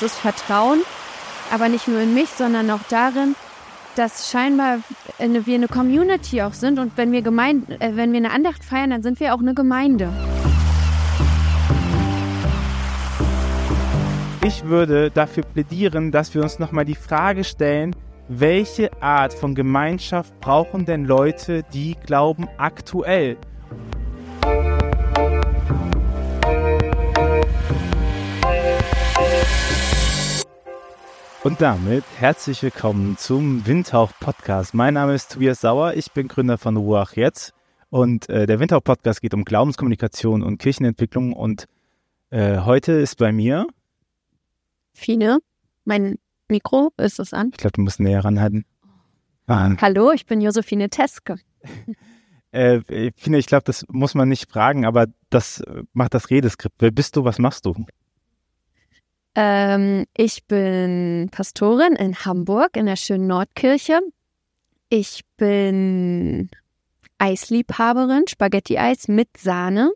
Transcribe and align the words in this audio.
das 0.00 0.12
ist 0.12 0.18
Vertrauen, 0.18 0.80
aber 1.52 1.68
nicht 1.68 1.86
nur 1.86 2.00
in 2.00 2.14
mich, 2.14 2.30
sondern 2.30 2.70
auch 2.70 2.80
darin, 2.88 3.34
dass 3.96 4.30
scheinbar 4.30 4.78
eine, 5.18 5.46
wir 5.46 5.56
eine 5.56 5.68
Community 5.68 6.40
auch 6.40 6.54
sind 6.54 6.78
und 6.78 6.96
wenn 6.96 7.12
wir, 7.12 7.20
Gemeinde, 7.20 7.78
äh, 7.80 7.96
wenn 7.96 8.12
wir 8.12 8.18
eine 8.18 8.30
Andacht 8.30 8.64
feiern, 8.64 8.90
dann 8.90 9.02
sind 9.02 9.20
wir 9.20 9.34
auch 9.34 9.40
eine 9.40 9.52
Gemeinde. 9.52 10.10
Ich 14.42 14.64
würde 14.64 15.10
dafür 15.10 15.42
plädieren, 15.42 16.12
dass 16.12 16.34
wir 16.34 16.42
uns 16.42 16.58
nochmal 16.58 16.86
die 16.86 16.94
Frage 16.94 17.44
stellen, 17.44 17.94
welche 18.28 18.90
Art 19.02 19.34
von 19.34 19.54
Gemeinschaft 19.54 20.38
brauchen 20.40 20.86
denn 20.86 21.04
Leute, 21.04 21.62
die 21.74 21.96
glauben 22.06 22.48
aktuell? 22.56 23.36
Und 31.42 31.62
damit 31.62 32.04
herzlich 32.18 32.62
willkommen 32.62 33.16
zum 33.16 33.66
Windhauch 33.66 34.12
Podcast. 34.20 34.74
Mein 34.74 34.92
Name 34.92 35.14
ist 35.14 35.32
Tobias 35.32 35.62
Sauer, 35.62 35.94
ich 35.94 36.12
bin 36.12 36.28
Gründer 36.28 36.58
von 36.58 36.76
Ruach 36.76 37.16
Jetzt 37.16 37.54
und 37.88 38.28
äh, 38.28 38.44
der 38.44 38.60
Windhauch 38.60 38.84
Podcast 38.84 39.22
geht 39.22 39.32
um 39.32 39.46
Glaubenskommunikation 39.46 40.42
und 40.42 40.58
Kirchenentwicklung 40.58 41.32
und 41.32 41.66
äh, 42.28 42.58
heute 42.58 42.92
ist 42.92 43.16
bei 43.16 43.32
mir 43.32 43.66
Fine, 44.92 45.38
mein 45.86 46.18
Mikro, 46.48 46.92
ist 46.98 47.18
es 47.18 47.32
an? 47.32 47.48
Ich 47.52 47.56
glaube, 47.56 47.72
du 47.72 47.80
musst 47.80 48.00
näher 48.00 48.22
ranhalten. 48.22 48.66
Ah. 49.46 49.74
Hallo, 49.80 50.12
ich 50.12 50.26
bin 50.26 50.42
Josephine 50.42 50.90
Teske. 50.90 51.36
äh, 52.52 52.82
Fine, 53.16 53.38
ich 53.38 53.46
glaube, 53.46 53.64
das 53.64 53.86
muss 53.88 54.14
man 54.14 54.28
nicht 54.28 54.50
fragen, 54.50 54.84
aber 54.84 55.06
das 55.30 55.62
macht 55.94 56.12
das 56.12 56.28
Redeskript. 56.28 56.76
Wer 56.80 56.90
bist 56.90 57.16
du, 57.16 57.24
was 57.24 57.38
machst 57.38 57.64
du? 57.64 57.86
Ähm, 59.34 60.06
ich 60.16 60.44
bin 60.46 61.28
Pastorin 61.30 61.94
in 61.94 62.16
Hamburg 62.24 62.76
in 62.76 62.86
der 62.86 62.96
schönen 62.96 63.26
Nordkirche. 63.26 64.00
Ich 64.88 65.24
bin 65.36 66.50
Eisliebhaberin, 67.18 68.26
Spaghetti-Eis 68.28 69.08
mit 69.08 69.28
Sahne. 69.36 69.92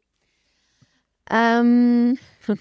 Ähm, 1.28 2.18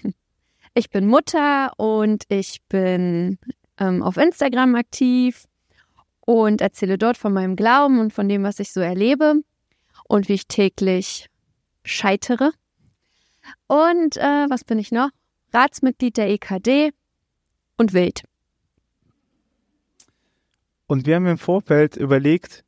ich 0.74 0.90
bin 0.90 1.06
Mutter 1.06 1.72
und 1.76 2.24
ich 2.28 2.60
bin 2.68 3.38
ähm, 3.78 4.02
auf 4.02 4.16
Instagram 4.16 4.74
aktiv 4.74 5.44
und 6.20 6.60
erzähle 6.60 6.98
dort 6.98 7.16
von 7.16 7.32
meinem 7.32 7.54
Glauben 7.54 8.00
und 8.00 8.12
von 8.12 8.28
dem, 8.28 8.42
was 8.42 8.58
ich 8.58 8.72
so 8.72 8.80
erlebe 8.80 9.42
und 10.08 10.28
wie 10.28 10.34
ich 10.34 10.48
täglich 10.48 11.28
scheitere. 11.84 12.50
Und 13.66 14.16
äh, 14.16 14.46
was 14.48 14.64
bin 14.64 14.78
ich 14.78 14.90
noch? 14.90 15.10
Ratsmitglied 15.54 16.16
der 16.16 16.30
EKD 16.30 16.92
und 17.76 17.92
wild. 17.92 18.24
Und 20.86 21.06
wir 21.06 21.14
haben 21.14 21.26
im 21.26 21.38
Vorfeld 21.38 21.96
überlegt, 21.96 22.64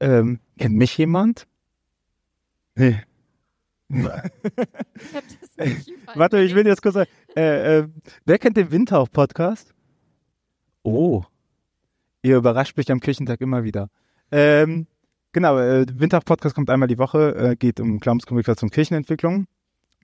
ähm, 0.00 0.40
kennt 0.58 0.76
mich 0.76 0.98
jemand? 0.98 1.46
Nee. 2.74 3.00
Warte, 6.14 6.40
ich 6.40 6.54
will 6.54 6.66
jetzt 6.66 6.82
kurz 6.82 6.94
sagen, 6.94 7.10
äh, 7.36 7.78
äh, 7.78 7.88
wer 8.24 8.38
kennt 8.38 8.56
den 8.56 8.70
Windhauch-Podcast? 8.70 9.74
Oh, 10.82 11.24
ihr 12.22 12.36
überrascht 12.36 12.76
mich 12.76 12.90
am 12.90 13.00
Kirchentag 13.00 13.40
immer 13.40 13.64
wieder. 13.64 13.88
Ähm, 14.32 14.86
genau, 15.32 15.58
äh, 15.58 15.86
Windhauch-Podcast 15.92 16.54
kommt 16.54 16.70
einmal 16.70 16.88
die 16.88 16.98
Woche, 16.98 17.34
äh, 17.34 17.56
geht 17.56 17.80
um 17.80 17.98
Glaubenskommunikation 17.98 18.68
und 18.68 18.74
Kirchenentwicklung. 18.74 19.46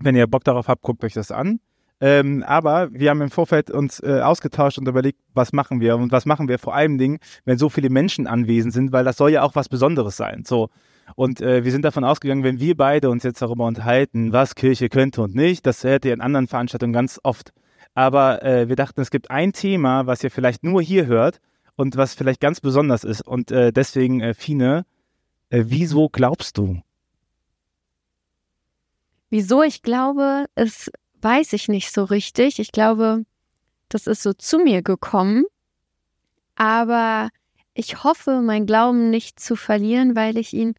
Wenn 0.00 0.17
ihr 0.17 0.27
Bock 0.27 0.45
darauf 0.45 0.69
habt, 0.69 0.83
guckt 0.83 1.03
euch 1.05 1.15
das 1.15 1.31
an. 1.31 1.61
Ähm, 2.01 2.45
aber 2.47 2.93
wir 2.93 3.11
haben 3.11 3.23
im 3.23 3.31
Vorfeld 3.31 3.71
uns 3.71 4.01
äh, 4.01 4.21
ausgetauscht 4.21 4.79
und 4.79 4.87
überlegt, 4.87 5.19
was 5.33 5.53
machen 5.53 5.81
wir 5.81 5.97
und 5.97 6.13
was 6.13 6.27
machen 6.27 6.47
wir 6.49 6.59
vor 6.59 6.75
allem 6.75 6.99
Dingen, 6.99 7.19
wenn 7.45 7.57
so 7.57 7.71
viele 7.71 7.89
Menschen 7.89 8.27
anwesend 8.27 8.75
sind, 8.75 8.93
weil 8.93 9.05
das 9.05 9.17
soll 9.17 9.31
ja 9.31 9.43
auch 9.43 9.55
was 9.55 9.69
Besonderes 9.69 10.17
sein. 10.17 10.45
So. 10.45 10.69
Und 11.15 11.41
äh, 11.41 11.65
wir 11.65 11.73
sind 11.73 11.85
davon 11.85 12.05
ausgegangen, 12.05 12.43
wenn 12.43 12.61
wir 12.61 12.77
beide 12.77 13.09
uns 13.09 13.23
jetzt 13.23 13.41
darüber 13.41 13.65
unterhalten, 13.67 14.33
was 14.33 14.55
Kirche 14.55 14.89
könnte 14.89 15.23
und 15.23 15.35
nicht, 15.35 15.65
das 15.65 15.85
hätte 15.85 16.09
ihr 16.09 16.15
in 16.15 16.21
anderen 16.21 16.49
Veranstaltungen 16.49 16.93
ganz 16.93 17.19
oft. 17.23 17.53
Aber 17.95 18.43
äh, 18.43 18.69
wir 18.69 18.77
dachten, 18.77 19.01
es 19.01 19.11
gibt 19.11 19.31
ein 19.31 19.55
Thema, 19.55 20.06
was 20.06 20.23
ihr 20.23 20.31
vielleicht 20.31 20.65
nur 20.65 20.83
hier 20.83 21.06
hört 21.06 21.41
und 21.77 21.97
was 21.97 22.15
vielleicht 22.15 22.41
ganz 22.41 22.61
besonders 22.61 23.05
ist. 23.05 23.27
Und 23.27 23.51
äh, 23.51 23.73
deswegen, 23.73 24.21
äh, 24.21 24.35
Fine, 24.35 24.85
äh, 25.49 25.65
wieso 25.67 26.11
glaubst 26.11 26.59
du? 26.59 26.83
Wieso 29.31 29.62
ich 29.62 29.83
glaube, 29.83 30.47
ist 30.56 30.91
weiß 31.22 31.53
ich 31.53 31.69
nicht 31.69 31.93
so 31.93 32.04
richtig. 32.04 32.59
Ich 32.59 32.72
glaube, 32.72 33.25
das 33.88 34.06
ist 34.06 34.22
so 34.22 34.32
zu 34.32 34.59
mir 34.59 34.82
gekommen. 34.82 35.44
Aber 36.54 37.28
ich 37.75 38.04
hoffe, 38.04 38.41
mein 38.43 38.66
Glauben 38.66 39.10
nicht 39.10 39.38
zu 39.38 39.56
verlieren, 39.56 40.16
weil 40.16 40.38
ich 40.38 40.55
ihn 40.55 40.75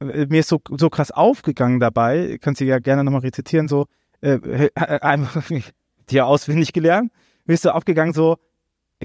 äh, 0.00 0.26
mir 0.26 0.40
ist 0.40 0.48
so, 0.48 0.60
so 0.76 0.90
krass 0.90 1.10
aufgegangen 1.10 1.80
dabei, 1.80 2.38
kannst 2.40 2.60
du 2.60 2.64
ja 2.64 2.78
gerne 2.78 3.04
nochmal 3.04 3.22
rezitieren, 3.22 3.68
so 3.68 3.86
äh, 4.20 4.70
einfach 4.74 5.50
dir 6.10 6.26
auswendig 6.26 6.72
gelernt, 6.72 7.12
mir 7.44 7.54
ist 7.54 7.62
so 7.62 7.70
aufgegangen, 7.70 8.12
so 8.12 8.36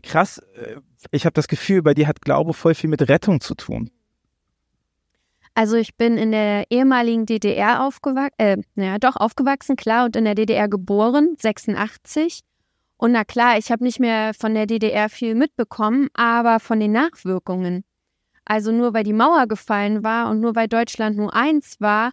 krass, 0.04 0.40
äh, 0.56 0.78
ich 1.12 1.26
habe 1.26 1.34
das 1.34 1.48
Gefühl, 1.48 1.82
bei 1.82 1.94
dir 1.94 2.08
hat 2.08 2.22
Glaube 2.22 2.54
voll 2.54 2.76
viel 2.76 2.90
mit 2.90 3.08
Rettung 3.08 3.42
zu 3.42 3.56
tun. 3.56 3.90
Also 5.54 5.76
ich 5.76 5.98
bin 5.98 6.18
in 6.18 6.32
der 6.32 6.64
ehemaligen 6.70 7.26
DDR 7.26 7.86
aufgewachsen, 7.86 8.36
äh, 8.38 8.58
naja, 8.76 9.00
doch 9.00 9.18
aufgewachsen, 9.18 9.76
klar, 9.76 10.06
und 10.06 10.16
in 10.16 10.24
der 10.24 10.36
DDR 10.36 10.70
geboren, 10.70 11.36
86. 11.38 12.42
Und 13.02 13.14
na 13.14 13.24
klar, 13.24 13.58
ich 13.58 13.72
habe 13.72 13.84
nicht 13.84 14.00
mehr 14.00 14.36
von 14.36 14.54
der 14.54 14.68
DDR 14.68 15.10
viel 15.10 15.34
mitbekommen, 15.34 16.10
aber 16.14 16.60
von 16.60 16.80
den 16.80 16.92
Nachwirkungen. 16.92 17.84
Also 18.46 18.72
nur 18.72 18.94
weil 18.94 19.04
die 19.04 19.12
Mauer 19.12 19.48
gefallen 19.48 20.04
war 20.04 20.30
und 20.30 20.40
nur 20.40 20.56
weil 20.56 20.68
Deutschland 20.68 21.18
nur 21.18 21.34
eins 21.34 21.82
war, 21.82 22.12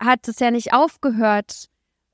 hat 0.00 0.26
es 0.26 0.38
ja 0.38 0.50
nicht 0.50 0.72
aufgehört. 0.72 1.66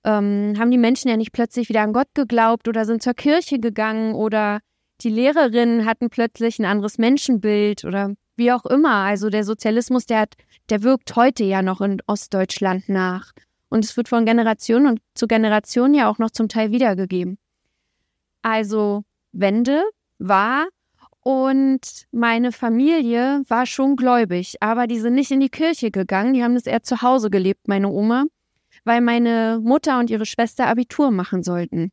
Ähm, 0.03 0.55
haben 0.59 0.73
die 0.73 0.79
Menschen 0.79 1.09
ja 1.09 1.17
nicht 1.17 1.31
plötzlich 1.31 1.69
wieder 1.69 1.83
an 1.83 1.93
Gott 1.93 2.09
geglaubt 2.15 2.67
oder 2.67 2.85
sind 2.87 3.05
zur 3.05 3.15
Kirche 3.15 3.61
gegangen 3.61 4.17
oder 4.17 4.59
die 5.03 5.11
Lehrerinnen 5.11 5.85
hatten 5.85 6.11
plötzlich 6.11 6.59
ein 6.59 6.65
anderes 6.65 6.99
Menschenbild 6.99 7.85
oder 7.85 8.15
wie 8.35 8.51
auch 8.51 8.65
immer. 8.65 9.05
Also 9.05 9.31
der 9.31 9.45
Sozialismus, 9.45 10.07
der 10.07 10.23
hat, 10.23 10.35
der 10.71 10.83
wirkt 10.83 11.15
heute 11.15 11.45
ja 11.45 11.63
noch 11.63 11.81
in 11.81 12.03
Ostdeutschland 12.09 12.89
nach. 12.89 13.31
Und 13.69 13.85
es 13.85 13.97
wird 13.97 14.09
von 14.09 14.27
Generation 14.27 14.89
und 14.89 15.01
zu 15.15 15.29
Generation 15.29 15.95
ja 15.95 16.11
auch 16.11 16.19
noch 16.19 16.31
zum 16.33 16.49
Teil 16.49 16.73
wiedergegeben 16.73 17.39
also 18.45 19.05
Wende 19.33 19.83
war 20.19 20.69
und 21.21 21.81
meine 22.13 22.53
Familie 22.53 23.43
war 23.49 23.65
schon 23.65 23.97
gläubig, 23.97 24.57
aber 24.61 24.87
die 24.87 25.01
sind 25.01 25.15
nicht 25.15 25.31
in 25.31 25.41
die 25.41 25.49
Kirche 25.49 25.91
gegangen, 25.91 26.35
die 26.35 26.45
haben 26.45 26.55
das 26.55 26.67
eher 26.67 26.83
zu 26.83 27.01
Hause 27.01 27.31
gelebt, 27.31 27.67
meine 27.67 27.89
Oma, 27.89 28.25
weil 28.85 29.01
meine 29.01 29.61
Mutter 29.63 29.99
und 29.99 30.11
ihre 30.11 30.27
Schwester 30.27 30.67
Abitur 30.67 31.11
machen 31.11 31.43
sollten. 31.43 31.91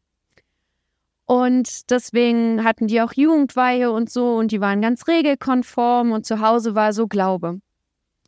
Und 1.26 1.90
deswegen 1.90 2.66
hatten 2.66 2.88
die 2.88 3.02
auch 3.02 3.14
Jugendweihe 3.14 3.90
und 3.90 4.10
so 4.10 4.36
und 4.36 4.52
die 4.52 4.60
waren 4.60 4.82
ganz 4.82 5.08
regelkonform 5.08 6.12
und 6.12 6.26
zu 6.26 6.42
Hause 6.42 6.76
war 6.76 6.92
so 6.92 7.08
Glaube. 7.08 7.62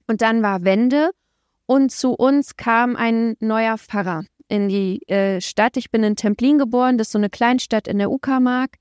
Und 0.07 0.21
dann 0.21 0.41
war 0.41 0.63
Wende 0.63 1.09
und 1.65 1.91
zu 1.91 2.13
uns 2.13 2.55
kam 2.55 2.95
ein 2.95 3.35
neuer 3.41 3.77
Pfarrer 3.77 4.23
in 4.47 4.69
die 4.69 5.07
äh, 5.07 5.41
Stadt. 5.41 5.77
Ich 5.77 5.91
bin 5.91 6.03
in 6.03 6.15
Templin 6.15 6.57
geboren, 6.57 6.97
das 6.97 7.07
ist 7.07 7.13
so 7.13 7.17
eine 7.17 7.29
Kleinstadt 7.29 7.87
in 7.87 7.97
der 7.97 8.11
Uckermark 8.11 8.77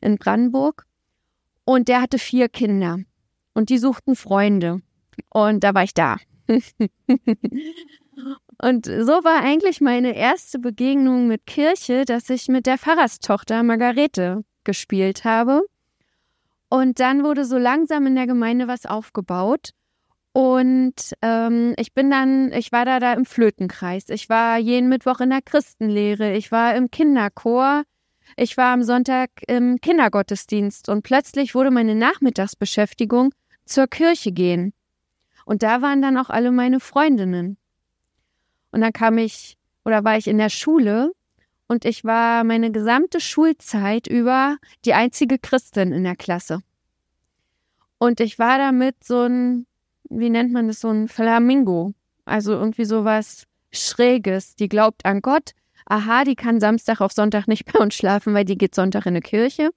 in 0.00 0.18
Brandenburg. 0.18 0.84
Und 1.64 1.88
der 1.88 2.00
hatte 2.00 2.18
vier 2.18 2.48
Kinder. 2.48 2.98
und 3.54 3.70
die 3.70 3.78
suchten 3.78 4.14
Freunde. 4.14 4.80
Und 5.30 5.64
da 5.64 5.74
war 5.74 5.82
ich 5.82 5.92
da. 5.92 6.16
und 8.62 8.86
so 8.86 9.24
war 9.24 9.42
eigentlich 9.42 9.80
meine 9.80 10.14
erste 10.14 10.58
Begegnung 10.60 11.26
mit 11.26 11.44
Kirche, 11.46 12.04
dass 12.04 12.30
ich 12.30 12.46
mit 12.48 12.66
der 12.66 12.78
Pfarrerstochter 12.78 13.62
Margarete 13.64 14.44
gespielt 14.64 15.24
habe. 15.24 15.62
Und 16.68 17.00
dann 17.00 17.24
wurde 17.24 17.44
so 17.44 17.58
langsam 17.58 18.06
in 18.06 18.14
der 18.14 18.26
Gemeinde 18.26 18.68
was 18.68 18.86
aufgebaut. 18.86 19.70
Und 20.38 20.94
ähm, 21.20 21.74
ich 21.78 21.94
bin 21.94 22.12
dann, 22.12 22.52
ich 22.52 22.70
war 22.70 22.84
da, 22.84 23.00
da 23.00 23.12
im 23.14 23.24
Flötenkreis. 23.24 24.08
Ich 24.08 24.28
war 24.28 24.56
jeden 24.56 24.88
Mittwoch 24.88 25.18
in 25.18 25.30
der 25.30 25.42
Christenlehre. 25.42 26.36
Ich 26.36 26.52
war 26.52 26.76
im 26.76 26.92
Kinderchor. 26.92 27.82
Ich 28.36 28.56
war 28.56 28.72
am 28.72 28.84
Sonntag 28.84 29.30
im 29.48 29.80
Kindergottesdienst. 29.80 30.88
Und 30.88 31.02
plötzlich 31.02 31.56
wurde 31.56 31.72
meine 31.72 31.96
Nachmittagsbeschäftigung 31.96 33.34
zur 33.64 33.88
Kirche 33.88 34.30
gehen. 34.30 34.74
Und 35.44 35.64
da 35.64 35.82
waren 35.82 36.02
dann 36.02 36.16
auch 36.16 36.30
alle 36.30 36.52
meine 36.52 36.78
Freundinnen. 36.78 37.56
Und 38.70 38.80
dann 38.80 38.92
kam 38.92 39.18
ich, 39.18 39.56
oder 39.84 40.04
war 40.04 40.18
ich 40.18 40.28
in 40.28 40.38
der 40.38 40.50
Schule 40.50 41.10
und 41.66 41.84
ich 41.84 42.04
war 42.04 42.44
meine 42.44 42.70
gesamte 42.70 43.18
Schulzeit 43.18 44.06
über 44.06 44.58
die 44.84 44.94
einzige 44.94 45.40
Christin 45.40 45.90
in 45.90 46.04
der 46.04 46.14
Klasse. 46.14 46.60
Und 47.98 48.20
ich 48.20 48.38
war 48.38 48.56
damit 48.58 49.02
so 49.02 49.22
ein, 49.22 49.66
wie 50.10 50.30
nennt 50.30 50.52
man 50.52 50.68
das, 50.68 50.80
so 50.80 50.88
ein 50.88 51.08
Flamingo. 51.08 51.94
Also 52.24 52.52
irgendwie 52.52 52.84
sowas 52.84 53.44
Schräges. 53.72 54.54
Die 54.56 54.68
glaubt 54.68 55.04
an 55.04 55.20
Gott. 55.20 55.52
Aha, 55.86 56.24
die 56.24 56.36
kann 56.36 56.60
Samstag 56.60 57.00
auf 57.00 57.12
Sonntag 57.12 57.48
nicht 57.48 57.72
bei 57.72 57.78
uns 57.78 57.94
schlafen, 57.94 58.34
weil 58.34 58.44
die 58.44 58.58
geht 58.58 58.74
Sonntag 58.74 59.06
in 59.06 59.12
eine 59.12 59.20
Kirche. 59.20 59.70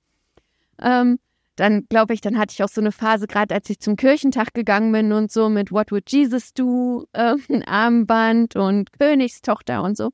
Ähm, 0.81 1.19
dann 1.55 1.85
glaube 1.89 2.13
ich, 2.13 2.21
dann 2.21 2.37
hatte 2.37 2.53
ich 2.53 2.63
auch 2.63 2.69
so 2.69 2.81
eine 2.81 2.91
Phase, 2.91 3.27
gerade 3.27 3.53
als 3.53 3.69
ich 3.69 3.79
zum 3.79 3.95
Kirchentag 3.95 4.53
gegangen 4.53 4.91
bin 4.91 5.13
und 5.13 5.31
so 5.31 5.49
mit 5.49 5.71
What 5.71 5.91
Would 5.91 6.11
Jesus 6.11 6.53
Do, 6.53 7.07
äh, 7.13 7.35
ein 7.49 7.63
Armband 7.63 8.55
und 8.55 8.91
Königstochter 8.97 9.83
und 9.83 9.95
so. 9.95 10.11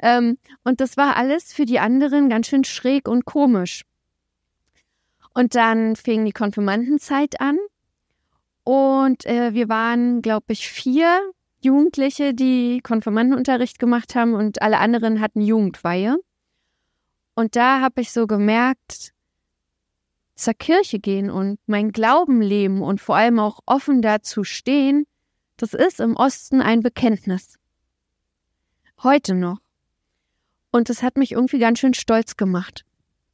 Ähm, 0.00 0.38
und 0.64 0.80
das 0.80 0.96
war 0.96 1.16
alles 1.16 1.52
für 1.52 1.64
die 1.64 1.78
anderen 1.78 2.28
ganz 2.28 2.48
schön 2.48 2.64
schräg 2.64 3.08
und 3.08 3.24
komisch. 3.24 3.82
Und 5.34 5.54
dann 5.54 5.96
fing 5.96 6.24
die 6.24 6.32
Konfirmandenzeit 6.32 7.40
an 7.40 7.58
und 8.66 9.24
äh, 9.26 9.54
wir 9.54 9.68
waren, 9.68 10.22
glaube 10.22 10.46
ich, 10.48 10.68
vier 10.68 11.20
Jugendliche, 11.60 12.34
die 12.34 12.80
Konfirmandenunterricht 12.82 13.78
gemacht 13.78 14.16
haben 14.16 14.34
und 14.34 14.60
alle 14.60 14.78
anderen 14.78 15.20
hatten 15.20 15.40
Jugendweihe. 15.40 16.16
Und 17.36 17.54
da 17.54 17.80
habe 17.80 18.00
ich 18.00 18.10
so 18.10 18.26
gemerkt, 18.26 19.12
zur 20.34 20.54
Kirche 20.54 20.98
gehen 20.98 21.30
und 21.30 21.60
mein 21.66 21.92
Glauben 21.92 22.42
leben 22.42 22.82
und 22.82 23.00
vor 23.00 23.14
allem 23.14 23.38
auch 23.38 23.60
offen 23.66 24.02
dazu 24.02 24.42
stehen, 24.42 25.06
das 25.58 25.72
ist 25.72 26.00
im 26.00 26.16
Osten 26.16 26.60
ein 26.60 26.80
Bekenntnis. 26.80 27.60
Heute 29.00 29.36
noch. 29.36 29.58
Und 30.72 30.88
das 30.88 31.04
hat 31.04 31.16
mich 31.16 31.30
irgendwie 31.30 31.60
ganz 31.60 31.78
schön 31.78 31.94
stolz 31.94 32.36
gemacht. 32.36 32.84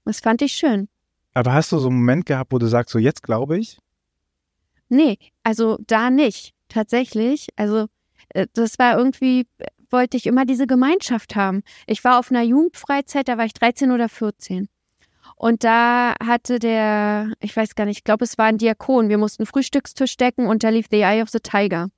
Das 0.04 0.20
fand 0.20 0.42
ich 0.42 0.52
schön. 0.52 0.90
Aber 1.32 1.54
hast 1.54 1.72
du 1.72 1.78
so 1.78 1.88
einen 1.88 1.96
Moment 1.96 2.26
gehabt, 2.26 2.52
wo 2.52 2.58
du 2.58 2.66
sagst, 2.66 2.92
so 2.92 2.98
jetzt 2.98 3.22
glaube 3.22 3.58
ich? 3.58 3.78
Nee, 4.92 5.16
also 5.42 5.78
da 5.86 6.10
nicht. 6.10 6.52
Tatsächlich. 6.68 7.48
Also 7.56 7.86
äh, 8.28 8.46
das 8.52 8.78
war 8.78 8.98
irgendwie, 8.98 9.46
wollte 9.88 10.18
ich 10.18 10.26
immer 10.26 10.44
diese 10.44 10.66
Gemeinschaft 10.66 11.34
haben. 11.34 11.62
Ich 11.86 12.04
war 12.04 12.18
auf 12.18 12.30
einer 12.30 12.42
Jugendfreizeit, 12.42 13.26
da 13.26 13.38
war 13.38 13.46
ich 13.46 13.54
13 13.54 13.90
oder 13.90 14.10
14. 14.10 14.68
Und 15.36 15.64
da 15.64 16.14
hatte 16.22 16.58
der, 16.58 17.32
ich 17.40 17.56
weiß 17.56 17.74
gar 17.74 17.86
nicht, 17.86 17.98
ich 17.98 18.04
glaube, 18.04 18.24
es 18.24 18.36
war 18.36 18.46
ein 18.46 18.58
Diakon. 18.58 19.08
Wir 19.08 19.16
mussten 19.16 19.46
Frühstückstisch 19.46 20.18
decken 20.18 20.46
und 20.46 20.62
da 20.62 20.68
lief 20.68 20.86
The 20.90 21.00
Eye 21.00 21.22
of 21.22 21.30
the 21.30 21.40
Tiger. 21.40 21.88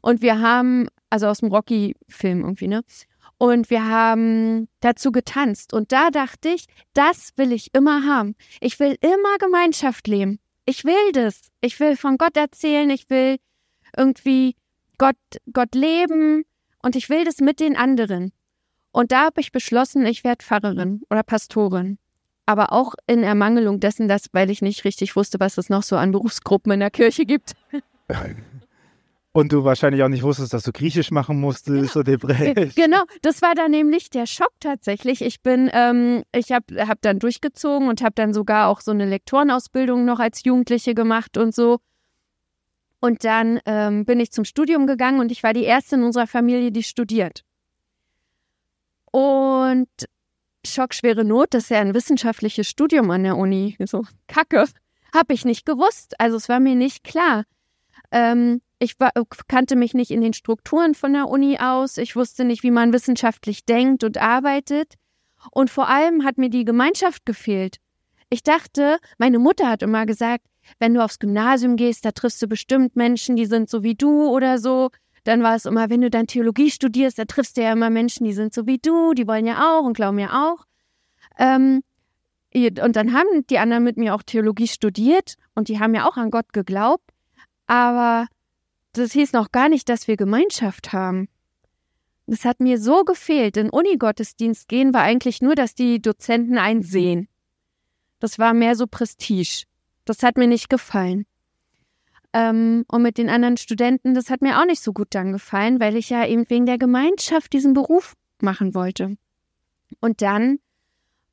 Und 0.00 0.22
wir 0.22 0.40
haben, 0.40 0.86
also 1.10 1.26
aus 1.26 1.38
dem 1.38 1.50
Rocky-Film 1.50 2.42
irgendwie, 2.42 2.68
ne? 2.68 2.84
Und 3.38 3.70
wir 3.70 3.84
haben 3.86 4.68
dazu 4.80 5.10
getanzt. 5.10 5.74
Und 5.74 5.90
da 5.90 6.10
dachte 6.10 6.50
ich, 6.50 6.66
das 6.94 7.32
will 7.36 7.50
ich 7.50 7.74
immer 7.74 8.06
haben. 8.06 8.36
Ich 8.60 8.78
will 8.78 8.96
immer 9.00 9.36
Gemeinschaft 9.38 10.06
leben. 10.06 10.38
Ich 10.66 10.84
will 10.84 11.12
das. 11.12 11.40
Ich 11.60 11.78
will 11.80 11.96
von 11.96 12.18
Gott 12.18 12.36
erzählen. 12.36 12.90
Ich 12.90 13.08
will 13.08 13.38
irgendwie 13.96 14.56
Gott, 14.98 15.16
Gott 15.52 15.74
leben. 15.74 16.44
Und 16.82 16.96
ich 16.96 17.08
will 17.08 17.24
das 17.24 17.40
mit 17.40 17.60
den 17.60 17.76
anderen. 17.76 18.32
Und 18.92 19.12
da 19.12 19.26
habe 19.26 19.40
ich 19.40 19.52
beschlossen, 19.52 20.04
ich 20.06 20.24
werde 20.24 20.44
Pfarrerin 20.44 21.02
oder 21.10 21.22
Pastorin. 21.22 21.98
Aber 22.46 22.72
auch 22.72 22.94
in 23.06 23.22
Ermangelung 23.22 23.80
dessen, 23.80 24.08
dass, 24.08 24.28
weil 24.32 24.50
ich 24.50 24.62
nicht 24.62 24.84
richtig 24.84 25.16
wusste, 25.16 25.40
was 25.40 25.58
es 25.58 25.68
noch 25.68 25.82
so 25.82 25.96
an 25.96 26.12
Berufsgruppen 26.12 26.72
in 26.72 26.80
der 26.80 26.90
Kirche 26.90 27.26
gibt. 27.26 27.54
Und 29.36 29.52
du 29.52 29.64
wahrscheinlich 29.64 30.02
auch 30.02 30.08
nicht 30.08 30.22
wusstest, 30.22 30.54
dass 30.54 30.62
du 30.62 30.72
Griechisch 30.72 31.10
machen 31.10 31.38
musstest 31.38 31.92
genau. 31.92 32.00
oder 32.00 32.32
Hebräisch. 32.32 32.74
Genau, 32.74 33.02
das 33.20 33.42
war 33.42 33.54
dann 33.54 33.70
nämlich 33.70 34.08
der 34.08 34.24
Schock 34.24 34.52
tatsächlich. 34.60 35.20
Ich 35.20 35.42
bin, 35.42 35.68
ähm, 35.74 36.22
ich 36.34 36.52
habe 36.52 36.88
hab 36.88 37.02
dann 37.02 37.18
durchgezogen 37.18 37.86
und 37.86 38.00
habe 38.00 38.14
dann 38.14 38.32
sogar 38.32 38.68
auch 38.68 38.80
so 38.80 38.92
eine 38.92 39.04
Lektorenausbildung 39.04 40.06
noch 40.06 40.20
als 40.20 40.42
Jugendliche 40.42 40.94
gemacht 40.94 41.36
und 41.36 41.54
so. 41.54 41.80
Und 43.00 43.24
dann 43.24 43.60
ähm, 43.66 44.06
bin 44.06 44.20
ich 44.20 44.32
zum 44.32 44.46
Studium 44.46 44.86
gegangen 44.86 45.20
und 45.20 45.30
ich 45.30 45.42
war 45.42 45.52
die 45.52 45.64
erste 45.64 45.96
in 45.96 46.02
unserer 46.02 46.26
Familie, 46.26 46.72
die 46.72 46.82
studiert. 46.82 47.42
Und 49.12 49.90
schockschwere 50.66 51.26
Not, 51.26 51.52
das 51.52 51.64
ist 51.64 51.70
ja 51.70 51.80
ein 51.80 51.92
wissenschaftliches 51.92 52.68
Studium 52.68 53.10
an 53.10 53.24
der 53.24 53.36
Uni. 53.36 53.76
So, 53.84 54.06
Kacke. 54.28 54.64
Habe 55.14 55.34
ich 55.34 55.44
nicht 55.44 55.66
gewusst. 55.66 56.18
Also 56.18 56.38
es 56.38 56.48
war 56.48 56.58
mir 56.58 56.74
nicht 56.74 57.04
klar. 57.04 57.44
Ähm, 58.10 58.60
ich 58.78 58.98
war, 59.00 59.12
kannte 59.48 59.76
mich 59.76 59.94
nicht 59.94 60.10
in 60.10 60.20
den 60.20 60.32
Strukturen 60.32 60.94
von 60.94 61.12
der 61.12 61.28
Uni 61.28 61.58
aus. 61.58 61.96
Ich 61.96 62.14
wusste 62.14 62.44
nicht, 62.44 62.62
wie 62.62 62.70
man 62.70 62.92
wissenschaftlich 62.92 63.64
denkt 63.64 64.04
und 64.04 64.18
arbeitet. 64.18 64.94
Und 65.50 65.70
vor 65.70 65.88
allem 65.88 66.24
hat 66.24 66.38
mir 66.38 66.50
die 66.50 66.64
Gemeinschaft 66.64 67.24
gefehlt. 67.24 67.78
Ich 68.28 68.42
dachte, 68.42 68.98
meine 69.18 69.38
Mutter 69.38 69.68
hat 69.68 69.82
immer 69.82 70.04
gesagt, 70.04 70.44
wenn 70.78 70.94
du 70.94 71.02
aufs 71.02 71.18
Gymnasium 71.18 71.76
gehst, 71.76 72.04
da 72.04 72.10
triffst 72.10 72.42
du 72.42 72.48
bestimmt 72.48 72.96
Menschen, 72.96 73.36
die 73.36 73.46
sind 73.46 73.70
so 73.70 73.82
wie 73.82 73.94
du 73.94 74.28
oder 74.28 74.58
so. 74.58 74.90
Dann 75.24 75.42
war 75.42 75.54
es 75.54 75.64
immer, 75.64 75.90
wenn 75.90 76.00
du 76.00 76.10
dann 76.10 76.26
Theologie 76.26 76.70
studierst, 76.70 77.18
da 77.18 77.24
triffst 77.24 77.56
du 77.56 77.62
ja 77.62 77.72
immer 77.72 77.90
Menschen, 77.90 78.24
die 78.24 78.32
sind 78.32 78.52
so 78.52 78.66
wie 78.66 78.78
du, 78.78 79.14
die 79.14 79.26
wollen 79.26 79.46
ja 79.46 79.78
auch 79.78 79.84
und 79.84 79.94
glauben 79.94 80.18
ja 80.18 80.50
auch. 80.50 80.64
Ähm, 81.38 81.82
und 82.54 82.96
dann 82.96 83.12
haben 83.12 83.46
die 83.50 83.58
anderen 83.58 83.84
mit 83.84 83.96
mir 83.96 84.14
auch 84.14 84.22
Theologie 84.22 84.68
studiert 84.68 85.36
und 85.54 85.68
die 85.68 85.78
haben 85.78 85.94
ja 85.94 86.08
auch 86.08 86.16
an 86.16 86.30
Gott 86.30 86.52
geglaubt. 86.52 87.05
Aber 87.66 88.26
das 88.92 89.12
hieß 89.12 89.32
noch 89.32 89.52
gar 89.52 89.68
nicht, 89.68 89.88
dass 89.88 90.08
wir 90.08 90.16
Gemeinschaft 90.16 90.92
haben. 90.92 91.28
Das 92.26 92.44
hat 92.44 92.60
mir 92.60 92.80
so 92.80 93.04
gefehlt. 93.04 93.56
In 93.56 93.70
Unigottesdienst 93.70 94.68
gehen 94.68 94.92
war 94.92 95.02
eigentlich 95.02 95.42
nur, 95.42 95.54
dass 95.54 95.74
die 95.74 96.00
Dozenten 96.00 96.58
einen 96.58 96.82
sehen. 96.82 97.28
Das 98.18 98.38
war 98.38 98.54
mehr 98.54 98.74
so 98.74 98.86
Prestige. 98.86 99.64
Das 100.04 100.22
hat 100.22 100.36
mir 100.36 100.48
nicht 100.48 100.68
gefallen. 100.68 101.26
Ähm, 102.32 102.84
und 102.88 103.02
mit 103.02 103.18
den 103.18 103.28
anderen 103.28 103.56
Studenten, 103.56 104.14
das 104.14 104.30
hat 104.30 104.42
mir 104.42 104.60
auch 104.60 104.66
nicht 104.66 104.82
so 104.82 104.92
gut 104.92 105.08
dann 105.10 105.32
gefallen, 105.32 105.78
weil 105.78 105.96
ich 105.96 106.10
ja 106.10 106.26
eben 106.26 106.48
wegen 106.48 106.66
der 106.66 106.78
Gemeinschaft 106.78 107.52
diesen 107.52 107.74
Beruf 107.74 108.14
machen 108.40 108.74
wollte. 108.74 109.16
Und 110.00 110.20
dann 110.22 110.58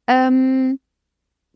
ähm, 0.06 0.80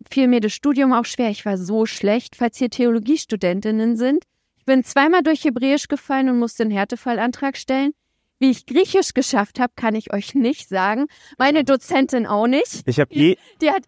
fiel 0.10 0.28
mir 0.28 0.40
das 0.40 0.54
Studium 0.54 0.94
auch 0.94 1.06
schwer. 1.06 1.30
Ich 1.30 1.46
war 1.46 1.58
so 1.58 1.86
schlecht, 1.86 2.36
falls 2.36 2.58
hier 2.58 2.70
Theologiestudentinnen 2.70 3.98
sind 3.98 4.24
bin 4.68 4.84
zweimal 4.84 5.24
durch 5.24 5.44
Hebräisch 5.44 5.88
gefallen 5.88 6.30
und 6.30 6.38
musste 6.38 6.64
einen 6.64 6.72
Härtefallantrag 6.72 7.58
stellen. 7.58 7.94
Wie 8.38 8.52
ich 8.52 8.68
Griechisch 8.68 9.16
geschafft 9.16 9.60
habe, 9.60 9.74
kann 9.76 9.96
ich 9.96 10.14
euch 10.14 10.36
nicht 10.36 10.70
sagen. 10.70 11.08
Meine 11.40 11.64
Dozentin 11.64 12.28
auch 12.28 12.46
nicht. 12.46 12.84
Ich 12.86 13.00
habe 13.00 13.12
je. 13.16 13.36
Die 13.62 13.72
hat, 13.72 13.84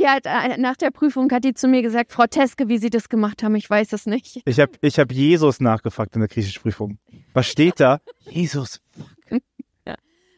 die 0.00 0.08
hat 0.08 0.26
äh, 0.26 0.58
nach 0.58 0.76
der 0.76 0.90
Prüfung 0.90 1.30
hat 1.30 1.44
die 1.44 1.54
zu 1.54 1.68
mir 1.68 1.82
gesagt, 1.82 2.10
Frau 2.10 2.26
Teske, 2.26 2.68
wie 2.68 2.78
Sie 2.78 2.90
das 2.90 3.08
gemacht 3.08 3.44
haben, 3.44 3.54
ich 3.54 3.70
weiß 3.70 3.92
es 3.92 4.06
nicht. 4.06 4.42
Ich 4.44 4.58
habe 4.58 4.72
ich 4.80 4.98
hab 4.98 5.12
Jesus 5.12 5.60
nachgefragt 5.60 6.16
in 6.16 6.20
der 6.20 6.28
Griechischprüfung. 6.28 6.98
Was 7.32 7.46
steht 7.46 7.78
da? 7.78 8.00
Jesus. 8.28 8.80
Ja. 9.86 9.96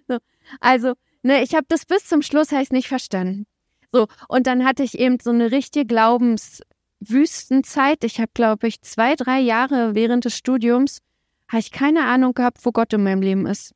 So. 0.09 0.19
Also, 0.61 0.95
ne, 1.23 1.43
ich 1.43 1.55
habe 1.55 1.64
das 1.69 1.87
bis 1.87 2.05
zum 2.05 2.21
Schluss 2.21 2.52
heißt 2.52 2.73
nicht 2.73 2.88
verstanden. 2.88 3.47
So, 3.93 4.09
und 4.28 4.47
dann 4.47 4.64
hatte 4.66 4.83
ich 4.83 4.99
eben 4.99 5.19
so 5.23 5.31
eine 5.31 5.52
richtige 5.52 5.87
Glaubens, 5.87 6.61
Wüstenzeit. 7.00 8.05
Ich 8.05 8.19
habe, 8.19 8.31
glaube 8.35 8.69
ich, 8.69 8.81
zwei, 8.83 9.15
drei 9.17 9.41
Jahre 9.41 9.95
während 9.95 10.25
des 10.25 10.37
Studiums, 10.37 11.00
habe 11.49 11.61
ich 11.61 11.71
keine 11.71 12.05
Ahnung 12.05 12.35
gehabt, 12.35 12.59
wo 12.65 12.73
Gott 12.73 12.93
in 12.93 13.03
meinem 13.03 13.23
Leben 13.23 13.47
ist. 13.47 13.75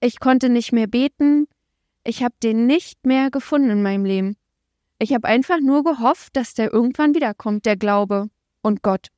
Ich 0.00 0.20
konnte 0.20 0.48
nicht 0.48 0.72
mehr 0.72 0.86
beten. 0.86 1.48
Ich 2.04 2.22
habe 2.22 2.34
den 2.42 2.66
nicht 2.66 3.04
mehr 3.06 3.30
gefunden 3.30 3.70
in 3.70 3.82
meinem 3.82 4.04
Leben. 4.04 4.36
Ich 4.98 5.12
habe 5.12 5.28
einfach 5.28 5.60
nur 5.60 5.84
gehofft, 5.84 6.36
dass 6.36 6.54
der 6.54 6.72
irgendwann 6.72 7.14
wiederkommt, 7.14 7.66
der 7.66 7.76
Glaube 7.76 8.28
und 8.62 8.82
Gott. 8.82 9.08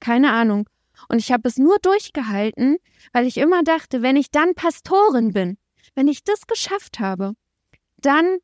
Keine 0.00 0.32
Ahnung. 0.32 0.68
Und 1.08 1.18
ich 1.18 1.32
habe 1.32 1.48
es 1.48 1.58
nur 1.58 1.78
durchgehalten, 1.80 2.76
weil 3.12 3.26
ich 3.26 3.38
immer 3.38 3.62
dachte, 3.62 4.02
wenn 4.02 4.16
ich 4.16 4.30
dann 4.30 4.54
Pastorin 4.54 5.32
bin, 5.32 5.58
wenn 5.94 6.08
ich 6.08 6.24
das 6.24 6.46
geschafft 6.46 7.00
habe, 7.00 7.34
dann, 7.98 8.38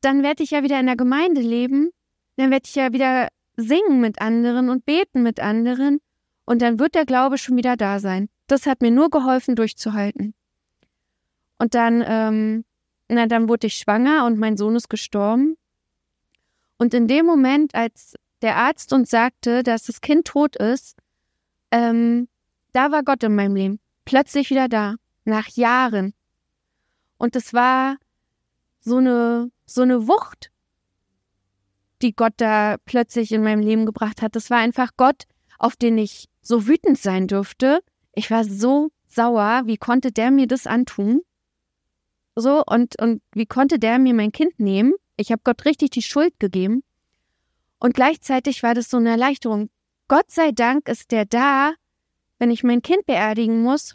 dann 0.00 0.22
werde 0.22 0.42
ich 0.42 0.52
ja 0.52 0.62
wieder 0.62 0.78
in 0.80 0.86
der 0.86 0.96
Gemeinde 0.96 1.40
leben 1.40 1.90
dann 2.36 2.50
werde 2.50 2.66
ich 2.66 2.74
ja 2.74 2.92
wieder 2.92 3.28
singen 3.56 4.00
mit 4.00 4.20
anderen 4.20 4.68
und 4.68 4.84
beten 4.84 5.22
mit 5.22 5.40
anderen 5.40 6.00
und 6.44 6.62
dann 6.62 6.78
wird 6.78 6.94
der 6.94 7.06
Glaube 7.06 7.38
schon 7.38 7.56
wieder 7.56 7.76
da 7.76 7.98
sein. 7.98 8.28
Das 8.46 8.66
hat 8.66 8.80
mir 8.80 8.90
nur 8.90 9.10
geholfen, 9.10 9.56
durchzuhalten. 9.56 10.34
Und 11.58 11.74
dann, 11.74 12.04
ähm, 12.06 12.64
na, 13.08 13.26
dann 13.26 13.48
wurde 13.48 13.66
ich 13.66 13.76
schwanger 13.76 14.26
und 14.26 14.38
mein 14.38 14.56
Sohn 14.56 14.76
ist 14.76 14.88
gestorben. 14.88 15.56
Und 16.78 16.94
in 16.94 17.08
dem 17.08 17.26
Moment, 17.26 17.74
als 17.74 18.14
der 18.42 18.56
Arzt 18.56 18.92
uns 18.92 19.10
sagte, 19.10 19.62
dass 19.62 19.84
das 19.84 20.00
Kind 20.00 20.26
tot 20.26 20.56
ist, 20.56 20.98
ähm, 21.70 22.28
da 22.72 22.92
war 22.92 23.02
Gott 23.02 23.22
in 23.22 23.34
meinem 23.34 23.56
Leben. 23.56 23.80
Plötzlich 24.04 24.50
wieder 24.50 24.68
da. 24.68 24.96
Nach 25.24 25.48
Jahren. 25.48 26.14
Und 27.18 27.34
es 27.34 27.54
war 27.54 27.96
so 28.80 28.98
eine, 28.98 29.50
so 29.64 29.82
eine 29.82 30.06
Wucht, 30.06 30.52
die 32.02 32.14
Gott 32.14 32.34
da 32.36 32.76
plötzlich 32.84 33.32
in 33.32 33.42
meinem 33.42 33.60
Leben 33.60 33.86
gebracht 33.86 34.22
hat. 34.22 34.36
Das 34.36 34.50
war 34.50 34.58
einfach 34.58 34.90
Gott, 34.96 35.24
auf 35.58 35.76
den 35.76 35.98
ich 35.98 36.28
so 36.42 36.66
wütend 36.66 36.98
sein 36.98 37.26
durfte. 37.26 37.80
Ich 38.12 38.30
war 38.30 38.44
so 38.44 38.90
sauer. 39.08 39.62
Wie 39.66 39.76
konnte 39.76 40.12
der 40.12 40.30
mir 40.30 40.46
das 40.46 40.66
antun? 40.66 41.22
So, 42.34 42.62
und, 42.64 43.00
und 43.00 43.22
wie 43.32 43.46
konnte 43.46 43.78
der 43.78 43.98
mir 43.98 44.14
mein 44.14 44.32
Kind 44.32 44.58
nehmen? 44.60 44.92
Ich 45.16 45.32
habe 45.32 45.40
Gott 45.42 45.64
richtig 45.64 45.90
die 45.90 46.02
Schuld 46.02 46.38
gegeben. 46.38 46.82
Und 47.78 47.94
gleichzeitig 47.94 48.62
war 48.62 48.74
das 48.74 48.90
so 48.90 48.98
eine 48.98 49.10
Erleichterung. 49.10 49.70
Gott 50.08 50.30
sei 50.30 50.52
Dank 50.52 50.88
ist 50.88 51.10
der 51.10 51.24
da, 51.24 51.72
wenn 52.38 52.50
ich 52.50 52.62
mein 52.62 52.82
Kind 52.82 53.06
beerdigen 53.06 53.62
muss, 53.62 53.94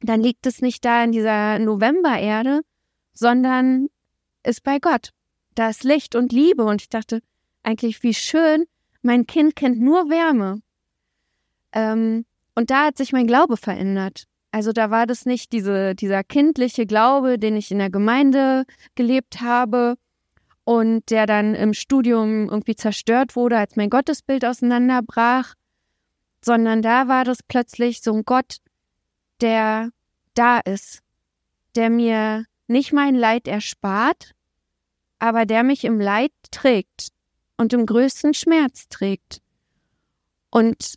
dann 0.00 0.20
liegt 0.20 0.46
es 0.46 0.62
nicht 0.62 0.84
da 0.84 1.02
in 1.04 1.12
dieser 1.12 1.58
Novembererde, 1.58 2.60
sondern 3.12 3.88
ist 4.42 4.62
bei 4.62 4.78
Gott. 4.78 5.10
Da 5.56 5.70
ist 5.70 5.82
Licht 5.82 6.14
und 6.14 6.32
Liebe. 6.32 6.62
Und 6.64 6.82
ich 6.82 6.88
dachte, 6.88 7.20
eigentlich 7.64 8.04
wie 8.04 8.14
schön, 8.14 8.66
mein 9.02 9.26
Kind 9.26 9.56
kennt 9.56 9.80
nur 9.80 10.08
Wärme. 10.08 10.60
Ähm, 11.72 12.24
und 12.54 12.70
da 12.70 12.86
hat 12.86 12.96
sich 12.96 13.12
mein 13.12 13.26
Glaube 13.26 13.56
verändert. 13.56 14.26
Also 14.52 14.72
da 14.72 14.90
war 14.90 15.06
das 15.06 15.26
nicht 15.26 15.52
diese, 15.52 15.94
dieser 15.94 16.22
kindliche 16.22 16.86
Glaube, 16.86 17.38
den 17.38 17.56
ich 17.56 17.70
in 17.70 17.78
der 17.78 17.90
Gemeinde 17.90 18.64
gelebt 18.94 19.40
habe 19.40 19.96
und 20.64 21.10
der 21.10 21.26
dann 21.26 21.54
im 21.54 21.74
Studium 21.74 22.48
irgendwie 22.48 22.76
zerstört 22.76 23.36
wurde, 23.36 23.58
als 23.58 23.76
mein 23.76 23.90
Gottesbild 23.90 24.44
auseinanderbrach, 24.44 25.54
sondern 26.42 26.80
da 26.80 27.08
war 27.08 27.24
das 27.24 27.42
plötzlich 27.42 28.02
so 28.02 28.14
ein 28.14 28.24
Gott, 28.24 28.58
der 29.40 29.90
da 30.34 30.60
ist, 30.60 31.00
der 31.74 31.90
mir 31.90 32.44
nicht 32.66 32.92
mein 32.92 33.14
Leid 33.14 33.48
erspart, 33.48 34.35
aber 35.18 35.46
der 35.46 35.62
mich 35.62 35.84
im 35.84 36.00
Leid 36.00 36.32
trägt 36.50 37.08
und 37.56 37.72
im 37.72 37.86
größten 37.86 38.34
Schmerz 38.34 38.88
trägt. 38.88 39.40
Und, 40.50 40.94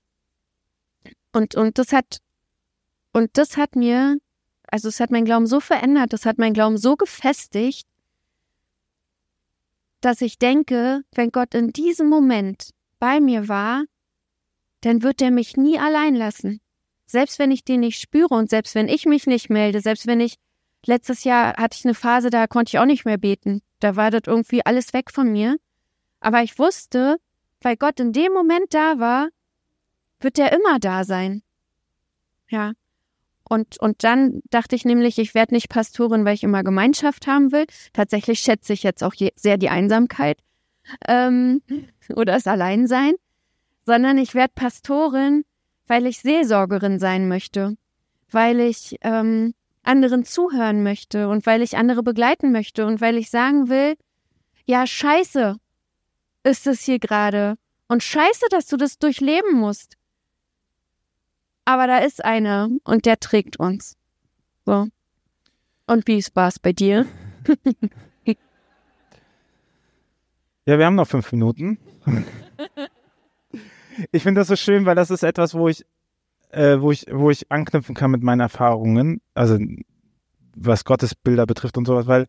und, 1.31 1.55
und 1.55 1.77
das 1.77 1.93
hat, 1.93 2.19
und 3.13 3.38
das 3.38 3.57
hat 3.57 3.75
mir, 3.75 4.17
also 4.67 4.89
es 4.89 4.99
hat 4.99 5.11
mein 5.11 5.25
Glauben 5.25 5.47
so 5.47 5.59
verändert, 5.59 6.13
das 6.13 6.25
hat 6.25 6.38
mein 6.38 6.53
Glauben 6.53 6.77
so 6.77 6.95
gefestigt, 6.95 7.88
dass 10.01 10.21
ich 10.21 10.38
denke, 10.38 11.01
wenn 11.13 11.31
Gott 11.31 11.53
in 11.53 11.71
diesem 11.71 12.07
Moment 12.07 12.71
bei 12.99 13.19
mir 13.19 13.47
war, 13.47 13.83
dann 14.81 15.03
wird 15.03 15.21
er 15.21 15.31
mich 15.31 15.57
nie 15.57 15.77
allein 15.77 16.15
lassen. 16.15 16.61
Selbst 17.05 17.39
wenn 17.39 17.51
ich 17.51 17.63
den 17.63 17.81
nicht 17.81 17.99
spüre 17.99 18.33
und 18.33 18.49
selbst 18.49 18.75
wenn 18.75 18.88
ich 18.88 19.05
mich 19.05 19.25
nicht 19.27 19.49
melde, 19.49 19.81
selbst 19.81 20.07
wenn 20.07 20.19
ich 20.19 20.35
letztes 20.85 21.23
Jahr 21.23 21.57
hatte 21.57 21.77
ich 21.77 21.85
eine 21.85 21.95
Phase, 21.95 22.29
da 22.29 22.47
konnte 22.47 22.69
ich 22.69 22.79
auch 22.79 22.85
nicht 22.85 23.03
mehr 23.03 23.17
beten. 23.17 23.61
Da 23.79 23.95
war 23.95 24.12
das 24.12 24.24
irgendwie 24.25 24.65
alles 24.65 24.93
weg 24.93 25.12
von 25.12 25.31
mir. 25.31 25.57
Aber 26.19 26.43
ich 26.43 26.59
wusste, 26.59 27.17
weil 27.62 27.77
Gott 27.77 28.00
in 28.00 28.13
dem 28.13 28.33
Moment 28.33 28.74
da 28.74 29.00
war, 29.00 29.29
wird 30.19 30.38
er 30.38 30.51
immer 30.51 30.79
da 30.79 31.03
sein. 31.03 31.43
Ja. 32.50 32.74
Und, 33.43 33.79
und 33.79 34.03
dann 34.03 34.41
dachte 34.51 34.75
ich 34.75 34.86
nämlich, 34.86 35.17
ich 35.17 35.33
werde 35.33 35.55
nicht 35.55 35.69
Pastorin, 35.69 36.24
weil 36.24 36.36
ich 36.36 36.43
immer 36.43 36.63
Gemeinschaft 36.63 37.25
haben 37.25 37.51
will. 37.51 37.65
Tatsächlich 37.93 38.39
schätze 38.41 38.74
ich 38.74 38.83
jetzt 38.83 39.03
auch 39.03 39.15
sehr 39.36 39.57
die 39.57 39.69
Einsamkeit 39.69 40.39
ähm, 41.07 41.62
oder 42.09 42.33
das 42.33 42.48
Alleinsein, 42.48 43.15
sondern 43.86 44.17
ich 44.17 44.36
werde 44.36 44.53
Pastorin, 44.53 45.45
weil 45.88 46.05
ich 46.05 46.19
Seelsorgerin 46.19 47.00
sein 47.00 47.27
möchte, 47.27 47.75
weil 48.29 48.59
ich 48.59 48.98
ähm, 49.01 49.55
anderen 49.89 50.24
zuhören 50.24 50.84
möchte 50.84 51.27
und 51.27 51.46
weil 51.46 51.62
ich 51.62 51.77
andere 51.77 52.03
begleiten 52.03 52.51
möchte 52.51 52.86
und 52.86 53.01
weil 53.01 53.17
ich 53.17 53.29
sagen 53.29 53.69
will, 53.69 53.96
ja, 54.65 54.88
scheiße 54.88 55.58
ist 56.43 56.67
es 56.67 56.84
hier 56.84 57.00
gerade 57.00 57.55
und 57.88 58.03
scheiße, 58.03 58.46
dass 58.50 58.67
du 58.67 58.77
das 58.77 59.00
durchleben 59.00 59.58
musst 59.58 60.00
aber 61.69 61.86
da 61.86 62.00
ist 62.00 62.25
einer 62.25 62.67
und 62.84 63.05
der 63.05 63.19
trägt 63.19 63.60
uns. 63.60 63.96
So. 64.65 64.88
Und 65.86 66.08
wie 66.08 66.25
war 66.34 66.48
es 66.48 66.58
bei 66.58 66.74
dir? 66.74 67.05
ja, 70.65 70.79
wir 70.79 70.86
haben 70.88 70.96
noch 70.96 71.08
fünf 71.08 71.31
Minuten. 71.31 71.77
ich 74.12 74.24
finde 74.24 74.41
das 74.41 74.48
so 74.48 74.55
schön, 74.55 74.88
weil 74.88 74.96
das 74.96 75.12
ist 75.12 75.22
etwas, 75.22 75.53
wo 75.53 75.69
ich, 75.69 75.86
äh, 76.50 76.79
wo 76.79 76.91
ich, 76.91 77.06
wo 77.12 77.29
ich 77.29 77.51
anknüpfen 77.51 77.96
kann 77.96 78.12
mit 78.12 78.24
meinen 78.24 78.41
Erfahrungen, 78.41 79.22
also 79.34 79.58
was 80.56 80.86
Gottesbilder 80.86 81.46
betrifft 81.46 81.77
und 81.77 81.86
sowas, 81.86 82.08
weil 82.08 82.27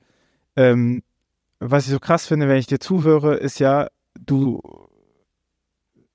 ähm, 0.56 1.02
was 1.58 1.86
ich 1.86 1.92
so 1.92 1.98
krass 1.98 2.26
finde, 2.26 2.48
wenn 2.48 2.56
ich 2.56 2.66
dir 2.66 2.80
zuhöre, 2.80 3.36
ist 3.36 3.58
ja, 3.58 3.88
du 4.18 4.60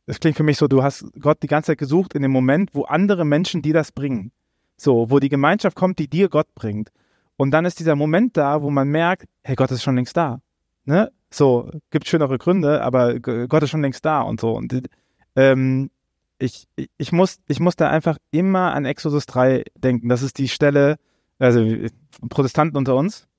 das 0.05 0.19
klingt 0.19 0.37
für 0.37 0.43
mich 0.43 0.57
so, 0.57 0.67
du 0.67 0.83
hast 0.83 1.05
Gott 1.19 1.41
die 1.41 1.47
ganze 1.47 1.71
Zeit 1.71 1.79
gesucht 1.79 2.13
in 2.13 2.21
dem 2.21 2.31
Moment, 2.31 2.75
wo 2.75 2.83
andere 2.83 3.25
Menschen 3.25 3.61
dir 3.61 3.73
das 3.73 3.91
bringen. 3.91 4.31
So, 4.77 5.09
wo 5.09 5.19
die 5.19 5.29
Gemeinschaft 5.29 5.75
kommt, 5.75 5.99
die 5.99 6.07
dir 6.07 6.29
Gott 6.29 6.53
bringt. 6.53 6.91
Und 7.37 7.51
dann 7.51 7.65
ist 7.65 7.79
dieser 7.79 7.95
Moment 7.95 8.37
da, 8.37 8.61
wo 8.61 8.69
man 8.69 8.87
merkt, 8.87 9.27
hey, 9.43 9.55
Gott 9.55 9.71
ist 9.71 9.83
schon 9.83 9.95
längst 9.95 10.15
da. 10.15 10.41
Ne? 10.85 11.11
So, 11.31 11.71
gibt 11.89 12.07
schönere 12.07 12.37
Gründe, 12.37 12.81
aber 12.81 13.19
Gott 13.19 13.63
ist 13.63 13.69
schon 13.69 13.81
längst 13.81 14.05
da 14.05 14.21
und 14.21 14.39
so. 14.39 14.51
Und 14.51 14.83
ähm, 15.35 15.89
ich, 16.37 16.67
ich, 16.97 17.11
muss, 17.11 17.39
ich 17.47 17.59
muss 17.59 17.75
da 17.75 17.89
einfach 17.89 18.17
immer 18.31 18.73
an 18.73 18.85
Exodus 18.85 19.25
3 19.25 19.63
denken. 19.75 20.09
Das 20.09 20.21
ist 20.21 20.37
die 20.37 20.49
Stelle, 20.49 20.97
also 21.39 21.65
Protestanten 22.29 22.77
unter 22.77 22.95
uns. 22.95 23.27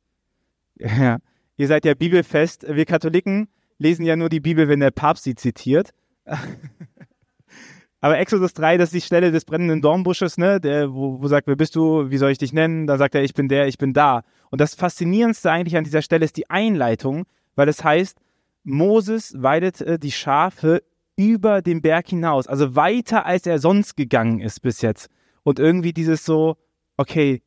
Ja, 0.78 1.20
ihr 1.56 1.68
seid 1.68 1.86
ja 1.86 1.94
bibelfest. 1.94 2.66
Wir 2.68 2.84
Katholiken 2.84 3.48
lesen 3.78 4.04
ja 4.04 4.14
nur 4.14 4.28
die 4.28 4.40
Bibel, 4.40 4.68
wenn 4.68 4.80
der 4.80 4.90
Papst 4.90 5.24
sie 5.24 5.34
zitiert. 5.34 5.94
Aber 8.00 8.18
Exodus 8.18 8.52
3, 8.52 8.76
das 8.76 8.88
ist 8.88 8.94
die 8.94 9.06
Stelle 9.06 9.32
des 9.32 9.46
brennenden 9.46 9.80
Dornbusches, 9.80 10.36
ne, 10.36 10.60
der, 10.60 10.92
wo, 10.92 11.20
wo 11.20 11.28
sagt, 11.28 11.46
wer 11.46 11.56
bist 11.56 11.74
du, 11.74 12.10
wie 12.10 12.18
soll 12.18 12.30
ich 12.30 12.38
dich 12.38 12.52
nennen? 12.52 12.86
Da 12.86 12.98
sagt 12.98 13.14
er, 13.14 13.22
ich 13.22 13.32
bin 13.32 13.48
der, 13.48 13.68
ich 13.68 13.78
bin 13.78 13.94
da. 13.94 14.22
Und 14.50 14.60
das 14.60 14.74
Faszinierendste 14.74 15.50
eigentlich 15.50 15.78
an 15.78 15.84
dieser 15.84 16.02
Stelle 16.02 16.26
ist 16.26 16.36
die 16.36 16.50
Einleitung, 16.50 17.24
weil 17.54 17.68
es 17.68 17.82
heißt, 17.82 18.18
Moses 18.64 19.34
weidet 19.38 19.80
äh, 19.80 19.98
die 19.98 20.12
Schafe 20.12 20.82
über 21.16 21.62
den 21.62 21.82
Berg 21.82 22.08
hinaus, 22.08 22.46
also 22.46 22.76
weiter 22.76 23.26
als 23.26 23.46
er 23.46 23.58
sonst 23.58 23.96
gegangen 23.96 24.40
ist 24.40 24.61
bis 24.61 24.82
jetzt. 24.82 25.08
Und 25.42 25.58
irgendwie 25.58 25.92
dieses 25.92 26.25
so, 26.25 26.56
okay, 26.96 27.42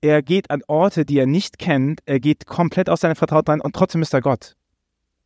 er 0.00 0.22
geht 0.22 0.50
an 0.50 0.62
Orte, 0.66 1.04
die 1.04 1.18
er 1.18 1.26
nicht 1.26 1.58
kennt, 1.58 2.00
er 2.04 2.20
geht 2.20 2.46
komplett 2.46 2.90
aus 2.90 3.00
seiner 3.00 3.14
Vertrautheit 3.14 3.54
rein 3.54 3.60
und 3.60 3.74
trotzdem 3.74 4.02
ist 4.02 4.14
er 4.14 4.20
Gott. 4.20 4.56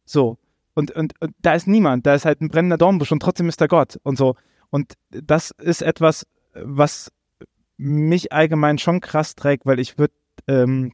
So. 0.04 0.38
Und, 0.74 0.92
und, 0.92 1.20
und 1.20 1.34
da 1.42 1.54
ist 1.54 1.66
niemand, 1.66 2.06
da 2.06 2.14
ist 2.14 2.24
halt 2.24 2.40
ein 2.40 2.48
brennender 2.48 2.78
Dornbusch 2.78 3.10
und 3.12 3.20
trotzdem 3.20 3.48
ist 3.48 3.60
da 3.60 3.66
Gott 3.66 3.98
und 4.04 4.16
so. 4.16 4.36
Und 4.70 4.94
das 5.10 5.50
ist 5.50 5.82
etwas, 5.82 6.26
was 6.54 7.10
mich 7.76 8.32
allgemein 8.32 8.78
schon 8.78 9.00
krass 9.00 9.34
trägt, 9.34 9.66
weil 9.66 9.80
ich 9.80 9.98
würde, 9.98 10.14
ähm, 10.46 10.92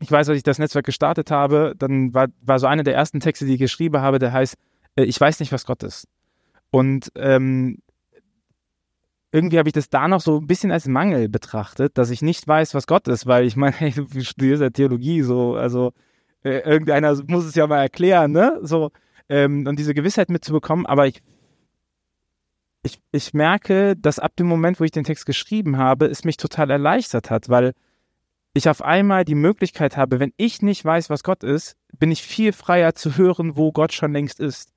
ich 0.00 0.10
weiß, 0.10 0.28
als 0.28 0.36
ich 0.36 0.42
das 0.42 0.58
Netzwerk 0.58 0.84
gestartet 0.84 1.30
habe, 1.30 1.74
dann 1.78 2.12
war, 2.12 2.28
war 2.42 2.58
so 2.58 2.66
einer 2.66 2.82
der 2.82 2.94
ersten 2.94 3.20
Texte, 3.20 3.46
die 3.46 3.54
ich 3.54 3.60
geschrieben 3.60 3.98
habe, 3.98 4.18
der 4.18 4.32
heißt, 4.32 4.56
ich 4.96 5.20
weiß 5.20 5.40
nicht, 5.40 5.52
was 5.52 5.66
Gott 5.66 5.82
ist. 5.82 6.08
Und 6.70 7.12
ähm, 7.16 7.78
irgendwie 9.32 9.58
habe 9.58 9.68
ich 9.68 9.72
das 9.72 9.90
da 9.90 10.06
noch 10.06 10.20
so 10.20 10.38
ein 10.38 10.46
bisschen 10.46 10.70
als 10.70 10.86
Mangel 10.86 11.28
betrachtet, 11.28 11.98
dass 11.98 12.10
ich 12.10 12.22
nicht 12.22 12.46
weiß, 12.46 12.74
was 12.74 12.86
Gott 12.86 13.08
ist, 13.08 13.26
weil 13.26 13.44
ich 13.44 13.56
meine, 13.56 13.74
hey, 13.78 13.90
du 13.92 14.06
studierst 14.20 14.62
ja 14.62 14.70
Theologie, 14.70 15.22
so, 15.22 15.56
also 15.56 15.92
äh, 16.44 16.58
irgendeiner 16.60 17.20
muss 17.26 17.44
es 17.44 17.54
ja 17.54 17.66
mal 17.66 17.80
erklären, 17.80 18.32
ne? 18.32 18.60
So, 18.62 18.90
ähm, 19.28 19.66
und 19.66 19.78
diese 19.78 19.94
Gewissheit 19.94 20.30
mitzubekommen. 20.30 20.86
Aber 20.86 21.06
ich, 21.06 21.22
ich, 22.84 23.00
ich 23.10 23.34
merke, 23.34 23.96
dass 23.96 24.18
ab 24.18 24.36
dem 24.36 24.46
Moment, 24.46 24.78
wo 24.78 24.84
ich 24.84 24.90
den 24.90 25.04
Text 25.04 25.26
geschrieben 25.26 25.78
habe, 25.78 26.06
es 26.06 26.24
mich 26.24 26.36
total 26.36 26.70
erleichtert 26.70 27.30
hat, 27.30 27.48
weil 27.48 27.72
ich 28.52 28.68
auf 28.68 28.82
einmal 28.82 29.24
die 29.24 29.34
Möglichkeit 29.34 29.96
habe, 29.96 30.20
wenn 30.20 30.32
ich 30.36 30.62
nicht 30.62 30.84
weiß, 30.84 31.10
was 31.10 31.24
Gott 31.24 31.42
ist, 31.42 31.76
bin 31.98 32.12
ich 32.12 32.22
viel 32.22 32.52
freier 32.52 32.94
zu 32.94 33.16
hören, 33.16 33.56
wo 33.56 33.72
Gott 33.72 33.92
schon 33.92 34.12
längst 34.12 34.38
ist. 34.38 34.73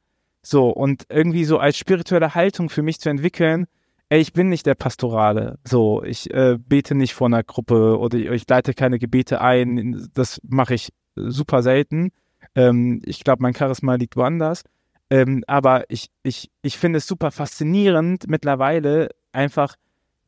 So, 0.49 0.69
und 0.69 1.03
irgendwie 1.09 1.43
so 1.43 1.57
als 1.57 1.77
spirituelle 1.77 2.33
Haltung 2.33 2.69
für 2.69 2.81
mich 2.81 3.01
zu 3.01 3.09
entwickeln, 3.09 3.67
ey, 4.07 4.21
ich 4.21 4.31
bin 4.31 4.47
nicht 4.47 4.65
der 4.65 4.75
Pastorale. 4.75 5.59
So, 5.65 6.01
ich 6.05 6.33
äh, 6.33 6.57
bete 6.57 6.95
nicht 6.95 7.13
vor 7.13 7.27
einer 7.27 7.43
Gruppe 7.43 7.99
oder 7.99 8.17
ich, 8.17 8.27
ich 8.27 8.49
leite 8.49 8.73
keine 8.73 8.97
Gebete 8.97 9.41
ein. 9.41 10.09
Das 10.13 10.39
mache 10.47 10.73
ich 10.75 10.93
super 11.17 11.61
selten. 11.63 12.11
Ähm, 12.55 13.01
ich 13.03 13.25
glaube, 13.25 13.43
mein 13.43 13.55
Charisma 13.55 13.95
liegt 13.95 14.15
woanders. 14.15 14.63
Ähm, 15.09 15.43
aber 15.47 15.83
ich, 15.89 16.11
ich, 16.23 16.49
ich 16.61 16.77
finde 16.77 16.99
es 16.99 17.07
super 17.07 17.31
faszinierend, 17.31 18.29
mittlerweile 18.29 19.09
einfach 19.33 19.75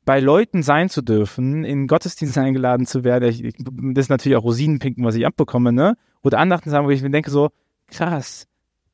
bei 0.03 0.19
Leuten 0.19 0.63
sein 0.63 0.89
zu 0.89 1.01
dürfen, 1.01 1.63
in 1.63 1.87
Gottesdienst 1.87 2.37
eingeladen 2.37 2.85
zu 2.85 3.05
werden. 3.05 3.29
Ich, 3.29 3.41
ich, 3.41 3.53
das 3.57 4.07
ist 4.07 4.09
natürlich 4.09 4.37
auch 4.37 4.43
Rosinenpinken, 4.43 5.05
was 5.05 5.15
ich 5.15 5.25
abbekomme, 5.25 5.71
ne? 5.71 5.95
Oder 6.23 6.39
Andachten 6.39 6.71
sagen, 6.71 6.85
wo 6.85 6.89
ich 6.89 7.01
mir 7.01 7.09
denke 7.09 7.31
so, 7.31 7.51
krass, 7.87 8.48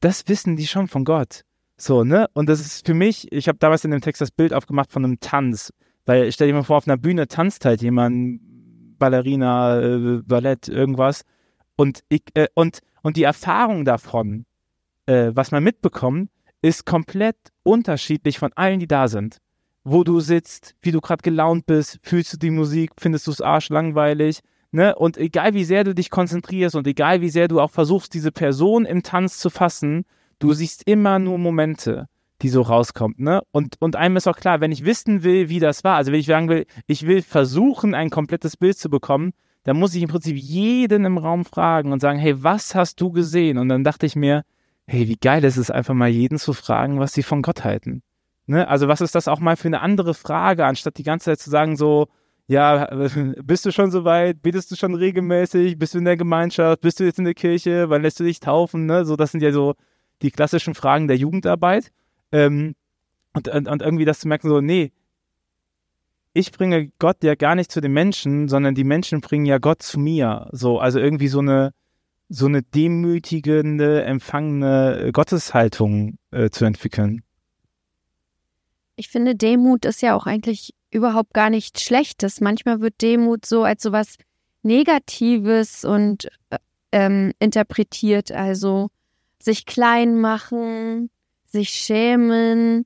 das 0.06 0.28
wissen 0.28 0.56
die 0.56 0.68
schon 0.68 0.88
von 0.88 1.04
Gott. 1.04 1.42
So, 1.78 2.04
ne? 2.04 2.28
Und 2.34 2.48
das 2.48 2.60
ist 2.60 2.86
für 2.86 2.94
mich, 2.94 3.32
ich 3.32 3.48
habe 3.48 3.58
damals 3.58 3.84
in 3.84 3.92
dem 3.92 4.02
Text 4.02 4.22
das 4.22 4.30
Bild 4.30 4.54
aufgemacht 4.54 4.92
von 4.92 5.04
einem 5.04 5.20
Tanz. 5.20 5.74
Weil 6.06 6.32
stell 6.32 6.48
dir 6.48 6.54
mal 6.54 6.64
vor, 6.64 6.78
auf 6.78 6.88
einer 6.88 6.98
Bühne 6.98 7.28
tanzt 7.28 7.66
halt 7.66 7.82
jemand, 7.82 8.40
Ballerina, 9.00 9.82
äh, 9.82 10.22
Ballett, 10.24 10.68
irgendwas. 10.68 11.24
Und, 11.76 12.04
ich, 12.08 12.22
äh, 12.36 12.48
und, 12.54 12.82
und 13.02 13.18
die 13.18 13.24
Erfahrung 13.24 13.84
davon, 13.84 14.46
äh, 15.08 15.32
was 15.34 15.50
man 15.50 15.64
mitbekommt, 15.64 16.30
ist 16.62 16.86
komplett 16.86 17.38
unterschiedlich 17.64 18.38
von 18.38 18.54
allen, 18.54 18.80
die 18.80 18.88
da 18.88 19.08
sind. 19.08 19.40
Wo 19.84 20.04
du 20.04 20.20
sitzt, 20.20 20.76
wie 20.84 20.92
du 20.92 21.02
gerade 21.02 21.24
gelaunt 21.24 21.66
bist, 21.66 21.98
fühlst 22.04 22.32
du 22.32 22.38
die 22.38 22.52
Musik, 22.52 22.92
findest 23.00 23.26
du 23.26 23.32
es 23.32 23.42
arschlangweilig, 23.42 24.42
ne? 24.76 24.96
Und 24.96 25.18
egal 25.18 25.54
wie 25.54 25.64
sehr 25.64 25.84
du 25.84 25.96
dich 25.96 26.10
konzentrierst 26.10 26.76
und 26.76 26.86
egal 26.86 27.22
wie 27.22 27.30
sehr 27.30 27.48
du 27.48 27.60
auch 27.60 27.72
versuchst, 27.72 28.14
diese 28.14 28.32
Person 28.32 28.86
im 28.86 29.02
Tanz 29.02 29.40
zu 29.40 29.50
fassen, 29.50 30.06
du 30.40 30.54
siehst 30.54 30.84
immer 30.86 31.18
nur 31.20 31.38
Momente 31.38 32.08
die 32.42 32.50
so 32.50 32.62
rauskommt, 32.62 33.20
ne? 33.20 33.42
Und, 33.52 33.78
und 33.80 33.96
einem 33.96 34.18
ist 34.18 34.28
auch 34.28 34.36
klar, 34.36 34.60
wenn 34.60 34.72
ich 34.72 34.84
wissen 34.84 35.24
will, 35.24 35.48
wie 35.50 35.60
das 35.60 35.84
war, 35.84 35.96
also 35.96 36.12
wenn 36.12 36.20
ich 36.20 36.26
sagen 36.26 36.50
will, 36.50 36.66
ich 36.86 37.08
will 37.08 37.22
versuchen, 37.22 37.96
ein 37.96 38.10
komplettes 38.10 38.58
Bild 38.58 38.78
zu 38.78 38.90
bekommen, 38.90 39.32
dann 39.64 39.78
muss 39.78 39.96
ich 39.96 40.04
im 40.04 40.10
Prinzip 40.10 40.38
jeden 40.38 41.06
im 41.06 41.18
Raum 41.18 41.46
fragen 41.46 41.92
und 41.92 42.02
sagen, 42.02 42.20
hey, 42.20 42.44
was 42.44 42.76
hast 42.76 43.00
du 43.02 43.12
gesehen? 43.12 43.58
Und 43.58 43.70
dann 43.70 43.84
dachte 43.84 44.06
ich 44.06 44.16
mir, 44.16 44.44
hey, 44.86 45.08
wie 45.08 45.16
geil 45.16 45.44
ist 45.44 45.58
es 45.58 45.72
einfach 45.72 45.94
mal 45.94 46.10
jeden 46.10 46.38
zu 46.38 46.54
fragen, 46.54 47.00
was 47.00 47.14
sie 47.14 47.24
von 47.24 47.42
Gott 47.42 47.64
halten. 47.64 48.04
Ne? 48.46 48.68
Also 48.68 48.88
was 48.88 49.02
ist 49.02 49.16
das 49.16 49.28
auch 49.28 49.40
mal 49.40 49.56
für 49.56 49.68
eine 49.68 49.82
andere 49.82 50.14
Frage, 50.14 50.66
anstatt 50.66 50.98
die 50.98 51.04
ganze 51.04 51.26
Zeit 51.26 51.40
zu 51.40 51.50
sagen 51.50 51.78
so, 51.78 52.08
ja, 52.48 52.88
bist 53.44 53.66
du 53.66 53.72
schon 53.72 53.92
so 53.92 54.04
weit? 54.04 54.42
Betest 54.42 54.72
du 54.72 54.76
schon 54.76 54.96
regelmäßig? 54.96 55.78
Bist 55.78 55.94
du 55.94 56.00
in 56.00 56.06
der 56.06 56.18
Gemeinschaft? 56.18 56.82
Bist 56.82 57.00
du 57.00 57.04
jetzt 57.04 57.20
in 57.20 57.26
der 57.26 57.34
Kirche? 57.34 57.90
Wann 57.90 58.02
lässt 58.02 58.20
du 58.20 58.24
dich 58.24 58.40
taufen? 58.40 58.86
Ne? 58.86 59.06
So, 59.06 59.16
das 59.16 59.32
sind 59.32 59.42
ja 59.42 59.52
so 59.52 59.76
die 60.22 60.32
klassischen 60.32 60.76
Fragen 60.76 61.08
der 61.08 61.18
Jugendarbeit. 61.18 61.92
Ähm, 62.32 62.76
und, 63.34 63.48
und, 63.48 63.68
und 63.68 63.82
irgendwie 63.82 64.06
das 64.06 64.20
zu 64.20 64.28
merken, 64.28 64.48
so, 64.48 64.62
nee, 64.62 64.92
ich 66.34 66.52
bringe 66.52 66.92
Gott 67.00 67.24
ja 67.24 67.36
gar 67.36 67.56
nicht 67.56 67.72
zu 67.72 67.82
den 67.82 67.94
Menschen, 67.94 68.48
sondern 68.48 68.76
die 68.76 68.84
Menschen 68.84 69.22
bringen 69.22 69.46
ja 69.46 69.58
Gott 69.58 69.82
zu 69.82 70.00
mir. 70.00 70.50
So, 70.52 70.80
also 70.80 71.00
irgendwie 71.00 71.30
so 71.30 71.40
eine, 71.40 71.74
so 72.30 72.46
eine 72.46 72.62
demütigende, 72.62 74.04
empfangene 74.04 75.12
Gotteshaltung 75.14 76.18
äh, 76.32 76.50
zu 76.50 76.66
entwickeln. 76.66 77.24
Ich 78.98 79.10
finde, 79.10 79.36
Demut 79.36 79.86
ist 79.86 80.02
ja 80.02 80.16
auch 80.16 80.26
eigentlich 80.26 80.74
überhaupt 80.96 81.34
gar 81.34 81.50
nichts 81.50 81.84
Schlechtes. 81.84 82.42
Manchmal 82.42 82.82
wird 82.82 83.02
Demut 83.02 83.46
so 83.46 83.64
als 83.64 83.84
sowas 83.84 84.18
Negatives 84.64 85.86
und 85.86 86.26
äh, 86.50 86.58
ähm, 86.92 87.34
interpretiert, 87.40 88.32
also 88.32 88.90
sich 89.40 89.66
klein 89.66 90.20
machen, 90.20 91.10
sich 91.46 91.70
schämen 91.70 92.86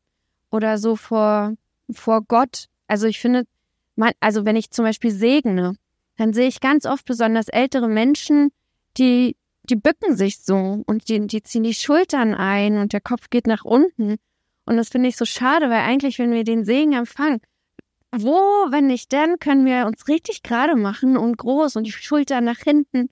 oder 0.52 0.78
so 0.78 0.96
vor, 0.96 1.54
vor 1.92 2.22
Gott. 2.24 2.66
Also 2.88 3.08
ich 3.08 3.20
finde, 3.20 3.46
man, 3.96 4.12
also 4.20 4.46
wenn 4.46 4.56
ich 4.56 4.72
zum 4.72 4.86
Beispiel 4.86 5.12
segne, 5.12 5.76
dann 6.18 6.34
sehe 6.34 6.48
ich 6.48 6.60
ganz 6.60 6.86
oft 6.86 7.06
besonders 7.06 7.48
ältere 7.48 7.88
Menschen, 7.88 8.52
die, 8.98 9.38
die 9.64 9.76
bücken 9.76 10.18
sich 10.18 10.40
so 10.40 10.84
und 10.86 11.08
die, 11.08 11.26
die 11.28 11.44
ziehen 11.44 11.64
die 11.64 11.74
Schultern 11.74 12.34
ein 12.34 12.78
und 12.78 12.92
der 12.92 13.02
Kopf 13.02 13.30
geht 13.30 13.48
nach 13.48 13.64
unten. 13.64 14.18
Und 14.66 14.78
das 14.78 14.90
finde 14.90 15.10
ich 15.10 15.18
so 15.18 15.26
schade, 15.26 15.70
weil 15.70 15.82
eigentlich, 15.82 16.20
wenn 16.20 16.32
wir 16.32 16.44
den 16.44 16.66
Segen 16.66 16.94
empfangen, 16.94 17.42
wo, 18.12 18.36
wenn 18.72 18.88
nicht 18.88 19.14
dann, 19.14 19.40
können 19.40 19.66
wir 19.66 19.86
uns 19.86 20.08
richtig 20.08 20.44
gerade 20.44 20.76
machen 20.76 21.18
und 21.18 21.38
groß 21.38 21.76
und 21.76 21.86
die 21.86 21.92
Schultern 21.92 22.44
nach 22.44 22.60
hinten 22.60 23.10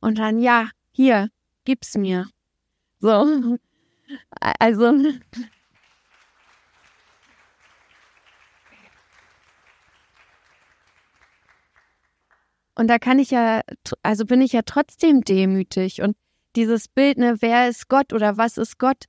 und 0.00 0.18
dann, 0.18 0.38
ja, 0.38 0.68
hier, 0.92 1.30
gib's 1.64 1.96
mir. 1.96 2.28
So. 3.00 3.58
Also. 4.58 4.92
Und 12.74 12.88
da 12.88 12.98
kann 12.98 13.18
ich 13.18 13.30
ja, 13.30 13.62
also 14.02 14.26
bin 14.26 14.42
ich 14.42 14.52
ja 14.52 14.60
trotzdem 14.62 15.22
demütig. 15.22 16.02
Und 16.02 16.16
dieses 16.56 16.88
Bild, 16.88 17.18
ne, 17.18 17.36
wer 17.40 17.68
ist 17.68 17.88
Gott 17.88 18.12
oder 18.12 18.36
was 18.36 18.58
ist 18.58 18.78
Gott? 18.78 19.04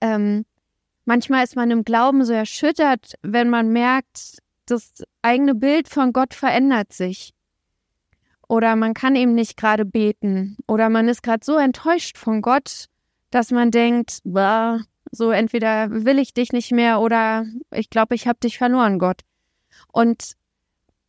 Ähm, 0.00 0.46
manchmal 1.04 1.44
ist 1.44 1.56
man 1.56 1.70
im 1.70 1.84
Glauben 1.84 2.24
so 2.24 2.32
erschüttert, 2.32 3.14
wenn 3.22 3.50
man 3.50 3.70
merkt, 3.72 4.38
das 4.66 5.04
eigene 5.22 5.54
Bild 5.54 5.88
von 5.88 6.12
Gott 6.12 6.34
verändert 6.34 6.92
sich. 6.92 7.32
Oder 8.48 8.76
man 8.76 8.94
kann 8.94 9.16
eben 9.16 9.34
nicht 9.34 9.56
gerade 9.56 9.84
beten. 9.84 10.56
Oder 10.66 10.88
man 10.90 11.08
ist 11.08 11.22
gerade 11.22 11.44
so 11.44 11.56
enttäuscht 11.56 12.18
von 12.18 12.42
Gott, 12.42 12.86
dass 13.30 13.50
man 13.50 13.70
denkt, 13.70 14.18
bah, 14.24 14.80
so 15.10 15.30
entweder 15.30 15.90
will 15.90 16.18
ich 16.18 16.34
dich 16.34 16.52
nicht 16.52 16.72
mehr 16.72 17.00
oder 17.00 17.46
ich 17.70 17.90
glaube, 17.90 18.14
ich 18.14 18.26
habe 18.26 18.38
dich 18.40 18.58
verloren, 18.58 18.98
Gott. 18.98 19.22
Und 19.92 20.34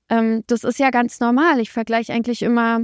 ähm, 0.09 0.43
das 0.47 0.63
ist 0.63 0.79
ja 0.79 0.91
ganz 0.91 1.19
normal. 1.19 1.59
Ich 1.59 1.71
vergleiche 1.71 2.13
eigentlich 2.13 2.41
immer 2.41 2.81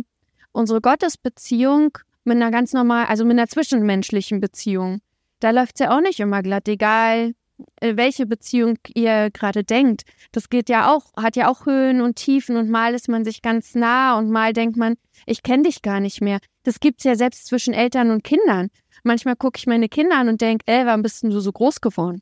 unsere 0.51 0.81
Gottesbeziehung 0.81 1.97
mit 2.23 2.35
einer 2.35 2.51
ganz 2.51 2.73
normal, 2.73 3.05
also 3.05 3.25
mit 3.25 3.37
einer 3.37 3.47
zwischenmenschlichen 3.47 4.41
Beziehung. 4.41 5.01
Da 5.39 5.51
läuft 5.51 5.75
es 5.75 5.85
ja 5.85 5.95
auch 5.95 6.01
nicht 6.01 6.19
immer 6.19 6.41
glatt, 6.43 6.67
egal 6.67 7.33
welche 7.81 8.25
Beziehung 8.25 8.77
ihr 8.93 9.29
gerade 9.31 9.63
denkt. 9.63 10.03
Das 10.31 10.49
geht 10.49 10.69
ja 10.69 10.93
auch, 10.93 11.13
hat 11.15 11.35
ja 11.35 11.49
auch 11.49 11.65
Höhen 11.65 12.01
und 12.01 12.15
Tiefen 12.15 12.57
und 12.57 12.69
mal 12.69 12.93
ist 12.93 13.09
man 13.09 13.23
sich 13.23 13.41
ganz 13.41 13.75
nah 13.75 14.17
und 14.17 14.29
mal 14.29 14.53
denkt 14.53 14.77
man, 14.77 14.95
ich 15.25 15.43
kenne 15.43 15.63
dich 15.63 15.81
gar 15.81 15.99
nicht 15.99 16.21
mehr. 16.21 16.39
Das 16.63 16.79
gibt's 16.79 17.03
ja 17.03 17.15
selbst 17.15 17.47
zwischen 17.47 17.73
Eltern 17.73 18.11
und 18.11 18.23
Kindern. 18.23 18.69
Manchmal 19.03 19.35
gucke 19.35 19.57
ich 19.57 19.67
meine 19.67 19.89
Kinder 19.89 20.17
an 20.17 20.29
und 20.29 20.41
denke, 20.41 20.63
ey, 20.67 20.85
warum 20.85 21.01
bist 21.01 21.23
denn 21.23 21.31
du 21.31 21.39
so 21.39 21.51
groß 21.51 21.81
geworden? 21.81 22.21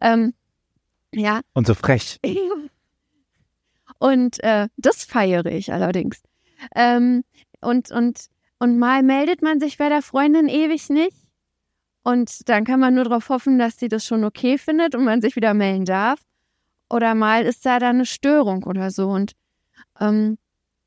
Ähm, 0.00 0.34
ja. 1.14 1.40
Und 1.52 1.66
so 1.66 1.74
frech. 1.74 2.18
Und 3.98 4.42
äh, 4.42 4.68
das 4.76 5.04
feiere 5.04 5.46
ich 5.46 5.72
allerdings. 5.72 6.22
Ähm, 6.74 7.24
und, 7.60 7.90
und, 7.90 8.26
und 8.58 8.78
mal 8.78 9.02
meldet 9.02 9.42
man 9.42 9.60
sich 9.60 9.78
bei 9.78 9.88
der 9.88 10.02
Freundin 10.02 10.48
ewig 10.48 10.88
nicht. 10.90 11.16
Und 12.06 12.48
dann 12.48 12.62
kann 12.62 12.78
man 12.78 12.94
nur 12.94 13.02
darauf 13.02 13.30
hoffen, 13.30 13.58
dass 13.58 13.80
sie 13.80 13.88
das 13.88 14.06
schon 14.06 14.22
okay 14.22 14.58
findet 14.58 14.94
und 14.94 15.02
man 15.02 15.20
sich 15.20 15.34
wieder 15.34 15.54
melden 15.54 15.86
darf. 15.86 16.20
Oder 16.88 17.16
mal 17.16 17.44
ist 17.44 17.66
da 17.66 17.80
dann 17.80 17.96
eine 17.96 18.06
Störung 18.06 18.62
oder 18.62 18.92
so. 18.92 19.08
Und, 19.08 19.32
ähm, 19.98 20.38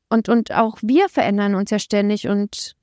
und, 0.08 0.30
und 0.30 0.50
auch 0.52 0.78
wir 0.80 1.10
verändern 1.10 1.54
uns 1.56 1.68
ja 1.70 1.78
ständig 1.78 2.26
und 2.26 2.74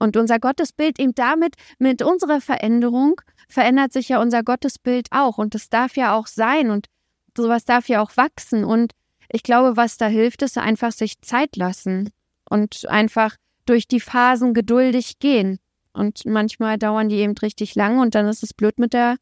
und 0.00 0.16
unser 0.16 0.40
Gottesbild 0.40 0.98
eben 0.98 1.14
damit, 1.14 1.54
mit 1.78 2.02
unserer 2.02 2.40
Veränderung, 2.40 3.20
verändert 3.48 3.92
sich 3.92 4.08
ja 4.08 4.20
unser 4.20 4.42
Gottesbild 4.42 5.06
auch. 5.12 5.38
Und 5.38 5.54
das 5.54 5.68
darf 5.68 5.96
ja 5.96 6.16
auch 6.16 6.26
sein. 6.26 6.68
Und 6.68 6.88
sowas 7.36 7.64
darf 7.64 7.88
ja 7.88 8.02
auch 8.02 8.16
wachsen. 8.16 8.64
Und 8.64 8.90
ich 9.28 9.44
glaube, 9.44 9.76
was 9.76 9.98
da 9.98 10.08
hilft, 10.08 10.42
ist 10.42 10.58
einfach 10.58 10.90
sich 10.90 11.20
Zeit 11.20 11.54
lassen 11.54 12.10
und 12.50 12.88
einfach 12.88 13.36
durch 13.66 13.86
die 13.86 14.00
Phasen 14.00 14.52
geduldig 14.52 15.20
gehen. 15.20 15.60
Und 15.92 16.24
manchmal 16.24 16.78
dauern 16.78 17.08
die 17.08 17.16
eben 17.16 17.36
richtig 17.36 17.74
lang 17.74 17.98
und 17.98 18.14
dann 18.14 18.26
ist 18.26 18.42
es 18.42 18.54
blöd 18.54 18.78
mit 18.78 18.92
der 18.92 19.16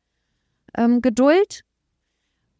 ähm, 0.76 1.00
Geduld. 1.02 1.64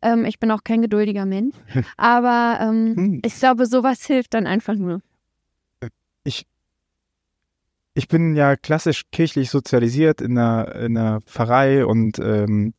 Ähm, 0.03 0.25
ich 0.25 0.41
bin 0.41 0.51
auch 0.51 0.65
kein 0.65 0.83
geduldiger 0.83 1.27
Mensch, 1.27 1.55
aber 1.97 2.59
ähm, 2.61 2.97
hm. 2.97 3.23
ich 3.25 3.39
glaube, 3.39 3.67
sowas 3.67 4.05
hilft 4.05 4.35
dann 4.35 4.47
einfach 4.47 4.75
nur. 4.75 5.01
Ich 6.25 6.47
ich 7.95 8.09
bin 8.09 8.37
ja 8.37 8.57
klassisch 8.57 9.03
kirchlich 9.11 9.51
sozialisiert 9.51 10.21
in 10.21 10.39
einer, 10.39 10.75
in 10.77 10.97
einer 10.97 11.21
Pfarrei 11.23 11.85
und 11.85 12.19
ähm, 12.19 12.75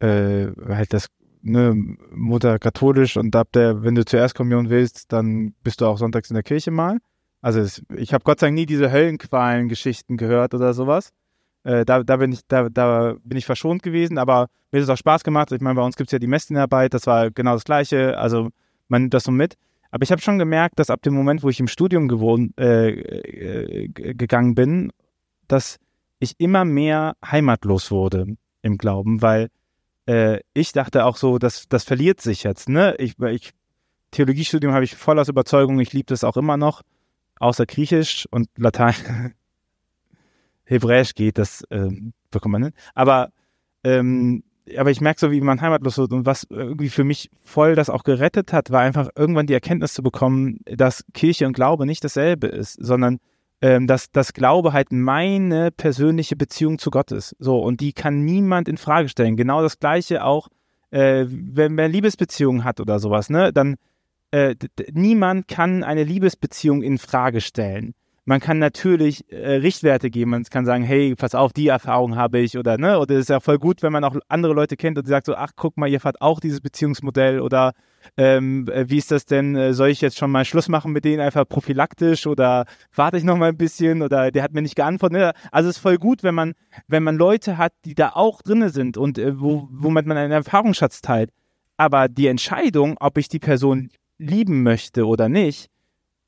äh, 0.00 0.48
halt 0.68 0.92
das 0.92 1.06
ne, 1.42 1.74
Mutter 2.10 2.58
katholisch 2.58 3.16
und 3.16 3.34
ab 3.36 3.52
der, 3.52 3.82
wenn 3.82 3.94
du 3.94 4.04
zuerst 4.04 4.34
Kommunion 4.34 4.68
willst, 4.70 5.12
dann 5.12 5.54
bist 5.62 5.80
du 5.80 5.86
auch 5.86 5.98
sonntags 5.98 6.30
in 6.30 6.34
der 6.34 6.42
Kirche 6.42 6.70
mal. 6.70 6.98
Also 7.42 7.60
es, 7.60 7.82
ich 7.96 8.12
habe 8.12 8.24
Gott 8.24 8.40
sei 8.40 8.48
Dank 8.48 8.56
nie 8.56 8.66
diese 8.66 8.92
Höllenqualen-Geschichten 8.92 10.16
gehört 10.16 10.54
oder 10.54 10.74
sowas. 10.74 11.12
Äh, 11.64 11.84
da, 11.84 12.02
da, 12.02 12.16
bin 12.16 12.32
ich, 12.32 12.40
da, 12.48 12.68
da 12.68 13.14
bin 13.22 13.38
ich 13.38 13.46
verschont 13.46 13.82
gewesen, 13.82 14.18
aber 14.18 14.48
mir 14.70 14.78
hat 14.78 14.84
es 14.84 14.90
auch 14.90 14.96
Spaß 14.96 15.24
gemacht. 15.24 15.52
Ich 15.52 15.60
meine, 15.60 15.76
bei 15.76 15.82
uns 15.82 15.96
gibt 15.96 16.08
es 16.08 16.12
ja 16.12 16.18
die 16.18 16.26
Messdienarbeit, 16.26 16.94
das 16.94 17.06
war 17.06 17.30
genau 17.30 17.54
das 17.54 17.64
Gleiche. 17.64 18.18
Also 18.18 18.50
man 18.88 19.02
nimmt 19.02 19.14
das 19.14 19.24
so 19.24 19.32
mit. 19.32 19.56
Aber 19.90 20.04
ich 20.04 20.12
habe 20.12 20.22
schon 20.22 20.38
gemerkt, 20.38 20.78
dass 20.78 20.90
ab 20.90 21.02
dem 21.02 21.14
Moment, 21.14 21.42
wo 21.42 21.48
ich 21.48 21.60
im 21.60 21.66
Studium 21.66 22.08
gewohnt, 22.08 22.58
äh, 22.58 22.90
äh, 22.90 23.88
gegangen 23.88 24.54
bin, 24.54 24.92
dass 25.48 25.78
ich 26.20 26.34
immer 26.38 26.64
mehr 26.64 27.16
heimatlos 27.24 27.90
wurde 27.90 28.36
im 28.62 28.78
Glauben, 28.78 29.20
weil 29.22 29.48
äh, 30.06 30.40
ich 30.54 30.72
dachte 30.72 31.06
auch 31.06 31.16
so, 31.16 31.38
dass 31.38 31.66
das 31.68 31.84
verliert 31.84 32.20
sich 32.20 32.44
jetzt. 32.44 32.68
Ne? 32.68 32.94
Ich, 32.98 33.18
ich 33.18 33.52
Theologiestudium 34.12 34.72
habe 34.72 34.84
ich 34.84 34.96
voll 34.96 35.18
aus 35.18 35.28
Überzeugung, 35.28 35.80
ich 35.80 35.92
liebe 35.92 36.06
das 36.06 36.24
auch 36.24 36.36
immer 36.36 36.56
noch, 36.56 36.82
außer 37.40 37.66
Griechisch 37.66 38.28
und 38.30 38.48
Latein. 38.56 39.34
Hebräisch 40.64 41.14
geht, 41.14 41.36
das 41.36 41.62
äh, 41.70 41.88
bekommt 42.30 42.52
man 42.52 42.62
hin. 42.62 42.72
Aber, 42.94 43.32
ähm, 43.82 44.44
aber 44.78 44.92
ich 44.92 45.00
merke 45.00 45.18
so, 45.18 45.32
wie 45.32 45.40
man 45.40 45.60
heimatlos 45.60 45.98
wird 45.98 46.12
und 46.12 46.26
was 46.26 46.46
irgendwie 46.48 46.90
für 46.90 47.02
mich 47.02 47.28
voll 47.40 47.74
das 47.74 47.90
auch 47.90 48.04
gerettet 48.04 48.52
hat, 48.52 48.70
war 48.70 48.82
einfach 48.82 49.08
irgendwann 49.16 49.48
die 49.48 49.54
Erkenntnis 49.54 49.94
zu 49.94 50.02
bekommen, 50.04 50.60
dass 50.64 51.04
Kirche 51.12 51.48
und 51.48 51.54
Glaube 51.54 51.86
nicht 51.86 52.04
dasselbe 52.04 52.46
ist, 52.46 52.74
sondern 52.74 53.18
ähm, 53.62 53.88
dass 53.88 54.12
das 54.12 54.32
Glaube 54.32 54.72
halt 54.72 54.92
meine 54.92 55.72
persönliche 55.72 56.36
Beziehung 56.36 56.78
zu 56.78 56.90
Gott 56.90 57.10
ist. 57.10 57.34
So, 57.40 57.58
und 57.58 57.80
die 57.80 57.92
kann 57.92 58.24
niemand 58.24 58.68
in 58.68 58.76
Frage 58.76 59.08
stellen. 59.08 59.36
Genau 59.36 59.62
das 59.62 59.80
Gleiche 59.80 60.24
auch, 60.24 60.48
äh, 60.92 61.26
wenn 61.28 61.74
man 61.74 61.90
Liebesbeziehungen 61.90 62.64
hat 62.64 62.80
oder 62.80 63.00
sowas, 63.00 63.28
ne, 63.28 63.52
dann 63.52 63.76
äh, 64.30 64.54
niemand 64.92 65.48
kann 65.48 65.82
eine 65.82 66.04
Liebesbeziehung 66.04 66.82
in 66.82 66.98
Frage 66.98 67.40
stellen. 67.40 67.94
Man 68.26 68.38
kann 68.38 68.58
natürlich 68.58 69.24
äh, 69.32 69.56
Richtwerte 69.56 70.10
geben. 70.10 70.30
Man 70.30 70.44
kann 70.44 70.64
sagen, 70.64 70.84
hey, 70.84 71.14
pass 71.16 71.34
auf, 71.34 71.52
die 71.52 71.68
Erfahrung 71.68 72.16
habe 72.16 72.38
ich 72.38 72.56
oder 72.56 72.78
ne, 72.78 72.98
oder 73.00 73.14
es 73.14 73.22
ist 73.22 73.30
ja 73.30 73.40
voll 73.40 73.58
gut, 73.58 73.82
wenn 73.82 73.92
man 73.92 74.04
auch 74.04 74.14
andere 74.28 74.52
Leute 74.52 74.76
kennt 74.76 74.98
und 74.98 75.06
sagt 75.06 75.26
so, 75.26 75.34
ach, 75.34 75.50
guck 75.56 75.76
mal, 75.76 75.88
ihr 75.88 76.00
fahrt 76.00 76.20
auch 76.20 76.38
dieses 76.38 76.60
Beziehungsmodell 76.60 77.40
oder 77.40 77.72
ähm, 78.16 78.68
äh, 78.68 78.88
wie 78.88 78.98
ist 78.98 79.10
das 79.10 79.24
denn? 79.24 79.56
Äh, 79.56 79.74
soll 79.74 79.88
ich 79.88 80.00
jetzt 80.00 80.16
schon 80.16 80.30
mal 80.30 80.44
Schluss 80.44 80.68
machen 80.68 80.92
mit 80.92 81.04
denen 81.04 81.20
einfach 81.20 81.48
prophylaktisch 81.48 82.26
oder 82.26 82.66
warte 82.94 83.16
ich 83.16 83.24
noch 83.24 83.36
mal 83.36 83.48
ein 83.48 83.56
bisschen 83.56 84.00
oder 84.02 84.30
der 84.30 84.42
hat 84.42 84.52
mir 84.52 84.62
nicht 84.62 84.76
geantwortet? 84.76 85.18
Ne? 85.18 85.32
Also 85.50 85.68
es 85.68 85.76
ist 85.76 85.82
voll 85.82 85.96
gut, 85.96 86.22
wenn 86.22 86.34
man 86.34 86.52
wenn 86.86 87.02
man 87.02 87.16
Leute 87.16 87.58
hat, 87.58 87.72
die 87.84 87.94
da 87.94 88.10
auch 88.10 88.42
drinne 88.42 88.70
sind 88.70 88.96
und 88.96 89.18
äh, 89.18 89.40
wo 89.40 89.66
womit 89.72 90.06
man 90.06 90.16
einen 90.16 90.30
Erfahrungsschatz 90.30 91.00
teilt. 91.00 91.30
Aber 91.76 92.08
die 92.08 92.26
Entscheidung, 92.26 92.96
ob 93.00 93.18
ich 93.18 93.28
die 93.28 93.38
Person 93.38 93.90
lieben 94.20 94.62
möchte 94.62 95.06
oder 95.06 95.28
nicht, 95.28 95.70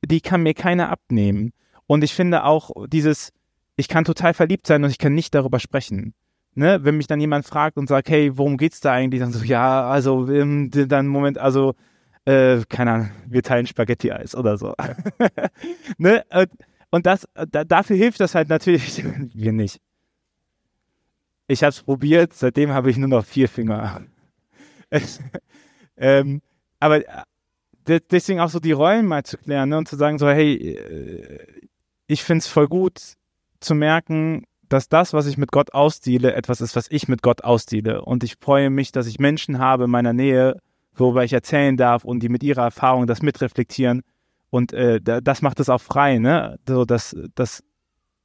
die 0.05 0.21
kann 0.21 0.43
mir 0.43 0.55
keiner 0.55 0.89
abnehmen. 0.89 1.53
Und 1.87 2.03
ich 2.03 2.15
finde 2.15 2.45
auch 2.45 2.71
dieses, 2.89 3.33
ich 3.77 3.89
kann 3.89 4.05
total 4.05 4.35
verliebt 4.35 4.67
sein 4.67 4.83
und 4.83 4.91
ich 4.91 4.99
kann 4.99 5.15
nicht 5.15 5.35
darüber 5.35 5.61
sprechen. 5.61 6.15
Ne, 6.55 6.85
wenn 6.85 6.99
mich 6.99 7.07
dann 7.07 7.21
jemand 7.21 7.47
fragt 7.47 7.79
und 7.79 7.89
sagt, 7.89 8.11
hey, 8.11 8.37
worum 8.37 8.59
geht's 8.59 8.81
da 8.81 8.93
eigentlich? 8.93 9.23
Dann 9.23 9.33
so, 9.33 9.43
ja, 9.43 9.89
also 9.89 10.31
ähm, 10.31 10.71
dann 10.71 11.07
Moment, 11.07 11.39
also 11.39 11.75
äh, 12.27 12.61
keine 12.69 12.93
Ahnung, 12.93 13.11
wir 13.27 13.43
teilen 13.43 13.67
Spaghetti-Eis 13.67 14.35
oder 14.35 14.59
so. 14.59 14.75
ne? 15.97 16.25
Und 16.91 17.07
das, 17.07 17.27
da, 17.51 17.65
dafür 17.65 17.97
hilft 17.97 18.21
das 18.21 18.35
halt 18.35 18.51
natürlich 18.51 19.03
wir 19.35 19.53
nicht. 19.53 19.81
Ich 21.47 21.63
habe 21.63 21.71
es 21.71 21.83
probiert, 21.83 22.35
seitdem 22.35 22.71
habe 22.73 22.91
ich 22.91 22.99
nur 22.99 23.09
noch 23.09 23.25
vier 23.25 23.49
Finger. 23.49 24.03
ähm, 25.97 26.43
aber 26.81 26.99
äh, 26.99 27.23
deswegen 27.87 28.41
auch 28.41 28.49
so 28.49 28.61
die 28.61 28.73
Rollen 28.73 29.07
mal 29.07 29.25
zu 29.25 29.37
klären 29.37 29.69
ne? 29.69 29.79
und 29.79 29.89
zu 29.89 29.97
sagen 29.97 30.19
so, 30.19 30.29
hey, 30.29 30.55
äh, 30.55 31.39
ich 32.07 32.23
finde 32.23 32.41
es 32.41 32.47
voll 32.47 32.69
gut 32.69 33.15
zu 33.61 33.75
merken, 33.75 34.45
dass 34.69 34.89
das, 34.89 35.13
was 35.13 35.27
ich 35.27 35.37
mit 35.37 35.53
Gott 35.53 35.75
ausdeale, 35.75 36.35
etwas 36.35 36.61
ist, 36.61 36.77
was 36.77 36.91
ich 36.91 37.07
mit 37.09 37.23
Gott 37.23 37.45
ausdeale. 37.45 38.03
Und 38.03 38.25
ich 38.25 38.37
freue 38.41 38.71
mich, 38.71 38.91
dass 38.93 39.07
ich 39.07 39.19
Menschen 39.19 39.59
habe 39.59 39.85
in 39.85 39.91
meiner 39.91 40.13
Nähe, 40.13 40.59
worüber 40.95 41.25
ich 41.25 41.33
erzählen 41.33 41.77
darf 41.77 42.05
und 42.05 42.21
die 42.23 42.29
mit 42.29 42.43
ihrer 42.43 42.63
Erfahrung 42.63 43.07
das 43.07 43.23
mitreflektieren. 43.23 44.03
Und 44.51 44.73
äh, 44.73 45.01
das 45.01 45.43
macht 45.43 45.61
es 45.61 45.69
auch 45.69 45.81
frei, 45.81 46.19
ne? 46.19 46.59
So, 46.67 46.85
dass, 46.85 47.17
dass, 47.35 47.63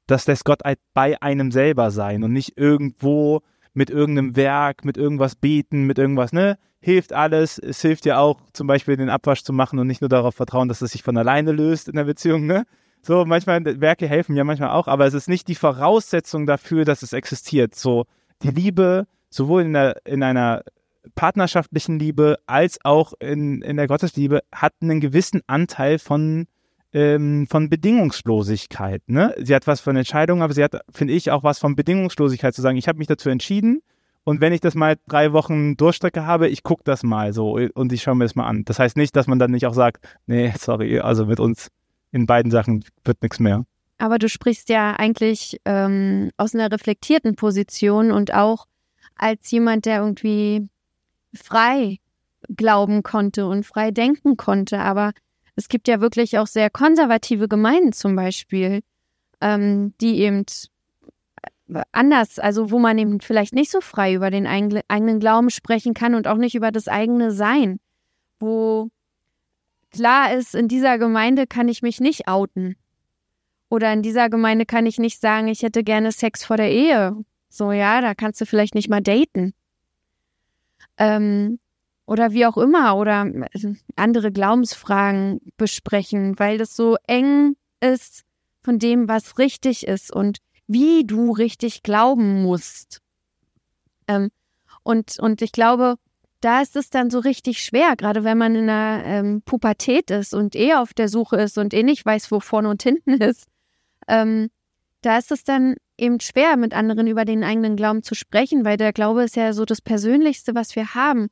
das 0.08 0.28
lässt 0.28 0.46
Gott 0.46 0.62
bei 0.94 1.22
einem 1.22 1.52
selber 1.52 1.92
sein 1.92 2.24
und 2.24 2.34
nicht 2.34 2.58
irgendwo 2.58 3.42
mit 3.78 3.92
irgendeinem 3.92 4.36
Werk, 4.36 4.84
mit 4.84 4.98
irgendwas 4.98 5.36
beten, 5.36 5.84
mit 5.84 6.00
irgendwas, 6.00 6.34
ne? 6.34 6.58
Hilft 6.80 7.14
alles. 7.14 7.60
Es 7.60 7.82
hilft 7.82 8.06
ja 8.06 8.18
auch, 8.18 8.42
zum 8.52 8.66
Beispiel 8.66 8.98
den 8.98 9.10
Abwasch 9.10 9.44
zu 9.44 9.54
machen 9.54 9.78
und 9.78 9.86
nicht 9.86 10.02
nur 10.02 10.10
darauf 10.10 10.34
vertrauen, 10.34 10.68
dass 10.68 10.82
es 10.82 10.92
sich 10.92 11.04
von 11.04 11.16
alleine 11.16 11.52
löst 11.52 11.88
in 11.88 11.96
der 11.96 12.06
Beziehung, 12.06 12.48
ne? 12.48 12.66
So, 13.04 13.24
manchmal, 13.26 13.64
Werke 13.80 14.08
helfen 14.08 14.36
ja 14.36 14.44
manchmal 14.44 14.72
auch, 14.72 14.88
aber 14.88 15.06
es 15.06 15.14
ist 15.14 15.30
nicht 15.30 15.48
die 15.48 15.56
Voraussetzung 15.56 16.48
dafür, 16.48 16.86
dass 16.86 17.04
es 17.04 17.14
existiert. 17.14 17.76
So, 17.76 18.06
die 18.42 18.50
Liebe, 18.50 19.06
sowohl 19.30 19.62
in, 19.62 19.74
der, 19.74 20.02
in 20.06 20.24
einer 20.24 20.64
partnerschaftlichen 21.14 22.00
Liebe 22.00 22.40
als 22.48 22.80
auch 22.84 23.14
in, 23.20 23.62
in 23.62 23.78
der 23.78 23.88
Gottesliebe, 23.88 24.42
hat 24.52 24.74
einen 24.82 25.00
gewissen 25.00 25.42
Anteil 25.46 26.00
von, 26.00 26.48
ähm, 26.98 27.46
von 27.48 27.70
Bedingungslosigkeit. 27.70 29.04
Ne? 29.08 29.36
Sie 29.38 29.54
hat 29.54 29.68
was 29.68 29.82
von 29.82 29.96
Entscheidung, 29.96 30.42
aber 30.42 30.54
sie 30.54 30.64
hat, 30.64 30.82
finde 30.92 31.14
ich, 31.14 31.30
auch 31.30 31.44
was 31.44 31.60
von 31.60 31.76
Bedingungslosigkeit 31.76 32.56
zu 32.56 32.64
sagen, 32.64 32.76
ich 32.76 32.88
habe 32.88 32.98
mich 32.98 33.08
dazu 33.08 33.30
entschieden 33.30 33.84
und 34.24 34.42
wenn 34.42 34.52
ich 34.52 34.62
das 34.62 34.74
mal 34.74 34.98
drei 35.08 35.32
Wochen 35.32 35.78
Durchstrecke 35.78 36.26
habe, 36.26 36.48
ich 36.48 36.64
gucke 36.64 36.82
das 36.84 37.04
mal 37.04 37.34
so 37.34 37.60
und 37.76 37.94
ich 37.94 38.02
schaue 38.02 38.16
mir 38.16 38.26
das 38.26 38.36
mal 38.36 38.48
an. 38.48 38.66
Das 38.66 38.80
heißt 38.80 38.98
nicht, 38.98 39.16
dass 39.16 39.28
man 39.28 39.38
dann 39.38 39.52
nicht 39.52 39.68
auch 39.68 39.76
sagt, 39.76 40.06
nee, 40.26 40.52
sorry, 40.58 41.00
also 41.00 41.28
mit 41.28 41.40
uns 41.40 41.70
in 42.12 42.26
beiden 42.26 42.52
Sachen 42.52 42.84
wird 43.06 43.22
nichts 43.22 43.40
mehr. 43.40 43.64
Aber 44.00 44.18
du 44.18 44.28
sprichst 44.28 44.70
ja 44.70 44.94
eigentlich 44.94 45.62
ähm, 45.66 46.32
aus 46.36 46.56
einer 46.56 46.72
reflektierten 46.72 47.36
Position 47.36 48.12
und 48.12 48.34
auch 48.34 48.66
als 49.16 49.52
jemand, 49.52 49.86
der 49.86 50.00
irgendwie 50.00 50.68
frei 51.36 51.98
glauben 52.50 53.04
konnte 53.04 53.46
und 53.46 53.66
frei 53.68 53.92
denken 53.92 54.36
konnte. 54.36 54.80
Aber 54.80 55.12
es 55.58 55.70
gibt 55.70 55.88
ja 55.88 56.00
wirklich 56.00 56.38
auch 56.38 56.48
sehr 56.48 56.70
konservative 56.70 57.48
Gemeinden 57.48 57.92
zum 57.92 58.16
Beispiel, 58.16 58.82
ähm, 59.42 59.94
die 60.00 60.20
eben 60.20 60.46
anders, 61.92 62.40
also 62.40 62.72
wo 62.72 62.80
man 62.80 62.98
eben 62.98 63.20
vielleicht 63.20 63.54
nicht 63.54 63.72
so 63.72 63.82
frei 63.82 64.14
über 64.14 64.30
den 64.30 64.46
eigenen 64.48 65.20
Glauben 65.20 65.50
sprechen 65.50 65.96
kann 65.96 66.16
und 66.16 66.28
auch 66.28 66.38
nicht 66.38 66.56
über 66.56 66.72
das 66.72 66.88
eigene 66.88 67.32
Sein, 67.32 67.80
wo 68.40 68.90
klar 69.92 70.32
ist, 70.34 70.54
in 70.54 70.68
dieser 70.68 71.00
Gemeinde 71.00 71.48
kann 71.48 71.68
ich 71.68 71.82
mich 71.82 72.00
nicht 72.00 72.28
outen. 72.28 72.76
Oder 73.70 73.92
in 73.92 74.04
dieser 74.04 74.30
Gemeinde 74.30 74.66
kann 74.66 74.86
ich 74.86 75.00
nicht 75.00 75.20
sagen, 75.20 75.48
ich 75.48 75.64
hätte 75.64 75.84
gerne 75.84 76.12
Sex 76.12 76.46
vor 76.46 76.56
der 76.56 76.72
Ehe. 76.72 77.18
So, 77.50 77.72
ja, 77.72 78.00
da 78.00 78.14
kannst 78.14 78.40
du 78.40 78.46
vielleicht 78.46 78.76
nicht 78.76 78.90
mal 78.90 79.02
daten. 79.02 79.54
Ähm, 80.98 81.60
oder 82.08 82.32
wie 82.32 82.46
auch 82.48 82.58
immer. 82.58 82.98
Oder 82.98 83.26
äh, 83.26 83.74
andere 83.96 84.32
Glaubensfragen 84.32 85.40
besprechen, 85.58 86.40
weil 86.40 86.58
das 86.58 86.76
so 86.76 86.98
eng 87.06 87.56
ist 87.80 88.24
von 88.64 88.80
dem, 88.80 89.08
was 89.08 89.38
richtig 89.38 89.86
ist 89.86 90.12
und 90.12 90.40
wie 90.66 91.06
du 91.06 91.32
richtig 91.32 91.84
glauben 91.84 92.42
musst. 92.42 93.02
Ähm, 94.08 94.32
und, 94.84 95.20
und 95.20 95.42
ich 95.42 95.52
glaube, 95.52 95.96
da 96.42 96.62
ist 96.62 96.76
es 96.76 96.90
dann 96.90 97.10
so 97.10 97.20
richtig 97.20 97.64
schwer, 97.64 97.96
gerade 97.96 98.24
wenn 98.24 98.38
man 98.38 98.56
in 98.56 98.70
einer 98.70 99.04
ähm, 99.06 99.42
Pubertät 99.44 100.12
ist 100.12 100.34
und 100.34 100.56
eh 100.56 100.76
auf 100.76 100.94
der 100.94 101.10
Suche 101.10 101.38
ist 101.38 101.58
und 101.58 101.74
eh 101.74 101.84
nicht 101.84 102.06
weiß, 102.06 102.32
wo 102.32 102.40
vorne 102.40 102.70
und 102.70 102.84
hinten 102.84 103.14
ist. 103.14 103.48
Ähm, 104.08 104.50
da 105.02 105.18
ist 105.18 105.32
es 105.32 105.44
dann 105.44 105.76
eben 105.98 106.20
schwer, 106.20 106.58
mit 106.58 106.74
anderen 106.74 107.08
über 107.08 107.26
den 107.26 107.44
eigenen 107.44 107.76
Glauben 107.76 108.04
zu 108.04 108.16
sprechen, 108.16 108.66
weil 108.66 108.78
der 108.78 108.94
Glaube 108.94 109.24
ist 109.24 109.36
ja 109.36 109.52
so 109.54 109.66
das 109.66 109.82
Persönlichste, 109.82 110.56
was 110.56 110.76
wir 110.76 110.94
haben. 110.94 111.28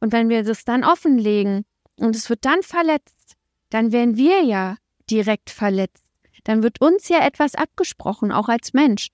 Und 0.00 0.12
wenn 0.12 0.28
wir 0.28 0.42
das 0.44 0.64
dann 0.64 0.84
offenlegen 0.84 1.64
und 1.96 2.14
es 2.14 2.30
wird 2.30 2.44
dann 2.44 2.62
verletzt, 2.62 3.36
dann 3.70 3.92
werden 3.92 4.16
wir 4.16 4.44
ja 4.44 4.76
direkt 5.10 5.50
verletzt. 5.50 6.04
Dann 6.44 6.62
wird 6.62 6.80
uns 6.80 7.08
ja 7.08 7.26
etwas 7.26 7.54
abgesprochen, 7.54 8.32
auch 8.32 8.48
als 8.48 8.72
Mensch. 8.72 9.08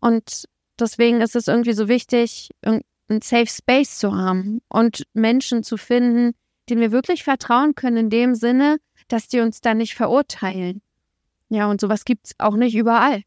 Und 0.00 0.46
deswegen 0.78 1.20
ist 1.20 1.36
es 1.36 1.48
irgendwie 1.48 1.72
so 1.72 1.88
wichtig, 1.88 2.50
einen 2.62 2.82
Safe 3.22 3.46
Space 3.46 3.98
zu 3.98 4.14
haben 4.14 4.60
und 4.68 5.04
Menschen 5.12 5.62
zu 5.62 5.76
finden, 5.76 6.34
denen 6.68 6.80
wir 6.80 6.92
wirklich 6.92 7.22
vertrauen 7.24 7.74
können, 7.74 7.96
in 7.96 8.10
dem 8.10 8.34
Sinne, 8.34 8.78
dass 9.08 9.28
die 9.28 9.40
uns 9.40 9.60
dann 9.60 9.78
nicht 9.78 9.94
verurteilen. 9.94 10.82
Ja, 11.48 11.70
und 11.70 11.80
sowas 11.80 12.04
gibt 12.04 12.26
es 12.26 12.32
auch 12.38 12.56
nicht 12.56 12.74
überall. 12.74 13.22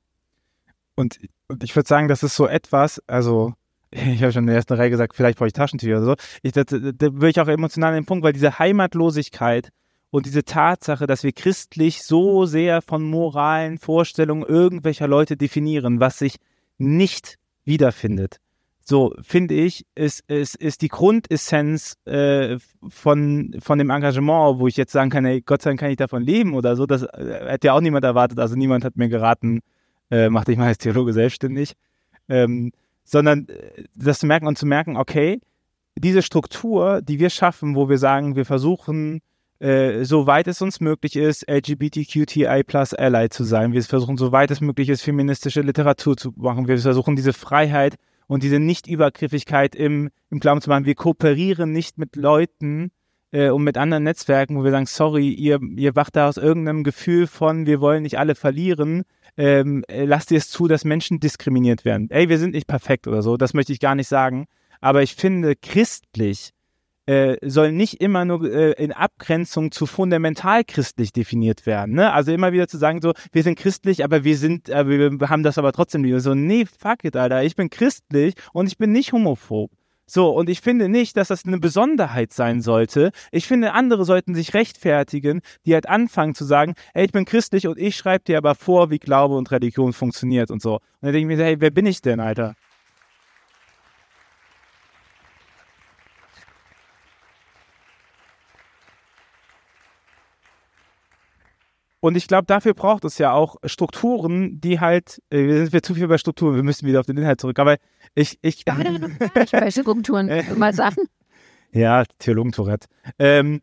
Und, 0.95 1.19
und 1.47 1.63
ich 1.63 1.75
würde 1.75 1.87
sagen, 1.87 2.09
das 2.09 2.23
ist 2.23 2.35
so 2.35 2.45
etwas, 2.45 3.01
also 3.07 3.53
ich 4.13 4.21
habe 4.21 4.31
schon 4.31 4.43
in 4.43 4.47
der 4.47 4.57
ersten 4.57 4.73
Reihe 4.73 4.89
gesagt, 4.89 5.15
vielleicht 5.15 5.37
brauche 5.37 5.47
ich 5.47 5.53
Taschentücher 5.53 5.97
oder 5.97 6.05
so. 6.05 6.15
Ich, 6.41 6.51
da, 6.51 6.63
da, 6.63 6.77
würde 6.77 7.29
ich 7.29 7.39
auch 7.39 7.47
emotional 7.47 7.93
den 7.93 8.05
Punkt, 8.05 8.23
weil 8.23 8.33
diese 8.33 8.59
Heimatlosigkeit 8.59 9.69
und 10.11 10.25
diese 10.25 10.43
Tatsache, 10.43 11.07
dass 11.07 11.23
wir 11.23 11.31
christlich 11.31 12.03
so 12.03 12.45
sehr 12.45 12.81
von 12.81 13.03
moralen 13.03 13.77
Vorstellungen 13.77 14.43
irgendwelcher 14.43 15.07
Leute 15.07 15.37
definieren, 15.37 15.99
was 15.99 16.19
sich 16.19 16.37
nicht 16.77 17.37
wiederfindet 17.65 18.39
so, 18.89 19.13
finde 19.21 19.53
ich, 19.53 19.85
ist, 19.93 20.23
ist, 20.27 20.55
ist 20.55 20.81
die 20.81 20.87
Grundessenz 20.87 21.95
äh, 22.05 22.57
von, 22.89 23.55
von 23.59 23.77
dem 23.77 23.91
Engagement, 23.91 24.59
wo 24.59 24.67
ich 24.67 24.77
jetzt 24.77 24.91
sagen 24.91 25.11
kann, 25.11 25.25
hey, 25.25 25.41
Gott 25.41 25.61
sei 25.61 25.69
Dank 25.69 25.79
kann 25.79 25.91
ich 25.91 25.97
davon 25.97 26.23
leben 26.23 26.55
oder 26.55 26.75
so. 26.75 26.87
Das 26.87 27.03
äh, 27.03 27.51
hätte 27.51 27.67
ja 27.67 27.73
auch 27.73 27.81
niemand 27.81 28.03
erwartet. 28.03 28.39
Also 28.39 28.55
niemand 28.55 28.83
hat 28.83 28.97
mir 28.97 29.07
geraten, 29.07 29.59
äh, 30.09 30.29
mach 30.29 30.43
dich 30.43 30.57
mal 30.57 30.67
als 30.67 30.79
Theologe 30.79 31.13
selbstständig. 31.13 31.75
Ähm, 32.27 32.71
sondern 33.09 33.47
äh, 33.47 33.83
das 33.95 34.19
zu 34.19 34.25
merken 34.25 34.47
und 34.47 34.57
zu 34.57 34.65
merken, 34.65 34.97
okay, 34.97 35.41
diese 35.97 36.21
Struktur, 36.21 37.01
die 37.01 37.19
wir 37.19 37.29
schaffen, 37.29 37.75
wo 37.75 37.89
wir 37.89 37.97
sagen, 37.97 38.35
wir 38.35 38.45
versuchen, 38.45 39.21
äh, 39.59 40.05
soweit 40.05 40.47
es 40.47 40.61
uns 40.61 40.79
möglich 40.79 41.15
ist, 41.15 41.49
LGBTQTI 41.49 42.63
plus 42.63 42.93
Ally 42.93 43.29
zu 43.29 43.43
sein. 43.43 43.73
Wir 43.73 43.83
versuchen, 43.83 44.15
soweit 44.17 44.51
es 44.51 44.61
möglich 44.61 44.87
ist, 44.89 45.01
feministische 45.01 45.61
Literatur 45.61 46.15
zu 46.15 46.31
machen. 46.37 46.67
Wir 46.67 46.77
versuchen, 46.77 47.15
diese 47.15 47.33
Freiheit 47.33 47.95
und 48.27 48.43
diese 48.43 48.59
Nichtübergriffigkeit 48.59 49.75
im, 49.75 50.11
im 50.29 50.39
Glauben 50.39 50.61
zu 50.61 50.69
machen. 50.69 50.85
Wir 50.85 50.95
kooperieren 50.95 51.73
nicht 51.73 51.97
mit 51.97 52.15
Leuten 52.15 52.91
äh, 53.31 53.49
und 53.49 53.63
mit 53.63 53.77
anderen 53.77 54.03
Netzwerken, 54.03 54.55
wo 54.55 54.63
wir 54.63 54.71
sagen, 54.71 54.85
sorry, 54.85 55.29
ihr, 55.29 55.59
ihr 55.75 55.95
wacht 55.95 56.15
da 56.15 56.29
aus 56.29 56.37
irgendeinem 56.37 56.83
Gefühl 56.83 57.27
von, 57.27 57.65
wir 57.65 57.81
wollen 57.81 58.03
nicht 58.03 58.17
alle 58.17 58.35
verlieren, 58.35 59.03
ähm, 59.39 59.85
äh, 59.87 60.03
lasst 60.03 60.31
ihr 60.31 60.37
es 60.37 60.49
zu, 60.49 60.67
dass 60.67 60.83
Menschen 60.83 61.21
diskriminiert 61.21 61.85
werden. 61.85 62.11
Ey, 62.11 62.27
wir 62.27 62.37
sind 62.37 62.53
nicht 62.53 62.67
perfekt 62.67 63.07
oder 63.07 63.21
so, 63.21 63.37
das 63.37 63.53
möchte 63.53 63.71
ich 63.71 63.79
gar 63.79 63.95
nicht 63.95 64.09
sagen. 64.09 64.47
Aber 64.81 65.01
ich 65.01 65.15
finde, 65.15 65.55
christlich 65.55 66.51
äh, 67.05 67.37
soll 67.41 67.71
nicht 67.71 68.01
immer 68.01 68.25
nur 68.25 68.43
äh, 68.43 68.71
in 68.73 68.91
Abgrenzung 68.91 69.71
zu 69.71 69.85
fundamental 69.85 70.65
christlich 70.65 71.13
definiert 71.13 71.65
werden. 71.65 71.95
Ne? 71.95 72.11
Also 72.11 72.33
immer 72.33 72.51
wieder 72.51 72.67
zu 72.67 72.77
sagen, 72.77 73.01
so, 73.01 73.13
wir 73.31 73.43
sind 73.43 73.57
christlich, 73.57 74.03
aber 74.03 74.25
wir 74.25 74.37
sind, 74.37 74.67
äh, 74.67 74.87
wir 74.87 75.29
haben 75.29 75.43
das 75.43 75.57
aber 75.57 75.71
trotzdem 75.71 76.03
lieber. 76.03 76.19
So, 76.19 76.35
nee, 76.35 76.65
fuck 76.65 77.05
it, 77.05 77.15
Alter, 77.15 77.41
ich 77.41 77.55
bin 77.55 77.69
christlich 77.69 78.35
und 78.51 78.67
ich 78.67 78.77
bin 78.77 78.91
nicht 78.91 79.13
homophob. 79.13 79.71
So, 80.11 80.29
und 80.31 80.49
ich 80.49 80.61
finde 80.61 80.89
nicht, 80.89 81.15
dass 81.17 81.27
das 81.27 81.45
eine 81.45 81.59
Besonderheit 81.59 82.33
sein 82.33 82.61
sollte. 82.61 83.11
Ich 83.31 83.47
finde, 83.47 83.73
andere 83.73 84.05
sollten 84.05 84.33
sich 84.33 84.55
rechtfertigen, 84.55 85.41
die 85.67 85.75
halt 85.75 85.87
anfangen 85.87 86.33
zu 86.33 86.45
sagen, 86.45 86.73
ey, 86.95 87.05
ich 87.05 87.11
bin 87.11 87.25
christlich 87.25 87.67
und 87.67 87.77
ich 87.77 87.95
schreibe 87.95 88.23
dir 88.23 88.39
aber 88.39 88.55
vor, 88.55 88.89
wie 88.89 88.97
Glaube 88.97 89.35
und 89.37 89.51
Religion 89.51 89.93
funktioniert 89.93 90.49
und 90.49 90.63
so. 90.63 90.75
Und 90.77 90.81
dann 91.01 91.13
denke 91.13 91.31
ich 91.31 91.37
mir, 91.37 91.43
hey, 91.43 91.61
wer 91.61 91.69
bin 91.69 91.85
ich 91.85 92.01
denn, 92.01 92.19
Alter? 92.19 92.55
Und 102.01 102.15
ich 102.15 102.27
glaube, 102.27 102.45
dafür 102.45 102.73
braucht 102.73 103.03
es 103.03 103.17
ja 103.17 103.33
auch 103.33 103.57
Strukturen, 103.65 104.61
die 104.61 104.79
halt, 104.79 105.21
äh, 105.29 105.43
wir 105.45 105.57
sind 105.57 105.73
wir 105.73 105.83
zu 105.83 105.95
viel 105.95 106.07
bei 106.07 106.17
Strukturen, 106.17 106.55
wir 106.55 106.63
müssen 106.63 106.87
wieder 106.87 107.01
auf 107.01 107.05
den 107.05 107.17
Inhalt 107.17 107.41
zurück. 107.41 107.59
Aber 107.59 107.77
ich, 108.15 108.39
ich. 108.41 108.63
ich 108.65 108.65
bei 108.65 109.71
Strukturen 109.71 110.31
mal 110.57 110.73
sagen. 110.73 111.07
Ja, 111.71 112.03
Theologen-Tourette. 112.19 112.87
Ähm, 113.19 113.61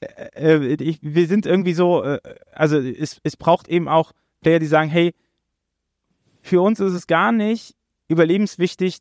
äh, 0.00 0.56
äh, 0.56 0.74
ich, 0.82 0.98
wir 1.02 1.26
sind 1.26 1.46
irgendwie 1.46 1.72
so, 1.72 2.02
äh, 2.02 2.20
also 2.52 2.78
es, 2.78 3.20
es 3.22 3.36
braucht 3.36 3.68
eben 3.68 3.88
auch 3.88 4.12
Player, 4.42 4.58
die 4.58 4.66
sagen, 4.66 4.90
hey, 4.90 5.14
für 6.42 6.60
uns 6.60 6.80
ist 6.80 6.92
es 6.92 7.06
gar 7.06 7.32
nicht 7.32 7.74
überlebenswichtig, 8.08 8.98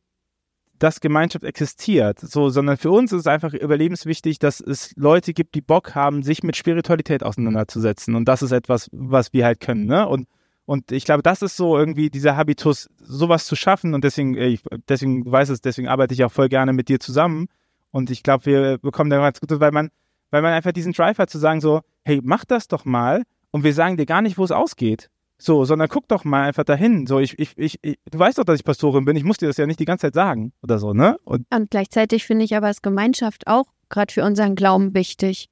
dass 0.79 0.99
Gemeinschaft 0.99 1.45
existiert, 1.45 2.19
so, 2.19 2.49
sondern 2.49 2.77
für 2.77 2.91
uns 2.91 3.11
ist 3.13 3.21
es 3.21 3.27
einfach 3.27 3.53
überlebenswichtig, 3.53 4.39
dass 4.39 4.59
es 4.59 4.91
Leute 4.95 5.33
gibt, 5.33 5.55
die 5.55 5.61
Bock 5.61 5.95
haben, 5.95 6.23
sich 6.23 6.43
mit 6.43 6.55
Spiritualität 6.55 7.23
auseinanderzusetzen. 7.23 8.15
Und 8.15 8.25
das 8.25 8.41
ist 8.41 8.51
etwas, 8.51 8.89
was 8.91 9.31
wir 9.33 9.45
halt 9.45 9.59
können, 9.59 9.85
ne? 9.85 10.07
Und, 10.07 10.27
und 10.65 10.91
ich 10.91 11.05
glaube, 11.05 11.23
das 11.23 11.41
ist 11.41 11.55
so 11.55 11.77
irgendwie 11.77 12.09
dieser 12.09 12.35
Habitus, 12.35 12.89
sowas 12.97 13.45
zu 13.45 13.55
schaffen. 13.55 13.93
Und 13.93 14.03
deswegen, 14.03 14.35
äh, 14.35 14.47
ich, 14.47 14.61
deswegen, 14.89 15.23
du 15.23 15.31
weißt 15.31 15.51
es, 15.51 15.61
deswegen 15.61 15.88
arbeite 15.88 16.13
ich 16.13 16.23
auch 16.23 16.31
voll 16.31 16.49
gerne 16.49 16.73
mit 16.73 16.89
dir 16.89 16.99
zusammen. 16.99 17.47
Und 17.91 18.09
ich 18.09 18.23
glaube, 18.23 18.45
wir 18.45 18.77
bekommen 18.79 19.09
da 19.09 19.17
ganz 19.17 19.39
gut, 19.39 19.51
weil 19.59 19.71
man, 19.71 19.91
weil 20.31 20.41
man 20.41 20.53
einfach 20.53 20.71
diesen 20.71 20.91
Drive 20.91 21.19
hat 21.19 21.29
zu 21.29 21.38
sagen 21.38 21.61
so, 21.61 21.81
hey, 22.03 22.19
mach 22.23 22.43
das 22.45 22.67
doch 22.67 22.83
mal. 22.83 23.23
Und 23.51 23.63
wir 23.63 23.73
sagen 23.73 23.95
dir 23.95 24.05
gar 24.05 24.21
nicht, 24.21 24.38
wo 24.38 24.43
es 24.43 24.51
ausgeht. 24.51 25.09
So, 25.38 25.65
sondern 25.65 25.89
guck 25.89 26.08
doch 26.08 26.24
mal 26.24 26.48
einfach 26.48 26.63
dahin. 26.63 27.08
So, 27.08 27.19
ich, 27.19 27.38
ich, 27.38 27.54
ich, 27.58 27.80
du 27.82 28.19
weißt 28.19 28.38
doch, 28.38 28.45
dass 28.45 28.60
ich 28.60 28.63
Pastorin 28.63 29.04
bin. 29.04 29.17
Ich 29.17 29.26
muss 29.26 29.38
dir 29.38 29.48
das 29.48 29.58
ja 29.58 29.65
nicht 29.65 29.80
die 29.80 29.86
ganze 29.86 30.08
Zeit 30.08 30.13
sagen 30.13 30.54
oder 30.63 30.80
so, 30.80 30.93
ne? 30.93 31.17
Und, 31.26 31.45
Und 31.54 31.71
gleichzeitig 31.71 32.26
finde 32.26 32.45
ich 32.45 32.56
aber 32.56 32.67
als 32.67 32.82
Gemeinschaft 32.82 33.48
auch 33.48 33.65
gerade 33.89 34.13
für 34.13 34.24
unseren 34.24 34.56
Glauben 34.56 34.93
wichtig. 34.93 35.50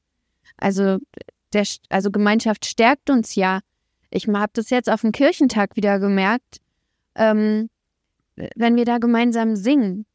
Also, 0.58 1.00
der, 1.52 1.66
also 1.90 2.12
Gemeinschaft 2.12 2.66
stärkt 2.66 3.10
uns 3.10 3.36
ja. 3.36 3.60
Ich 4.10 4.28
habe 4.28 4.52
das 4.54 4.70
jetzt 4.70 4.90
auf 4.90 5.02
dem 5.02 5.12
Kirchentag 5.12 5.76
wieder 5.76 6.00
gemerkt. 6.00 6.60
Ähm, 7.16 7.70
wenn 8.56 8.76
wir 8.76 8.86
da 8.86 8.98
gemeinsam 8.98 9.56
singen, 9.56 10.06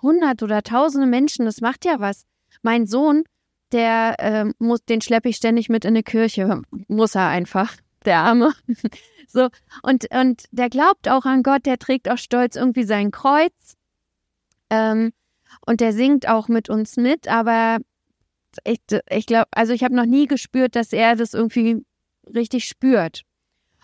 hundert 0.00 0.42
oder 0.42 0.62
tausende 0.62 1.06
Menschen, 1.06 1.46
das 1.46 1.60
macht 1.60 1.84
ja 1.84 2.00
was. 2.00 2.26
Mein 2.62 2.86
Sohn, 2.86 3.24
der 3.72 4.16
äh, 4.18 4.52
muss, 4.58 4.84
den 4.84 5.00
schleppe 5.00 5.28
ich 5.28 5.36
ständig 5.36 5.68
mit 5.68 5.84
in 5.84 5.90
eine 5.90 6.02
Kirche, 6.02 6.62
muss 6.88 7.14
er 7.14 7.28
einfach, 7.28 7.76
der 8.06 8.18
Arme. 8.18 8.54
So, 9.28 9.48
und, 9.82 10.06
und 10.14 10.44
der 10.52 10.70
glaubt 10.70 11.08
auch 11.08 11.24
an 11.24 11.42
Gott, 11.42 11.66
der 11.66 11.78
trägt 11.78 12.08
auch 12.08 12.16
stolz 12.16 12.54
irgendwie 12.54 12.84
sein 12.84 13.10
Kreuz. 13.10 13.76
Ähm, 14.70 15.12
und 15.66 15.80
der 15.80 15.92
singt 15.92 16.28
auch 16.28 16.46
mit 16.46 16.70
uns 16.70 16.96
mit, 16.96 17.28
aber 17.28 17.78
ich, 18.64 18.80
ich 19.10 19.26
glaube, 19.26 19.48
also 19.50 19.72
ich 19.72 19.82
habe 19.84 19.94
noch 19.94 20.06
nie 20.06 20.26
gespürt, 20.26 20.76
dass 20.76 20.92
er 20.92 21.16
das 21.16 21.34
irgendwie 21.34 21.84
richtig 22.34 22.66
spürt. 22.66 23.22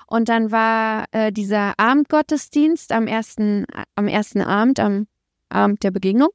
Und 0.06 0.28
dann 0.28 0.50
war 0.50 1.06
äh, 1.12 1.32
dieser 1.32 1.78
Abendgottesdienst 1.78 2.92
am 2.92 3.06
ersten, 3.06 3.64
am 3.94 4.08
ersten 4.08 4.42
Abend, 4.42 4.78
am 4.78 5.06
Abend 5.48 5.82
der 5.82 5.90
Begegnung. 5.90 6.30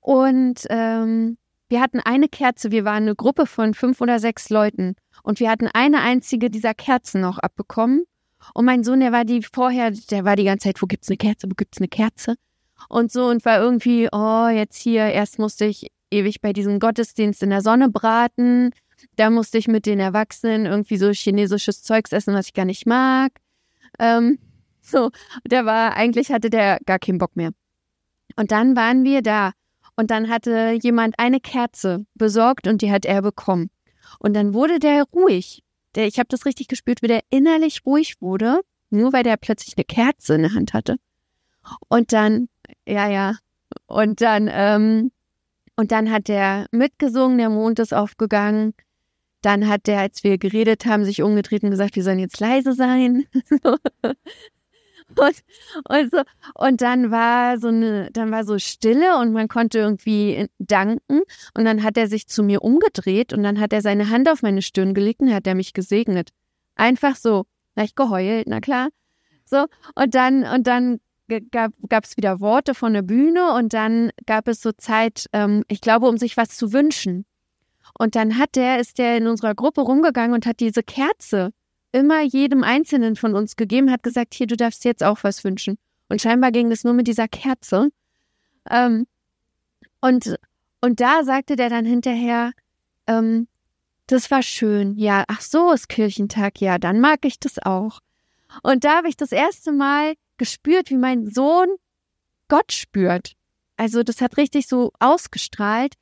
Und 0.00 0.66
ähm, 0.70 1.38
wir 1.68 1.80
hatten 1.80 2.00
eine 2.00 2.28
Kerze, 2.28 2.70
wir 2.70 2.84
waren 2.84 3.04
eine 3.04 3.14
Gruppe 3.14 3.46
von 3.46 3.74
fünf 3.74 4.00
oder 4.00 4.18
sechs 4.18 4.50
Leuten. 4.50 4.94
Und 5.22 5.40
wir 5.40 5.50
hatten 5.50 5.68
eine 5.68 6.00
einzige 6.00 6.50
dieser 6.50 6.74
Kerzen 6.74 7.20
noch 7.20 7.38
abbekommen. 7.38 8.04
Und 8.54 8.64
mein 8.64 8.84
Sohn, 8.84 9.00
der 9.00 9.12
war 9.12 9.24
die 9.24 9.42
vorher, 9.42 9.90
der 9.90 10.24
war 10.24 10.36
die 10.36 10.44
ganze 10.44 10.68
Zeit, 10.68 10.80
wo 10.80 10.86
gibt's 10.86 11.08
eine 11.08 11.16
Kerze, 11.16 11.48
wo 11.50 11.54
gibt's 11.54 11.78
eine 11.78 11.88
Kerze? 11.88 12.36
Und 12.88 13.10
so 13.12 13.26
und 13.26 13.44
war 13.44 13.60
irgendwie, 13.60 14.08
oh, 14.12 14.48
jetzt 14.48 14.78
hier, 14.78 15.06
erst 15.06 15.38
musste 15.38 15.64
ich 15.64 15.90
ewig 16.10 16.40
bei 16.40 16.52
diesem 16.52 16.78
Gottesdienst 16.78 17.42
in 17.42 17.50
der 17.50 17.60
Sonne 17.60 17.88
braten. 17.90 18.70
Da 19.16 19.30
musste 19.30 19.58
ich 19.58 19.68
mit 19.68 19.86
den 19.86 20.00
Erwachsenen 20.00 20.66
irgendwie 20.66 20.96
so 20.96 21.10
chinesisches 21.10 21.82
Zeugs 21.82 22.12
essen, 22.12 22.34
was 22.34 22.46
ich 22.46 22.54
gar 22.54 22.64
nicht 22.64 22.86
mag. 22.86 23.32
Ähm, 23.98 24.38
so, 24.80 25.10
der 25.44 25.66
war, 25.66 25.94
eigentlich 25.94 26.30
hatte 26.30 26.50
der 26.50 26.78
gar 26.86 26.98
keinen 26.98 27.18
Bock 27.18 27.36
mehr. 27.36 27.50
Und 28.36 28.52
dann 28.52 28.76
waren 28.76 29.04
wir 29.04 29.22
da. 29.22 29.52
Und 29.98 30.10
dann 30.10 30.28
hatte 30.28 30.78
jemand 30.80 31.18
eine 31.18 31.40
Kerze 31.40 32.06
besorgt 32.14 32.66
und 32.66 32.82
die 32.82 32.92
hat 32.92 33.04
er 33.04 33.20
bekommen. 33.20 33.68
Und 34.20 34.34
dann 34.34 34.54
wurde 34.54 34.78
der 34.78 35.04
ruhig 35.12 35.62
der, 35.94 36.06
ich 36.06 36.18
habe 36.18 36.28
das 36.28 36.46
richtig 36.46 36.68
gespürt, 36.68 37.02
wie 37.02 37.08
der 37.08 37.22
innerlich 37.30 37.84
ruhig 37.84 38.20
wurde, 38.20 38.60
nur 38.90 39.12
weil 39.12 39.24
der 39.24 39.36
plötzlich 39.36 39.76
eine 39.76 39.84
Kerze 39.84 40.36
in 40.36 40.42
der 40.42 40.54
Hand 40.54 40.72
hatte. 40.72 40.96
Und 41.88 42.12
dann, 42.12 42.48
ja, 42.86 43.08
ja, 43.08 43.36
und 43.86 44.20
dann, 44.20 44.48
ähm, 44.50 45.10
und 45.76 45.92
dann 45.92 46.10
hat 46.10 46.28
der 46.28 46.66
mitgesungen, 46.70 47.38
der 47.38 47.50
Mond 47.50 47.78
ist 47.78 47.92
aufgegangen. 47.92 48.74
Dann 49.42 49.68
hat 49.68 49.86
der, 49.86 50.00
als 50.00 50.24
wir 50.24 50.38
geredet 50.38 50.86
haben, 50.86 51.04
sich 51.04 51.22
umgedreht 51.22 51.62
und 51.62 51.70
gesagt, 51.70 51.96
wir 51.96 52.02
sollen 52.02 52.18
jetzt 52.18 52.40
leise 52.40 52.72
sein. 52.72 53.26
Und, 55.16 55.42
und, 55.88 56.10
so, 56.10 56.22
und 56.54 56.80
dann 56.80 57.10
war 57.10 57.58
so 57.58 57.68
eine, 57.68 58.10
dann 58.12 58.30
war 58.30 58.44
so 58.44 58.58
Stille 58.58 59.18
und 59.18 59.32
man 59.32 59.48
konnte 59.48 59.78
irgendwie 59.78 60.48
danken. 60.58 61.22
Und 61.54 61.64
dann 61.64 61.82
hat 61.82 61.96
er 61.96 62.08
sich 62.08 62.28
zu 62.28 62.42
mir 62.42 62.62
umgedreht 62.62 63.32
und 63.32 63.42
dann 63.42 63.58
hat 63.58 63.72
er 63.72 63.80
seine 63.80 64.10
Hand 64.10 64.28
auf 64.28 64.42
meine 64.42 64.62
Stirn 64.62 64.94
gelegt 64.94 65.20
und 65.20 65.32
hat 65.32 65.46
er 65.46 65.54
mich 65.54 65.72
gesegnet. 65.72 66.30
Einfach 66.74 67.16
so. 67.16 67.44
Da 67.74 67.84
ich 67.84 67.94
geheult, 67.94 68.46
na 68.48 68.60
klar. 68.60 68.88
So, 69.44 69.66
und 69.94 70.14
dann, 70.14 70.44
und 70.44 70.66
dann 70.66 71.00
gab 71.50 72.04
es 72.04 72.16
wieder 72.16 72.40
Worte 72.40 72.74
von 72.74 72.92
der 72.92 73.02
Bühne 73.02 73.54
und 73.54 73.72
dann 73.72 74.10
gab 74.26 74.48
es 74.48 74.60
so 74.60 74.72
Zeit, 74.72 75.26
ähm, 75.32 75.64
ich 75.68 75.80
glaube, 75.80 76.08
um 76.08 76.18
sich 76.18 76.36
was 76.36 76.50
zu 76.50 76.72
wünschen. 76.72 77.24
Und 77.98 78.14
dann 78.14 78.38
hat 78.38 78.56
der, 78.56 78.80
ist 78.80 78.98
der 78.98 79.16
in 79.16 79.26
unserer 79.26 79.54
Gruppe 79.54 79.82
rumgegangen 79.82 80.34
und 80.34 80.46
hat 80.46 80.60
diese 80.60 80.82
Kerze 80.82 81.52
immer 81.92 82.22
jedem 82.22 82.62
Einzelnen 82.62 83.16
von 83.16 83.34
uns 83.34 83.56
gegeben, 83.56 83.90
hat 83.90 84.02
gesagt, 84.02 84.34
hier, 84.34 84.46
du 84.46 84.56
darfst 84.56 84.84
jetzt 84.84 85.02
auch 85.02 85.24
was 85.24 85.44
wünschen. 85.44 85.78
Und 86.08 86.20
scheinbar 86.20 86.52
ging 86.52 86.70
das 86.70 86.84
nur 86.84 86.94
mit 86.94 87.06
dieser 87.06 87.28
Kerze. 87.28 87.90
Ähm, 88.70 89.06
und, 90.00 90.36
und 90.80 91.00
da 91.00 91.24
sagte 91.24 91.56
der 91.56 91.70
dann 91.70 91.84
hinterher, 91.84 92.52
ähm, 93.06 93.48
das 94.06 94.30
war 94.30 94.42
schön. 94.42 94.96
Ja, 94.96 95.24
ach 95.28 95.40
so 95.40 95.72
ist 95.72 95.88
Kirchentag. 95.88 96.60
Ja, 96.60 96.78
dann 96.78 97.00
mag 97.00 97.24
ich 97.24 97.38
das 97.38 97.58
auch. 97.58 98.00
Und 98.62 98.84
da 98.84 98.96
habe 98.96 99.08
ich 99.08 99.16
das 99.16 99.32
erste 99.32 99.72
Mal 99.72 100.14
gespürt, 100.38 100.90
wie 100.90 100.96
mein 100.96 101.30
Sohn 101.30 101.68
Gott 102.48 102.72
spürt. 102.72 103.32
Also 103.76 104.02
das 104.02 104.20
hat 104.20 104.38
richtig 104.38 104.66
so 104.66 104.92
ausgestrahlt. 104.98 105.94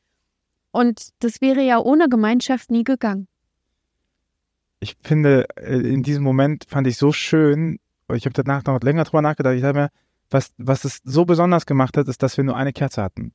Und 0.70 1.08
das 1.18 1.40
wäre 1.40 1.62
ja 1.62 1.78
ohne 1.78 2.08
Gemeinschaft 2.08 2.70
nie 2.70 2.84
gegangen 2.84 3.28
ich 4.80 4.96
finde, 5.02 5.46
äh, 5.56 5.78
in 5.78 6.02
diesem 6.02 6.22
Moment 6.22 6.66
fand 6.68 6.86
ich 6.86 6.96
so 6.96 7.12
schön, 7.12 7.78
ich 8.12 8.24
habe 8.24 8.34
danach 8.34 8.64
noch 8.64 8.80
länger 8.80 9.04
drüber 9.04 9.22
nachgedacht, 9.22 9.56
ich 9.56 9.64
habe 9.64 9.78
mir, 9.78 9.90
was, 10.30 10.52
was 10.58 10.84
es 10.84 11.00
so 11.04 11.24
besonders 11.24 11.66
gemacht 11.66 11.96
hat, 11.96 12.08
ist, 12.08 12.22
dass 12.22 12.36
wir 12.36 12.44
nur 12.44 12.56
eine 12.56 12.72
Kerze 12.72 13.02
hatten. 13.02 13.32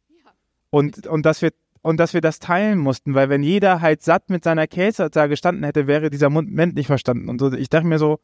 Und, 0.70 1.08
und 1.08 1.26
dass 1.26 1.42
wir 1.42 1.52
und 1.82 1.98
dass 2.00 2.14
wir 2.14 2.22
das 2.22 2.40
teilen 2.40 2.78
mussten, 2.78 3.16
weil 3.16 3.30
wenn 3.30 3.44
jeder 3.44 3.82
halt 3.82 4.04
satt 4.04 4.30
mit 4.30 4.44
seiner 4.44 4.68
Kerze 4.68 5.10
da 5.10 5.28
gestanden 5.28 5.64
hätte, 5.64 5.88
wäre 5.88 6.10
dieser 6.10 6.30
Moment 6.30 6.76
nicht 6.76 6.88
verstanden. 6.88 7.28
Und 7.28 7.40
so, 7.40 7.52
ich 7.52 7.70
dachte 7.70 7.88
mir 7.88 7.98
so, 7.98 8.20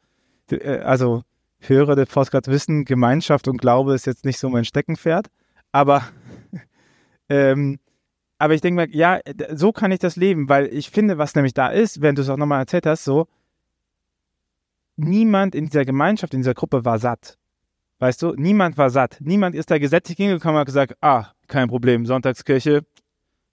äh, 0.51 0.79
also 0.79 1.23
höre 1.59 1.95
der 1.95 2.05
Postcard 2.05 2.47
wissen, 2.47 2.85
Gemeinschaft 2.85 3.47
und 3.47 3.57
Glaube 3.57 3.95
ist 3.95 4.05
jetzt 4.05 4.25
nicht 4.25 4.37
so 4.37 4.49
mein 4.49 4.63
Steckenpferd, 4.63 5.27
aber 5.71 6.03
ähm, 7.29 7.79
aber 8.37 8.53
ich 8.53 8.61
denke 8.61 8.81
mir, 8.81 8.95
ja, 8.95 9.19
so 9.53 9.71
kann 9.71 9.91
ich 9.91 9.99
das 9.99 10.15
leben, 10.15 10.49
weil 10.49 10.67
ich 10.67 10.89
finde, 10.89 11.17
was 11.17 11.35
nämlich 11.35 11.53
da 11.53 11.69
ist, 11.69 12.01
wenn 12.01 12.15
du 12.15 12.21
es 12.21 12.29
auch 12.29 12.37
nochmal 12.37 12.59
erzählt 12.59 12.85
hast, 12.85 13.03
so, 13.03 13.27
niemand 14.95 15.55
in 15.55 15.65
dieser 15.65 15.85
Gemeinschaft, 15.85 16.33
in 16.33 16.41
dieser 16.41 16.53
Gruppe 16.53 16.85
war 16.85 16.99
satt. 16.99 17.37
Weißt 17.99 18.21
du, 18.21 18.33
niemand 18.35 18.77
war 18.77 18.91
satt. 18.91 19.17
Niemand 19.21 19.55
ist 19.55 19.71
da 19.71 19.79
gesetzlich 19.79 20.17
hingekommen 20.17 20.55
und 20.55 20.59
hat 20.61 20.67
gesagt, 20.67 20.95
ah, 21.01 21.31
kein 21.47 21.67
Problem, 21.67 22.05
Sonntagskirche, 22.05 22.83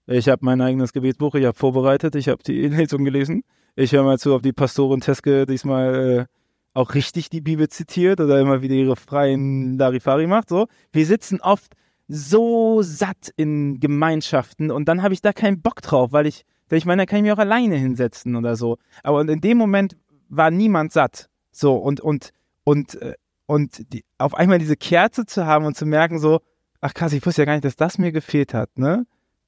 ich 0.07 0.29
habe 0.29 0.45
mein 0.45 0.61
eigenes 0.61 0.93
Gebetsbuch, 0.93 1.33
ich 1.35 1.45
habe 1.45 1.57
vorbereitet, 1.57 2.15
ich 2.15 2.29
habe 2.29 2.43
die 2.43 2.67
Lesung 2.67 3.03
gelesen. 3.05 3.43
Ich 3.75 3.91
höre 3.91 4.03
mal 4.03 4.19
zu, 4.19 4.35
ob 4.35 4.43
die 4.43 4.53
Pastorin 4.53 5.01
Teske 5.01 5.45
diesmal 5.45 6.27
auch 6.75 6.93
richtig 6.93 7.29
die 7.29 7.41
Bibel 7.41 7.69
zitiert 7.69 8.19
oder 8.19 8.39
immer 8.39 8.61
wieder 8.61 8.75
ihre 8.75 8.95
freien 8.95 9.77
Larifari 9.77 10.27
macht. 10.27 10.49
So, 10.49 10.67
wir 10.91 11.05
sitzen 11.05 11.39
oft 11.41 11.73
so 12.07 12.81
satt 12.81 13.31
in 13.35 13.79
Gemeinschaften 13.79 14.71
und 14.71 14.87
dann 14.87 15.01
habe 15.01 15.13
ich 15.13 15.21
da 15.21 15.33
keinen 15.33 15.61
Bock 15.61 15.81
drauf, 15.81 16.11
weil 16.11 16.27
ich, 16.27 16.45
ich 16.69 16.85
meine, 16.85 17.03
da 17.03 17.05
kann 17.05 17.17
ich 17.17 17.23
mich 17.23 17.31
auch 17.31 17.37
alleine 17.37 17.75
hinsetzen 17.75 18.35
oder 18.35 18.55
so. 18.55 18.77
Aber 19.03 19.21
in 19.21 19.41
dem 19.41 19.57
Moment 19.57 19.97
war 20.29 20.51
niemand 20.51 20.91
satt. 20.91 21.29
So 21.51 21.75
und 21.75 22.01
und 22.01 22.31
und 22.63 23.01
äh, 23.01 23.13
und 23.47 23.93
die, 23.93 24.03
auf 24.17 24.33
einmal 24.35 24.59
diese 24.59 24.75
Kerze 24.75 25.25
zu 25.25 25.45
haben 25.45 25.65
und 25.65 25.77
zu 25.77 25.85
merken 25.85 26.19
so, 26.19 26.41
ach 26.81 26.93
krass, 26.93 27.13
ich 27.13 27.25
wusste 27.25 27.43
ja 27.43 27.45
gar 27.45 27.53
nicht, 27.53 27.65
dass 27.65 27.75
das 27.75 27.97
mir 27.97 28.11
gefehlt 28.11 28.53
hat, 28.53 28.77
ne? 28.77 29.05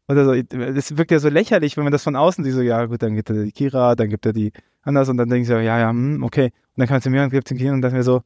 Oder 0.08 0.24
so, 0.24 0.41
das 0.41 0.96
wirkt 0.98 1.12
ja 1.12 1.20
so 1.20 1.28
lächerlich, 1.28 1.76
wenn 1.76 1.84
man 1.84 1.91
das 1.91 2.04
von 2.04 2.15
außen 2.15 2.43
sieht, 2.43 2.54
so, 2.54 2.62
ja 2.62 2.86
gut, 2.86 3.02
dann 3.02 3.15
gibt 3.15 3.30
er 3.30 3.43
die 3.43 3.52
Kira, 3.52 3.96
dann 3.96 4.10
gibt 4.10 4.26
er 4.26 4.32
die 4.32 4.54
anders 4.84 5.10
und 5.10 5.17
dann 5.17 5.30
denke 5.30 5.41
ich 5.41 5.48
so, 5.48 5.56
ja, 5.56 5.80
ja, 5.80 5.89
hm, 5.89 6.24
okay. 6.24 6.46
Und 6.46 6.78
dann 6.78 6.88
kam 6.88 7.02
zu 7.02 7.10
mir 7.10 7.24
und 7.24 7.30
gibt 7.30 7.50
den 7.50 7.58
Kira 7.58 7.74
und 7.74 7.82
dachte 7.82 7.96
mir 7.96 8.04
so, 8.04 8.22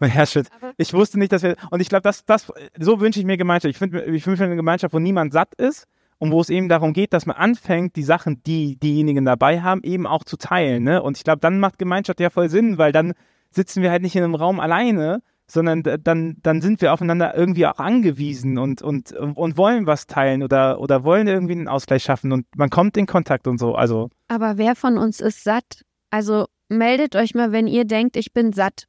mein 0.00 0.10
Herz 0.10 0.32
schützt. 0.32 0.50
Ich 0.76 0.92
wusste 0.92 1.18
nicht, 1.18 1.32
dass 1.32 1.42
wir, 1.42 1.56
und 1.70 1.80
ich 1.80 1.88
glaube, 1.88 2.02
das, 2.02 2.24
das, 2.24 2.52
so 2.78 3.00
wünsche 3.00 3.20
ich 3.20 3.26
mir 3.26 3.36
Gemeinschaft. 3.36 3.70
Ich 3.70 3.78
finde, 3.78 4.04
ich 4.04 4.26
wünsche 4.26 4.42
mir 4.42 4.46
eine 4.46 4.56
Gemeinschaft, 4.56 4.94
wo 4.94 4.98
niemand 4.98 5.32
satt 5.32 5.54
ist 5.54 5.86
und 6.18 6.32
wo 6.32 6.40
es 6.40 6.50
eben 6.50 6.68
darum 6.68 6.92
geht, 6.92 7.12
dass 7.12 7.26
man 7.26 7.36
anfängt, 7.36 7.96
die 7.96 8.02
Sachen, 8.02 8.42
die 8.42 8.76
diejenigen 8.76 9.24
dabei 9.24 9.62
haben, 9.62 9.82
eben 9.82 10.06
auch 10.06 10.24
zu 10.24 10.36
teilen, 10.36 10.84
ne? 10.84 11.02
Und 11.02 11.16
ich 11.16 11.24
glaube, 11.24 11.40
dann 11.40 11.60
macht 11.60 11.78
Gemeinschaft 11.78 12.20
ja 12.20 12.30
voll 12.30 12.48
Sinn, 12.48 12.78
weil 12.78 12.92
dann 12.92 13.14
sitzen 13.50 13.82
wir 13.82 13.90
halt 13.90 14.02
nicht 14.02 14.16
in 14.16 14.24
einem 14.24 14.34
Raum 14.34 14.60
alleine, 14.60 15.22
sondern 15.50 15.82
dann, 15.82 16.36
dann 16.42 16.60
sind 16.60 16.80
wir 16.80 16.92
aufeinander 16.92 17.36
irgendwie 17.36 17.66
auch 17.66 17.78
angewiesen 17.78 18.58
und, 18.58 18.82
und, 18.82 19.12
und 19.12 19.56
wollen 19.56 19.86
was 19.86 20.06
teilen 20.06 20.42
oder, 20.42 20.80
oder 20.80 21.04
wollen 21.04 21.26
irgendwie 21.26 21.54
einen 21.54 21.68
Ausgleich 21.68 22.04
schaffen 22.04 22.32
und 22.32 22.46
man 22.56 22.70
kommt 22.70 22.96
in 22.96 23.06
Kontakt 23.06 23.46
und 23.48 23.58
so. 23.58 23.74
Also. 23.74 24.10
Aber 24.28 24.58
wer 24.58 24.76
von 24.76 24.96
uns 24.96 25.20
ist 25.20 25.42
satt? 25.42 25.84
Also 26.10 26.46
meldet 26.68 27.16
euch 27.16 27.34
mal, 27.34 27.50
wenn 27.52 27.66
ihr 27.66 27.84
denkt, 27.84 28.16
ich 28.16 28.32
bin 28.32 28.52
satt 28.52 28.84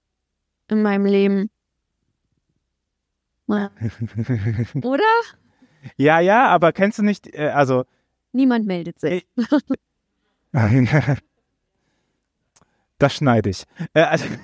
in 0.72 0.82
meinem 0.82 1.06
Leben. 1.06 1.52
Oder? 3.48 5.04
Ja, 5.98 6.20
ja, 6.20 6.48
aber 6.48 6.72
kennst 6.72 7.00
du 7.00 7.04
nicht, 7.04 7.28
äh, 7.36 7.50
also. 7.50 7.84
Niemand 8.32 8.66
meldet 8.66 9.00
sich. 9.00 9.28
das 12.98 13.14
schneide 13.14 13.50
ich. 13.50 13.66
Äh, 13.94 14.04
also 14.04 14.26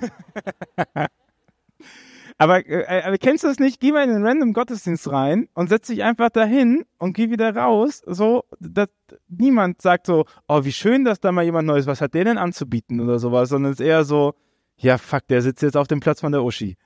Aber, 2.40 2.68
äh, 2.68 3.02
aber 3.04 3.18
kennst 3.18 3.44
du 3.44 3.48
das 3.48 3.58
nicht? 3.58 3.80
Geh 3.80 3.92
mal 3.92 4.04
in 4.04 4.14
den 4.14 4.24
random 4.24 4.54
Gottesdienst 4.54 5.10
rein 5.10 5.50
und 5.56 5.70
setz 5.70 5.88
dich 5.88 6.04
einfach 6.04 6.30
dahin 6.30 6.86
und 7.00 7.14
geh 7.14 7.32
wieder 7.32 7.56
raus. 7.56 8.04
So, 8.06 8.44
dass 8.60 8.90
niemand 9.28 9.82
sagt 9.82 10.06
so, 10.06 10.26
oh, 10.48 10.64
wie 10.64 10.72
schön, 10.72 11.04
dass 11.04 11.20
da 11.20 11.32
mal 11.32 11.44
jemand 11.44 11.68
Neues, 11.68 11.88
was 11.88 12.00
hat 12.00 12.14
der 12.14 12.26
denn 12.26 12.38
anzubieten 12.38 13.00
oder 13.00 13.18
sowas, 13.18 13.50
sondern 13.50 13.72
es 13.72 13.80
ist 13.80 13.86
eher 13.88 14.04
so, 14.04 14.36
ja, 14.78 14.98
fuck, 14.98 15.28
der 15.28 15.42
sitzt 15.42 15.62
jetzt 15.62 15.76
auf 15.76 15.88
dem 15.88 16.00
Platz 16.00 16.22
von 16.22 16.32
der 16.32 16.44
Uschi. 16.44 16.78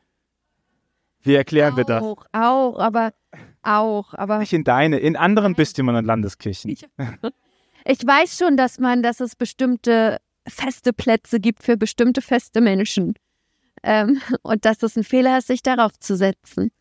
Wie 1.22 1.36
erklären 1.36 1.74
auch, 1.74 1.78
wir 1.78 1.84
das? 1.84 2.04
Auch, 2.04 2.26
auch, 2.32 2.80
aber 2.80 3.14
auch, 3.62 4.14
aber. 4.14 4.40
Nicht 4.40 4.54
in 4.54 4.64
deine, 4.64 5.00
in 5.00 5.16
anderen 5.16 5.56
Bistümern 5.56 5.96
und 5.96 6.06
Landeskirchen. 6.06 6.72
Ich, 6.72 6.88
ich 7.86 8.06
weiß 8.06 8.38
schon, 8.38 8.58
dass 8.58 8.80
man, 8.80 9.04
dass 9.04 9.20
es 9.20 9.36
bestimmte 9.36 10.18
feste 10.48 10.94
Plätze 10.94 11.40
gibt 11.40 11.64
für 11.64 11.78
bestimmte 11.78 12.22
feste 12.22 12.62
Menschen. 12.62 13.14
Ähm, 13.84 14.22
und 14.42 14.66
dass 14.66 14.82
es 14.84 14.96
ein 14.96 15.04
Fehler 15.04 15.38
ist, 15.38 15.48
sich 15.48 15.62
darauf 15.62 15.92
zu 16.00 16.16
setzen. 16.16 16.72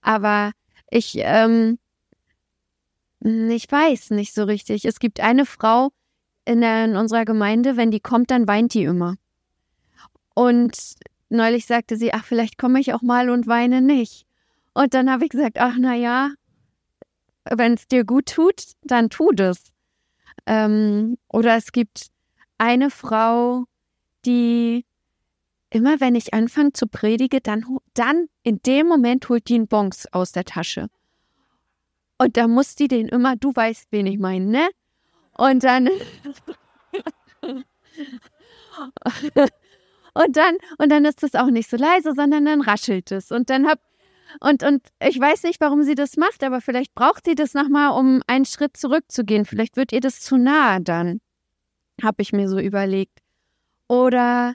Aber 0.00 0.52
ich, 0.90 1.14
ähm, 1.18 1.78
ich 3.20 3.70
weiß 3.70 4.10
nicht 4.10 4.32
so 4.32 4.44
richtig. 4.44 4.84
Es 4.84 5.00
gibt 5.00 5.20
eine 5.20 5.44
Frau 5.44 5.90
in, 6.44 6.60
der, 6.60 6.84
in 6.84 6.96
unserer 6.96 7.24
Gemeinde, 7.24 7.76
wenn 7.76 7.90
die 7.90 8.00
kommt, 8.00 8.30
dann 8.30 8.48
weint 8.48 8.74
die 8.74 8.84
immer. 8.84 9.16
Und 10.34 10.94
neulich 11.28 11.66
sagte 11.66 11.96
sie, 11.96 12.12
ach, 12.12 12.24
vielleicht 12.24 12.58
komme 12.58 12.80
ich 12.80 12.92
auch 12.94 13.02
mal 13.02 13.30
und 13.30 13.46
weine 13.46 13.80
nicht. 13.80 14.26
Und 14.74 14.94
dann 14.94 15.10
habe 15.10 15.24
ich 15.24 15.30
gesagt, 15.30 15.58
ach, 15.58 15.76
na 15.78 15.94
ja, 15.94 16.30
wenn 17.44 17.74
es 17.74 17.88
dir 17.88 18.04
gut 18.04 18.26
tut, 18.26 18.62
dann 18.82 19.10
tut 19.10 19.40
es. 19.40 19.72
Ähm, 20.46 21.18
oder 21.28 21.56
es 21.56 21.72
gibt 21.72 22.08
eine 22.58 22.90
Frau, 22.90 23.64
die 24.24 24.84
immer 25.70 26.00
wenn 26.00 26.14
ich 26.14 26.34
anfange 26.34 26.72
zu 26.72 26.86
predigen, 26.86 27.40
dann, 27.42 27.64
dann 27.94 28.28
in 28.42 28.60
dem 28.62 28.86
Moment 28.86 29.28
holt 29.28 29.48
die 29.48 29.54
einen 29.54 29.68
Bonks 29.68 30.06
aus 30.12 30.32
der 30.32 30.44
Tasche. 30.44 30.88
Und 32.18 32.36
da 32.36 32.46
muss 32.46 32.74
die 32.76 32.88
den 32.88 33.08
immer, 33.08 33.36
du 33.36 33.52
weißt, 33.54 33.88
wen 33.90 34.06
ich 34.06 34.18
meine, 34.18 34.46
ne? 34.46 34.68
Und 35.36 35.64
dann. 35.64 35.88
und 40.14 40.36
dann, 40.36 40.56
und 40.78 40.90
dann 40.90 41.04
ist 41.04 41.22
es 41.22 41.34
auch 41.34 41.50
nicht 41.50 41.70
so 41.70 41.76
leise, 41.76 42.12
sondern 42.14 42.44
dann 42.44 42.60
raschelt 42.60 43.12
es. 43.12 43.30
Und 43.30 43.50
dann 43.50 43.66
hab, 43.66 43.80
und, 44.40 44.62
und 44.62 44.82
ich 45.06 45.18
weiß 45.18 45.44
nicht, 45.44 45.60
warum 45.60 45.82
sie 45.82 45.94
das 45.94 46.16
macht, 46.16 46.42
aber 46.44 46.60
vielleicht 46.60 46.94
braucht 46.94 47.26
sie 47.26 47.34
das 47.34 47.54
nochmal, 47.54 47.98
um 47.98 48.22
einen 48.26 48.44
Schritt 48.44 48.76
zurückzugehen. 48.76 49.44
Vielleicht 49.44 49.76
wird 49.76 49.92
ihr 49.92 50.00
das 50.00 50.20
zu 50.20 50.36
nahe 50.36 50.80
dann. 50.80 51.20
Habe 52.02 52.22
ich 52.22 52.32
mir 52.32 52.48
so 52.48 52.58
überlegt. 52.58 53.18
Oder 53.88 54.54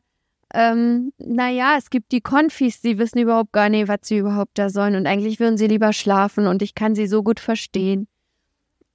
ähm, 0.53 1.11
naja, 1.17 1.75
es 1.77 1.89
gibt 1.89 2.11
die 2.11 2.21
Konfis, 2.21 2.81
die 2.81 2.97
wissen 2.97 3.19
überhaupt 3.19 3.51
gar 3.51 3.69
nicht, 3.69 3.87
was 3.87 3.99
sie 4.03 4.17
überhaupt 4.17 4.57
da 4.57 4.69
sollen. 4.69 4.95
Und 4.95 5.07
eigentlich 5.07 5.39
würden 5.39 5.57
sie 5.57 5.67
lieber 5.67 5.93
schlafen 5.93 6.47
und 6.47 6.61
ich 6.61 6.73
kann 6.73 6.95
sie 6.95 7.07
so 7.07 7.23
gut 7.23 7.39
verstehen. 7.39 8.07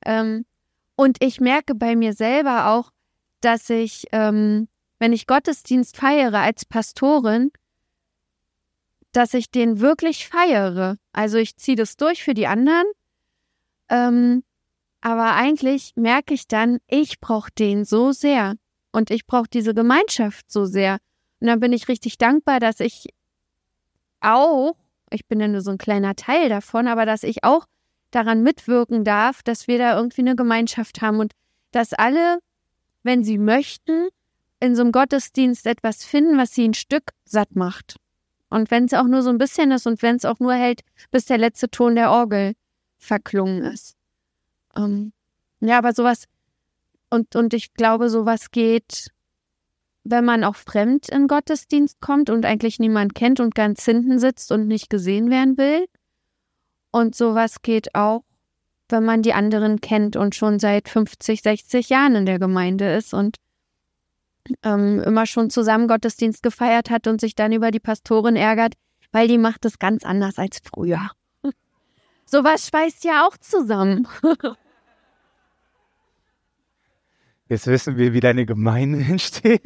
Ähm, 0.04 0.44
und 0.96 1.22
ich 1.22 1.40
merke 1.40 1.74
bei 1.74 1.96
mir 1.96 2.12
selber 2.12 2.68
auch, 2.68 2.90
dass 3.40 3.68
ich, 3.70 4.06
ähm, 4.12 4.68
wenn 5.02 5.12
ich 5.12 5.26
Gottesdienst 5.26 5.96
feiere 5.96 6.38
als 6.38 6.64
Pastorin, 6.64 7.50
dass 9.10 9.34
ich 9.34 9.50
den 9.50 9.80
wirklich 9.80 10.28
feiere. 10.28 10.96
Also 11.12 11.38
ich 11.38 11.56
ziehe 11.56 11.76
das 11.76 11.96
durch 11.96 12.22
für 12.22 12.34
die 12.34 12.46
anderen. 12.46 12.84
Ähm, 13.88 14.44
aber 15.00 15.34
eigentlich 15.34 15.94
merke 15.96 16.34
ich 16.34 16.46
dann, 16.46 16.78
ich 16.86 17.18
brauche 17.18 17.50
den 17.50 17.84
so 17.84 18.12
sehr. 18.12 18.54
Und 18.92 19.10
ich 19.10 19.26
brauche 19.26 19.48
diese 19.52 19.74
Gemeinschaft 19.74 20.48
so 20.48 20.66
sehr. 20.66 20.98
Und 21.40 21.48
dann 21.48 21.58
bin 21.58 21.72
ich 21.72 21.88
richtig 21.88 22.16
dankbar, 22.16 22.60
dass 22.60 22.78
ich 22.78 23.08
auch, 24.20 24.76
ich 25.10 25.26
bin 25.26 25.40
ja 25.40 25.48
nur 25.48 25.62
so 25.62 25.72
ein 25.72 25.78
kleiner 25.78 26.14
Teil 26.14 26.48
davon, 26.48 26.86
aber 26.86 27.06
dass 27.06 27.24
ich 27.24 27.42
auch 27.42 27.66
daran 28.12 28.44
mitwirken 28.44 29.02
darf, 29.02 29.42
dass 29.42 29.66
wir 29.66 29.78
da 29.78 29.96
irgendwie 29.96 30.20
eine 30.20 30.36
Gemeinschaft 30.36 31.02
haben 31.02 31.18
und 31.18 31.32
dass 31.72 31.92
alle, 31.92 32.38
wenn 33.02 33.24
sie 33.24 33.38
möchten, 33.38 34.06
in 34.62 34.74
so 34.76 34.82
einem 34.82 34.92
Gottesdienst 34.92 35.66
etwas 35.66 36.04
finden, 36.04 36.38
was 36.38 36.54
sie 36.54 36.66
ein 36.66 36.74
Stück 36.74 37.10
satt 37.24 37.56
macht. 37.56 37.96
Und 38.48 38.70
wenn 38.70 38.84
es 38.84 38.94
auch 38.94 39.06
nur 39.06 39.22
so 39.22 39.30
ein 39.30 39.38
bisschen 39.38 39.70
ist 39.72 39.86
und 39.86 40.02
wenn 40.02 40.16
es 40.16 40.24
auch 40.24 40.38
nur 40.38 40.54
hält, 40.54 40.82
bis 41.10 41.24
der 41.24 41.38
letzte 41.38 41.70
Ton 41.70 41.94
der 41.94 42.10
Orgel 42.10 42.54
verklungen 42.98 43.64
ist. 43.64 43.96
Ähm, 44.76 45.12
ja, 45.60 45.78
aber 45.78 45.92
sowas, 45.92 46.24
und, 47.10 47.34
und 47.34 47.54
ich 47.54 47.74
glaube, 47.74 48.08
sowas 48.08 48.50
geht 48.50 49.10
wenn 50.04 50.24
man 50.24 50.44
auch 50.44 50.56
fremd 50.56 51.08
in 51.08 51.28
Gottesdienst 51.28 52.00
kommt 52.00 52.30
und 52.30 52.44
eigentlich 52.44 52.78
niemand 52.78 53.14
kennt 53.14 53.40
und 53.40 53.54
ganz 53.54 53.84
hinten 53.84 54.18
sitzt 54.18 54.50
und 54.50 54.66
nicht 54.66 54.90
gesehen 54.90 55.30
werden 55.30 55.56
will. 55.56 55.86
Und 56.90 57.14
sowas 57.14 57.62
geht 57.62 57.94
auch, 57.94 58.24
wenn 58.88 59.04
man 59.04 59.22
die 59.22 59.32
anderen 59.32 59.80
kennt 59.80 60.16
und 60.16 60.34
schon 60.34 60.58
seit 60.58 60.88
50, 60.88 61.42
60 61.42 61.88
Jahren 61.88 62.16
in 62.16 62.26
der 62.26 62.38
Gemeinde 62.38 62.92
ist 62.94 63.14
und 63.14 63.36
ähm, 64.62 65.00
immer 65.00 65.26
schon 65.26 65.50
zusammen 65.50 65.88
Gottesdienst 65.88 66.42
gefeiert 66.42 66.90
hat 66.90 67.06
und 67.06 67.20
sich 67.20 67.34
dann 67.34 67.52
über 67.52 67.70
die 67.70 67.80
Pastorin 67.80 68.36
ärgert, 68.36 68.74
weil 69.12 69.28
die 69.28 69.38
macht 69.38 69.64
es 69.64 69.78
ganz 69.78 70.04
anders 70.04 70.38
als 70.38 70.60
früher. 70.62 71.10
Sowas 72.24 72.66
schweißt 72.68 73.04
ja 73.04 73.26
auch 73.26 73.36
zusammen. 73.36 74.08
Jetzt 77.48 77.66
wissen 77.66 77.96
wir, 77.98 78.14
wie 78.14 78.20
deine 78.20 78.46
Gemeinde 78.46 79.00
entsteht. 79.08 79.60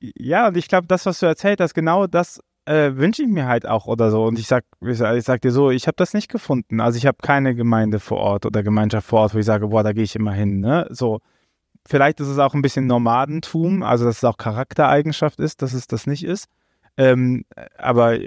ja, 0.00 0.48
und 0.48 0.56
ich 0.56 0.66
glaube, 0.68 0.88
das, 0.88 1.06
was 1.06 1.20
du 1.20 1.26
erzählt 1.26 1.60
hast, 1.60 1.74
genau 1.74 2.08
das 2.08 2.40
äh, 2.66 2.96
wünsche 2.96 3.22
ich 3.22 3.28
mir 3.28 3.46
halt 3.46 3.66
auch 3.66 3.86
oder 3.86 4.10
so. 4.10 4.24
Und 4.24 4.38
ich 4.38 4.46
sag, 4.46 4.64
ich 4.80 4.98
sag 4.98 5.42
dir 5.42 5.52
so, 5.52 5.70
ich 5.70 5.86
habe 5.86 5.96
das 5.96 6.14
nicht 6.14 6.30
gefunden. 6.30 6.80
Also 6.80 6.98
ich 6.98 7.06
habe 7.06 7.18
keine 7.22 7.54
Gemeinde 7.54 8.00
vor 8.00 8.18
Ort 8.18 8.46
oder 8.46 8.62
Gemeinschaft 8.62 9.06
vor 9.06 9.20
Ort, 9.20 9.34
wo 9.34 9.38
ich 9.38 9.46
sage, 9.46 9.68
boah, 9.68 9.82
da 9.82 9.92
gehe 9.92 10.04
ich 10.04 10.16
immer 10.16 10.32
hin. 10.32 10.60
Ne? 10.60 10.86
So, 10.90 11.20
vielleicht 11.86 12.20
ist 12.20 12.28
es 12.28 12.38
auch 12.38 12.54
ein 12.54 12.62
bisschen 12.62 12.86
Nomadentum, 12.86 13.82
also 13.82 14.04
dass 14.04 14.18
es 14.18 14.24
auch 14.24 14.36
Charaktereigenschaft 14.36 15.40
ist, 15.40 15.62
dass 15.62 15.72
es 15.72 15.86
das 15.86 16.06
nicht 16.06 16.24
ist. 16.24 16.48
Ähm, 16.96 17.44
aber 17.76 18.18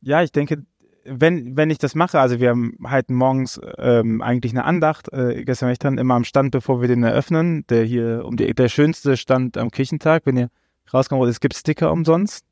ja, 0.00 0.22
ich 0.22 0.32
denke, 0.32 0.64
wenn, 1.04 1.56
wenn 1.56 1.70
ich 1.70 1.78
das 1.78 1.94
mache, 1.94 2.18
also 2.18 2.40
wir 2.40 2.54
halten 2.84 3.14
morgens 3.14 3.60
ähm, 3.78 4.22
eigentlich 4.22 4.52
eine 4.52 4.64
Andacht, 4.64 5.12
äh, 5.12 5.44
gestern 5.44 5.70
ich 5.70 5.78
dran, 5.78 5.98
immer 5.98 6.14
am 6.14 6.24
Stand, 6.24 6.50
bevor 6.50 6.80
wir 6.80 6.88
den 6.88 7.02
eröffnen, 7.02 7.66
der 7.68 7.84
hier 7.84 8.24
um 8.24 8.36
die, 8.36 8.54
der 8.54 8.68
schönste 8.68 9.16
Stand 9.16 9.58
am 9.58 9.70
Kirchentag, 9.70 10.24
wenn 10.24 10.36
ihr 10.36 10.50
rauskommt, 10.92 11.20
wollt, 11.20 11.30
es 11.30 11.40
gibt 11.40 11.54
Sticker 11.54 11.92
umsonst. 11.92 12.44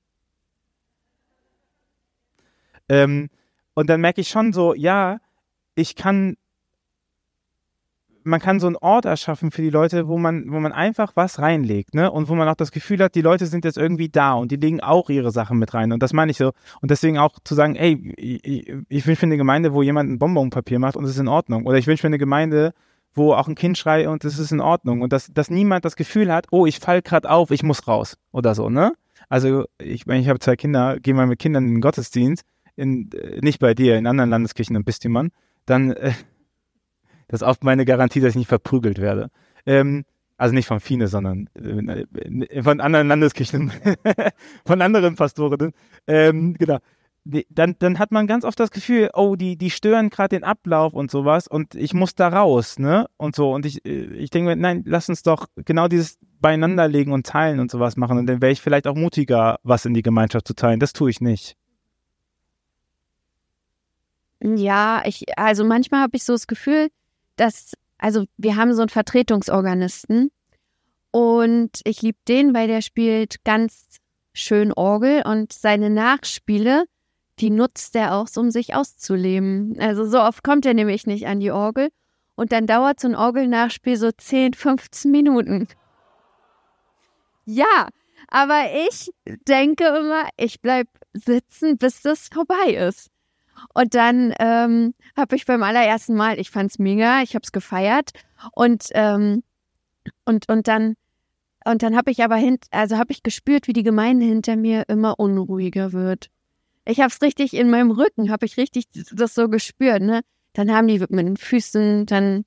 Ähm, 2.88 3.30
und 3.74 3.88
dann 3.88 4.00
merke 4.00 4.20
ich 4.20 4.28
schon 4.28 4.52
so, 4.52 4.74
ja, 4.74 5.18
ich 5.74 5.96
kann, 5.96 6.36
man 8.24 8.40
kann 8.40 8.60
so 8.60 8.66
einen 8.66 8.76
Ort 8.76 9.04
erschaffen 9.04 9.50
für 9.50 9.62
die 9.62 9.70
Leute, 9.70 10.08
wo 10.08 10.18
man, 10.18 10.44
wo 10.48 10.60
man 10.60 10.72
einfach 10.72 11.12
was 11.14 11.38
reinlegt, 11.38 11.94
ne? 11.94 12.10
Und 12.10 12.28
wo 12.28 12.34
man 12.34 12.48
auch 12.48 12.54
das 12.54 12.72
Gefühl 12.72 13.02
hat, 13.02 13.14
die 13.14 13.22
Leute 13.22 13.46
sind 13.46 13.64
jetzt 13.64 13.78
irgendwie 13.78 14.08
da 14.08 14.34
und 14.34 14.50
die 14.50 14.56
legen 14.56 14.80
auch 14.80 15.10
ihre 15.10 15.30
Sachen 15.30 15.58
mit 15.58 15.74
rein. 15.74 15.92
Und 15.92 16.02
das 16.02 16.12
meine 16.12 16.30
ich 16.30 16.38
so. 16.38 16.52
Und 16.80 16.90
deswegen 16.90 17.18
auch 17.18 17.38
zu 17.44 17.54
sagen, 17.54 17.76
ey, 17.76 18.12
ich, 18.88 19.06
wünsche 19.06 19.26
mir 19.26 19.30
eine 19.30 19.36
Gemeinde, 19.36 19.72
wo 19.72 19.82
jemand 19.82 20.10
ein 20.10 20.18
Bonbonpapier 20.18 20.78
macht 20.78 20.96
und 20.96 21.04
es 21.04 21.10
ist 21.10 21.18
in 21.18 21.28
Ordnung. 21.28 21.66
Oder 21.66 21.78
ich 21.78 21.86
wünsche 21.86 22.06
mir 22.06 22.10
eine 22.10 22.18
Gemeinde, 22.18 22.74
wo 23.14 23.34
auch 23.34 23.48
ein 23.48 23.54
Kind 23.54 23.78
schreit 23.78 24.06
und 24.06 24.24
es 24.24 24.38
ist 24.38 24.52
in 24.52 24.60
Ordnung. 24.60 25.02
Und 25.02 25.12
dass, 25.12 25.32
dass 25.32 25.50
niemand 25.50 25.84
das 25.84 25.96
Gefühl 25.96 26.32
hat, 26.32 26.46
oh, 26.50 26.66
ich 26.66 26.78
fall 26.78 27.02
gerade 27.02 27.30
auf, 27.30 27.50
ich 27.50 27.62
muss 27.62 27.86
raus. 27.86 28.16
Oder 28.32 28.54
so, 28.54 28.70
ne? 28.70 28.92
Also, 29.28 29.64
ich 29.78 30.06
meine, 30.06 30.20
ich 30.20 30.28
habe 30.28 30.38
zwei 30.40 30.56
Kinder, 30.56 30.98
gehe 31.00 31.14
mal 31.14 31.26
mit 31.26 31.38
Kindern 31.38 31.64
in 31.64 31.74
den 31.74 31.80
Gottesdienst, 31.80 32.44
in, 32.76 33.10
äh, 33.12 33.40
nicht 33.40 33.60
bei 33.60 33.74
dir, 33.74 33.96
in 33.96 34.06
anderen 34.06 34.30
Landeskirchen 34.30 34.76
und 34.76 34.84
Bistümern, 34.84 35.30
dann 35.66 35.92
äh, 35.92 36.12
das 37.32 37.40
ist 37.40 37.48
oft 37.48 37.64
meine 37.64 37.86
Garantie, 37.86 38.20
dass 38.20 38.30
ich 38.30 38.36
nicht 38.36 38.48
verprügelt 38.48 39.00
werde. 39.00 39.30
Ähm, 39.64 40.04
also 40.36 40.54
nicht 40.54 40.66
von 40.66 40.80
Fine, 40.80 41.08
sondern 41.08 41.48
äh, 41.54 42.62
von 42.62 42.80
anderen 42.80 43.08
Landeskirchen, 43.08 43.72
von 44.66 44.82
anderen 44.82 45.16
Pastorinnen. 45.16 45.72
Ähm, 46.06 46.54
genau. 46.58 46.76
Dann, 47.24 47.76
dann 47.78 47.98
hat 47.98 48.10
man 48.10 48.26
ganz 48.26 48.44
oft 48.44 48.60
das 48.60 48.70
Gefühl, 48.70 49.08
oh, 49.14 49.34
die, 49.34 49.56
die 49.56 49.70
stören 49.70 50.10
gerade 50.10 50.36
den 50.36 50.44
Ablauf 50.44 50.92
und 50.92 51.10
sowas 51.10 51.48
und 51.48 51.74
ich 51.74 51.94
muss 51.94 52.14
da 52.14 52.28
raus, 52.28 52.78
ne? 52.78 53.06
Und 53.16 53.34
so. 53.34 53.54
Und 53.54 53.64
ich, 53.64 53.82
ich 53.86 54.28
denke 54.28 54.50
mir, 54.50 54.56
nein, 54.56 54.82
lass 54.84 55.08
uns 55.08 55.22
doch 55.22 55.46
genau 55.64 55.88
dieses 55.88 56.18
Beieinanderlegen 56.40 57.14
und 57.14 57.24
Teilen 57.24 57.60
und 57.60 57.70
sowas 57.70 57.96
machen. 57.96 58.18
Und 58.18 58.26
dann 58.26 58.42
wäre 58.42 58.52
ich 58.52 58.60
vielleicht 58.60 58.86
auch 58.86 58.96
mutiger, 58.96 59.58
was 59.62 59.86
in 59.86 59.94
die 59.94 60.02
Gemeinschaft 60.02 60.46
zu 60.46 60.54
teilen. 60.54 60.80
Das 60.80 60.92
tue 60.92 61.08
ich 61.08 61.22
nicht. 61.22 61.56
Ja, 64.42 65.02
ich, 65.06 65.24
also 65.38 65.64
manchmal 65.64 66.02
habe 66.02 66.16
ich 66.16 66.24
so 66.24 66.34
das 66.34 66.46
Gefühl, 66.46 66.88
dass, 67.36 67.72
also 67.98 68.24
wir 68.36 68.56
haben 68.56 68.74
so 68.74 68.82
einen 68.82 68.88
Vertretungsorganisten 68.88 70.30
und 71.10 71.80
ich 71.84 72.02
liebe 72.02 72.18
den, 72.28 72.54
weil 72.54 72.68
der 72.68 72.82
spielt 72.82 73.44
ganz 73.44 73.98
schön 74.32 74.72
Orgel 74.72 75.22
und 75.26 75.52
seine 75.52 75.90
Nachspiele, 75.90 76.84
die 77.38 77.50
nutzt 77.50 77.94
er 77.96 78.14
auch, 78.14 78.28
um 78.36 78.50
sich 78.50 78.74
auszuleben. 78.74 79.76
Also 79.78 80.04
so 80.06 80.20
oft 80.20 80.42
kommt 80.42 80.64
er 80.66 80.74
nämlich 80.74 81.06
nicht 81.06 81.26
an 81.26 81.40
die 81.40 81.50
Orgel 81.50 81.88
und 82.34 82.52
dann 82.52 82.66
dauert 82.66 83.00
so 83.00 83.08
ein 83.08 83.14
Orgelnachspiel 83.14 83.96
so 83.96 84.10
10, 84.10 84.54
15 84.54 85.10
Minuten. 85.10 85.68
Ja, 87.44 87.88
aber 88.28 88.64
ich 88.88 89.10
denke 89.48 89.84
immer, 89.84 90.28
ich 90.36 90.60
bleib 90.60 90.88
sitzen, 91.12 91.76
bis 91.76 92.02
das 92.02 92.28
vorbei 92.28 92.74
ist. 92.74 93.10
Und 93.74 93.94
dann 93.94 94.34
ähm, 94.38 94.94
habe 95.16 95.36
ich 95.36 95.46
beim 95.46 95.62
allerersten 95.62 96.14
Mal, 96.14 96.38
ich 96.38 96.50
fand's 96.50 96.78
mega, 96.78 97.22
ich 97.22 97.34
habe 97.34 97.42
es 97.42 97.52
gefeiert 97.52 98.10
und 98.52 98.88
ähm, 98.92 99.42
und 100.24 100.48
und 100.48 100.68
dann 100.68 100.94
und 101.64 101.82
dann 101.82 101.96
habe 101.96 102.10
ich 102.10 102.22
aber 102.24 102.36
hin, 102.36 102.58
also 102.70 102.98
habe 102.98 103.12
ich 103.12 103.22
gespürt, 103.22 103.68
wie 103.68 103.72
die 103.72 103.84
Gemeinde 103.84 104.26
hinter 104.26 104.56
mir 104.56 104.88
immer 104.88 105.18
unruhiger 105.20 105.92
wird. 105.92 106.28
Ich 106.84 106.98
habe 106.98 107.08
es 107.08 107.22
richtig 107.22 107.54
in 107.54 107.70
meinem 107.70 107.92
Rücken, 107.92 108.30
habe 108.30 108.46
ich 108.46 108.56
richtig 108.56 108.86
das 109.12 109.34
so 109.34 109.48
gespürt, 109.48 110.02
ne? 110.02 110.22
Dann 110.54 110.72
haben 110.72 110.88
die 110.88 110.98
mit 110.98 111.10
den 111.10 111.36
Füßen, 111.36 112.06
dann 112.06 112.44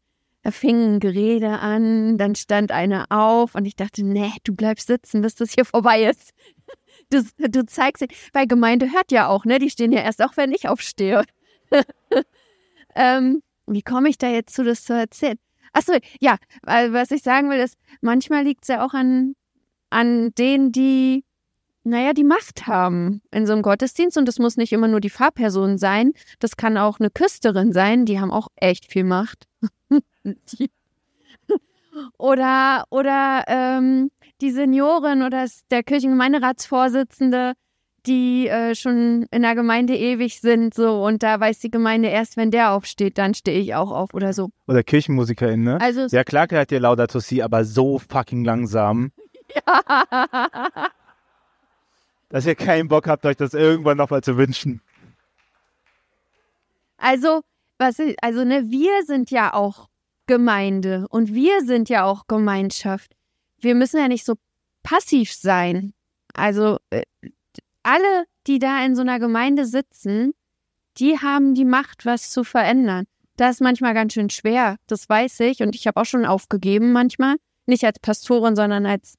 fingen 0.51 0.99
Gerede 0.99 1.59
an, 1.59 2.17
dann 2.17 2.35
stand 2.35 2.71
einer 2.71 3.05
auf 3.09 3.55
und 3.55 3.65
ich 3.65 3.75
dachte, 3.75 4.03
nee, 4.03 4.31
du 4.43 4.53
bleibst 4.53 4.87
sitzen, 4.87 5.21
bis 5.21 5.35
das 5.35 5.53
hier 5.53 5.65
vorbei 5.65 6.03
ist 6.03 6.33
du, 7.21 7.49
du 7.49 7.65
zeigst, 7.65 8.05
weil 8.33 8.47
Gemeinde 8.47 8.91
hört 8.91 9.11
ja 9.11 9.27
auch, 9.27 9.45
ne? 9.45 9.59
Die 9.59 9.69
stehen 9.69 9.91
ja 9.91 10.01
erst 10.01 10.21
auch, 10.21 10.37
wenn 10.37 10.51
ich 10.51 10.67
aufstehe. 10.67 11.23
ähm, 12.95 13.41
wie 13.67 13.81
komme 13.81 14.09
ich 14.09 14.17
da 14.17 14.27
jetzt 14.27 14.55
zu, 14.55 14.63
das 14.63 14.83
zu 14.83 14.93
erzählen? 14.93 15.37
Achso, 15.73 15.93
ja, 16.21 16.37
was 16.63 17.11
ich 17.11 17.21
sagen 17.21 17.49
will, 17.49 17.59
ist, 17.59 17.77
manchmal 17.99 18.43
liegt 18.43 18.63
es 18.63 18.69
ja 18.69 18.85
auch 18.85 18.93
an, 18.93 19.35
an 19.89 20.33
denen, 20.35 20.71
die, 20.71 21.25
naja, 21.83 22.13
die 22.13 22.23
Macht 22.23 22.65
haben 22.65 23.21
in 23.31 23.45
so 23.45 23.53
einem 23.53 23.61
Gottesdienst. 23.61 24.17
Und 24.17 24.25
das 24.25 24.39
muss 24.39 24.55
nicht 24.55 24.71
immer 24.71 24.87
nur 24.87 25.01
die 25.01 25.09
Fahrperson 25.09 25.77
sein. 25.77 26.13
Das 26.39 26.55
kann 26.55 26.77
auch 26.77 26.99
eine 26.99 27.09
Küsterin 27.09 27.73
sein, 27.73 28.05
die 28.05 28.19
haben 28.19 28.31
auch 28.31 28.47
echt 28.55 28.89
viel 28.89 29.03
Macht. 29.03 29.47
oder, 32.17 32.85
oder 32.89 33.43
ähm, 33.47 34.11
die 34.41 34.51
Seniorin 34.51 35.23
oder 35.23 35.45
der 35.71 35.83
Kirchengemeinderatsvorsitzende, 35.83 37.53
die 38.05 38.47
äh, 38.47 38.75
schon 38.75 39.25
in 39.31 39.41
der 39.41 39.55
Gemeinde 39.55 39.95
ewig 39.95 40.39
sind, 40.41 40.73
so 40.73 41.03
und 41.03 41.23
da 41.23 41.39
weiß 41.39 41.59
die 41.59 41.71
Gemeinde 41.71 42.09
erst, 42.09 42.37
wenn 42.37 42.51
der 42.51 42.71
aufsteht, 42.71 43.17
dann 43.17 43.33
stehe 43.33 43.59
ich 43.59 43.73
auch 43.75 43.91
auf 43.91 44.13
oder 44.13 44.33
so. 44.33 44.49
Oder 44.67 44.83
Kirchenmusikerin, 44.83 45.63
ne? 45.63 45.79
Also 45.81 46.05
ja 46.07 46.23
klar 46.23 46.47
hat 46.51 46.71
ihr 46.71 46.79
Laudato 46.79 47.19
Si, 47.19 47.41
aber 47.41 47.65
so 47.65 47.99
fucking 47.99 48.43
langsam. 48.43 49.11
Ja. 49.53 50.35
Dass 52.29 52.45
ihr 52.45 52.55
keinen 52.55 52.87
Bock 52.87 53.07
habt, 53.07 53.25
euch 53.25 53.37
das 53.37 53.53
irgendwann 53.53 53.97
nochmal 53.97 54.21
zu 54.21 54.37
wünschen. 54.37 54.81
Also, 56.97 57.41
was 57.77 57.99
ich, 57.99 58.15
also 58.21 58.43
ne, 58.43 58.69
wir 58.69 59.03
sind 59.05 59.31
ja 59.31 59.53
auch 59.53 59.89
Gemeinde 60.27 61.05
und 61.09 61.33
wir 61.33 61.63
sind 61.63 61.87
ja 61.87 62.03
auch 62.03 62.25
Gemeinschaft 62.27 63.14
wir 63.59 63.75
müssen 63.75 63.99
ja 63.99 64.07
nicht 64.07 64.25
so 64.25 64.35
passiv 64.83 65.33
sein. 65.33 65.93
Also 66.33 66.79
äh, 66.89 67.03
alle, 67.83 68.25
die 68.47 68.59
da 68.59 68.83
in 68.85 68.95
so 68.95 69.01
einer 69.01 69.19
Gemeinde 69.19 69.65
sitzen, 69.65 70.33
die 70.97 71.19
haben 71.19 71.55
die 71.55 71.65
Macht, 71.65 72.05
was 72.05 72.29
zu 72.31 72.43
verändern. 72.43 73.05
Das 73.37 73.55
ist 73.55 73.61
manchmal 73.61 73.93
ganz 73.93 74.13
schön 74.13 74.29
schwer, 74.29 74.77
das 74.87 75.09
weiß 75.09 75.41
ich. 75.41 75.61
Und 75.61 75.75
ich 75.75 75.87
habe 75.87 75.99
auch 75.99 76.05
schon 76.05 76.25
aufgegeben 76.25 76.93
manchmal. 76.93 77.35
Nicht 77.65 77.83
als 77.83 77.99
Pastorin, 77.99 78.55
sondern 78.55 78.85
als 78.85 79.17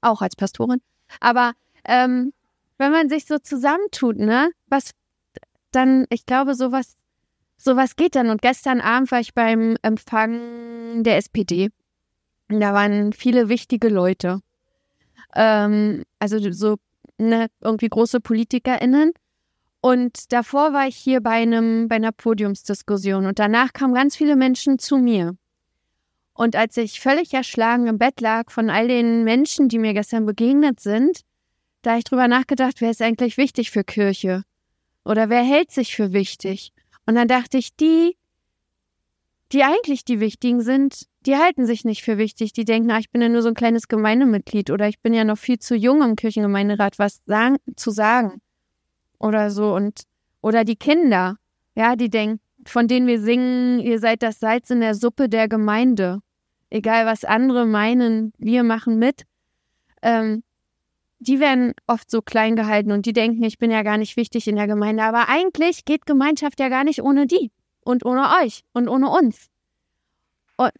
auch 0.00 0.22
als 0.22 0.36
Pastorin. 0.36 0.80
Aber 1.20 1.52
ähm, 1.84 2.32
wenn 2.78 2.92
man 2.92 3.08
sich 3.08 3.26
so 3.26 3.38
zusammentut, 3.38 4.16
ne, 4.16 4.50
was 4.66 4.90
dann, 5.70 6.06
ich 6.10 6.26
glaube, 6.26 6.54
sowas, 6.54 6.96
sowas 7.56 7.96
geht 7.96 8.16
dann. 8.16 8.30
Und 8.30 8.42
gestern 8.42 8.80
Abend 8.80 9.10
war 9.10 9.20
ich 9.20 9.34
beim 9.34 9.76
Empfang 9.82 11.02
der 11.04 11.16
SPD. 11.16 11.70
Da 12.48 12.74
waren 12.74 13.12
viele 13.12 13.48
wichtige 13.48 13.88
Leute. 13.88 14.40
Ähm, 15.34 16.04
also 16.18 16.52
so 16.52 16.76
ne, 17.18 17.48
irgendwie 17.60 17.88
große 17.88 18.20
PolitikerInnen. 18.20 19.12
Und 19.80 20.32
davor 20.32 20.72
war 20.72 20.86
ich 20.88 20.96
hier 20.96 21.20
bei 21.20 21.42
einem, 21.42 21.88
bei 21.88 21.96
einer 21.96 22.12
Podiumsdiskussion 22.12 23.26
und 23.26 23.38
danach 23.38 23.72
kamen 23.72 23.94
ganz 23.94 24.16
viele 24.16 24.36
Menschen 24.36 24.78
zu 24.78 24.96
mir. 24.96 25.36
Und 26.32 26.56
als 26.56 26.76
ich 26.76 27.00
völlig 27.00 27.32
erschlagen 27.32 27.86
im 27.86 27.98
Bett 27.98 28.20
lag 28.20 28.50
von 28.50 28.70
all 28.70 28.88
den 28.88 29.24
Menschen, 29.24 29.68
die 29.68 29.78
mir 29.78 29.94
gestern 29.94 30.26
begegnet 30.26 30.80
sind, 30.80 31.20
da 31.82 31.90
habe 31.90 31.98
ich 31.98 32.04
drüber 32.04 32.28
nachgedacht, 32.28 32.80
wer 32.80 32.90
ist 32.90 33.02
eigentlich 33.02 33.36
wichtig 33.36 33.70
für 33.70 33.84
Kirche? 33.84 34.42
Oder 35.04 35.28
wer 35.28 35.42
hält 35.42 35.70
sich 35.70 35.94
für 35.94 36.12
wichtig? 36.12 36.72
Und 37.06 37.14
dann 37.14 37.28
dachte 37.28 37.58
ich, 37.58 37.76
die, 37.76 38.16
die 39.52 39.62
eigentlich 39.62 40.04
die 40.04 40.20
Wichtigen 40.20 40.60
sind, 40.62 41.06
die 41.26 41.36
halten 41.36 41.66
sich 41.66 41.84
nicht 41.84 42.02
für 42.02 42.18
wichtig. 42.18 42.52
Die 42.52 42.64
denken, 42.64 42.90
ah, 42.90 42.98
ich 42.98 43.10
bin 43.10 43.22
ja 43.22 43.28
nur 43.28 43.42
so 43.42 43.48
ein 43.48 43.54
kleines 43.54 43.88
Gemeindemitglied 43.88 44.70
oder 44.70 44.88
ich 44.88 45.00
bin 45.00 45.14
ja 45.14 45.24
noch 45.24 45.38
viel 45.38 45.58
zu 45.58 45.74
jung 45.74 46.02
im 46.02 46.16
Kirchengemeinderat, 46.16 46.98
was 46.98 47.20
sagen, 47.26 47.56
zu 47.76 47.90
sagen. 47.90 48.40
Oder 49.18 49.50
so. 49.50 49.74
Und, 49.74 50.02
oder 50.40 50.64
die 50.64 50.76
Kinder, 50.76 51.36
ja, 51.74 51.96
die 51.96 52.10
denken, 52.10 52.40
von 52.66 52.88
denen 52.88 53.06
wir 53.06 53.20
singen, 53.20 53.78
ihr 53.80 53.98
seid 53.98 54.22
das 54.22 54.40
Salz 54.40 54.70
in 54.70 54.80
der 54.80 54.94
Suppe 54.94 55.28
der 55.28 55.48
Gemeinde. 55.48 56.20
Egal, 56.70 57.06
was 57.06 57.24
andere 57.24 57.66
meinen, 57.66 58.32
wir 58.38 58.62
machen 58.62 58.98
mit. 58.98 59.22
Ähm, 60.02 60.42
die 61.20 61.40
werden 61.40 61.72
oft 61.86 62.10
so 62.10 62.20
klein 62.20 62.56
gehalten 62.56 62.92
und 62.92 63.06
die 63.06 63.12
denken, 63.12 63.42
ich 63.44 63.58
bin 63.58 63.70
ja 63.70 63.82
gar 63.82 63.96
nicht 63.96 64.16
wichtig 64.16 64.48
in 64.48 64.56
der 64.56 64.66
Gemeinde. 64.66 65.04
Aber 65.04 65.28
eigentlich 65.28 65.84
geht 65.84 66.06
Gemeinschaft 66.06 66.60
ja 66.60 66.68
gar 66.68 66.84
nicht 66.84 67.02
ohne 67.02 67.26
die 67.26 67.50
und 67.84 68.04
ohne 68.04 68.26
euch 68.42 68.64
und 68.72 68.88
ohne 68.88 69.10
uns. 69.10 69.48
Und 70.56 70.72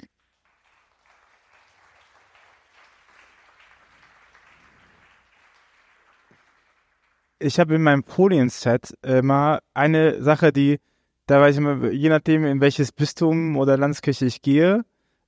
ich 7.38 7.60
habe 7.60 7.74
in 7.74 7.82
meinem 7.82 8.04
Folienset 8.04 8.94
immer 9.02 9.60
eine 9.74 10.22
Sache, 10.22 10.52
die, 10.52 10.80
da 11.26 11.40
weiß 11.40 11.54
ich 11.54 11.58
immer, 11.58 11.90
je 11.90 12.08
nachdem, 12.08 12.44
in 12.44 12.60
welches 12.60 12.92
Bistum 12.92 13.56
oder 13.56 13.76
Landeskirche 13.76 14.24
ich 14.24 14.40
gehe, 14.42 14.84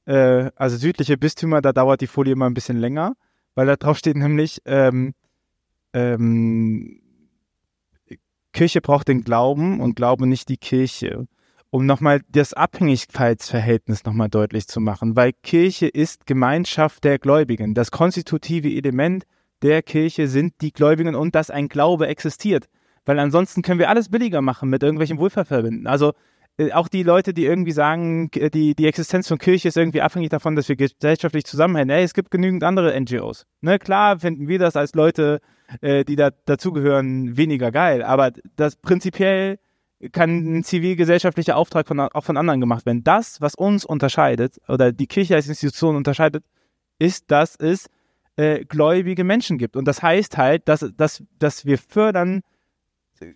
äh, 0.07 0.51
also 0.57 0.77
südliche 0.77 1.19
Bistümer, 1.19 1.61
da 1.61 1.73
dauert 1.73 2.01
die 2.01 2.07
Folie 2.07 2.33
immer 2.33 2.47
ein 2.47 2.55
bisschen 2.55 2.79
länger, 2.79 3.15
weil 3.55 3.67
da 3.67 3.77
drauf 3.77 3.99
steht 3.99 4.17
nämlich, 4.17 4.63
ähm, 4.65 5.15
ähm, 5.93 7.01
Kirche 8.53 8.81
braucht 8.81 9.09
den 9.09 9.23
Glauben 9.23 9.81
und 9.81 9.97
Glaube 9.97 10.27
nicht 10.27 10.49
die 10.49 10.57
Kirche. 10.57 11.27
Um 11.71 11.85
nochmal 11.85 12.21
das 12.31 12.55
Abhängigkeitsverhältnis 12.55 14.05
nochmal 14.05 14.29
deutlich 14.29 14.69
zu 14.69 14.81
machen, 14.81 15.17
weil 15.17 15.33
Kirche 15.43 15.89
ist 15.89 16.27
Gemeinschaft 16.27 17.05
der 17.05 17.19
Gläubigen. 17.19 17.75
Das 17.75 17.91
konstitutive 17.91 18.69
Element 18.69 19.25
der 19.63 19.83
Kirche 19.83 20.29
sind 20.29 20.55
die 20.61 20.73
Gläubigen 20.73 21.15
und 21.15 21.35
dass 21.35 21.51
ein 21.51 21.69
Glaube 21.69 22.07
existiert. 22.07 22.67
Weil 23.05 23.19
ansonsten 23.19 23.63
können 23.63 23.79
wir 23.79 23.89
alles 23.89 24.09
billiger 24.09 24.43
machen 24.43 24.69
mit 24.69 24.83
irgendwelchen 24.83 25.19
Wohlfahrtverbänden. 25.19 25.87
Also 25.87 26.13
äh, 26.59 26.73
auch 26.73 26.89
die 26.89 27.03
Leute, 27.03 27.35
die 27.35 27.45
irgendwie 27.45 27.73
sagen, 27.73 28.31
die, 28.31 28.75
die 28.75 28.87
Existenz 28.87 29.29
von 29.29 29.39
Kirche 29.39 29.69
ist 29.69 29.77
irgendwie 29.77 30.03
abhängig 30.03 30.31
davon, 30.31 30.57
dass 30.57 30.69
wir 30.69 30.77
gesellschaftlich 30.77 31.45
zusammenhängen. 31.45 31.91
Ey, 31.91 32.05
es 32.05 32.15
gibt 32.15 32.31
genügend 32.31 32.65
andere 32.65 32.99
NGOs. 32.99 33.47
Ne, 33.61 33.79
klar 33.79 34.19
finden 34.19 34.49
wir 34.49 34.59
das 34.59 34.77
als 34.77 34.95
Leute, 34.95 35.41
äh, 35.81 36.05
die 36.05 36.17
da 36.17 36.31
dazugehören, 36.47 37.37
weniger 37.37 37.71
geil. 37.71 38.03
Aber 38.03 38.33
das 38.57 38.77
prinzipiell 38.77 39.59
kann 40.13 40.59
ein 40.59 40.65
zivilgesellschaftlicher 40.65 41.57
Auftrag 41.57 41.89
von, 41.89 42.01
auch 42.01 42.25
von 42.25 42.37
anderen 42.37 42.61
gemacht 42.61 42.87
werden. 42.87 43.05
Das, 43.05 43.41
was 43.41 43.55
uns 43.55 43.85
unterscheidet 43.85 44.61
oder 44.69 44.93
die 44.93 45.07
Kirche 45.07 45.35
als 45.35 45.49
Institution 45.49 45.97
unterscheidet, 45.97 46.45
ist, 46.99 47.31
dass 47.31 47.57
es 47.57 47.89
äh, 48.37 48.65
gläubige 48.65 49.25
Menschen 49.25 49.59
gibt. 49.59 49.77
Und 49.77 49.87
das 49.87 50.03
heißt 50.03 50.37
halt, 50.37 50.69
dass, 50.69 50.93
dass, 50.97 51.23
dass 51.39 51.65
wir 51.65 51.79
fördern 51.79 52.43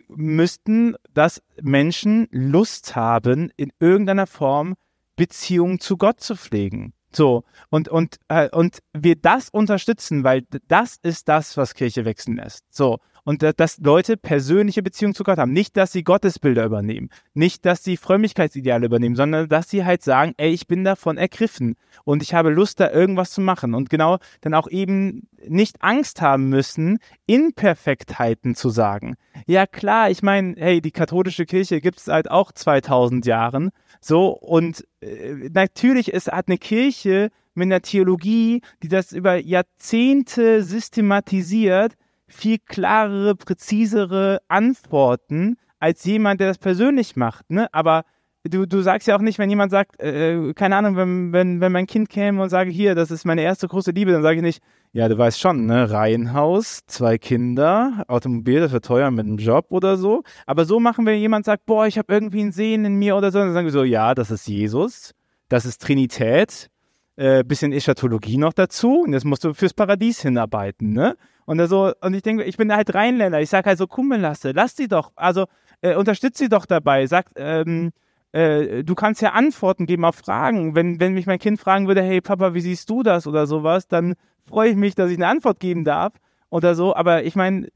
müssten, 0.08 0.94
dass 1.14 1.42
Menschen 1.62 2.28
Lust 2.30 2.96
haben, 2.96 3.50
in 3.56 3.72
irgendeiner 3.80 4.26
Form 4.26 4.74
Beziehungen 5.16 5.80
zu 5.80 5.96
Gott 5.96 6.20
zu 6.20 6.36
pflegen. 6.36 6.92
So, 7.12 7.44
und, 7.70 7.88
und, 7.88 8.18
äh, 8.28 8.48
und 8.50 8.78
wir 8.92 9.16
das 9.16 9.48
unterstützen, 9.48 10.22
weil 10.22 10.46
das 10.68 10.98
ist 11.02 11.28
das, 11.28 11.56
was 11.56 11.74
Kirche 11.74 12.04
wechseln 12.04 12.36
lässt. 12.36 12.64
So, 12.70 12.98
und 13.24 13.42
dass 13.56 13.78
Leute 13.78 14.16
persönliche 14.16 14.82
Beziehungen 14.82 15.14
zu 15.14 15.24
Gott 15.24 15.38
haben. 15.38 15.52
Nicht, 15.52 15.76
dass 15.76 15.92
sie 15.92 16.04
Gottesbilder 16.04 16.64
übernehmen, 16.64 17.10
nicht, 17.34 17.64
dass 17.66 17.84
sie 17.84 17.96
Frömmigkeitsideale 17.96 18.86
übernehmen, 18.86 19.16
sondern 19.16 19.48
dass 19.48 19.68
sie 19.70 19.84
halt 19.84 20.02
sagen, 20.02 20.34
ey, 20.36 20.50
ich 20.50 20.66
bin 20.66 20.84
davon 20.84 21.16
ergriffen 21.16 21.76
und 22.04 22.22
ich 22.22 22.34
habe 22.34 22.50
Lust, 22.50 22.80
da 22.80 22.90
irgendwas 22.90 23.32
zu 23.32 23.40
machen. 23.40 23.74
Und 23.74 23.90
genau 23.90 24.18
dann 24.40 24.54
auch 24.54 24.68
eben 24.68 25.28
nicht 25.46 25.82
Angst 25.82 26.20
haben 26.20 26.48
müssen, 26.48 26.98
Imperfektheiten 27.26 28.54
zu 28.54 28.70
sagen. 28.70 29.16
Ja 29.46 29.66
klar, 29.66 30.10
ich 30.10 30.22
meine, 30.22 30.54
hey, 30.58 30.80
die 30.80 30.90
katholische 30.90 31.46
Kirche 31.46 31.80
gibt 31.80 31.98
es 31.98 32.04
seit 32.04 32.30
auch 32.30 32.52
2000 32.52 33.26
Jahren. 33.26 33.70
So, 34.00 34.28
und 34.28 34.86
äh, 35.00 35.50
natürlich 35.52 36.12
ist, 36.12 36.30
hat 36.30 36.48
eine 36.48 36.58
Kirche 36.58 37.30
mit 37.54 37.66
einer 37.66 37.82
Theologie, 37.82 38.62
die 38.82 38.88
das 38.88 39.12
über 39.12 39.36
Jahrzehnte 39.36 40.62
systematisiert, 40.62 41.94
viel 42.30 42.58
klarere, 42.58 43.34
präzisere 43.34 44.40
Antworten 44.48 45.56
als 45.78 46.04
jemand, 46.04 46.40
der 46.40 46.48
das 46.48 46.58
persönlich 46.58 47.16
macht. 47.16 47.50
Ne? 47.50 47.72
Aber 47.72 48.04
du, 48.44 48.66
du 48.66 48.80
sagst 48.80 49.08
ja 49.08 49.16
auch 49.16 49.20
nicht, 49.20 49.38
wenn 49.38 49.50
jemand 49.50 49.70
sagt, 49.70 50.00
äh, 50.00 50.52
keine 50.54 50.76
Ahnung, 50.76 50.96
wenn, 50.96 51.32
wenn, 51.32 51.60
wenn 51.60 51.72
mein 51.72 51.86
Kind 51.86 52.08
käme 52.08 52.42
und 52.42 52.48
sage, 52.48 52.70
hier, 52.70 52.94
das 52.94 53.10
ist 53.10 53.24
meine 53.24 53.42
erste 53.42 53.68
große 53.68 53.90
Liebe, 53.90 54.12
dann 54.12 54.22
sage 54.22 54.36
ich 54.36 54.42
nicht, 54.42 54.62
ja, 54.92 55.08
du 55.08 55.16
weißt 55.16 55.38
schon, 55.38 55.66
ne, 55.66 55.90
Reihenhaus, 55.90 56.80
zwei 56.86 57.16
Kinder, 57.16 58.04
Automobil, 58.08 58.60
das 58.60 58.72
wird 58.72 58.84
teuer 58.84 59.10
mit 59.10 59.26
einem 59.26 59.38
Job 59.38 59.66
oder 59.70 59.96
so. 59.96 60.22
Aber 60.46 60.64
so 60.64 60.80
machen 60.80 61.06
wir, 61.06 61.16
jemand 61.16 61.44
sagt, 61.44 61.66
boah, 61.66 61.86
ich 61.86 61.96
habe 61.96 62.12
irgendwie 62.12 62.40
ein 62.40 62.52
Sehen 62.52 62.84
in 62.84 62.96
mir 62.96 63.16
oder 63.16 63.30
so, 63.30 63.38
dann 63.38 63.52
sagen 63.52 63.66
wir 63.66 63.72
so, 63.72 63.84
ja, 63.84 64.14
das 64.14 64.30
ist 64.30 64.48
Jesus, 64.48 65.12
das 65.48 65.64
ist 65.64 65.80
Trinität, 65.80 66.68
äh, 67.16 67.44
bisschen 67.44 67.72
Eschatologie 67.72 68.36
noch 68.36 68.52
dazu 68.52 69.02
und 69.02 69.12
jetzt 69.12 69.24
musst 69.24 69.44
du 69.44 69.54
fürs 69.54 69.74
Paradies 69.74 70.22
hinarbeiten, 70.22 70.92
ne? 70.92 71.16
Und, 71.50 71.66
so, 71.66 71.92
und 72.00 72.14
ich 72.14 72.22
denke, 72.22 72.44
ich 72.44 72.56
bin 72.56 72.72
halt 72.72 72.94
Rheinländer. 72.94 73.40
Ich 73.40 73.50
sage 73.50 73.66
halt 73.66 73.78
so, 73.78 73.88
Kummelasse, 73.88 74.52
lass 74.52 74.76
sie 74.76 74.86
doch, 74.86 75.10
also 75.16 75.46
äh, 75.80 75.96
unterstütz 75.96 76.38
sie 76.38 76.48
doch 76.48 76.64
dabei. 76.64 77.08
Sag, 77.08 77.26
ähm, 77.34 77.90
äh, 78.30 78.84
du 78.84 78.94
kannst 78.94 79.20
ja 79.20 79.32
Antworten 79.32 79.86
geben 79.86 80.04
auf 80.04 80.14
Fragen. 80.14 80.76
Wenn, 80.76 81.00
wenn 81.00 81.12
mich 81.12 81.26
mein 81.26 81.40
Kind 81.40 81.58
fragen 81.58 81.88
würde, 81.88 82.02
hey 82.02 82.20
Papa, 82.20 82.54
wie 82.54 82.60
siehst 82.60 82.88
du 82.88 83.02
das 83.02 83.26
oder 83.26 83.48
sowas, 83.48 83.88
dann 83.88 84.14
freue 84.48 84.70
ich 84.70 84.76
mich, 84.76 84.94
dass 84.94 85.10
ich 85.10 85.16
eine 85.16 85.26
Antwort 85.26 85.58
geben 85.58 85.84
darf 85.84 86.12
oder 86.50 86.76
so. 86.76 86.94
Aber 86.94 87.24
ich 87.24 87.34
meine, 87.34 87.66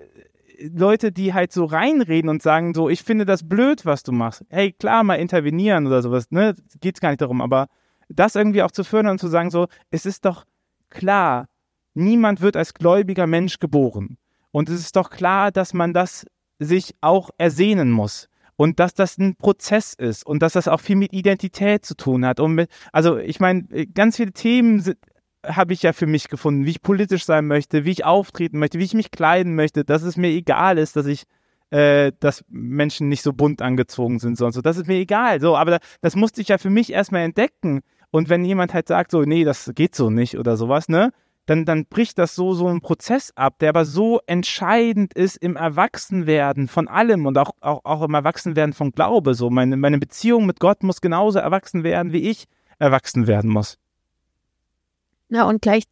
Leute, 0.61 1.11
die 1.11 1.35
halt 1.35 1.51
so 1.53 1.65
reinreden 1.65 2.31
und 2.31 2.43
sagen 2.43 2.75
so, 2.75 2.89
ich 2.89 3.03
finde 3.03 3.25
das 3.25 3.49
blöd, 3.49 3.85
was 3.85 4.05
du 4.05 4.13
machst. 4.13 4.45
Hey, 4.51 4.71
klar, 4.71 5.03
mal 5.03 5.17
intervenieren 5.17 5.89
oder 5.89 6.01
sowas, 6.01 6.31
ne? 6.31 6.55
Geht's 6.81 7.01
gar 7.01 7.09
nicht 7.09 7.23
darum, 7.23 7.41
aber 7.41 7.67
das 8.09 8.37
irgendwie 8.37 8.63
auch 8.63 8.71
zu 8.71 8.85
fördern 8.85 9.11
und 9.11 9.19
zu 9.19 9.27
sagen 9.27 9.51
so, 9.51 9.67
es 9.91 10.07
ist 10.07 10.25
doch 10.25 10.45
klar, 10.91 11.49
niemand 11.95 12.41
wird 12.41 12.57
als 12.57 12.75
gläubiger 12.75 13.27
Mensch 13.27 13.59
geboren. 13.59 14.19
Und 14.51 14.69
es 14.69 14.81
ist 14.81 14.97
doch 14.97 15.11
klar, 15.11 15.51
dass 15.51 15.75
man 15.75 15.93
das 15.93 16.27
sich 16.59 16.95
auch 17.01 17.31
ersehnen 17.39 17.91
muss. 17.91 18.29
Und 18.57 18.79
dass 18.79 18.95
das 18.95 19.19
ein 19.19 19.35
Prozess 19.35 19.95
ist 19.95 20.25
und 20.25 20.41
dass 20.41 20.53
das 20.53 20.69
auch 20.69 20.81
viel 20.81 20.95
mit 20.95 21.13
Identität 21.13 21.85
zu 21.85 21.97
tun 21.97 22.25
hat. 22.25 22.39
Und 22.39 22.55
mit, 22.55 22.71
also 22.93 23.19
ich 23.19 23.41
meine, 23.41 23.65
ganz 23.93 24.17
viele 24.17 24.31
Themen 24.31 24.95
habe 25.45 25.73
ich 25.73 25.83
ja 25.83 25.93
für 25.93 26.07
mich 26.07 26.29
gefunden, 26.29 26.65
wie 26.65 26.71
ich 26.71 26.81
politisch 26.81 27.25
sein 27.25 27.49
möchte, 27.49 27.85
wie 27.85 27.91
ich 27.91 28.05
auftreten 28.05 28.61
möchte, 28.61 28.79
wie 28.79 28.85
ich 28.85 28.95
mich 28.95 29.11
kleiden 29.11 29.57
möchte, 29.57 29.85
dass 29.85 30.03
es 30.03 30.17
mir 30.17 30.29
egal 30.29 30.79
ist, 30.79 30.95
dass 30.95 31.07
ich 31.07 31.25
äh, 31.71 32.13
dass 32.21 32.45
Menschen 32.49 33.09
nicht 33.09 33.23
so 33.23 33.33
bunt 33.33 33.61
angezogen 33.61 34.21
sind, 34.21 34.39
sonst 34.39 34.55
so. 34.55 34.63
Das 34.63 34.77
ist 34.77 34.87
mir 34.87 34.99
egal. 34.99 35.41
So, 35.41 35.57
aber 35.57 35.81
das 36.03 36.15
musste 36.15 36.41
ich 36.41 36.49
ja 36.49 36.59
für 36.59 36.71
mich 36.71 36.93
erstmal 36.93 37.23
entdecken. 37.23 37.81
Und 38.13 38.29
wenn 38.29 38.45
jemand 38.45 38.73
halt 38.73 38.87
sagt, 38.87 39.11
so, 39.11 39.23
nee, 39.23 39.43
das 39.43 39.73
geht 39.75 39.97
so 39.97 40.09
nicht 40.09 40.39
oder 40.39 40.57
sowas, 40.57 40.89
ne, 40.89 41.11
dann, 41.47 41.65
dann 41.65 41.87
bricht 41.87 42.19
das 42.19 42.35
so, 42.35 42.55
so 42.55 42.67
einen 42.67 42.81
Prozess 42.81 43.33
ab, 43.37 43.59
der 43.59 43.71
aber 43.71 43.85
so 43.85 44.21
entscheidend 44.27 45.15
ist 45.15 45.37
im 45.37 45.57
Erwachsenwerden 45.57 46.69
von 46.69 46.89
allem 46.89 47.27
und 47.27 47.37
auch, 47.37 47.51
auch, 47.61 47.85
auch 47.85 48.03
im 48.03 48.15
Erwachsenwerden 48.15 48.73
von 48.73 48.93
Glaube. 48.93 49.35
So, 49.35 49.51
meine, 49.51 49.77
meine 49.77 49.99
Beziehung 49.99 50.47
mit 50.47 50.61
Gott 50.61 50.83
muss 50.83 51.01
genauso 51.01 51.39
erwachsen 51.39 51.85
werden, 51.85 52.13
wie 52.13 52.31
ich 52.31 52.47
erwachsen 52.79 53.27
werden 53.27 53.51
muss. 53.51 53.79
Na, 55.29 55.49
und 55.49 55.63
gleich, 55.63 55.85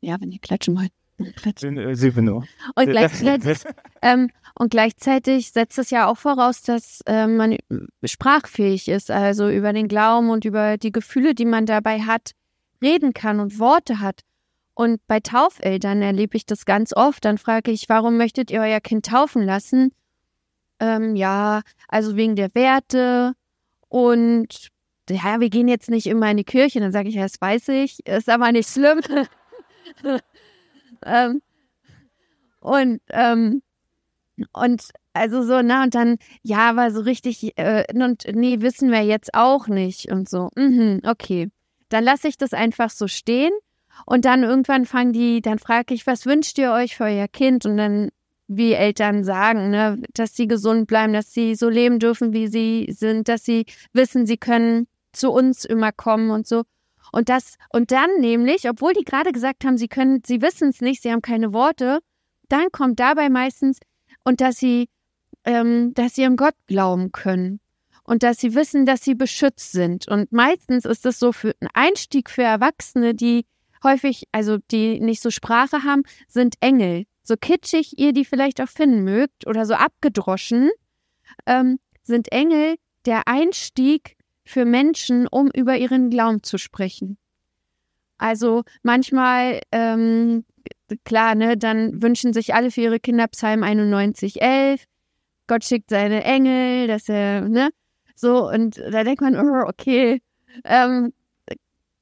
ja, 0.00 0.16
wenn 0.20 0.30
ihr 0.30 0.40
klatschen 0.40 0.76
wollt. 0.76 0.92
Klatschen. 1.36 1.94
Sie 1.94 2.10
nur. 2.20 2.44
Und 2.74 2.86
gleichzeitig, 2.90 3.58
ähm, 4.02 4.30
und 4.54 4.70
gleichzeitig 4.70 5.52
setzt 5.52 5.78
es 5.78 5.90
ja 5.90 6.06
auch 6.08 6.16
voraus, 6.16 6.62
dass 6.62 7.00
äh, 7.06 7.26
man 7.26 7.56
sprachfähig 8.04 8.88
ist, 8.88 9.10
also 9.10 9.48
über 9.48 9.72
den 9.72 9.88
Glauben 9.88 10.30
und 10.30 10.44
über 10.44 10.78
die 10.78 10.92
Gefühle, 10.92 11.34
die 11.34 11.44
man 11.44 11.66
dabei 11.66 12.00
hat, 12.00 12.32
reden 12.82 13.14
kann 13.14 13.40
und 13.40 13.58
Worte 13.58 14.00
hat. 14.00 14.22
Und 14.74 15.06
bei 15.06 15.20
Taufeltern 15.20 16.00
erlebe 16.02 16.36
ich 16.36 16.46
das 16.46 16.64
ganz 16.64 16.94
oft. 16.94 17.24
Dann 17.24 17.38
frage 17.38 17.70
ich, 17.70 17.88
warum 17.88 18.16
möchtet 18.16 18.50
ihr 18.50 18.60
euer 18.60 18.80
Kind 18.80 19.06
taufen 19.06 19.42
lassen? 19.42 19.92
Ähm, 20.80 21.14
ja, 21.14 21.62
also 21.88 22.16
wegen 22.16 22.36
der 22.36 22.54
Werte 22.54 23.34
und 23.88 24.68
ja, 25.10 25.40
wir 25.40 25.50
gehen 25.50 25.68
jetzt 25.68 25.90
nicht 25.90 26.06
immer 26.06 26.30
in 26.30 26.38
die 26.38 26.44
Kirche. 26.44 26.80
Dann 26.80 26.92
sage 26.92 27.08
ich, 27.08 27.16
ja, 27.16 27.22
das 27.22 27.40
weiß 27.40 27.68
ich, 27.68 28.06
ist 28.06 28.28
aber 28.28 28.50
nicht 28.52 28.68
schlimm. 28.68 29.00
ähm, 31.04 31.42
und 32.60 33.02
ähm, 33.10 33.62
und 34.52 34.88
also 35.12 35.42
so, 35.42 35.60
na, 35.62 35.84
und 35.84 35.94
dann, 35.94 36.16
ja, 36.42 36.70
aber 36.70 36.90
so 36.90 37.00
richtig, 37.00 37.56
äh, 37.58 37.84
und 37.92 38.24
nee, 38.32 38.60
wissen 38.60 38.90
wir 38.90 39.02
jetzt 39.02 39.34
auch 39.34 39.68
nicht 39.68 40.10
und 40.10 40.28
so. 40.28 40.48
Mhm, 40.56 41.00
okay. 41.04 41.50
Dann 41.90 42.04
lasse 42.04 42.28
ich 42.28 42.38
das 42.38 42.54
einfach 42.54 42.88
so 42.90 43.06
stehen 43.08 43.52
und 44.06 44.24
dann 44.24 44.42
irgendwann 44.42 44.86
fangen 44.86 45.12
die, 45.12 45.40
dann 45.40 45.58
frage 45.58 45.94
ich, 45.94 46.06
was 46.06 46.26
wünscht 46.26 46.58
ihr 46.58 46.72
euch 46.72 46.96
für 46.96 47.04
euer 47.04 47.28
Kind? 47.28 47.66
Und 47.66 47.76
dann, 47.76 48.10
wie 48.48 48.72
Eltern 48.72 49.24
sagen, 49.24 49.70
ne, 49.70 50.02
dass 50.14 50.34
sie 50.34 50.48
gesund 50.48 50.86
bleiben, 50.86 51.12
dass 51.12 51.32
sie 51.32 51.54
so 51.54 51.68
leben 51.68 51.98
dürfen, 51.98 52.32
wie 52.32 52.48
sie 52.48 52.88
sind, 52.90 53.28
dass 53.28 53.44
sie 53.44 53.66
wissen, 53.92 54.26
sie 54.26 54.36
können 54.36 54.86
zu 55.12 55.30
uns 55.30 55.64
immer 55.64 55.92
kommen 55.92 56.30
und 56.30 56.46
so. 56.46 56.62
Und 57.12 57.28
das, 57.28 57.56
und 57.70 57.90
dann 57.90 58.10
nämlich, 58.20 58.68
obwohl 58.68 58.94
die 58.94 59.04
gerade 59.04 59.32
gesagt 59.32 59.64
haben, 59.64 59.76
sie 59.76 59.88
können, 59.88 60.22
sie 60.24 60.40
wissen 60.40 60.70
es 60.70 60.80
nicht, 60.80 61.02
sie 61.02 61.12
haben 61.12 61.22
keine 61.22 61.52
Worte, 61.52 62.00
dann 62.48 62.72
kommt 62.72 63.00
dabei 63.00 63.28
meistens, 63.28 63.78
und 64.24 64.40
dass 64.40 64.56
sie, 64.56 64.88
ähm, 65.44 65.94
dass 65.94 66.14
sie 66.14 66.24
an 66.24 66.36
Gott 66.36 66.54
glauben 66.66 67.12
können 67.12 67.60
und 68.04 68.22
dass 68.22 68.38
sie 68.38 68.54
wissen, 68.54 68.86
dass 68.86 69.02
sie 69.02 69.14
beschützt 69.14 69.72
sind. 69.72 70.08
Und 70.08 70.32
meistens 70.32 70.84
ist 70.84 71.04
das 71.04 71.18
so 71.18 71.32
für 71.32 71.54
einen 71.60 71.70
Einstieg 71.74 72.30
für 72.30 72.42
Erwachsene, 72.42 73.14
die 73.14 73.46
häufig, 73.82 74.24
also 74.32 74.58
die 74.70 75.00
nicht 75.00 75.22
so 75.22 75.30
Sprache 75.30 75.82
haben, 75.84 76.02
sind 76.28 76.56
Engel. 76.60 77.04
So 77.22 77.36
kitschig 77.36 77.98
ihr 77.98 78.12
die 78.12 78.24
vielleicht 78.24 78.60
auch 78.60 78.68
finden 78.68 79.04
mögt 79.04 79.46
oder 79.46 79.64
so 79.64 79.74
abgedroschen, 79.74 80.70
ähm, 81.46 81.78
sind 82.02 82.32
Engel 82.32 82.76
der 83.06 83.28
Einstieg 83.28 84.16
für 84.44 84.64
Menschen, 84.64 85.28
um 85.28 85.50
über 85.54 85.76
ihren 85.76 86.10
Glauben 86.10 86.42
zu 86.42 86.58
sprechen. 86.58 87.16
Also 88.18 88.62
manchmal 88.82 89.60
ähm, 89.72 90.44
klar, 91.04 91.34
ne, 91.34 91.56
dann 91.56 92.02
wünschen 92.02 92.32
sich 92.32 92.54
alle 92.54 92.70
für 92.70 92.82
ihre 92.82 93.00
Kinder 93.00 93.28
Psalm 93.28 93.62
91, 93.62 94.42
11. 94.42 94.84
Gott 95.46 95.64
schickt 95.64 95.90
seine 95.90 96.24
Engel, 96.24 96.86
dass 96.86 97.08
er, 97.08 97.42
ne, 97.42 97.70
so, 98.14 98.48
und 98.48 98.78
da 98.78 99.04
denkt 99.04 99.20
man, 99.20 99.36
oh, 99.36 99.66
okay. 99.66 100.22
Ähm, 100.64 101.12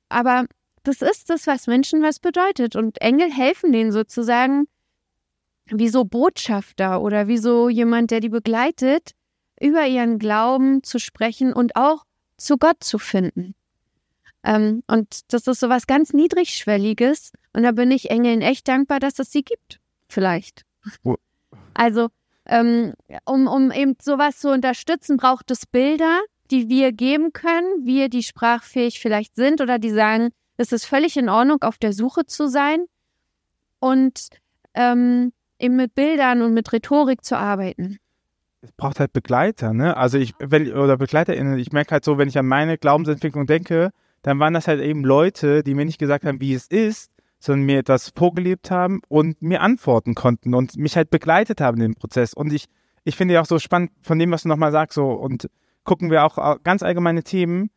aber 0.08 0.44
das 0.82 1.02
ist 1.02 1.30
das, 1.30 1.46
was 1.46 1.66
Menschen 1.66 2.02
was 2.02 2.18
bedeutet. 2.18 2.76
Und 2.76 3.00
Engel 3.00 3.30
helfen 3.30 3.72
denen 3.72 3.92
sozusagen 3.92 4.66
wie 5.66 5.88
so 5.88 6.04
Botschafter 6.04 7.00
oder 7.00 7.28
wie 7.28 7.38
so 7.38 7.68
jemand, 7.68 8.10
der 8.10 8.20
die 8.20 8.28
begleitet, 8.28 9.12
über 9.60 9.86
ihren 9.86 10.18
Glauben 10.18 10.82
zu 10.82 10.98
sprechen 10.98 11.52
und 11.52 11.76
auch 11.76 12.04
zu 12.36 12.56
Gott 12.56 12.82
zu 12.82 12.98
finden. 12.98 13.54
Ähm, 14.42 14.82
und 14.86 15.32
das 15.32 15.46
ist 15.46 15.60
so 15.60 15.68
was 15.68 15.86
ganz 15.86 16.12
Niedrigschwelliges. 16.12 17.32
Und 17.52 17.62
da 17.62 17.72
bin 17.72 17.90
ich 17.90 18.10
Engeln 18.10 18.40
echt 18.40 18.68
dankbar, 18.68 19.00
dass 19.00 19.18
es 19.18 19.30
sie 19.30 19.42
gibt. 19.42 19.78
Vielleicht. 20.08 20.62
Also, 21.74 22.08
ähm, 22.46 22.94
um, 23.26 23.46
um 23.46 23.70
eben 23.70 23.96
sowas 24.00 24.38
zu 24.38 24.50
unterstützen, 24.50 25.18
braucht 25.18 25.50
es 25.50 25.66
Bilder. 25.66 26.20
die 26.50 26.68
wir 26.68 26.90
geben 26.90 27.32
können, 27.32 27.86
wir, 27.86 28.08
die 28.08 28.24
sprachfähig 28.24 28.98
vielleicht 28.98 29.36
sind 29.36 29.60
oder 29.60 29.78
die 29.78 29.90
sagen, 29.90 30.30
es 30.60 30.72
ist 30.72 30.84
völlig 30.84 31.16
in 31.16 31.30
Ordnung, 31.30 31.62
auf 31.62 31.78
der 31.78 31.94
Suche 31.94 32.26
zu 32.26 32.46
sein 32.46 32.84
und 33.78 34.28
ähm, 34.74 35.32
eben 35.58 35.76
mit 35.76 35.94
Bildern 35.94 36.42
und 36.42 36.52
mit 36.52 36.70
Rhetorik 36.70 37.24
zu 37.24 37.38
arbeiten. 37.38 37.98
Es 38.60 38.70
braucht 38.72 39.00
halt 39.00 39.14
Begleiter, 39.14 39.72
ne? 39.72 39.96
Also 39.96 40.18
ich, 40.18 40.34
wenn, 40.38 40.70
oder 40.74 40.98
BegleiterInnen, 40.98 41.58
ich 41.58 41.72
merke 41.72 41.92
halt 41.92 42.04
so, 42.04 42.18
wenn 42.18 42.28
ich 42.28 42.36
an 42.36 42.46
meine 42.46 42.76
Glaubensentwicklung 42.76 43.46
denke, 43.46 43.90
dann 44.20 44.38
waren 44.38 44.52
das 44.52 44.68
halt 44.68 44.82
eben 44.82 45.02
Leute, 45.02 45.62
die 45.62 45.72
mir 45.72 45.86
nicht 45.86 45.98
gesagt 45.98 46.26
haben, 46.26 46.42
wie 46.42 46.52
es 46.52 46.66
ist, 46.66 47.10
sondern 47.38 47.64
mir 47.64 47.78
etwas 47.78 48.12
vorgelebt 48.14 48.70
haben 48.70 49.00
und 49.08 49.40
mir 49.40 49.62
antworten 49.62 50.14
konnten 50.14 50.52
und 50.52 50.76
mich 50.76 50.94
halt 50.94 51.08
begleitet 51.08 51.62
haben 51.62 51.78
in 51.78 51.92
dem 51.92 51.94
Prozess. 51.94 52.34
Und 52.34 52.52
ich, 52.52 52.66
ich 53.04 53.16
finde 53.16 53.32
ja 53.32 53.40
auch 53.40 53.46
so 53.46 53.58
spannend 53.58 53.92
von 54.02 54.18
dem, 54.18 54.30
was 54.30 54.42
du 54.42 54.48
nochmal 54.48 54.72
sagst, 54.72 54.96
so 54.96 55.10
und 55.10 55.48
gucken 55.84 56.10
wir 56.10 56.22
auch 56.24 56.62
ganz 56.62 56.82
allgemeine 56.82 57.22
Themen. 57.22 57.70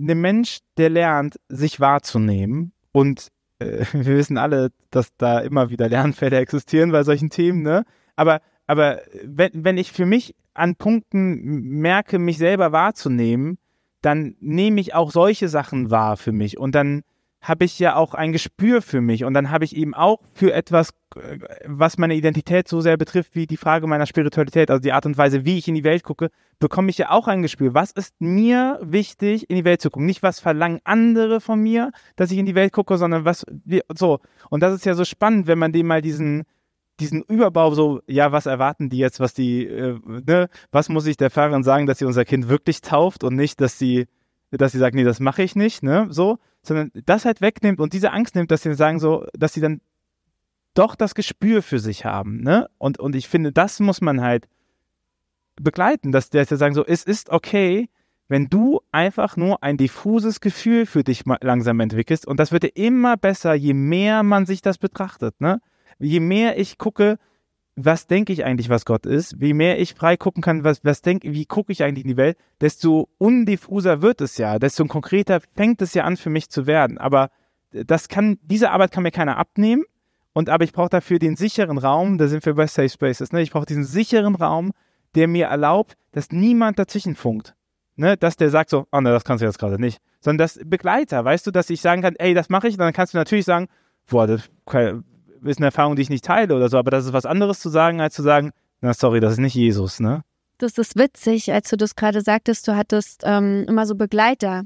Ein 0.00 0.20
Mensch, 0.20 0.60
der 0.76 0.90
lernt, 0.90 1.38
sich 1.48 1.80
wahrzunehmen 1.80 2.72
und 2.92 3.28
äh, 3.58 3.84
wir 3.92 4.16
wissen 4.16 4.38
alle, 4.38 4.70
dass 4.90 5.14
da 5.16 5.40
immer 5.40 5.70
wieder 5.70 5.88
Lernfelder 5.88 6.38
existieren 6.38 6.92
bei 6.92 7.02
solchen 7.04 7.30
Themen, 7.30 7.62
ne? 7.62 7.84
Aber, 8.16 8.40
aber 8.66 9.00
wenn, 9.24 9.50
wenn 9.64 9.78
ich 9.78 9.92
für 9.92 10.06
mich 10.06 10.34
an 10.54 10.76
Punkten 10.76 11.80
merke, 11.80 12.18
mich 12.18 12.38
selber 12.38 12.72
wahrzunehmen, 12.72 13.58
dann 14.02 14.36
nehme 14.40 14.80
ich 14.80 14.94
auch 14.94 15.10
solche 15.10 15.48
Sachen 15.48 15.90
wahr 15.90 16.16
für 16.16 16.32
mich 16.32 16.58
und 16.58 16.74
dann 16.74 17.02
habe 17.40 17.64
ich 17.64 17.78
ja 17.78 17.96
auch 17.96 18.14
ein 18.14 18.32
Gespür 18.32 18.82
für 18.82 19.00
mich 19.00 19.24
und 19.24 19.32
dann 19.32 19.50
habe 19.50 19.64
ich 19.64 19.74
eben 19.74 19.94
auch 19.94 20.20
für 20.34 20.52
etwas, 20.52 20.90
äh, 21.16 21.38
was 21.64 21.96
meine 21.96 22.14
Identität 22.14 22.68
so 22.68 22.80
sehr 22.80 22.96
betrifft, 22.96 23.34
wie 23.34 23.46
die 23.46 23.56
Frage 23.56 23.86
meiner 23.86 24.06
Spiritualität, 24.06 24.70
also 24.70 24.80
die 24.80 24.92
Art 24.92 25.06
und 25.06 25.16
Weise, 25.16 25.44
wie 25.44 25.56
ich 25.56 25.66
in 25.66 25.74
die 25.74 25.84
Welt 25.84 26.02
gucke, 26.04 26.30
bekomme 26.58 26.90
ich 26.90 26.98
ja 26.98 27.10
auch 27.10 27.28
ein 27.28 27.42
Gespür. 27.42 27.72
Was 27.72 27.92
ist 27.92 28.14
mir 28.20 28.78
wichtig, 28.82 29.48
in 29.48 29.56
die 29.56 29.64
Welt 29.64 29.80
zu 29.80 29.90
gucken? 29.90 30.06
Nicht, 30.06 30.22
was 30.22 30.38
verlangen 30.38 30.80
andere 30.84 31.40
von 31.40 31.60
mir, 31.60 31.92
dass 32.16 32.30
ich 32.30 32.38
in 32.38 32.46
die 32.46 32.54
Welt 32.54 32.72
gucke, 32.72 32.98
sondern 32.98 33.24
was, 33.24 33.46
so. 33.94 34.20
Und 34.50 34.62
das 34.62 34.74
ist 34.74 34.84
ja 34.84 34.94
so 34.94 35.04
spannend, 35.04 35.46
wenn 35.46 35.58
man 35.58 35.72
dem 35.72 35.86
mal 35.86 36.02
diesen, 36.02 36.44
diesen 37.00 37.22
Überbau 37.22 37.74
so, 37.74 38.00
ja, 38.06 38.32
was 38.32 38.44
erwarten 38.44 38.90
die 38.90 38.98
jetzt, 38.98 39.18
was 39.18 39.32
die, 39.32 39.64
äh, 39.64 39.98
ne, 40.04 40.50
was 40.70 40.90
muss 40.90 41.06
ich 41.06 41.16
der 41.16 41.30
Pfarrerin 41.30 41.62
sagen, 41.62 41.86
dass 41.86 41.98
sie 41.98 42.04
unser 42.04 42.26
Kind 42.26 42.50
wirklich 42.50 42.82
tauft 42.82 43.24
und 43.24 43.34
nicht, 43.34 43.62
dass 43.62 43.78
sie, 43.78 44.06
dass 44.50 44.72
sie 44.72 44.78
sagt, 44.78 44.94
nee, 44.94 45.04
das 45.04 45.20
mache 45.20 45.42
ich 45.42 45.56
nicht, 45.56 45.82
ne, 45.82 46.08
so, 46.10 46.38
sondern 46.62 46.90
das 47.06 47.24
halt 47.24 47.40
wegnimmt 47.40 47.80
und 47.80 47.92
diese 47.92 48.12
Angst 48.12 48.34
nimmt, 48.34 48.50
dass 48.50 48.62
sie 48.62 48.74
sagen 48.74 48.98
so, 48.98 49.26
dass 49.32 49.54
sie 49.54 49.60
dann 49.60 49.80
doch 50.74 50.94
das 50.94 51.14
Gespür 51.14 51.62
für 51.62 51.78
sich 51.78 52.04
haben, 52.04 52.42
ne? 52.42 52.68
Und, 52.78 52.98
und 52.98 53.16
ich 53.16 53.28
finde, 53.28 53.52
das 53.52 53.80
muss 53.80 54.00
man 54.00 54.20
halt 54.20 54.48
begleiten, 55.56 56.12
dass 56.12 56.30
der 56.30 56.46
sagen 56.46 56.74
so, 56.74 56.84
es 56.84 57.04
ist 57.04 57.30
okay, 57.30 57.88
wenn 58.28 58.46
du 58.46 58.80
einfach 58.92 59.36
nur 59.36 59.62
ein 59.62 59.76
diffuses 59.76 60.40
Gefühl 60.40 60.86
für 60.86 61.02
dich 61.02 61.24
langsam 61.40 61.80
entwickelst 61.80 62.26
und 62.26 62.38
das 62.38 62.52
wird 62.52 62.62
dir 62.62 62.76
immer 62.76 63.16
besser, 63.16 63.54
je 63.54 63.74
mehr 63.74 64.22
man 64.22 64.46
sich 64.46 64.62
das 64.62 64.78
betrachtet, 64.78 65.40
ne? 65.40 65.60
Je 65.98 66.20
mehr 66.20 66.58
ich 66.58 66.78
gucke, 66.78 67.18
was 67.76 68.06
denke 68.06 68.32
ich 68.32 68.44
eigentlich, 68.44 68.68
was 68.68 68.84
Gott 68.84 69.06
ist, 69.06 69.40
wie 69.40 69.52
mehr 69.52 69.78
ich 69.78 69.94
frei 69.94 70.16
gucken 70.16 70.42
kann, 70.42 70.64
was, 70.64 70.84
was 70.84 71.02
denke, 71.02 71.32
wie 71.32 71.46
gucke 71.46 71.72
ich 71.72 71.82
eigentlich 71.82 72.04
in 72.04 72.10
die 72.10 72.16
Welt, 72.16 72.36
desto 72.60 73.08
undiffuser 73.18 74.02
wird 74.02 74.20
es 74.20 74.36
ja, 74.38 74.58
desto 74.58 74.84
konkreter 74.86 75.40
fängt 75.54 75.80
es 75.82 75.94
ja 75.94 76.04
an 76.04 76.16
für 76.16 76.30
mich 76.30 76.50
zu 76.50 76.66
werden. 76.66 76.98
Aber 76.98 77.30
das 77.72 78.08
kann, 78.08 78.38
diese 78.42 78.70
Arbeit 78.70 78.90
kann 78.90 79.02
mir 79.02 79.10
keiner 79.10 79.36
abnehmen. 79.36 79.84
Und 80.32 80.48
aber 80.48 80.64
ich 80.64 80.72
brauche 80.72 80.90
dafür 80.90 81.18
den 81.18 81.36
sicheren 81.36 81.78
Raum, 81.78 82.16
da 82.16 82.28
sind 82.28 82.46
wir 82.46 82.54
bei 82.54 82.66
Safe 82.66 82.88
Spaces, 82.88 83.32
ne? 83.32 83.42
Ich 83.42 83.50
brauche 83.50 83.66
diesen 83.66 83.84
sicheren 83.84 84.36
Raum, 84.36 84.72
der 85.16 85.26
mir 85.26 85.46
erlaubt, 85.46 85.96
dass 86.12 86.30
niemand 86.30 86.78
dazwischen 86.78 87.16
funkt. 87.16 87.56
Ne? 87.96 88.16
Dass 88.16 88.36
der 88.36 88.50
sagt 88.50 88.70
so, 88.70 88.86
oh 88.92 89.00
ne, 89.00 89.10
das 89.10 89.24
kannst 89.24 89.42
du 89.42 89.46
jetzt 89.46 89.58
gerade 89.58 89.80
nicht. 89.80 90.00
Sondern 90.20 90.38
das 90.38 90.60
Begleiter, 90.64 91.24
weißt 91.24 91.46
du, 91.46 91.50
dass 91.50 91.68
ich 91.68 91.80
sagen 91.80 92.02
kann, 92.02 92.14
ey, 92.16 92.32
das 92.34 92.48
mache 92.48 92.68
ich, 92.68 92.74
und 92.74 92.80
dann 92.80 92.92
kannst 92.92 93.12
du 93.12 93.18
natürlich 93.18 93.44
sagen, 93.44 93.66
boah, 94.08 94.26
das 94.26 94.48
ist 95.44 95.58
eine 95.58 95.66
Erfahrung, 95.66 95.96
die 95.96 96.02
ich 96.02 96.10
nicht 96.10 96.24
teile 96.24 96.54
oder 96.54 96.68
so, 96.68 96.78
aber 96.78 96.90
das 96.90 97.06
ist 97.06 97.12
was 97.12 97.26
anderes 97.26 97.60
zu 97.60 97.68
sagen, 97.68 98.00
als 98.00 98.14
zu 98.14 98.22
sagen, 98.22 98.52
na 98.80 98.94
sorry, 98.94 99.20
das 99.20 99.32
ist 99.32 99.38
nicht 99.38 99.54
Jesus, 99.54 100.00
ne? 100.00 100.22
Das 100.58 100.76
ist 100.76 100.96
witzig, 100.96 101.52
als 101.52 101.70
du 101.70 101.76
das 101.76 101.96
gerade 101.96 102.20
sagtest, 102.20 102.68
du 102.68 102.76
hattest 102.76 103.22
ähm, 103.24 103.64
immer 103.66 103.86
so 103.86 103.94
Begleiter. 103.94 104.64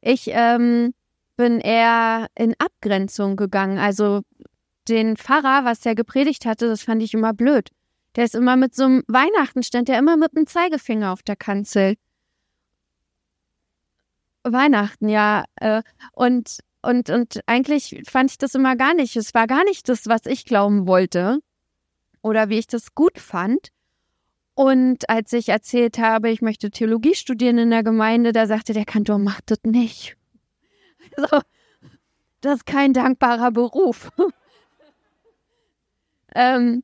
Ich 0.00 0.28
ähm, 0.28 0.94
bin 1.36 1.60
eher 1.60 2.28
in 2.34 2.54
Abgrenzung 2.58 3.36
gegangen. 3.36 3.78
Also 3.78 4.22
den 4.88 5.16
Pfarrer, 5.16 5.64
was 5.64 5.80
der 5.80 5.94
gepredigt 5.94 6.46
hatte, 6.46 6.68
das 6.68 6.82
fand 6.82 7.02
ich 7.02 7.12
immer 7.12 7.34
blöd. 7.34 7.70
Der 8.14 8.24
ist 8.24 8.34
immer 8.34 8.56
mit 8.56 8.74
so 8.74 8.84
einem 8.84 9.02
Weihnachten 9.08 9.62
stand 9.62 9.88
der 9.88 9.98
immer 9.98 10.16
mit 10.16 10.34
dem 10.34 10.46
Zeigefinger 10.46 11.12
auf 11.12 11.22
der 11.22 11.36
Kanzel. 11.36 11.96
Weihnachten, 14.42 15.08
ja. 15.08 15.44
Äh, 15.56 15.82
und 16.12 16.60
und, 16.86 17.10
und 17.10 17.40
eigentlich 17.46 18.00
fand 18.08 18.30
ich 18.30 18.38
das 18.38 18.54
immer 18.54 18.76
gar 18.76 18.94
nicht. 18.94 19.16
Es 19.16 19.34
war 19.34 19.48
gar 19.48 19.64
nicht 19.64 19.88
das, 19.88 20.06
was 20.06 20.24
ich 20.24 20.44
glauben 20.44 20.86
wollte 20.86 21.40
oder 22.22 22.48
wie 22.48 22.60
ich 22.60 22.68
das 22.68 22.94
gut 22.94 23.18
fand. 23.18 23.70
Und 24.54 25.10
als 25.10 25.32
ich 25.32 25.48
erzählt 25.48 25.98
habe, 25.98 26.30
ich 26.30 26.42
möchte 26.42 26.70
Theologie 26.70 27.16
studieren 27.16 27.58
in 27.58 27.70
der 27.70 27.82
Gemeinde, 27.82 28.32
da 28.32 28.46
sagte 28.46 28.72
der 28.72 28.84
Kantor, 28.84 29.18
mach 29.18 29.40
das 29.46 29.58
nicht. 29.64 30.16
Also, 31.16 31.40
das 32.40 32.56
ist 32.56 32.66
kein 32.66 32.92
dankbarer 32.92 33.50
Beruf. 33.50 34.10
ähm, 36.34 36.82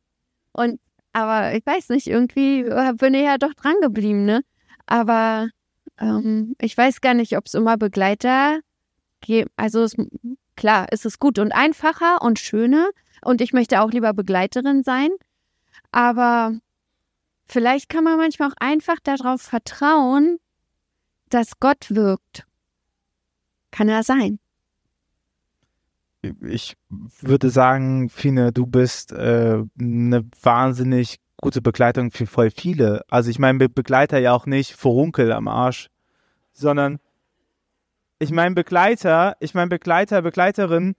und, 0.52 0.80
aber 1.12 1.54
ich 1.54 1.66
weiß 1.66 1.90
nicht, 1.90 2.06
irgendwie 2.06 2.62
bin 2.94 3.14
ich 3.14 3.24
ja 3.24 3.36
doch 3.36 3.52
dran 3.54 3.74
geblieben, 3.82 4.24
ne? 4.24 4.42
Aber 4.86 5.48
ähm, 5.98 6.54
ich 6.60 6.78
weiß 6.78 7.02
gar 7.02 7.14
nicht, 7.14 7.36
ob 7.36 7.46
es 7.46 7.54
immer 7.54 7.76
Begleiter 7.76 8.60
also 9.56 9.82
es, 9.82 9.96
klar, 10.56 10.86
ist 11.04 11.18
gut 11.18 11.38
und 11.38 11.52
einfacher 11.52 12.22
und 12.22 12.38
schöner 12.38 12.90
und 13.22 13.40
ich 13.40 13.52
möchte 13.52 13.80
auch 13.80 13.90
lieber 13.90 14.12
Begleiterin 14.12 14.82
sein, 14.82 15.10
aber 15.90 16.54
vielleicht 17.46 17.88
kann 17.88 18.04
man 18.04 18.18
manchmal 18.18 18.50
auch 18.50 18.56
einfach 18.58 18.98
darauf 19.02 19.42
vertrauen, 19.42 20.38
dass 21.28 21.58
Gott 21.60 21.86
wirkt. 21.90 22.46
Kann 23.70 23.88
er 23.88 24.02
sein. 24.02 24.38
Ich 26.40 26.76
würde 26.88 27.50
sagen, 27.50 28.08
Fine, 28.08 28.52
du 28.52 28.66
bist 28.66 29.12
äh, 29.12 29.62
eine 29.80 30.24
wahnsinnig 30.42 31.18
gute 31.36 31.60
Begleitung 31.60 32.12
für 32.12 32.26
voll 32.26 32.50
viele. 32.50 33.02
Also 33.10 33.30
ich 33.30 33.38
meine, 33.38 33.68
Begleiter 33.68 34.18
ja 34.18 34.32
auch 34.32 34.46
nicht 34.46 34.74
Furunkel 34.74 35.32
am 35.32 35.48
Arsch, 35.48 35.88
sondern 36.52 37.00
ich 38.22 38.30
meine 38.30 38.54
Begleiter, 38.54 39.36
ich 39.40 39.52
meine 39.54 39.68
Begleiter, 39.68 40.22
Begleiterin, 40.22 40.94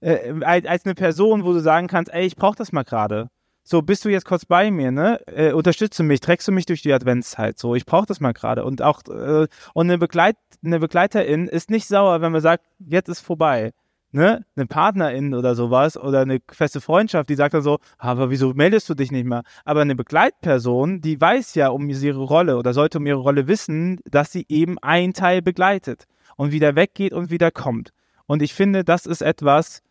äh, 0.00 0.32
als 0.42 0.84
eine 0.84 0.94
Person, 0.94 1.44
wo 1.44 1.52
du 1.52 1.60
sagen 1.60 1.86
kannst, 1.86 2.12
ey, 2.12 2.26
ich 2.26 2.36
brauche 2.36 2.56
das 2.56 2.72
mal 2.72 2.82
gerade. 2.82 3.28
So, 3.62 3.82
bist 3.82 4.04
du 4.04 4.08
jetzt 4.08 4.26
kurz 4.26 4.44
bei 4.44 4.70
mir, 4.70 4.90
ne? 4.90 5.20
Äh, 5.26 5.52
unterstütze 5.52 6.02
mich, 6.02 6.20
trägst 6.20 6.46
du 6.46 6.52
mich 6.52 6.66
durch 6.66 6.82
die 6.82 6.92
Adventszeit. 6.92 7.58
So, 7.58 7.74
ich 7.74 7.86
brauche 7.86 8.06
das 8.06 8.20
mal 8.20 8.32
gerade. 8.32 8.64
Und 8.64 8.82
auch, 8.82 9.02
äh, 9.08 9.46
und 9.74 9.86
eine, 9.86 9.98
Begleit, 9.98 10.36
eine 10.64 10.80
Begleiterin 10.80 11.48
ist 11.48 11.70
nicht 11.70 11.86
sauer, 11.86 12.20
wenn 12.20 12.32
man 12.32 12.40
sagt, 12.40 12.64
jetzt 12.78 13.08
ist 13.08 13.20
vorbei. 13.20 13.72
Ne? 14.12 14.44
Eine 14.56 14.66
Partnerin 14.66 15.34
oder 15.34 15.54
sowas 15.54 15.96
oder 15.96 16.20
eine 16.20 16.40
feste 16.50 16.80
Freundschaft, 16.80 17.28
die 17.28 17.34
sagt 17.34 17.54
dann 17.54 17.62
so, 17.62 17.78
aber 17.98 18.30
wieso 18.30 18.54
meldest 18.54 18.88
du 18.88 18.94
dich 18.94 19.12
nicht 19.12 19.26
mehr? 19.26 19.42
Aber 19.64 19.82
eine 19.82 19.96
Begleitperson, 19.96 21.00
die 21.00 21.20
weiß 21.20 21.54
ja 21.54 21.68
um 21.68 21.88
ihre 21.88 22.22
Rolle 22.22 22.56
oder 22.56 22.72
sollte 22.72 22.98
um 22.98 23.06
ihre 23.06 23.18
Rolle 23.18 23.46
wissen, 23.46 24.00
dass 24.04 24.32
sie 24.32 24.46
eben 24.48 24.78
ein 24.80 25.12
Teil 25.12 25.42
begleitet 25.42 26.06
und 26.36 26.52
wieder 26.52 26.76
weggeht 26.76 27.12
und 27.12 27.30
wieder 27.30 27.50
kommt. 27.50 27.92
Und 28.26 28.42
ich 28.42 28.54
finde, 28.54 28.84
das 28.84 29.06
ist 29.06 29.22
etwas, 29.22 29.82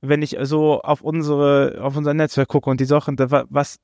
wenn 0.00 0.22
ich 0.22 0.36
so 0.42 0.80
auf 0.80 1.02
unsere, 1.02 1.78
auf 1.80 1.96
unser 1.96 2.14
Netzwerk 2.14 2.48
gucke 2.48 2.70
und 2.70 2.80
die 2.80 2.86
Sachen, 2.86 3.16
was, 3.18 3.78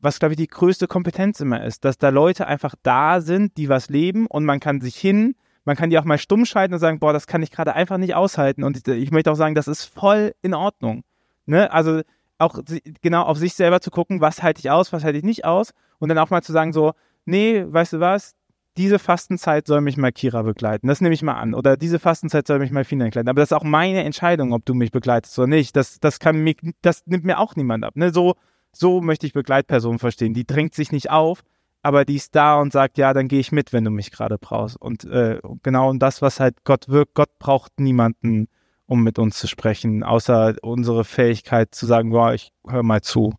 was 0.00 0.18
glaube 0.18 0.34
ich 0.34 0.38
die 0.38 0.46
größte 0.46 0.86
Kompetenz 0.86 1.40
immer 1.40 1.64
ist, 1.64 1.84
dass 1.84 1.98
da 1.98 2.10
Leute 2.10 2.46
einfach 2.46 2.74
da 2.82 3.20
sind, 3.20 3.56
die 3.56 3.68
was 3.68 3.88
leben 3.88 4.26
und 4.26 4.44
man 4.44 4.60
kann 4.60 4.80
sich 4.80 4.96
hin, 4.96 5.34
man 5.64 5.76
kann 5.76 5.90
die 5.90 5.98
auch 5.98 6.04
mal 6.04 6.18
stumm 6.18 6.44
schalten 6.44 6.74
und 6.74 6.80
sagen, 6.80 6.98
boah, 6.98 7.12
das 7.12 7.26
kann 7.26 7.42
ich 7.42 7.50
gerade 7.50 7.74
einfach 7.74 7.98
nicht 7.98 8.14
aushalten. 8.14 8.64
Und 8.64 8.76
ich, 8.76 8.88
ich 8.88 9.10
möchte 9.10 9.30
auch 9.30 9.36
sagen, 9.36 9.54
das 9.54 9.68
ist 9.68 9.84
voll 9.84 10.34
in 10.40 10.54
Ordnung. 10.54 11.04
Ne? 11.44 11.70
Also 11.70 12.00
auch 12.38 12.60
genau 13.02 13.24
auf 13.24 13.36
sich 13.36 13.54
selber 13.54 13.80
zu 13.80 13.90
gucken, 13.90 14.20
was 14.20 14.42
halte 14.42 14.60
ich 14.60 14.70
aus, 14.70 14.92
was 14.92 15.04
halte 15.04 15.18
ich 15.18 15.24
nicht 15.24 15.44
aus. 15.44 15.72
Und 15.98 16.08
dann 16.08 16.18
auch 16.18 16.30
mal 16.30 16.42
zu 16.42 16.52
sagen, 16.52 16.72
so, 16.72 16.94
nee, 17.26 17.64
weißt 17.66 17.94
du 17.94 18.00
was, 18.00 18.34
diese 18.78 19.00
Fastenzeit 19.00 19.66
soll 19.66 19.80
mich 19.80 19.96
mal 19.96 20.12
Kira 20.12 20.42
begleiten. 20.42 20.86
Das 20.86 21.00
nehme 21.00 21.12
ich 21.12 21.22
mal 21.22 21.34
an. 21.34 21.52
Oder 21.52 21.76
diese 21.76 21.98
Fastenzeit 21.98 22.46
soll 22.46 22.60
mich 22.60 22.70
mal 22.70 22.84
Fina 22.84 23.06
begleiten. 23.06 23.28
Aber 23.28 23.40
das 23.40 23.50
ist 23.50 23.56
auch 23.56 23.64
meine 23.64 24.04
Entscheidung, 24.04 24.52
ob 24.52 24.64
du 24.64 24.72
mich 24.72 24.92
begleitest 24.92 25.36
oder 25.38 25.48
nicht. 25.48 25.74
Das, 25.74 25.98
das 25.98 26.20
kann 26.20 26.38
mich, 26.38 26.58
das 26.80 27.04
nimmt 27.06 27.24
mir 27.24 27.38
auch 27.38 27.56
niemand 27.56 27.84
ab. 27.84 27.96
Ne? 27.96 28.12
So, 28.12 28.36
so 28.72 29.00
möchte 29.00 29.26
ich 29.26 29.32
Begleitpersonen 29.32 29.98
verstehen. 29.98 30.32
Die 30.32 30.46
drängt 30.46 30.74
sich 30.74 30.92
nicht 30.92 31.10
auf, 31.10 31.42
aber 31.82 32.04
die 32.04 32.14
ist 32.14 32.36
da 32.36 32.60
und 32.60 32.72
sagt, 32.72 32.98
ja, 32.98 33.12
dann 33.12 33.26
gehe 33.26 33.40
ich 33.40 33.50
mit, 33.50 33.72
wenn 33.72 33.84
du 33.84 33.90
mich 33.90 34.12
gerade 34.12 34.38
brauchst. 34.38 34.80
Und 34.80 35.04
äh, 35.04 35.40
genau 35.64 35.92
das, 35.94 36.22
was 36.22 36.38
halt 36.38 36.62
Gott 36.64 36.88
wirkt, 36.88 37.14
Gott 37.14 37.36
braucht 37.40 37.80
niemanden, 37.80 38.46
um 38.86 39.02
mit 39.02 39.18
uns 39.18 39.38
zu 39.38 39.48
sprechen, 39.48 40.04
außer 40.04 40.54
unsere 40.62 41.04
Fähigkeit 41.04 41.74
zu 41.74 41.84
sagen, 41.84 42.10
boah, 42.10 42.32
ich 42.32 42.52
höre 42.66 42.84
mal 42.84 43.02
zu. 43.02 43.34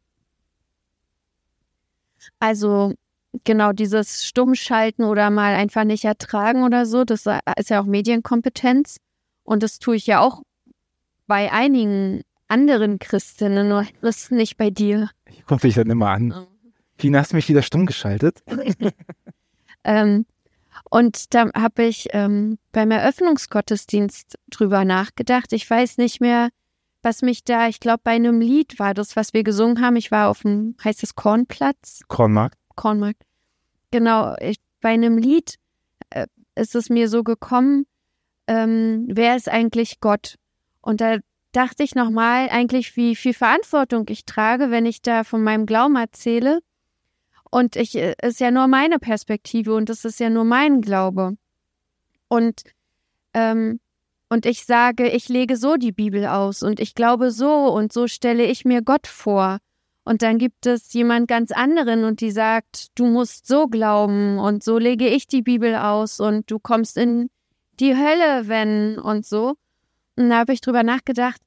Also 2.40 2.94
genau 3.44 3.72
dieses 3.72 4.26
Stummschalten 4.26 5.06
oder 5.06 5.30
mal 5.30 5.56
einfach 5.56 5.84
nicht 5.84 6.06
ertragen 6.06 6.64
oder 6.64 6.86
so, 6.86 7.04
das 7.04 7.26
ist 7.58 7.70
ja 7.70 7.82
auch 7.82 7.86
Medienkompetenz. 7.86 8.98
Und 9.44 9.64
das 9.64 9.80
tue 9.80 9.96
ich 9.96 10.08
ja 10.08 10.20
auch 10.20 10.42
bei 11.28 11.52
einigen 11.52 12.22
anderen 12.48 13.00
Christinnen, 13.00 13.70
nur 13.70 13.86
das 14.02 14.32
nicht 14.32 14.58
bei 14.58 14.70
dir. 14.70 15.10
Ich 15.26 15.46
gucke 15.46 15.62
dich 15.62 15.76
dann 15.76 15.90
immer 15.90 16.10
an. 16.10 16.48
Wie 16.98 17.16
hast 17.16 17.32
du 17.32 17.36
mich 17.36 17.48
wieder 17.48 17.62
stumm 17.62 17.86
geschaltet? 17.86 18.44
ähm, 19.84 20.26
und 20.90 21.34
da 21.34 21.52
habe 21.54 21.84
ich 21.84 22.08
ähm, 22.12 22.58
beim 22.72 22.92
Eröffnungsgottesdienst 22.92 24.38
drüber 24.50 24.86
nachgedacht. 24.86 25.54
Ich 25.54 25.70
weiß 25.70 25.98
nicht 25.98 26.20
mehr, 26.20 26.50
was 27.02 27.22
mich 27.22 27.44
da, 27.44 27.68
ich 27.68 27.80
glaube, 27.80 28.02
bei 28.04 28.12
einem 28.12 28.42
Lied 28.42 28.80
war 28.80 28.94
das, 28.94 29.16
was 29.16 29.34
wir 29.34 29.44
gesungen 29.44 29.82
haben. 29.82 29.96
Ich 29.96 30.12
war 30.12 30.30
auf 30.30 30.42
dem, 30.42 30.76
heißt 30.84 31.04
es 31.04 31.16
Kornplatz? 31.16 32.02
Kornmarkt. 32.08 32.59
Kornmarkt. 32.80 33.24
Genau, 33.92 34.36
ich, 34.40 34.56
bei 34.80 34.90
einem 34.90 35.18
Lied 35.18 35.56
äh, 36.12 36.28
ist 36.56 36.76
es 36.76 36.90
mir 36.90 37.10
so 37.10 37.24
gekommen, 37.24 37.86
ähm, 38.48 39.06
wer 39.10 39.36
ist 39.36 39.50
eigentlich 39.50 40.00
Gott? 40.00 40.36
Und 40.82 41.02
da 41.02 41.18
dachte 41.52 41.84
ich 41.84 41.94
nochmal 41.94 42.48
eigentlich, 42.50 42.96
wie 42.96 43.18
viel 43.18 43.34
Verantwortung 43.34 44.06
ich 44.08 44.24
trage, 44.24 44.72
wenn 44.72 44.86
ich 44.86 45.02
da 45.02 45.26
von 45.26 45.44
meinem 45.44 45.66
Glauben 45.66 45.98
erzähle. 45.98 46.60
Und 47.52 47.76
ich 47.76 47.96
äh, 47.98 48.16
ist 48.22 48.40
ja 48.40 48.50
nur 48.50 48.68
meine 48.68 48.98
Perspektive 48.98 49.76
und 49.76 49.90
es 49.90 50.06
ist 50.06 50.22
ja 50.22 50.30
nur 50.30 50.46
mein 50.46 50.80
Glaube. 50.80 51.36
Und 52.30 52.64
ähm, 53.34 53.82
und 54.30 54.46
ich 54.46 54.64
sage, 54.66 55.10
ich 55.10 55.28
lege 55.28 55.58
so 55.58 55.76
die 55.76 55.92
Bibel 55.92 56.28
aus 56.28 56.64
und 56.64 56.80
ich 56.80 56.94
glaube 56.94 57.32
so 57.32 57.74
und 57.74 57.92
so 57.92 58.08
stelle 58.08 58.46
ich 58.46 58.64
mir 58.64 58.84
Gott 58.84 59.08
vor. 59.08 59.58
Und 60.10 60.24
dann 60.24 60.40
gibt 60.40 60.66
es 60.66 60.92
jemand 60.94 61.28
ganz 61.28 61.52
anderen 61.52 62.04
und 62.04 62.20
die 62.20 62.32
sagt, 62.32 62.88
du 62.96 63.06
musst 63.06 63.46
so 63.46 63.68
glauben 63.68 64.40
und 64.40 64.64
so 64.64 64.80
lege 64.80 65.08
ich 65.08 65.28
die 65.28 65.44
Bibel 65.44 65.76
aus 65.76 66.20
und 66.20 66.50
du 66.50 66.58
kommst 66.58 66.98
in 66.98 67.30
die 67.80 67.96
Hölle, 67.96 68.48
wenn 68.48 68.98
und 68.98 69.24
so. 69.24 69.54
Und 70.16 70.32
da 70.32 70.40
habe 70.40 70.54
ich 70.54 70.62
drüber 70.62 70.82
nachgedacht, 70.82 71.40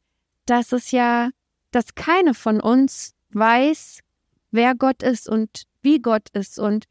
dass 0.46 0.70
es 0.70 0.92
ja, 0.92 1.30
dass 1.72 1.96
keine 1.96 2.34
von 2.34 2.60
uns 2.60 3.16
weiß, 3.30 3.98
wer 4.52 4.76
Gott 4.76 5.02
ist 5.02 5.28
und 5.28 5.64
wie 5.82 5.98
Gott 5.98 6.28
ist. 6.32 6.60
Und 6.60 6.84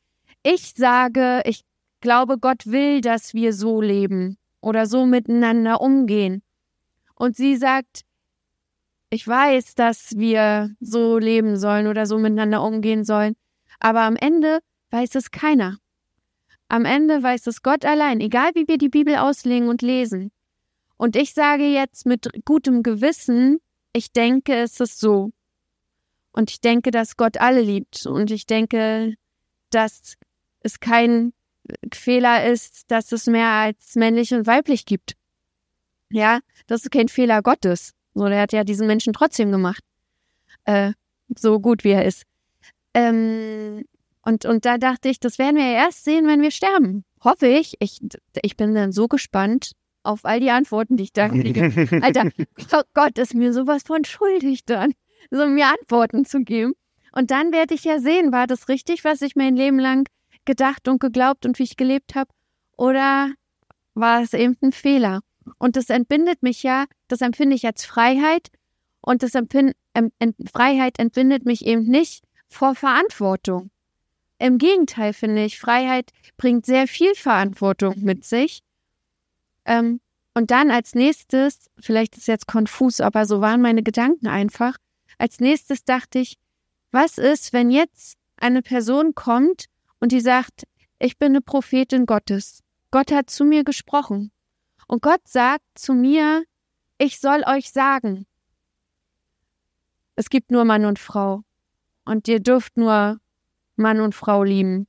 ich 0.44 0.74
sage, 0.76 1.42
ich 1.46 1.64
glaube, 2.02 2.38
Gott 2.38 2.68
will, 2.68 3.00
dass 3.00 3.34
wir 3.34 3.54
so 3.54 3.80
leben 3.80 4.38
oder 4.60 4.88
so 4.88 5.06
miteinander 5.06 5.80
umgehen. 5.80 6.44
Und 7.16 7.38
sie 7.38 7.56
sagt, 7.56 8.02
ich 9.12 9.28
weiß, 9.28 9.76
dass 9.76 10.18
wir 10.18 10.74
so 10.80 11.18
leben 11.18 11.58
sollen 11.58 11.88
oder 11.88 12.06
so 12.06 12.18
miteinander 12.18 12.64
umgehen 12.64 13.04
sollen, 13.04 13.36
aber 13.80 14.02
am 14.02 14.16
Ende 14.16 14.60
weiß 14.90 15.16
es 15.16 15.32
keiner. 15.32 15.78
Am 16.70 16.86
Ende 16.86 17.22
weiß 17.22 17.48
es 17.48 17.62
Gott 17.62 17.84
allein, 17.84 18.22
egal 18.22 18.52
wie 18.56 18.68
wir 18.70 18.78
die 18.78 18.90
Bibel 18.90 19.18
auslegen 19.18 19.68
und 19.68 19.82
lesen. 19.82 20.32
Und 20.96 21.18
ich 21.18 21.34
sage 21.34 21.66
jetzt 21.66 22.06
mit 22.06 22.30
gutem 22.46 22.84
Gewissen, 22.84 23.60
ich 23.92 24.14
denke, 24.14 24.56
es 24.56 24.80
ist 24.80 25.00
so. 25.02 25.32
Und 26.32 26.50
ich 26.50 26.62
denke, 26.62 26.92
dass 26.92 27.18
Gott 27.18 27.38
alle 27.38 27.62
liebt. 27.62 28.06
Und 28.06 28.32
ich 28.32 28.46
denke, 28.46 29.16
dass 29.72 30.16
es 30.62 30.80
kein 30.80 31.34
Fehler 31.92 32.50
ist, 32.50 32.90
dass 32.90 33.12
es 33.12 33.28
mehr 33.28 33.50
als 33.50 33.96
männlich 33.96 34.34
und 34.34 34.48
weiblich 34.48 34.86
gibt. 34.86 35.16
Ja, 36.10 36.40
das 36.68 36.84
ist 36.84 36.92
kein 36.92 37.10
Fehler 37.10 37.42
Gottes. 37.42 37.94
So, 38.14 38.28
der 38.28 38.42
hat 38.42 38.54
ja 38.54 38.64
diesen 38.64 38.88
Menschen 38.88 39.14
trotzdem 39.14 39.52
gemacht. 39.52 39.84
Äh, 40.66 40.94
so 41.36 41.60
gut 41.60 41.84
wie 41.84 41.92
er 41.92 42.06
ist. 42.06 42.24
Ähm, 42.94 43.84
und, 44.24 44.46
und 44.46 44.66
da 44.66 44.78
dachte 44.78 45.10
ich, 45.10 45.20
das 45.20 45.40
werden 45.40 45.56
wir 45.56 45.66
ja 45.66 45.86
erst 45.86 46.04
sehen, 46.04 46.28
wenn 46.28 46.42
wir 46.42 46.52
sterben. 46.52 47.06
Hoffe 47.24 47.48
ich. 47.48 47.76
Ich, 47.80 48.00
ich 48.42 48.58
bin 48.58 48.76
dann 48.76 48.92
so 48.92 49.08
gespannt 49.08 49.72
auf 50.04 50.26
all 50.26 50.40
die 50.40 50.52
Antworten, 50.52 50.98
die 50.98 51.04
ich 51.04 51.14
da 51.14 51.30
kriege. 51.30 51.64
Alter, 52.02 52.30
oh 52.74 52.82
Gott, 52.94 53.18
ist 53.18 53.34
mir 53.34 53.54
sowas 53.54 53.84
von 53.84 54.04
schuldig 54.04 54.66
dann, 54.66 54.94
so 55.30 55.48
mir 55.48 55.68
Antworten 55.68 56.26
zu 56.26 56.42
geben. 56.42 56.74
Und 57.12 57.32
dann 57.32 57.52
werde 57.52 57.74
ich 57.74 57.84
ja 57.84 58.00
sehen, 58.00 58.32
war 58.32 58.48
das 58.48 58.68
richtig, 58.68 59.04
was 59.04 59.22
ich 59.22 59.36
mein 59.36 59.56
Leben 59.56 59.80
lang 59.80 60.08
gedacht 60.46 60.88
und 60.88 61.00
geglaubt 61.00 61.46
und 61.46 61.60
wie 61.60 61.64
ich 61.64 61.78
gelebt 61.78 62.16
habe? 62.16 62.32
Oder 62.78 63.32
war 63.94 64.22
es 64.22 64.34
eben 64.34 64.58
ein 64.62 64.72
Fehler? 64.72 65.22
Und 65.58 65.76
das 65.76 65.90
entbindet 65.90 66.44
mich 66.44 66.64
ja, 66.64 66.86
das 67.08 67.22
empfinde 67.22 67.56
ich 67.56 67.66
als 67.66 67.86
Freiheit 67.86 68.50
und 69.02 69.24
das 69.24 69.36
Empfind, 69.36 69.74
em, 69.94 70.12
ent, 70.20 70.36
Freiheit 70.52 71.00
entbindet 71.00 71.46
mich 71.46 71.66
eben 71.66 71.84
nicht 71.84 72.24
vor 72.48 72.76
Verantwortung. 72.76 73.72
Im 74.38 74.58
Gegenteil 74.58 75.14
finde 75.14 75.46
ich, 75.46 75.60
Freiheit 75.60 76.12
bringt 76.38 76.66
sehr 76.66 76.88
viel 76.88 77.14
Verantwortung 77.16 77.96
mit 77.98 78.26
sich. 78.26 78.62
Ähm, 79.66 80.02
und 80.34 80.52
dann 80.52 80.72
als 80.72 80.96
nächstes, 80.96 81.70
vielleicht 81.80 82.18
ist 82.18 82.28
jetzt 82.28 82.48
konfus, 82.48 83.02
aber 83.02 83.26
so 83.26 83.42
waren 83.42 83.62
meine 83.62 83.84
Gedanken 83.84 84.28
einfach. 84.28 84.78
Als 85.18 85.40
nächstes 85.40 85.84
dachte 85.84 86.20
ich, 86.20 86.38
was 86.92 87.18
ist, 87.18 87.54
wenn 87.54 87.70
jetzt 87.70 88.18
eine 88.38 88.62
Person 88.62 89.14
kommt 89.14 89.66
und 90.00 90.12
die 90.12 90.22
sagt, 90.22 90.64
ich 91.00 91.18
bin 91.18 91.34
eine 91.34 91.42
Prophetin 91.42 92.06
Gottes. 92.06 92.64
Gott 92.92 93.12
hat 93.12 93.30
zu 93.30 93.46
mir 93.46 93.64
gesprochen. 93.64 94.32
Und 94.92 95.02
Gott 95.02 95.26
sagt 95.26 95.64
zu 95.76 95.94
mir, 95.94 96.44
ich 96.98 97.22
soll 97.22 97.46
euch 97.48 97.72
sagen, 97.72 98.26
es 100.18 100.30
gibt 100.30 100.52
nur 100.52 100.66
Mann 100.66 100.84
und 100.84 101.00
Frau. 101.00 101.44
Und 102.04 102.28
ihr 102.28 102.42
dürft 102.42 102.76
nur 102.76 103.22
Mann 103.78 104.02
und 104.02 104.14
Frau 104.14 104.44
lieben. 104.44 104.88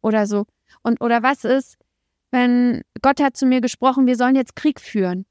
Oder 0.00 0.26
so. 0.26 0.46
Und, 0.82 1.02
oder 1.02 1.22
was 1.22 1.44
ist, 1.44 1.76
wenn 2.30 2.80
Gott 3.02 3.20
hat 3.20 3.36
zu 3.36 3.44
mir 3.44 3.60
gesprochen, 3.60 4.06
wir 4.06 4.16
sollen 4.16 4.36
jetzt 4.36 4.56
Krieg 4.56 4.80
führen? 4.80 5.26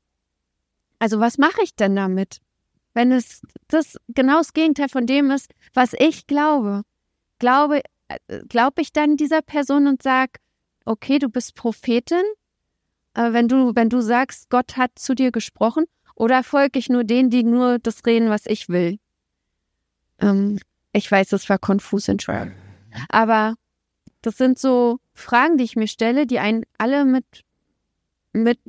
Also 0.99 1.19
was 1.19 1.39
mache 1.39 1.63
ich 1.63 1.75
denn 1.75 1.95
damit? 1.95 2.41
Wenn 2.93 3.11
es 3.11 3.41
das 3.69 3.97
genau 4.09 4.37
das 4.37 4.53
Gegenteil 4.53 4.89
von 4.89 5.07
dem 5.07 5.31
ist, 5.31 5.51
was 5.73 5.93
ich 5.97 6.27
glaube. 6.27 6.83
Glaube, 7.39 7.81
äh, 8.09 8.43
glaube 8.47 8.83
ich 8.83 8.93
dann 8.93 9.17
dieser 9.17 9.41
Person 9.41 9.87
und 9.87 10.03
sag, 10.03 10.37
okay, 10.85 11.17
du 11.17 11.27
bist 11.27 11.55
Prophetin, 11.55 12.23
äh, 13.15 13.33
wenn 13.33 13.47
du, 13.47 13.75
wenn 13.75 13.89
du 13.89 14.01
sagst, 14.01 14.49
Gott 14.49 14.77
hat 14.77 14.91
zu 14.95 15.15
dir 15.15 15.31
gesprochen, 15.31 15.85
oder 16.15 16.43
folge 16.43 16.79
ich 16.79 16.89
nur 16.89 17.03
denen, 17.03 17.29
die 17.29 17.43
nur 17.43 17.79
das 17.79 18.05
reden, 18.05 18.29
was 18.29 18.45
ich 18.45 18.69
will? 18.69 18.99
Ähm, 20.19 20.59
ich 20.93 21.11
weiß, 21.11 21.29
das 21.29 21.49
war 21.49 21.57
konfus, 21.57 22.07
Entschuldigung. 22.07 22.53
Aber 23.09 23.55
das 24.21 24.37
sind 24.37 24.57
so 24.57 24.99
Fragen, 25.13 25.57
die 25.57 25.65
ich 25.65 25.75
mir 25.75 25.87
stelle, 25.87 26.25
die 26.25 26.39
einen 26.39 26.63
alle 26.77 27.03
mit, 27.03 27.25
mit, 28.31 28.59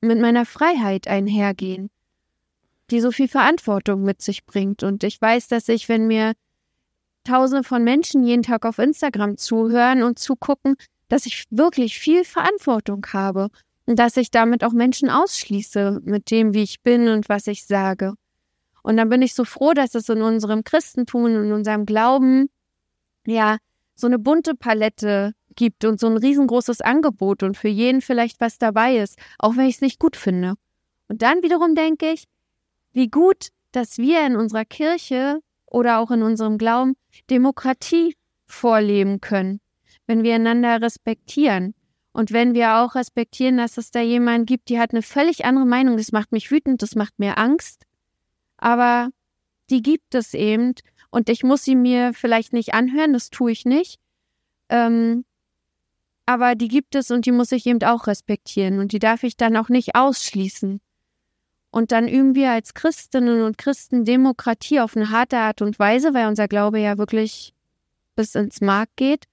mit 0.00 0.20
meiner 0.20 0.44
Freiheit 0.44 1.06
einhergehen, 1.06 1.90
die 2.90 3.00
so 3.00 3.12
viel 3.12 3.28
Verantwortung 3.28 4.02
mit 4.02 4.20
sich 4.20 4.44
bringt. 4.44 4.82
Und 4.82 5.04
ich 5.04 5.20
weiß, 5.20 5.46
dass 5.46 5.68
ich, 5.68 5.88
wenn 5.88 6.08
mir 6.08 6.34
Tausende 7.22 7.64
von 7.64 7.82
Menschen 7.82 8.22
jeden 8.22 8.44
Tag 8.44 8.64
auf 8.64 8.78
Instagram 8.78 9.36
zuhören 9.36 10.04
und 10.04 10.16
zugucken, 10.16 10.76
dass 11.08 11.26
ich 11.26 11.44
wirklich 11.50 11.98
viel 11.98 12.24
Verantwortung 12.24 13.04
habe 13.12 13.48
dass 13.86 14.16
ich 14.16 14.30
damit 14.30 14.64
auch 14.64 14.72
Menschen 14.72 15.08
ausschließe 15.08 16.00
mit 16.04 16.30
dem, 16.30 16.54
wie 16.54 16.62
ich 16.62 16.82
bin 16.82 17.08
und 17.08 17.28
was 17.28 17.46
ich 17.46 17.66
sage. 17.66 18.14
Und 18.82 18.96
dann 18.96 19.08
bin 19.08 19.22
ich 19.22 19.34
so 19.34 19.44
froh, 19.44 19.72
dass 19.72 19.94
es 19.94 20.08
in 20.08 20.22
unserem 20.22 20.64
Christentum 20.64 21.24
und 21.24 21.34
in 21.34 21.52
unserem 21.52 21.86
Glauben 21.86 22.48
ja 23.26 23.58
so 23.94 24.06
eine 24.06 24.18
bunte 24.18 24.54
Palette 24.54 25.32
gibt 25.54 25.84
und 25.84 25.98
so 25.98 26.06
ein 26.06 26.16
riesengroßes 26.16 26.80
Angebot 26.82 27.42
und 27.42 27.56
für 27.56 27.68
jeden 27.68 28.00
vielleicht 28.00 28.40
was 28.40 28.58
dabei 28.58 28.98
ist, 28.98 29.18
auch 29.38 29.56
wenn 29.56 29.66
ich 29.66 29.76
es 29.76 29.80
nicht 29.80 29.98
gut 29.98 30.16
finde. 30.16 30.54
Und 31.08 31.22
dann 31.22 31.42
wiederum 31.42 31.74
denke 31.74 32.12
ich, 32.12 32.24
wie 32.92 33.08
gut, 33.08 33.48
dass 33.72 33.98
wir 33.98 34.24
in 34.26 34.36
unserer 34.36 34.64
Kirche 34.64 35.40
oder 35.66 35.98
auch 35.98 36.10
in 36.10 36.22
unserem 36.22 36.58
Glauben 36.58 36.94
Demokratie 37.30 38.16
vorleben 38.46 39.20
können, 39.20 39.60
wenn 40.06 40.22
wir 40.22 40.34
einander 40.34 40.80
respektieren. 40.80 41.74
Und 42.16 42.32
wenn 42.32 42.54
wir 42.54 42.76
auch 42.76 42.94
respektieren, 42.94 43.58
dass 43.58 43.76
es 43.76 43.90
da 43.90 44.00
jemanden 44.00 44.46
gibt, 44.46 44.70
die 44.70 44.78
hat 44.80 44.92
eine 44.92 45.02
völlig 45.02 45.44
andere 45.44 45.66
Meinung, 45.66 45.98
das 45.98 46.12
macht 46.12 46.32
mich 46.32 46.50
wütend, 46.50 46.80
das 46.80 46.94
macht 46.94 47.18
mir 47.18 47.36
Angst, 47.36 47.84
aber 48.56 49.10
die 49.68 49.82
gibt 49.82 50.14
es 50.14 50.32
eben 50.32 50.72
und 51.10 51.28
ich 51.28 51.42
muss 51.42 51.62
sie 51.62 51.76
mir 51.76 52.14
vielleicht 52.14 52.54
nicht 52.54 52.72
anhören, 52.72 53.12
das 53.12 53.28
tue 53.28 53.52
ich 53.52 53.66
nicht. 53.66 54.00
Ähm, 54.70 55.26
aber 56.24 56.54
die 56.54 56.68
gibt 56.68 56.94
es 56.94 57.10
und 57.10 57.26
die 57.26 57.32
muss 57.32 57.52
ich 57.52 57.66
eben 57.66 57.82
auch 57.82 58.06
respektieren 58.06 58.78
und 58.78 58.92
die 58.92 58.98
darf 58.98 59.22
ich 59.22 59.36
dann 59.36 59.54
auch 59.54 59.68
nicht 59.68 59.94
ausschließen. 59.94 60.80
Und 61.70 61.92
dann 61.92 62.08
üben 62.08 62.34
wir 62.34 62.50
als 62.50 62.72
Christinnen 62.72 63.42
und 63.42 63.58
Christen 63.58 64.06
Demokratie 64.06 64.80
auf 64.80 64.96
eine 64.96 65.10
harte 65.10 65.36
Art 65.36 65.60
und 65.60 65.78
Weise, 65.78 66.14
weil 66.14 66.28
unser 66.28 66.48
Glaube 66.48 66.80
ja 66.80 66.96
wirklich 66.96 67.52
bis 68.14 68.34
ins 68.34 68.62
Mark 68.62 68.88
geht. 68.96 69.26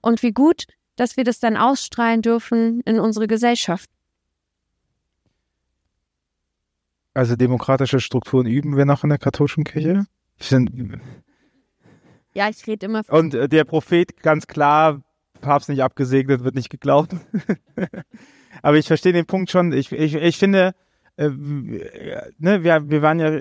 Und 0.00 0.24
wie 0.24 0.32
gut, 0.32 0.66
dass 1.00 1.16
wir 1.16 1.24
das 1.24 1.40
dann 1.40 1.56
ausstrahlen 1.56 2.20
dürfen 2.20 2.82
in 2.82 3.00
unsere 3.00 3.26
Gesellschaft. 3.26 3.88
Also 7.14 7.36
demokratische 7.36 8.00
Strukturen 8.00 8.46
üben 8.46 8.76
wir 8.76 8.84
noch 8.84 9.02
in 9.02 9.08
der 9.08 9.18
katholischen 9.18 9.64
Kirche? 9.64 10.04
Sind, 10.38 11.00
Ja, 12.34 12.50
ich 12.50 12.66
rede 12.66 12.84
immer. 12.84 13.02
Und 13.08 13.32
äh, 13.32 13.48
der 13.48 13.64
Prophet, 13.64 14.22
ganz 14.22 14.46
klar, 14.46 15.02
Papst 15.40 15.70
nicht 15.70 15.82
abgesegnet, 15.82 16.44
wird 16.44 16.54
nicht 16.54 16.68
geglaubt. 16.68 17.16
Aber 18.62 18.76
ich 18.76 18.86
verstehe 18.86 19.14
den 19.14 19.24
Punkt 19.24 19.50
schon. 19.50 19.72
Ich, 19.72 19.90
ich, 19.92 20.14
ich 20.16 20.36
finde, 20.36 20.74
äh, 21.20 22.32
ne, 22.38 22.64
wir, 22.64 22.88
wir 22.88 23.02
waren 23.02 23.20
ja 23.20 23.38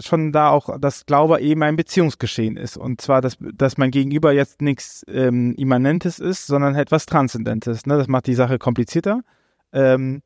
schon 0.00 0.32
da 0.32 0.50
auch, 0.50 0.80
dass 0.80 1.06
Glaube 1.06 1.40
eben 1.40 1.62
ein 1.62 1.76
Beziehungsgeschehen 1.76 2.56
ist. 2.56 2.76
Und 2.76 3.00
zwar, 3.00 3.20
dass, 3.20 3.36
dass 3.54 3.78
mein 3.78 3.92
Gegenüber 3.92 4.32
jetzt 4.32 4.60
nichts 4.60 5.04
ähm, 5.08 5.54
Immanentes 5.54 6.18
ist, 6.18 6.48
sondern 6.48 6.74
etwas 6.74 7.06
Transzendentes. 7.06 7.86
Ne? 7.86 7.96
Das 7.96 8.08
macht 8.08 8.26
die 8.26 8.34
Sache 8.34 8.58
komplizierter. 8.58 9.20
Ähm, 9.72 10.22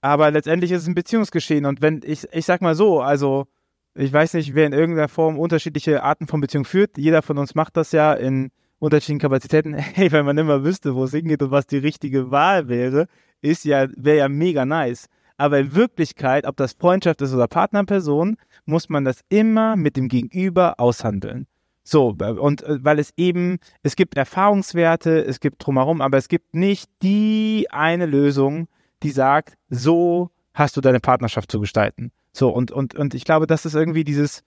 aber 0.00 0.32
letztendlich 0.32 0.72
ist 0.72 0.82
es 0.82 0.88
ein 0.88 0.96
Beziehungsgeschehen. 0.96 1.64
Und 1.64 1.80
wenn, 1.80 2.00
ich, 2.04 2.26
ich 2.32 2.44
sag 2.44 2.60
mal 2.60 2.74
so, 2.74 3.00
also 3.00 3.46
ich 3.94 4.12
weiß 4.12 4.34
nicht, 4.34 4.54
wer 4.54 4.66
in 4.66 4.72
irgendeiner 4.72 5.08
Form 5.08 5.38
unterschiedliche 5.38 6.02
Arten 6.02 6.26
von 6.26 6.40
Beziehung 6.40 6.64
führt. 6.64 6.98
Jeder 6.98 7.22
von 7.22 7.38
uns 7.38 7.54
macht 7.54 7.76
das 7.76 7.92
ja 7.92 8.14
in 8.14 8.50
unterschiedlichen 8.80 9.20
Kapazitäten. 9.20 9.74
Hey, 9.94 10.10
wenn 10.10 10.24
man 10.24 10.38
immer 10.38 10.64
wüsste, 10.64 10.96
wo 10.96 11.04
es 11.04 11.12
hingeht 11.12 11.40
und 11.40 11.52
was 11.52 11.68
die 11.68 11.78
richtige 11.78 12.32
Wahl 12.32 12.68
wäre, 12.68 13.06
ist 13.42 13.64
ja, 13.64 13.86
wäre 13.96 14.18
ja 14.18 14.28
mega 14.28 14.64
nice. 14.64 15.08
Aber 15.38 15.58
in 15.60 15.74
Wirklichkeit, 15.74 16.46
ob 16.46 16.56
das 16.56 16.72
Freundschaft 16.72 17.22
ist 17.22 17.32
oder 17.32 17.46
Partnerperson, 17.46 18.36
muss 18.66 18.88
man 18.88 19.04
das 19.04 19.20
immer 19.28 19.76
mit 19.76 19.96
dem 19.96 20.08
Gegenüber 20.08 20.78
aushandeln. 20.78 21.46
So, 21.84 22.08
und 22.08 22.62
äh, 22.64 22.84
weil 22.84 22.98
es 22.98 23.14
eben, 23.16 23.60
es 23.82 23.96
gibt 23.96 24.18
Erfahrungswerte, 24.18 25.24
es 25.24 25.40
gibt 25.40 25.64
drumherum, 25.64 26.02
aber 26.02 26.18
es 26.18 26.28
gibt 26.28 26.54
nicht 26.54 26.90
die 27.02 27.66
eine 27.70 28.04
Lösung, 28.04 28.68
die 29.02 29.10
sagt, 29.10 29.54
so 29.70 30.30
hast 30.52 30.76
du 30.76 30.82
deine 30.82 31.00
Partnerschaft 31.00 31.50
zu 31.50 31.60
gestalten. 31.60 32.10
So, 32.32 32.50
und, 32.50 32.72
und, 32.72 32.94
und 32.94 33.14
ich 33.14 33.24
glaube, 33.24 33.46
das 33.46 33.64
ist 33.64 33.74
irgendwie 33.74 34.04
dieses, 34.04 34.42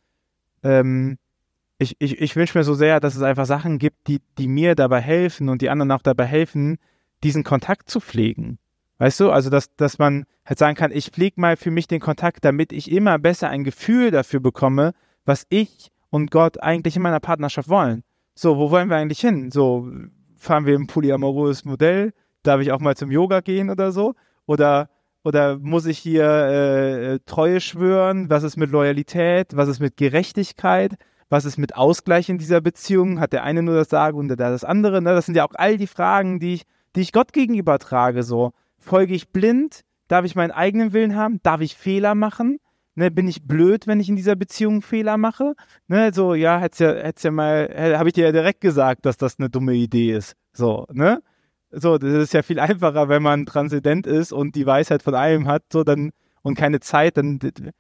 ähm, 0.62 1.18
ich, 1.80 1.96
ich, 1.98 2.22
ich 2.22 2.36
wünsche 2.36 2.58
mir 2.58 2.64
so 2.64 2.76
sehr, 2.76 3.00
dass 3.00 3.16
es 3.16 3.24
einfach 3.24 3.48
Sachen 3.48 3.80
gibt, 3.80 4.08
die, 4.08 4.22
die 4.38 4.48
mir 4.48 4.76
dabei 4.76 5.02
helfen 5.02 5.50
und 5.50 5.64
die 5.64 5.70
anderen 5.70 5.92
auch 5.92 6.04
dabei 6.04 6.26
helfen, 6.26 6.78
diesen 7.24 7.44
Kontakt 7.44 7.90
zu 7.90 8.00
pflegen. 8.00 8.60
Weißt 9.02 9.20
du, 9.20 9.32
also 9.32 9.50
dass, 9.50 9.76
dass 9.78 9.98
man 9.98 10.26
halt 10.46 10.60
sagen 10.60 10.76
kann, 10.76 10.92
ich 10.92 11.08
pflege 11.08 11.42
mal 11.42 11.58
für 11.58 11.72
mich 11.72 11.88
den 11.88 12.00
Kontakt, 12.00 12.46
damit 12.46 12.72
ich 12.72 12.92
immer 12.92 13.18
besser 13.18 13.50
ein 13.50 13.64
Gefühl 13.64 14.12
dafür 14.12 14.42
bekomme, 14.42 14.94
was 15.26 15.48
ich 15.50 15.90
und 16.12 16.30
Gott 16.30 16.62
eigentlich 16.62 16.98
in 16.98 17.02
meiner 17.02 17.20
Partnerschaft 17.20 17.68
wollen. 17.68 18.04
So, 18.36 18.60
wo 18.60 18.70
wollen 18.70 18.92
wir 18.92 18.98
eigentlich 18.98 19.20
hin? 19.20 19.50
So, 19.50 19.90
fahren 20.38 20.68
wir 20.68 20.78
ein 20.78 20.86
polyamoröses 20.86 21.66
Modell? 21.66 22.14
Darf 22.44 22.62
ich 22.62 22.72
auch 22.72 22.80
mal 22.80 22.96
zum 22.96 23.10
Yoga 23.10 23.40
gehen 23.40 23.72
oder 23.72 23.92
so? 23.92 24.14
Oder, 24.46 24.88
oder 25.24 25.58
muss 25.58 25.88
ich 25.88 25.98
hier 25.98 26.24
äh, 26.24 27.20
Treue 27.26 27.60
schwören? 27.60 28.30
Was 28.30 28.44
ist 28.44 28.56
mit 28.56 28.70
Loyalität? 28.70 29.56
Was 29.56 29.68
ist 29.68 29.80
mit 29.80 29.98
Gerechtigkeit? 29.98 30.94
Was 31.28 31.46
ist 31.46 31.58
mit 31.58 31.76
Ausgleich 31.76 32.30
in 32.30 32.38
dieser 32.38 32.62
Beziehung? 32.62 33.20
Hat 33.20 33.34
der 33.34 33.46
eine 33.46 33.64
nur 33.64 33.74
das 33.74 33.90
Sagen 33.90 34.20
und 34.20 34.28
der 34.28 34.38
das 34.38 34.64
andere? 34.64 35.02
Ne? 35.02 35.16
Das 35.16 35.26
sind 35.26 35.34
ja 35.34 35.44
auch 35.44 35.56
all 35.56 35.78
die 35.78 35.88
Fragen, 35.88 36.40
die 36.40 36.54
ich, 36.54 36.64
die 36.96 37.02
ich 37.02 37.12
Gott 37.12 37.34
gegenüber 37.34 37.80
trage. 37.80 38.22
So, 38.22 38.52
Folge 38.82 39.14
ich 39.14 39.30
blind? 39.30 39.82
Darf 40.08 40.26
ich 40.26 40.36
meinen 40.36 40.52
eigenen 40.52 40.92
Willen 40.92 41.16
haben? 41.16 41.40
Darf 41.44 41.62
ich 41.62 41.76
Fehler 41.76 42.16
machen? 42.16 42.60
Ne, 42.96 43.10
bin 43.10 43.28
ich 43.28 43.44
blöd, 43.44 43.88
wenn 43.88 44.02
ich 44.02 44.10
in 44.10 44.18
dieser 44.18 44.36
Beziehung 44.36 44.82
Fehler 44.82 45.18
mache? 45.18 45.54
Ne, 45.88 46.12
so, 46.14 46.34
ja, 46.34 46.60
hätt's 46.60 46.80
ja, 46.80 46.94
hätt's 46.94 47.24
ja 47.24 47.32
mal, 47.32 47.74
habe 47.98 48.10
ich 48.10 48.14
dir 48.14 48.26
ja 48.26 48.32
direkt 48.34 48.60
gesagt, 48.60 49.06
dass 49.06 49.16
das 49.16 49.40
eine 49.40 49.50
dumme 49.50 49.74
Idee 49.76 50.12
ist. 50.12 50.36
So, 50.52 50.86
ne? 50.92 51.24
So, 51.72 51.98
das 51.98 52.12
ist 52.12 52.34
ja 52.34 52.42
viel 52.42 52.60
einfacher, 52.60 53.08
wenn 53.08 53.24
man 53.24 53.46
transzendent 53.46 54.06
ist 54.06 54.34
und 54.34 54.56
die 54.56 54.66
Weisheit 54.66 55.04
von 55.04 55.16
allem 55.16 55.48
hat, 55.48 55.64
so 55.72 55.86
dann 55.86 56.12
und 56.42 56.56
keine 56.56 56.80
Zeit, 56.82 57.18
dann 57.18 57.40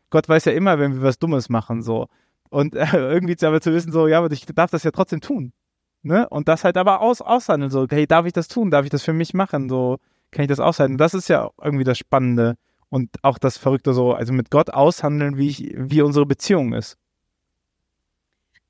Gott 0.10 0.30
weiß 0.30 0.45
ja 0.45 0.54
immer, 0.54 0.80
wenn 0.80 0.93
wir 0.95 1.02
was 1.02 1.20
Dummes 1.20 1.49
machen, 1.49 1.82
so. 1.82 2.08
Und 2.49 2.76
äh, 2.76 2.86
irgendwie 2.93 3.36
aber 3.45 3.60
zu 3.60 3.74
wissen, 3.74 3.91
so, 3.91 4.08
ja, 4.08 4.20
aber 4.20 4.32
ich 4.32 4.45
darf 4.45 4.72
das 4.72 4.84
ja 4.84 4.91
trotzdem 4.91 5.20
tun. 5.20 5.52
Ne? 6.04 6.28
Und 6.30 6.47
das 6.47 6.64
halt 6.64 6.78
aber 6.78 7.02
aus, 7.02 7.22
aushandeln, 7.22 7.72
so, 7.72 7.86
hey, 7.89 8.08
darf 8.08 8.26
ich 8.26 8.34
das 8.34 8.47
tun? 8.47 8.72
Darf 8.72 8.86
ich 8.86 8.91
das 8.91 9.04
für 9.04 9.14
mich 9.14 9.34
machen? 9.34 9.70
So, 9.70 9.97
kann 10.32 10.43
ich 10.43 10.49
das 10.49 10.59
aushalten. 10.59 10.97
Das 10.97 11.13
ist 11.13 11.27
ja 11.27 11.49
irgendwie 11.61 11.84
das 11.84 11.97
Spannende 11.97 12.57
und 12.89 13.09
auch 13.23 13.38
das 13.38 13.57
Verrückte 13.57 13.93
so, 13.93 14.13
also 14.13 14.34
mit 14.34 14.51
Gott 14.51 14.69
aushandeln, 14.69 15.38
wie, 15.38 15.47
ich, 15.47 15.73
wie 15.75 16.01
unsere 16.01 16.25
Beziehung 16.25 16.73
ist. 16.73 16.97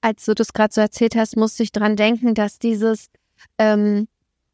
Als 0.01 0.25
du 0.25 0.33
das 0.33 0.53
gerade 0.53 0.73
so 0.73 0.81
erzählt 0.81 1.15
hast, 1.15 1.37
musste 1.37 1.63
ich 1.63 1.71
dran 1.71 1.95
denken, 1.95 2.33
dass 2.33 2.59
dieses, 2.59 3.09
ähm, 3.57 4.07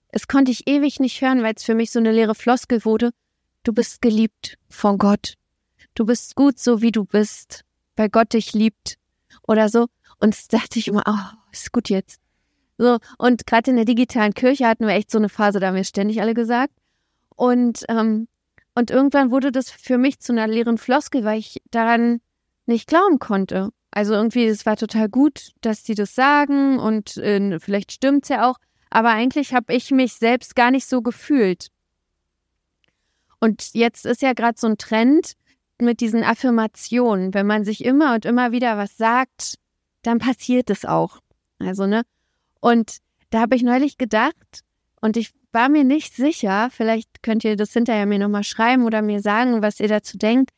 es 0.10 0.28
konnte 0.28 0.51
ich 0.51 0.68
ewig 0.68 0.99
nicht 0.99 1.22
hören, 1.22 1.43
weil 1.43 1.53
es 1.55 1.64
für 1.64 1.76
mich 1.76 1.91
so 1.91 1.99
eine 1.99 2.12
leere 2.12 2.36
Floskel 2.36 2.84
wurde. 2.86 3.12
Du 3.64 3.74
bist 3.74 4.01
geliebt 4.01 4.58
von 4.70 4.97
Gott. 4.97 5.36
Du 5.95 6.05
bist 6.05 6.36
gut 6.36 6.60
so, 6.60 6.82
wie 6.82 6.91
du 6.91 7.05
bist, 7.05 7.64
weil 7.95 8.10
Gott 8.10 8.34
dich 8.34 8.53
liebt 8.53 8.97
oder 9.47 9.70
so. 9.70 9.88
Und 10.20 10.36
da 10.53 10.60
dachte 10.60 10.80
ich 10.80 10.88
immer, 10.88 11.03
oh, 11.05 11.38
ist 11.51 11.72
gut 11.72 11.89
jetzt. 11.89 12.22
So, 12.78 12.99
und 13.18 13.47
gerade 13.47 13.72
in 13.72 13.78
der 13.78 13.86
digitalen 13.86 14.34
Kirche 14.34 14.68
hatten 14.68 14.86
wir 14.86 14.93
echt 14.93 15.12
so 15.12 15.18
eine 15.18 15.30
Phase, 15.30 15.60
da 15.60 15.68
haben 15.68 15.76
wir 15.76 15.84
ständig 15.84 16.22
alle 16.22 16.34
gesagt, 16.34 16.74
und, 17.38 17.86
ähm, 17.88 18.28
und 18.76 18.92
irgendwann 18.92 19.32
wurde 19.32 19.52
das 19.52 19.72
für 19.72 19.98
mich 19.98 20.20
zu 20.20 20.34
einer 20.34 20.48
leeren 20.48 20.78
Floskel, 20.78 21.24
weil 21.24 21.40
ich 21.40 21.62
daran 21.72 22.20
nicht 22.66 22.88
glauben 22.88 23.20
konnte. 23.20 23.70
Also 23.92 24.14
irgendwie, 24.14 24.46
es 24.46 24.66
war 24.66 24.76
total 24.76 25.08
gut, 25.08 25.52
dass 25.62 25.84
die 25.84 25.96
das 25.96 26.14
sagen 26.14 26.80
und 26.80 27.16
äh, 27.18 27.60
vielleicht 27.60 27.94
stimmt's 27.94 28.28
ja 28.28 28.50
auch, 28.50 28.58
aber 28.90 29.10
eigentlich 29.10 29.54
habe 29.54 29.74
ich 29.74 29.92
mich 29.92 30.14
selbst 30.14 30.56
gar 30.56 30.72
nicht 30.72 30.88
so 30.88 31.02
gefühlt. 31.02 31.68
Und 33.40 33.74
jetzt 33.74 34.06
ist 34.06 34.22
ja 34.22 34.34
gerade 34.34 34.60
so 34.60 34.68
ein 34.68 34.78
Trend 34.78 35.34
mit 35.80 36.02
diesen 36.02 36.24
Affirmationen. 36.24 37.36
Wenn 37.36 37.46
man 37.46 37.66
sich 37.66 37.86
immer 37.86 38.16
und 38.16 38.26
immer 38.26 38.52
wieder 38.52 38.78
was 38.78 38.98
sagt, 38.98 39.60
dann 40.02 40.18
passiert 40.18 40.72
es 40.72 40.86
auch. 40.86 41.20
Also, 41.60 41.86
ne? 41.86 42.02
Und 42.60 42.98
da 43.30 43.42
habe 43.42 43.56
ich 43.56 43.62
neulich 43.62 44.00
gedacht, 44.00 44.64
und 45.02 45.18
ich 45.18 45.34
war 45.58 45.70
mir 45.70 45.84
nicht 45.84 46.16
sicher, 46.16 46.70
vielleicht 46.70 47.24
könnt 47.24 47.43
ihr 47.43 47.55
das 47.55 47.74
hinterher 47.74 48.05
mir 48.05 48.20
nochmal 48.20 48.43
schreiben 48.43 48.86
oder 48.86 49.01
mir 49.01 49.22
sagen, 49.22 49.64
was 49.64 49.80
ihr 49.80 49.88
dazu 49.88 50.16
denkt. 50.16 50.51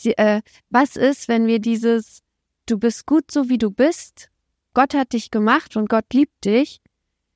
Die, 0.00 0.18
äh, 0.18 0.42
was 0.68 0.96
ist, 0.96 1.28
wenn 1.28 1.46
wir 1.46 1.60
dieses 1.60 2.24
Du 2.68 2.76
bist 2.76 3.06
gut 3.06 3.30
so 3.30 3.48
wie 3.48 3.56
du 3.56 3.70
bist, 3.70 4.32
Gott 4.74 4.94
hat 4.94 5.12
dich 5.12 5.30
gemacht 5.30 5.76
und 5.76 5.88
Gott 5.88 6.06
liebt 6.12 6.44
dich, 6.44 6.80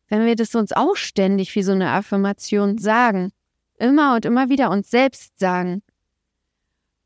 wenn 0.09 0.27
wir 0.27 0.35
das 0.35 0.57
uns 0.57 0.73
auch 0.73 0.97
ständig 0.97 1.55
wie 1.55 1.63
so 1.63 1.71
eine 1.71 1.91
Affirmation 1.91 2.77
sagen, 2.77 3.31
immer 3.79 4.17
und 4.17 4.25
immer 4.25 4.49
wieder 4.49 4.69
uns 4.71 4.91
selbst 4.91 5.39
sagen. 5.39 5.85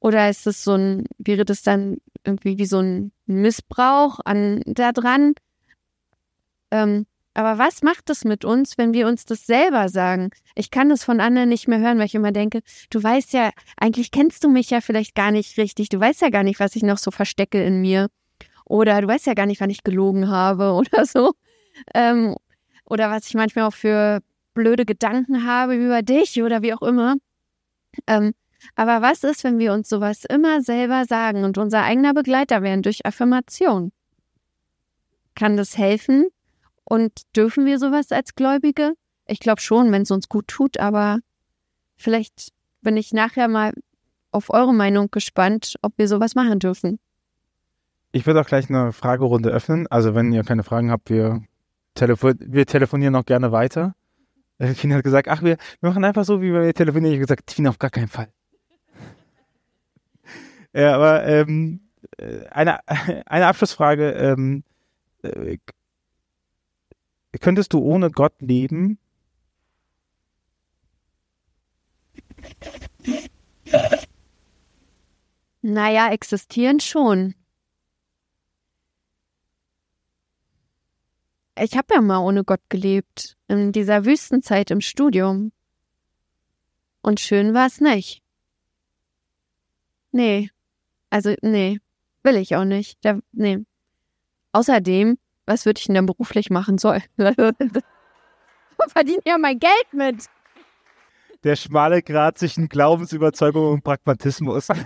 Oder 0.01 0.31
ist 0.31 0.47
es 0.47 0.65
so 0.65 0.77
ein, 0.77 1.05
wäre 1.19 1.45
das 1.45 1.61
dann 1.61 1.99
irgendwie 2.25 2.57
wie 2.57 2.65
so 2.65 2.79
ein 2.81 3.13
Missbrauch 3.27 4.19
an 4.25 4.63
da 4.65 4.93
dran? 4.93 5.35
Ähm, 6.71 7.05
aber 7.35 7.59
was 7.59 7.83
macht 7.83 8.09
es 8.11 8.25
mit 8.25 8.45
uns, 8.45 8.79
wenn 8.79 8.95
wir 8.95 9.09
uns 9.09 9.25
das 9.25 9.45
selber 9.45 9.89
sagen? 9.89 10.31
Ich 10.55 10.71
kann 10.71 10.89
das 10.89 11.03
von 11.03 11.21
anderen 11.21 11.49
nicht 11.49 11.67
mehr 11.67 11.81
hören, 11.81 11.99
weil 11.99 12.07
ich 12.07 12.15
immer 12.15 12.31
denke, 12.31 12.61
du 12.91 13.03
weißt 13.03 13.33
ja, 13.33 13.51
eigentlich 13.77 14.13
kennst 14.13 14.45
du 14.45 14.49
mich 14.49 14.71
ja 14.71 14.81
vielleicht 14.81 15.17
gar 15.17 15.33
nicht 15.33 15.59
richtig. 15.59 15.89
Du 15.89 15.99
weißt 15.99 16.23
ja 16.23 16.31
gar 16.31 16.45
nicht, 16.45 16.61
was 16.61 16.77
ich 16.77 16.85
noch 16.85 16.99
so 16.99 17.11
verstecke 17.11 17.63
in 17.63 17.81
mir. 17.81 18.09
Oder 18.65 19.01
du 19.01 19.09
weißt 19.09 19.27
ja 19.27 19.35
gar 19.35 19.47
nicht, 19.47 19.61
wann 19.61 19.71
ich 19.71 19.83
gelogen 19.83 20.29
habe 20.29 20.73
oder 20.75 21.05
so. 21.05 21.35
Ähm, 21.93 22.37
oder 22.85 23.11
was 23.11 23.27
ich 23.27 23.35
manchmal 23.35 23.67
auch 23.67 23.75
für 23.75 24.21
blöde 24.55 24.85
Gedanken 24.85 25.45
habe 25.45 25.75
über 25.75 26.03
dich 26.03 26.41
oder 26.41 26.63
wie 26.63 26.73
auch 26.73 26.83
immer. 26.83 27.17
Ähm, 28.07 28.33
aber 28.77 29.03
was 29.03 29.25
ist, 29.25 29.43
wenn 29.43 29.59
wir 29.59 29.73
uns 29.73 29.89
sowas 29.89 30.25
immer 30.25 30.63
selber 30.63 31.05
sagen 31.05 31.45
und 31.45 31.59
unser 31.59 31.83
eigener 31.83 32.15
Begleiter 32.15 32.63
werden 32.63 32.83
durch 32.83 33.05
Affirmation? 33.05 33.93
Kann 35.35 35.57
das 35.57 35.77
helfen, 35.77 36.29
und 36.85 37.23
dürfen 37.37 37.67
wir 37.67 37.79
sowas 37.79 38.13
als 38.13 38.35
Gläubige? 38.35 38.95
Ich 39.27 39.41
glaube 39.41 39.61
schon, 39.61 39.91
wenn 39.93 40.03
es 40.03 40.11
uns 40.11 40.29
gut 40.29 40.49
tut, 40.49 40.79
aber 40.79 41.21
vielleicht 41.97 42.53
bin 42.83 42.97
ich 42.97 43.13
nachher 43.13 43.49
mal 43.49 43.73
auf 44.31 44.51
eure 44.51 44.75
Meinung 44.75 45.11
gespannt, 45.11 45.77
ob 45.83 45.95
wir 45.97 46.09
sowas 46.09 46.35
machen 46.35 46.59
dürfen. 46.59 46.99
Ich 48.13 48.27
würde 48.27 48.41
auch 48.41 48.47
gleich 48.47 48.69
eine 48.69 48.93
Fragerunde 48.93 49.51
öffnen. 49.51 49.87
Also 49.89 50.15
wenn 50.15 50.33
ihr 50.33 50.45
keine 50.45 50.63
Fragen 50.63 50.91
habt, 50.91 51.11
wir, 51.11 51.43
telefon 51.95 52.35
wir 52.41 52.67
telefonieren 52.67 53.13
noch 53.13 53.25
gerne 53.25 53.53
weiter. 53.53 53.95
Äh, 54.59 54.75
Tina 54.75 54.97
hat 54.97 55.05
gesagt, 55.05 55.29
ach, 55.29 55.43
wir, 55.43 55.57
wir 55.81 55.89
machen 55.89 56.05
einfach 56.05 56.25
so, 56.25 56.41
wie 56.41 56.53
wir 56.53 56.75
telefonieren. 56.75 57.13
Ich 57.13 57.19
habe 57.19 57.27
gesagt, 57.27 57.47
Tina, 57.47 57.71
auf 57.71 57.79
gar 57.79 57.91
keinen 57.91 58.09
Fall. 58.09 58.29
ja, 60.73 60.95
aber 60.95 61.27
ähm, 61.27 61.81
äh, 62.19 62.47
eine, 62.51 62.79
eine 63.27 63.47
Abschlussfrage. 63.47 64.11
Ähm, 64.11 64.65
äh, 65.23 65.59
Könntest 67.41 67.73
du 67.73 67.79
ohne 67.79 68.11
Gott 68.11 68.35
leben? 68.41 68.99
Naja, 75.63 76.13
existieren 76.13 76.81
schon. 76.81 77.35
Ich 81.57 81.77
habe 81.77 81.95
ja 81.95 82.01
mal 82.01 82.19
ohne 82.19 82.45
Gott 82.45 82.61
gelebt, 82.69 83.37
in 83.49 83.73
dieser 83.73 84.05
Wüstenzeit 84.05 84.71
im 84.71 84.81
Studium. 84.81 85.53
Und 87.01 87.21
schön 87.21 87.55
war 87.55 87.67
es 87.67 87.81
nicht. 87.81 88.23
Nee. 90.11 90.51
Also, 91.11 91.35
nee. 91.43 91.79
Will 92.23 92.37
ich 92.37 92.57
auch 92.57 92.65
nicht. 92.65 92.99
Da, 93.05 93.21
nee. 93.33 93.59
Außerdem 94.53 95.19
Was 95.47 95.67
würde 95.67 95.79
ich 95.79 95.87
denn 95.87 95.95
dann 95.95 96.07
beruflich 96.07 96.51
machen 96.51 96.79
sollen? 96.79 97.03
Verdiene 98.89 99.23
ja 99.25 99.39
mein 99.39 99.59
Geld 99.59 99.93
mit. 99.93 100.27
Der 101.43 101.57
schmale 101.57 102.03
Grat 102.03 102.39
zwischen 102.39 102.69
Glaubensüberzeugung 102.69 103.73
und 103.73 103.85
Pragmatismus. 103.85 104.69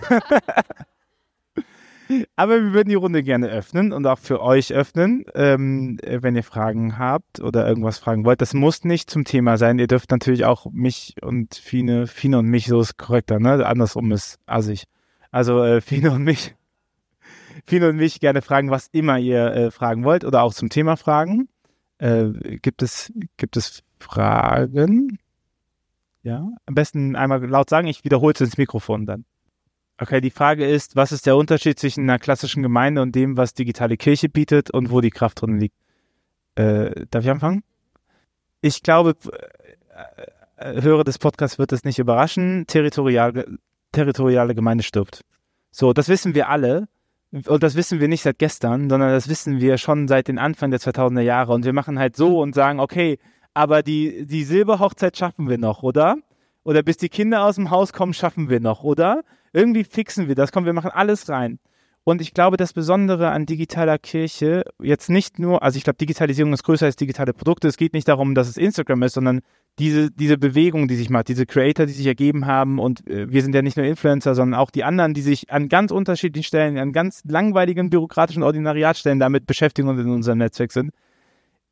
Aber 2.35 2.61
wir 2.61 2.73
würden 2.73 2.89
die 2.89 2.95
Runde 2.95 3.21
gerne 3.21 3.47
öffnen 3.49 3.93
und 3.93 4.05
auch 4.07 4.17
für 4.17 4.41
euch 4.41 4.73
öffnen, 4.73 5.25
ähm, 5.35 5.99
wenn 6.03 6.35
ihr 6.35 6.43
Fragen 6.43 6.97
habt 6.97 7.39
oder 7.39 7.67
irgendwas 7.67 7.99
fragen 7.99 8.25
wollt. 8.25 8.41
Das 8.41 8.53
muss 8.53 8.83
nicht 8.83 9.11
zum 9.11 9.25
Thema 9.25 9.57
sein. 9.57 9.77
Ihr 9.77 9.87
dürft 9.87 10.09
natürlich 10.09 10.43
auch 10.43 10.65
mich 10.71 11.15
und 11.21 11.53
Fine, 11.55 12.07
Fine 12.07 12.39
und 12.39 12.47
mich, 12.47 12.65
so 12.65 12.81
ist 12.81 12.97
korrekter, 12.97 13.39
ne? 13.39 13.63
Andersrum 13.65 14.11
ist 14.11 14.39
assig. 14.47 14.85
Also 15.31 15.63
äh, 15.63 15.81
Fine 15.81 16.11
und 16.11 16.23
mich, 16.23 16.55
Fine 17.65 17.89
und 17.89 17.97
mich 17.97 18.19
gerne 18.19 18.41
fragen, 18.41 18.69
was 18.69 18.87
immer 18.91 19.17
ihr 19.17 19.45
äh, 19.47 19.71
fragen 19.71 20.03
wollt 20.03 20.23
oder 20.23 20.43
auch 20.43 20.53
zum 20.53 20.69
Thema 20.69 20.97
fragen. 20.97 21.49
Äh, 21.97 22.29
gibt 22.61 22.81
es, 22.81 23.11
gibt 23.37 23.57
es 23.57 23.83
Fragen? 23.99 25.19
Ja, 26.23 26.49
am 26.65 26.75
besten 26.75 27.15
einmal 27.15 27.43
laut 27.45 27.69
sagen, 27.69 27.87
ich 27.87 28.03
wiederhole 28.03 28.33
es 28.33 28.41
ins 28.41 28.57
Mikrofon 28.57 29.05
dann. 29.05 29.25
Okay, 29.97 30.21
die 30.21 30.31
Frage 30.31 30.65
ist, 30.65 30.95
was 30.95 31.11
ist 31.11 31.25
der 31.25 31.35
Unterschied 31.35 31.77
zwischen 31.77 32.03
einer 32.03 32.19
klassischen 32.19 32.63
Gemeinde 32.63 33.01
und 33.01 33.15
dem, 33.15 33.35
was 33.35 33.53
digitale 33.53 33.97
Kirche 33.97 34.29
bietet 34.29 34.71
und 34.71 34.91
wo 34.91 35.01
die 35.01 35.09
Kraft 35.09 35.41
drin 35.41 35.59
liegt? 35.59 35.75
Äh, 36.55 37.05
darf 37.09 37.23
ich 37.23 37.29
anfangen? 37.29 37.63
Ich 38.61 38.81
glaube, 38.81 39.15
äh, 40.57 40.75
äh, 40.77 40.81
Hörer 40.81 41.03
des 41.03 41.19
Podcasts 41.19 41.59
wird 41.59 41.73
es 41.73 41.83
nicht 41.83 41.99
überraschen, 41.99 42.65
territorial, 42.67 43.57
territoriale 43.91 44.55
Gemeinde 44.55 44.83
stirbt. 44.83 45.25
So, 45.71 45.93
das 45.93 46.07
wissen 46.07 46.33
wir 46.33 46.49
alle. 46.49 46.87
Und 47.31 47.61
das 47.61 47.75
wissen 47.75 47.99
wir 47.99 48.07
nicht 48.07 48.23
seit 48.23 48.39
gestern, 48.39 48.89
sondern 48.89 49.09
das 49.09 49.29
wissen 49.29 49.59
wir 49.59 49.77
schon 49.77 50.07
seit 50.07 50.27
den 50.27 50.39
Anfang 50.39 50.71
der 50.71 50.79
2000er 50.79 51.21
Jahre. 51.21 51.53
Und 51.53 51.63
wir 51.63 51.73
machen 51.73 51.99
halt 51.99 52.15
so 52.15 52.39
und 52.39 52.55
sagen, 52.55 52.79
okay, 52.79 53.19
aber 53.53 53.83
die, 53.83 54.25
die 54.25 54.43
Silberhochzeit 54.43 55.15
schaffen 55.15 55.49
wir 55.49 55.57
noch, 55.57 55.83
oder? 55.83 56.17
Oder 56.63 56.81
bis 56.81 56.97
die 56.97 57.09
Kinder 57.09 57.43
aus 57.43 57.55
dem 57.55 57.69
Haus 57.69 57.93
kommen, 57.93 58.13
schaffen 58.13 58.49
wir 58.49 58.59
noch, 58.59 58.83
oder? 58.83 59.21
Irgendwie 59.53 59.83
fixen 59.83 60.27
wir 60.27 60.35
das. 60.35 60.51
Komm, 60.51 60.65
wir 60.65 60.73
machen 60.73 60.91
alles 60.91 61.29
rein. 61.29 61.59
Und 62.09 62.21
ich 62.21 62.33
glaube, 62.33 62.57
das 62.57 62.73
Besondere 62.73 63.29
an 63.29 63.45
digitaler 63.45 63.99
Kirche, 63.99 64.63
jetzt 64.81 65.11
nicht 65.11 65.37
nur, 65.37 65.61
also 65.61 65.77
ich 65.77 65.83
glaube, 65.83 65.97
Digitalisierung 65.97 66.51
ist 66.53 66.63
größer 66.63 66.87
als 66.87 66.95
digitale 66.95 67.33
Produkte. 67.33 67.67
Es 67.67 67.77
geht 67.77 67.93
nicht 67.93 68.07
darum, 68.07 68.33
dass 68.33 68.49
es 68.49 68.57
Instagram 68.57 69.03
ist, 69.03 69.13
sondern 69.13 69.41
diese, 69.77 70.09
diese 70.09 70.39
Bewegung, 70.39 70.87
die 70.87 70.95
sich 70.95 71.11
macht, 71.11 71.27
diese 71.27 71.45
Creator, 71.45 71.85
die 71.85 71.93
sich 71.93 72.07
ergeben 72.07 72.47
haben. 72.47 72.79
Und 72.79 73.07
äh, 73.07 73.31
wir 73.31 73.43
sind 73.43 73.53
ja 73.53 73.61
nicht 73.61 73.77
nur 73.77 73.85
Influencer, 73.85 74.33
sondern 74.33 74.59
auch 74.59 74.71
die 74.71 74.83
anderen, 74.83 75.13
die 75.13 75.21
sich 75.21 75.51
an 75.51 75.69
ganz 75.69 75.91
unterschiedlichen 75.91 76.47
Stellen, 76.47 76.79
an 76.79 76.93
ganz 76.93 77.21
langweiligen 77.25 77.91
bürokratischen 77.91 78.41
Ordinariatstellen 78.41 79.19
damit 79.19 79.45
beschäftigen 79.45 79.87
und 79.87 79.99
in 79.99 80.09
unserem 80.09 80.39
Netzwerk 80.39 80.71
sind, 80.71 80.89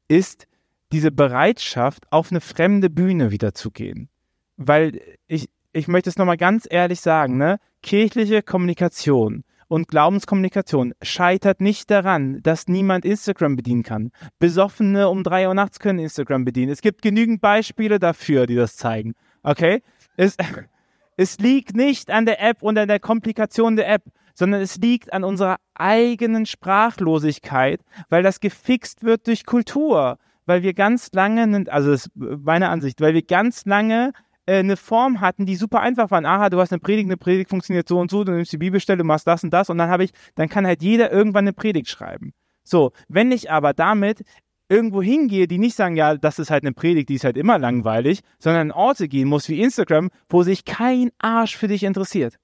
ist 0.08 0.46
diese 0.92 1.12
Bereitschaft, 1.12 2.04
auf 2.12 2.30
eine 2.30 2.42
fremde 2.42 2.92
Bühne 2.92 3.32
wieder 3.32 3.56
zu 3.56 3.72
gehen. 3.72 4.08
Weil 4.56 5.02
ich, 5.26 5.50
ich 5.74 5.88
möchte 5.88 6.12
es 6.12 6.18
nochmal 6.20 6.38
ganz 6.38 6.68
ehrlich 6.70 7.02
sagen, 7.02 7.38
ne? 7.38 7.58
kirchliche 7.82 8.44
Kommunikation 8.44 9.44
und 9.68 9.88
Glaubenskommunikation 9.88 10.94
scheitert 11.02 11.62
nicht 11.62 11.92
daran, 11.92 12.42
dass 12.42 12.68
niemand 12.68 13.06
Instagram 13.06 13.56
bedienen 13.56 13.84
kann. 13.84 14.12
Besoffene 14.40 15.10
um 15.10 15.24
drei 15.24 15.48
Uhr 15.48 15.54
nachts 15.54 15.80
können 15.80 16.00
Instagram 16.00 16.46
bedienen. 16.46 16.72
Es 16.72 16.82
gibt 16.82 17.02
genügend 17.02 17.42
Beispiele 17.42 18.00
dafür, 18.00 18.48
die 18.48 18.56
das 18.56 18.78
zeigen. 18.78 19.14
Okay? 19.44 19.82
Es, 20.16 20.38
es 21.18 21.40
liegt 21.40 21.76
nicht 21.76 22.10
an 22.12 22.26
der 22.26 22.42
App 22.42 22.62
und 22.62 22.78
an 22.78 22.88
der 22.88 23.00
Komplikation 23.00 23.76
der 23.76 23.90
App, 23.90 24.04
sondern 24.34 24.62
es 24.62 24.78
liegt 24.78 25.12
an 25.14 25.24
unserer 25.24 25.58
eigenen 25.74 26.46
Sprachlosigkeit, 26.46 27.82
weil 28.10 28.24
das 28.24 28.40
gefixt 28.40 29.04
wird 29.04 29.28
durch 29.28 29.46
Kultur. 29.46 30.18
Weil 30.46 30.64
wir 30.64 30.74
ganz 30.74 31.10
lange, 31.12 31.66
also 31.70 31.92
das 31.92 32.06
ist 32.06 32.12
meine 32.16 32.70
Ansicht, 32.70 33.02
weil 33.02 33.14
wir 33.14 33.22
ganz 33.22 33.66
lange 33.66 34.14
eine 34.48 34.78
Form 34.78 35.22
hatten, 35.22 35.46
die 35.46 35.56
super 35.56 35.82
einfach 35.82 36.10
waren. 36.12 36.26
Aha, 36.26 36.50
du 36.50 36.60
hast 36.60 36.72
eine 36.72 36.80
Predigt, 36.80 37.08
eine 37.08 37.18
Predigt 37.18 37.50
funktioniert 37.50 37.88
so 37.88 38.00
und 38.00 38.10
so, 38.10 38.24
du 38.24 38.32
nimmst 38.32 38.52
die 38.52 38.58
Bibelstelle, 38.58 39.04
machst 39.04 39.28
das 39.28 39.44
und 39.44 39.52
das 39.52 39.70
und 39.70 39.78
dann 39.78 39.90
habe 39.90 40.04
ich, 40.04 40.12
dann 40.36 40.50
kann 40.50 40.66
halt 40.66 40.82
jeder 40.82 41.12
irgendwann 41.12 41.44
eine 41.44 41.54
Predigt 41.54 41.90
schreiben. 41.90 42.34
So, 42.64 42.92
wenn 43.08 43.32
ich 43.32 43.52
aber 43.52 43.74
damit 43.74 44.24
irgendwo 44.70 45.02
hingehe, 45.02 45.48
die 45.48 45.58
nicht 45.58 45.76
sagen, 45.76 45.96
ja, 45.96 46.16
das 46.18 46.40
ist 46.40 46.50
halt 46.50 46.64
eine 46.64 46.74
Predigt, 46.74 47.10
die 47.10 47.16
ist 47.16 47.24
halt 47.24 47.38
immer 47.38 47.58
langweilig, 47.58 48.22
sondern 48.40 48.72
an 48.72 48.72
Orte 48.72 49.08
gehen 49.08 49.28
muss 49.28 49.48
wie 49.50 49.62
Instagram, 49.62 50.10
wo 50.30 50.44
sich 50.44 50.66
kein 50.66 51.12
Arsch 51.20 51.56
für 51.56 51.68
dich 51.68 51.84
interessiert. 51.84 52.38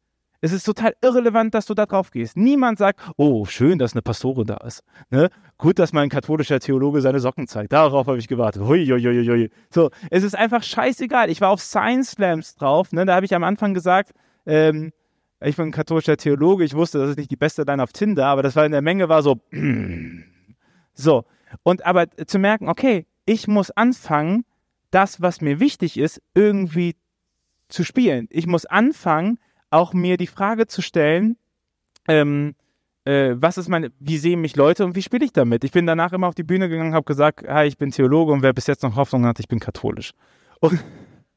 Es 0.43 0.51
ist 0.51 0.65
total 0.65 0.93
irrelevant, 1.01 1.53
dass 1.53 1.67
du 1.67 1.73
da 1.73 1.85
drauf 1.85 2.11
gehst. 2.11 2.35
Niemand 2.35 2.77
sagt, 2.77 2.99
oh, 3.15 3.45
schön, 3.45 3.79
dass 3.79 3.93
eine 3.93 4.01
Pastorin 4.01 4.45
da 4.45 4.57
ist. 4.57 4.83
Ne? 5.09 5.29
Gut, 5.57 5.79
dass 5.79 5.93
mein 5.93 6.09
katholischer 6.09 6.59
Theologe 6.59 6.99
seine 6.99 7.21
Socken 7.21 7.47
zeigt. 7.47 7.71
Darauf 7.71 8.07
habe 8.07 8.17
ich 8.17 8.27
gewartet. 8.27 8.61
Hui, 8.61 8.85
hui, 8.85 9.01
hui, 9.01 9.25
hui. 9.25 9.49
So, 9.69 9.89
es 10.09 10.21
ist 10.21 10.35
einfach 10.35 10.61
scheißegal. 10.61 11.29
Ich 11.29 11.39
war 11.39 11.49
auf 11.49 11.61
Science 11.61 12.11
Slams 12.11 12.55
drauf. 12.55 12.91
Ne? 12.91 13.05
Da 13.05 13.15
habe 13.15 13.25
ich 13.25 13.33
am 13.33 13.45
Anfang 13.45 13.73
gesagt, 13.73 14.11
ähm, 14.45 14.91
ich 15.39 15.55
bin 15.55 15.67
ein 15.67 15.71
katholischer 15.71 16.17
Theologe. 16.17 16.65
Ich 16.65 16.73
wusste, 16.73 16.99
das 16.99 17.11
ist 17.11 17.17
nicht 17.17 17.31
die 17.31 17.37
beste 17.37 17.63
Line 17.63 17.81
auf 17.81 17.93
Tinder, 17.93 18.25
aber 18.25 18.43
das 18.43 18.57
war 18.57 18.65
in 18.65 18.73
der 18.73 18.81
Menge 18.81 19.07
war 19.07 19.23
so, 19.23 19.39
so. 20.93 21.23
Und 21.63 21.85
aber 21.85 22.07
zu 22.27 22.37
merken, 22.37 22.67
okay, 22.67 23.05
ich 23.25 23.47
muss 23.47 23.71
anfangen, 23.71 24.43
das, 24.91 25.21
was 25.21 25.39
mir 25.39 25.61
wichtig 25.61 25.97
ist, 25.97 26.21
irgendwie 26.35 26.97
zu 27.69 27.85
spielen. 27.85 28.27
Ich 28.29 28.45
muss 28.45 28.65
anfangen, 28.65 29.39
auch 29.74 29.93
mir 29.93 30.17
die 30.17 30.28
Frage 30.28 30.67
zu 30.67 30.82
stellen, 30.82 31.38
ähm, 32.07 32.55
äh, 33.05 33.34
was 33.36 33.57
ist 33.57 33.67
meine, 33.67 33.91
wie 33.99 34.17
sehen 34.17 34.41
mich 34.41 34.55
Leute 34.55 34.86
und 34.86 34.95
wie 34.95 35.01
spiele 35.01 35.26
ich 35.26 35.34
damit? 35.34 35.63
Ich 35.63 35.71
bin 35.71 35.86
danach 35.86 36.13
immer 36.13 36.28
auf 36.28 36.36
die 36.36 36.43
Bühne 36.43 36.69
gegangen, 36.69 36.93
habe 36.93 37.05
gesagt, 37.05 37.47
hi, 37.47 37.65
ich 37.65 37.78
bin 37.78 37.91
Theologe 37.91 38.32
und 38.32 38.41
wer 38.41 38.53
bis 38.53 38.67
jetzt 38.67 38.84
noch 38.84 38.95
Hoffnung 38.95 39.26
hat, 39.26 39.39
ich 39.39 39.47
bin 39.47 39.59
katholisch. 39.59 40.13
Und 40.59 40.84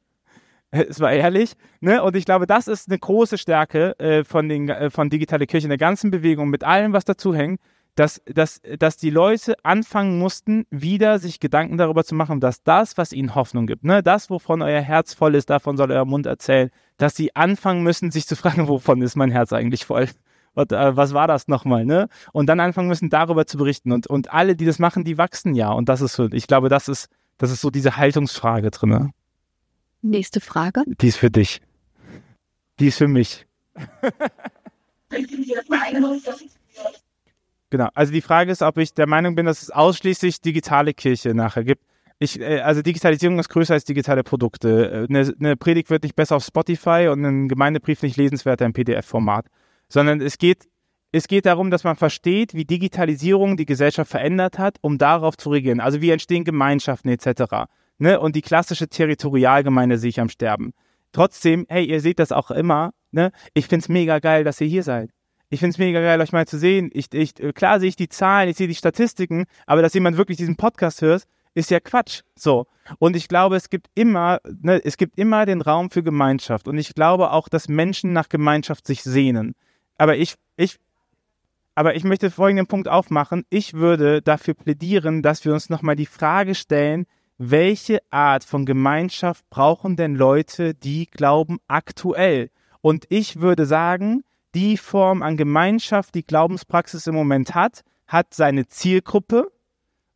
es 0.71 0.99
war 0.99 1.11
ehrlich, 1.11 1.53
ne? 1.81 2.03
Und 2.03 2.15
ich 2.15 2.25
glaube, 2.25 2.47
das 2.47 2.67
ist 2.67 2.89
eine 2.89 2.99
große 2.99 3.37
Stärke 3.37 3.99
äh, 3.99 4.23
von, 4.23 4.47
den, 4.47 4.69
äh, 4.69 4.89
von 4.89 5.09
digitale 5.09 5.47
Kirche 5.47 5.65
in 5.65 5.69
der 5.69 5.77
ganzen 5.77 6.11
Bewegung 6.11 6.49
mit 6.49 6.63
allem, 6.63 6.93
was 6.93 7.05
dazu 7.05 7.35
hängt, 7.35 7.59
dass, 7.97 8.21
dass, 8.25 8.61
dass 8.77 8.97
die 8.97 9.09
Leute 9.09 9.55
anfangen 9.63 10.19
mussten, 10.19 10.65
wieder 10.69 11.17
sich 11.17 11.39
Gedanken 11.39 11.77
darüber 11.77 12.03
zu 12.03 12.13
machen, 12.13 12.39
dass 12.39 12.61
das, 12.61 12.95
was 12.95 13.11
ihnen 13.11 13.33
Hoffnung 13.33 13.65
gibt, 13.65 13.83
ne, 13.83 14.03
das, 14.03 14.29
wovon 14.29 14.61
euer 14.61 14.81
Herz 14.81 15.15
voll 15.15 15.33
ist, 15.33 15.49
davon 15.49 15.77
soll 15.77 15.91
euer 15.91 16.05
Mund 16.05 16.27
erzählen, 16.27 16.69
dass 16.97 17.15
sie 17.15 17.35
anfangen 17.35 17.81
müssen, 17.81 18.11
sich 18.11 18.27
zu 18.27 18.35
fragen, 18.35 18.67
wovon 18.67 19.01
ist 19.01 19.15
mein 19.15 19.31
Herz 19.31 19.51
eigentlich 19.51 19.85
voll? 19.85 20.07
Und, 20.53 20.71
äh, 20.71 20.95
was 20.95 21.13
war 21.13 21.27
das 21.27 21.47
nochmal, 21.47 21.85
ne? 21.85 22.07
Und 22.33 22.47
dann 22.47 22.59
anfangen 22.59 22.87
müssen, 22.87 23.09
darüber 23.09 23.45
zu 23.45 23.57
berichten. 23.57 23.91
Und, 23.91 24.07
und 24.07 24.31
alle, 24.31 24.55
die 24.55 24.65
das 24.65 24.79
machen, 24.79 25.03
die 25.03 25.17
wachsen 25.17 25.55
ja. 25.55 25.71
Und 25.71 25.89
das 25.89 26.01
ist 26.01 26.13
so, 26.13 26.27
ich 26.31 26.47
glaube, 26.47 26.69
das 26.69 26.87
ist, 26.87 27.09
das 27.37 27.51
ist 27.51 27.61
so 27.61 27.69
diese 27.69 27.97
Haltungsfrage 27.97 28.71
drin. 28.71 28.89
Ne? 28.89 29.11
Nächste 30.01 30.39
Frage. 30.39 30.83
Die 31.01 31.07
ist 31.07 31.17
für 31.17 31.29
dich. 31.29 31.61
Die 32.79 32.87
ist 32.87 32.97
für 32.97 33.07
mich. 33.07 33.45
Genau. 37.69 37.89
Also 37.93 38.13
die 38.13 38.21
Frage 38.21 38.51
ist, 38.51 38.61
ob 38.61 38.77
ich 38.77 38.93
der 38.93 39.07
Meinung 39.07 39.35
bin, 39.35 39.45
dass 39.45 39.61
es 39.61 39.71
ausschließlich 39.71 40.41
digitale 40.41 40.93
Kirche 40.93 41.33
nachher 41.33 41.63
gibt. 41.63 41.83
Ich, 42.19 42.39
äh, 42.39 42.61
also 42.61 42.81
Digitalisierung 42.81 43.39
ist 43.39 43.49
größer 43.49 43.73
als 43.73 43.83
digitale 43.83 44.23
Produkte. 44.23 45.07
Eine, 45.09 45.19
äh, 45.21 45.33
eine 45.39 45.57
Predigt 45.57 45.89
wird 45.89 46.03
nicht 46.03 46.15
besser 46.15 46.37
auf 46.37 46.43
Spotify 46.43 47.09
und 47.11 47.23
ein 47.23 47.47
Gemeindebrief 47.47 48.01
nicht 48.01 48.17
lesenswerter 48.17 48.65
im 48.65 48.73
PDF-Format. 48.73 49.47
Sondern 49.89 50.21
es 50.21 50.37
geht, 50.37 50.67
es 51.11 51.27
geht 51.27 51.45
darum, 51.45 51.69
dass 51.69 51.83
man 51.83 51.95
versteht, 51.95 52.53
wie 52.53 52.65
Digitalisierung 52.65 53.57
die 53.57 53.65
Gesellschaft 53.65 54.11
verändert 54.11 54.57
hat, 54.57 54.77
um 54.81 54.97
darauf 54.97 55.37
zu 55.37 55.49
reagieren. 55.49 55.79
Also 55.79 56.01
wie 56.01 56.09
entstehen 56.09 56.43
Gemeinschaften 56.43 57.09
etc. 57.09 57.67
Ne? 57.97 58.19
Und 58.19 58.35
die 58.35 58.41
klassische 58.41 58.87
Territorialgemeinde 58.87 59.97
sehe 59.97 60.09
ich 60.09 60.19
am 60.19 60.29
Sterben. 60.29 60.73
Trotzdem, 61.11 61.65
hey, 61.69 61.85
ihr 61.85 62.01
seht 62.01 62.19
das 62.19 62.31
auch 62.31 62.51
immer, 62.51 62.93
ne? 63.11 63.31
Ich 63.53 63.67
find's 63.67 63.89
mega 63.89 64.19
geil, 64.19 64.43
dass 64.43 64.59
ihr 64.59 64.67
hier 64.67 64.83
seid. 64.83 65.09
Ich 65.49 65.59
finde 65.59 65.71
es 65.71 65.77
mega 65.77 66.01
geil, 66.01 66.19
euch 66.19 66.33
mal 66.33 66.47
zu 66.47 66.57
sehen. 66.57 66.89
Ich, 66.93 67.13
ich, 67.13 67.35
klar 67.55 67.79
sehe 67.79 67.89
ich 67.89 67.95
die 67.95 68.09
Zahlen, 68.09 68.49
ich 68.49 68.57
sehe 68.57 68.67
die 68.67 68.75
Statistiken, 68.75 69.45
aber 69.65 69.81
dass 69.81 69.93
jemand 69.93 70.17
wirklich 70.17 70.37
diesen 70.37 70.57
Podcast 70.57 71.01
hört, 71.01 71.23
ist 71.53 71.71
ja 71.71 71.79
Quatsch. 71.79 72.21
So. 72.35 72.67
Und 72.99 73.15
ich 73.15 73.27
glaube, 73.27 73.55
es 73.55 73.69
gibt 73.69 73.87
immer, 73.95 74.39
ne, 74.61 74.81
es 74.83 74.97
gibt 74.97 75.17
immer 75.17 75.45
den 75.45 75.61
Raum 75.61 75.89
für 75.89 76.03
Gemeinschaft. 76.03 76.67
Und 76.67 76.77
ich 76.77 76.93
glaube 76.93 77.31
auch, 77.31 77.49
dass 77.49 77.67
Menschen 77.67 78.13
nach 78.13 78.29
Gemeinschaft 78.29 78.85
sich 78.85 79.03
sehnen. 79.03 79.55
Aber 79.97 80.17
ich, 80.17 80.35
ich, 80.57 80.77
aber 81.75 81.95
ich 81.95 82.03
möchte 82.03 82.29
folgenden 82.29 82.67
Punkt 82.67 82.87
aufmachen. 82.87 83.45
Ich 83.49 83.73
würde 83.73 84.21
dafür 84.21 84.53
plädieren, 84.53 85.21
dass 85.21 85.45
wir 85.45 85.53
uns 85.53 85.69
nochmal 85.69 85.95
die 85.95 86.05
Frage 86.05 86.55
stellen, 86.55 87.05
welche 87.37 87.99
Art 88.09 88.43
von 88.43 88.65
Gemeinschaft 88.65 89.49
brauchen 89.49 89.95
denn 89.95 90.15
Leute, 90.15 90.73
die 90.73 91.05
glauben 91.05 91.59
aktuell? 91.67 92.49
Und 92.81 93.05
ich 93.09 93.41
würde 93.41 93.65
sagen, 93.65 94.23
die 94.57 94.75
Form 94.75 95.21
an 95.21 95.37
Gemeinschaft, 95.37 96.15
die 96.15 96.25
Glaubenspraxis 96.25 97.05
im 97.05 97.13
Moment 97.13 97.53
hat, 97.53 97.83
hat 98.07 98.33
seine 98.33 98.67
Zielgruppe. 98.67 99.51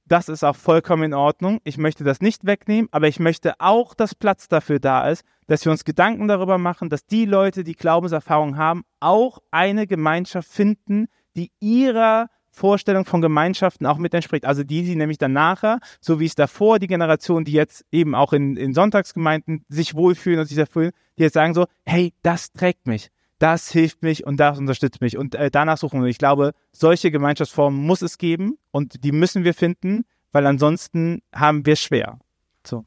Das 0.07 0.29
ist 0.29 0.43
auch 0.43 0.55
vollkommen 0.55 1.03
in 1.03 1.13
Ordnung. 1.13 1.59
Ich 1.63 1.77
möchte 1.77 2.03
das 2.03 2.21
nicht 2.21 2.47
wegnehmen, 2.47 2.89
aber 2.91 3.07
ich 3.07 3.19
möchte 3.19 3.53
auch, 3.59 3.93
dass 3.93 4.15
Platz 4.15 4.47
dafür 4.47 4.79
da 4.79 5.07
ist, 5.07 5.23
dass 5.45 5.63
wir 5.63 5.71
uns 5.71 5.85
Gedanken 5.85 6.27
darüber 6.27 6.57
machen, 6.57 6.89
dass 6.89 7.05
die 7.05 7.25
Leute, 7.25 7.63
die 7.63 7.75
Glaubenserfahrung 7.75 8.57
haben, 8.57 8.81
auch 8.99 9.37
eine 9.51 9.85
Gemeinschaft 9.85 10.49
finden, 10.49 11.05
die 11.35 11.51
ihrer 11.59 12.27
Vorstellung 12.49 13.05
von 13.05 13.21
Gemeinschaften 13.21 13.85
auch 13.85 13.99
mit 13.99 14.15
entspricht. 14.15 14.45
Also 14.45 14.63
die, 14.63 14.81
die 14.81 14.95
nämlich 14.95 15.19
dann 15.19 15.33
nachher, 15.33 15.77
so 15.99 16.19
wie 16.19 16.25
es 16.25 16.33
davor 16.33 16.79
die 16.79 16.87
Generation, 16.87 17.45
die 17.45 17.51
jetzt 17.51 17.85
eben 17.91 18.15
auch 18.15 18.33
in, 18.33 18.57
in 18.57 18.73
Sonntagsgemeinden 18.73 19.65
sich 19.69 19.93
wohlfühlen 19.93 20.39
und 20.39 20.47
sich 20.47 20.57
erfüllen, 20.57 20.93
die 21.19 21.21
jetzt 21.21 21.35
sagen 21.35 21.53
so, 21.53 21.67
hey, 21.85 22.15
das 22.23 22.51
trägt 22.53 22.87
mich, 22.87 23.11
das 23.41 23.71
hilft 23.71 24.03
mich 24.03 24.25
und 24.25 24.39
das 24.39 24.59
unterstützt 24.59 25.01
mich. 25.01 25.17
Und 25.17 25.33
äh, 25.33 25.49
danach 25.49 25.77
suchen 25.77 26.01
wir. 26.01 26.09
Ich 26.09 26.19
glaube, 26.19 26.53
solche 26.71 27.09
Gemeinschaftsformen 27.09 27.81
muss 27.81 28.03
es 28.03 28.17
geben 28.19 28.59
und 28.69 29.03
die 29.03 29.11
müssen 29.11 29.43
wir 29.43 29.55
finden, 29.55 30.05
weil 30.31 30.45
ansonsten 30.45 31.23
haben 31.33 31.65
wir 31.65 31.73
es 31.73 31.81
schwer. 31.81 32.19
So. 32.65 32.85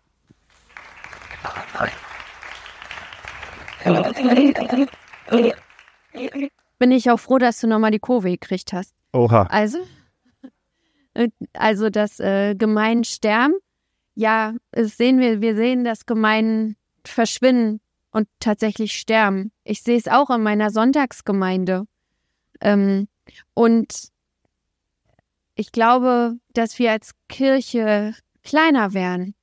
Bin 6.78 6.92
ich 6.92 7.10
auch 7.10 7.18
froh, 7.18 7.38
dass 7.38 7.60
du 7.60 7.66
nochmal 7.66 7.90
die 7.90 7.98
Kurve 7.98 8.30
gekriegt 8.30 8.72
hast. 8.72 8.94
Oha. 9.12 9.48
Also, 9.50 9.78
also 11.52 11.90
das 11.90 12.20
äh, 12.20 12.54
Gemeinsterben, 12.54 13.56
ja, 14.14 14.54
sehen 14.72 15.18
wir, 15.18 15.40
wir 15.40 15.56
sehen 15.56 15.82
das 15.82 16.06
Gemein 16.06 16.76
verschwinden 17.04 17.80
und 18.14 18.28
tatsächlich 18.38 18.92
sterben. 18.92 19.50
Ich 19.64 19.82
sehe 19.82 19.98
es 19.98 20.06
auch 20.06 20.30
in 20.30 20.42
meiner 20.42 20.70
Sonntagsgemeinde. 20.70 21.86
Ähm, 22.60 23.08
und 23.54 24.08
ich 25.56 25.72
glaube, 25.72 26.36
dass 26.52 26.78
wir 26.78 26.92
als 26.92 27.10
Kirche 27.28 28.14
kleiner 28.44 28.94
werden. 28.94 29.34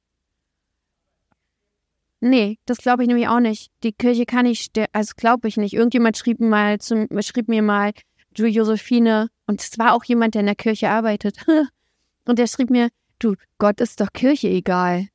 Nee, 2.21 2.59
das 2.65 2.77
glaube 2.77 3.03
ich 3.03 3.07
nämlich 3.07 3.27
auch 3.27 3.41
nicht. 3.41 3.71
Die 3.83 3.91
Kirche 3.91 4.25
kann 4.25 4.45
nicht, 4.45 4.79
also 4.93 5.13
glaube 5.17 5.49
ich 5.49 5.57
nicht. 5.57 5.73
Irgendjemand 5.73 6.17
schrieb 6.17 6.39
mal 6.39 6.79
zum, 6.79 7.07
schrieb 7.21 7.49
mir 7.49 7.61
mal, 7.61 7.91
du 8.33 8.45
Josephine, 8.45 9.27
und 9.47 9.59
es 9.59 9.77
war 9.79 9.93
auch 9.93 10.05
jemand, 10.05 10.35
der 10.35 10.41
in 10.41 10.45
der 10.45 10.55
Kirche 10.55 10.89
arbeitet. 10.89 11.45
Und 12.25 12.37
der 12.37 12.45
schrieb 12.45 12.69
mir, 12.69 12.89
du, 13.17 13.33
Gott 13.57 13.81
ist 13.81 13.99
doch 13.99 14.13
Kirche 14.13 14.47
egal. 14.47 15.07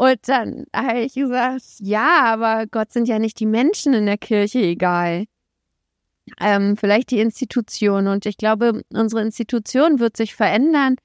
Und 0.00 0.30
dann 0.30 0.64
habe 0.74 1.00
ich 1.00 1.12
gesagt, 1.12 1.62
ja, 1.80 2.24
aber 2.24 2.66
Gott 2.66 2.90
sind 2.90 3.06
ja 3.06 3.18
nicht 3.18 3.38
die 3.38 3.44
Menschen 3.44 3.92
in 3.92 4.06
der 4.06 4.16
Kirche 4.16 4.58
egal. 4.58 5.26
Ähm, 6.40 6.78
vielleicht 6.78 7.10
die 7.10 7.20
Institution. 7.20 8.06
Und 8.06 8.24
ich 8.24 8.38
glaube, 8.38 8.80
unsere 8.94 9.20
Institution 9.20 9.98
wird 10.00 10.16
sich 10.16 10.34
verändern. 10.34 10.96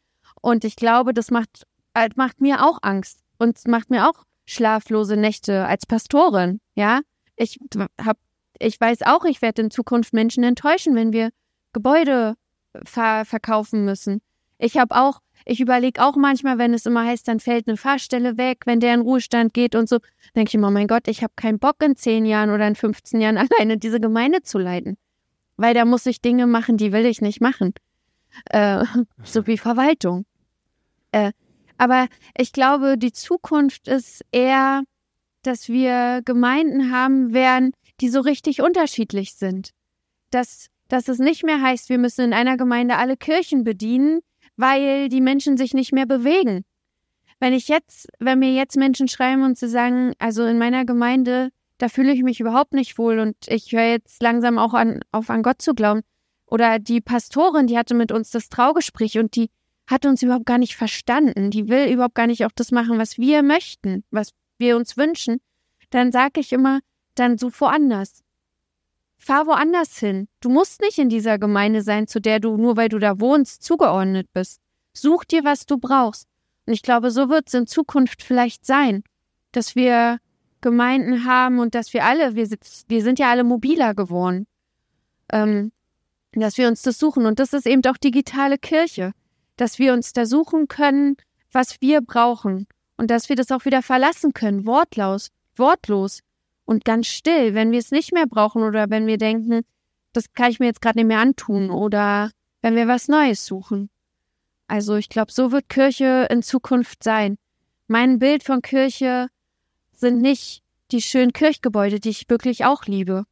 Und 0.41 0.63
ich 0.63 0.77
glaube, 0.77 1.13
das 1.13 1.29
macht, 1.29 1.63
äh, 1.93 2.07
macht 2.15 2.39
mir 2.39 2.65
auch 2.65 2.77
Angst 2.83 3.19
und 3.37 3.67
macht 3.67 3.89
mir 3.89 4.07
auch 4.07 4.23
schlaflose 4.45 5.17
Nächte 5.17 5.65
als 5.65 5.85
Pastorin. 5.85 6.61
Ja, 6.75 7.01
ich 7.35 7.59
hab, 7.99 8.17
ich 8.59 8.79
weiß 8.79 9.01
auch, 9.01 9.25
ich 9.25 9.41
werde 9.41 9.63
in 9.63 9.71
Zukunft 9.71 10.13
Menschen 10.13 10.45
enttäuschen, 10.45 10.95
wenn 10.95 11.11
wir 11.11 11.31
Gebäude 11.73 12.35
ver 12.85 13.25
verkaufen 13.25 13.83
müssen. 13.83 14.21
Ich 14.57 14.77
habe 14.77 14.95
auch, 14.95 15.19
ich 15.45 15.61
überlege 15.61 16.03
auch 16.03 16.15
manchmal, 16.15 16.57
wenn 16.57 16.73
es 16.73 16.87
immer 16.87 17.05
heißt, 17.05 17.27
dann 17.27 17.39
fällt 17.39 17.67
eine 17.67 17.77
Fahrstelle 17.77 18.37
weg, 18.37 18.63
wenn 18.65 18.79
der 18.79 18.95
in 18.95 19.01
Ruhestand 19.01 19.53
geht 19.53 19.75
und 19.75 19.87
so, 19.87 19.99
denke 20.35 20.49
ich 20.49 20.55
immer, 20.55 20.71
mein 20.71 20.87
Gott, 20.87 21.07
ich 21.07 21.21
habe 21.21 21.33
keinen 21.35 21.59
Bock 21.59 21.81
in 21.83 21.95
zehn 21.95 22.25
Jahren 22.25 22.49
oder 22.49 22.67
in 22.67 22.75
15 22.75 23.21
Jahren 23.21 23.37
alleine 23.59 23.77
diese 23.77 23.99
Gemeinde 23.99 24.41
zu 24.41 24.57
leiten. 24.57 24.97
Weil 25.55 25.75
da 25.75 25.85
muss 25.85 26.05
ich 26.07 26.21
Dinge 26.21 26.47
machen, 26.47 26.77
die 26.77 26.91
will 26.91 27.05
ich 27.05 27.21
nicht 27.21 27.41
machen. 27.41 27.73
Äh, 28.49 28.83
so 29.23 29.45
wie 29.47 29.57
Verwaltung. 29.57 30.25
Äh, 31.11 31.31
aber 31.77 32.07
ich 32.37 32.51
glaube, 32.51 32.97
die 32.97 33.13
Zukunft 33.13 33.87
ist 33.87 34.25
eher, 34.31 34.83
dass 35.43 35.69
wir 35.69 36.21
Gemeinden 36.25 36.91
haben 36.91 37.33
werden, 37.33 37.71
die 38.01 38.09
so 38.09 38.19
richtig 38.19 38.61
unterschiedlich 38.61 39.35
sind. 39.35 39.71
Dass, 40.31 40.69
dass 40.87 41.07
es 41.07 41.19
nicht 41.19 41.43
mehr 41.43 41.61
heißt, 41.61 41.89
wir 41.89 41.99
müssen 41.99 42.25
in 42.25 42.33
einer 42.33 42.57
Gemeinde 42.57 42.97
alle 42.97 43.15
Kirchen 43.15 43.63
bedienen, 43.63 44.21
weil 44.57 45.09
die 45.09 45.21
Menschen 45.21 45.57
sich 45.57 45.73
nicht 45.73 45.91
mehr 45.91 46.05
bewegen. 46.05 46.63
Wenn 47.39 47.53
ich 47.53 47.67
jetzt, 47.67 48.07
wenn 48.19 48.39
mir 48.39 48.53
jetzt 48.53 48.77
Menschen 48.77 49.07
schreiben 49.07 49.43
und 49.43 49.57
sie 49.57 49.67
sagen, 49.67 50.13
also 50.19 50.45
in 50.45 50.57
meiner 50.57 50.85
Gemeinde, 50.85 51.49
da 51.77 51.89
fühle 51.89 52.13
ich 52.13 52.23
mich 52.23 52.39
überhaupt 52.39 52.73
nicht 52.73 52.97
wohl 52.97 53.19
und 53.19 53.35
ich 53.47 53.71
höre 53.71 53.89
jetzt 53.89 54.21
langsam 54.21 54.57
auch 54.57 54.73
an, 54.73 55.01
auf 55.11 55.29
an 55.29 55.43
Gott 55.43 55.61
zu 55.61 55.73
glauben. 55.73 56.01
Oder 56.45 56.79
die 56.79 57.01
Pastorin, 57.01 57.67
die 57.67 57.77
hatte 57.77 57.95
mit 57.95 58.11
uns 58.11 58.31
das 58.31 58.49
Traugespräch 58.49 59.17
und 59.17 59.35
die 59.35 59.49
hat 59.87 60.05
uns 60.05 60.23
überhaupt 60.23 60.45
gar 60.45 60.57
nicht 60.57 60.75
verstanden. 60.75 61.51
Die 61.51 61.67
will 61.67 61.91
überhaupt 61.91 62.15
gar 62.15 62.27
nicht 62.27 62.45
auch 62.45 62.51
das 62.55 62.71
machen, 62.71 62.97
was 62.97 63.17
wir 63.17 63.43
möchten, 63.43 64.03
was 64.11 64.31
wir 64.57 64.77
uns 64.77 64.95
wünschen. 64.97 65.41
Dann 65.89 66.11
sage 66.11 66.39
ich 66.39 66.53
immer, 66.53 66.79
dann 67.15 67.37
such 67.37 67.59
woanders. 67.59 68.24
Fahr 69.17 69.47
woanders 69.47 69.97
hin. 69.97 70.27
Du 70.41 70.49
musst 70.49 70.81
nicht 70.81 70.97
in 70.97 71.09
dieser 71.09 71.39
Gemeinde 71.39 71.81
sein, 71.81 72.07
zu 72.07 72.19
der 72.19 72.39
du, 72.39 72.57
nur 72.57 72.77
weil 72.77 72.89
du 72.89 72.99
da 72.99 73.19
wohnst, 73.19 73.63
zugeordnet 73.63 74.27
bist. 74.33 74.61
Such 74.93 75.25
dir, 75.25 75.43
was 75.43 75.65
du 75.65 75.77
brauchst. 75.77 76.27
Und 76.65 76.73
ich 76.73 76.81
glaube, 76.81 77.11
so 77.11 77.29
wird 77.29 77.47
es 77.47 77.53
in 77.53 77.67
Zukunft 77.67 78.23
vielleicht 78.23 78.65
sein, 78.65 79.03
dass 79.51 79.75
wir 79.75 80.19
Gemeinden 80.61 81.25
haben 81.25 81.59
und 81.59 81.75
dass 81.75 81.93
wir 81.93 82.05
alle, 82.05 82.35
wir, 82.35 82.47
wir 82.87 83.03
sind 83.03 83.19
ja 83.19 83.29
alle 83.29 83.43
mobiler 83.43 83.93
geworden, 83.93 84.47
ähm, 85.31 85.71
dass 86.33 86.57
wir 86.57 86.67
uns 86.67 86.81
das 86.81 86.97
suchen. 86.97 87.25
Und 87.25 87.39
das 87.39 87.53
ist 87.53 87.67
eben 87.67 87.81
doch 87.81 87.97
digitale 87.97 88.57
Kirche 88.57 89.13
dass 89.57 89.79
wir 89.79 89.93
uns 89.93 90.13
da 90.13 90.25
suchen 90.25 90.67
können, 90.67 91.17
was 91.51 91.81
wir 91.81 92.01
brauchen 92.01 92.67
und 92.97 93.11
dass 93.11 93.29
wir 93.29 93.35
das 93.35 93.51
auch 93.51 93.65
wieder 93.65 93.81
verlassen 93.81 94.33
können, 94.33 94.65
wortlos, 94.65 95.29
wortlos 95.55 96.19
und 96.65 96.85
ganz 96.85 97.07
still, 97.07 97.53
wenn 97.53 97.71
wir 97.71 97.79
es 97.79 97.91
nicht 97.91 98.13
mehr 98.13 98.27
brauchen 98.27 98.63
oder 98.63 98.89
wenn 98.89 99.07
wir 99.07 99.17
denken, 99.17 99.61
das 100.13 100.33
kann 100.33 100.51
ich 100.51 100.59
mir 100.59 100.67
jetzt 100.67 100.81
gerade 100.81 100.97
nicht 100.97 101.07
mehr 101.07 101.19
antun 101.19 101.69
oder 101.69 102.31
wenn 102.61 102.75
wir 102.75 102.87
was 102.87 103.07
Neues 103.07 103.45
suchen. 103.45 103.89
Also 104.67 104.95
ich 104.95 105.09
glaube, 105.09 105.31
so 105.31 105.51
wird 105.51 105.69
Kirche 105.69 106.27
in 106.29 106.41
Zukunft 106.41 107.03
sein. 107.03 107.37
Mein 107.87 108.17
Bild 108.17 108.43
von 108.43 108.61
Kirche 108.61 109.27
sind 109.93 110.21
nicht 110.21 110.63
die 110.91 111.01
schönen 111.01 111.33
Kirchgebäude, 111.33 111.99
die 111.99 112.09
ich 112.09 112.29
wirklich 112.29 112.65
auch 112.65 112.85
liebe. 112.85 113.25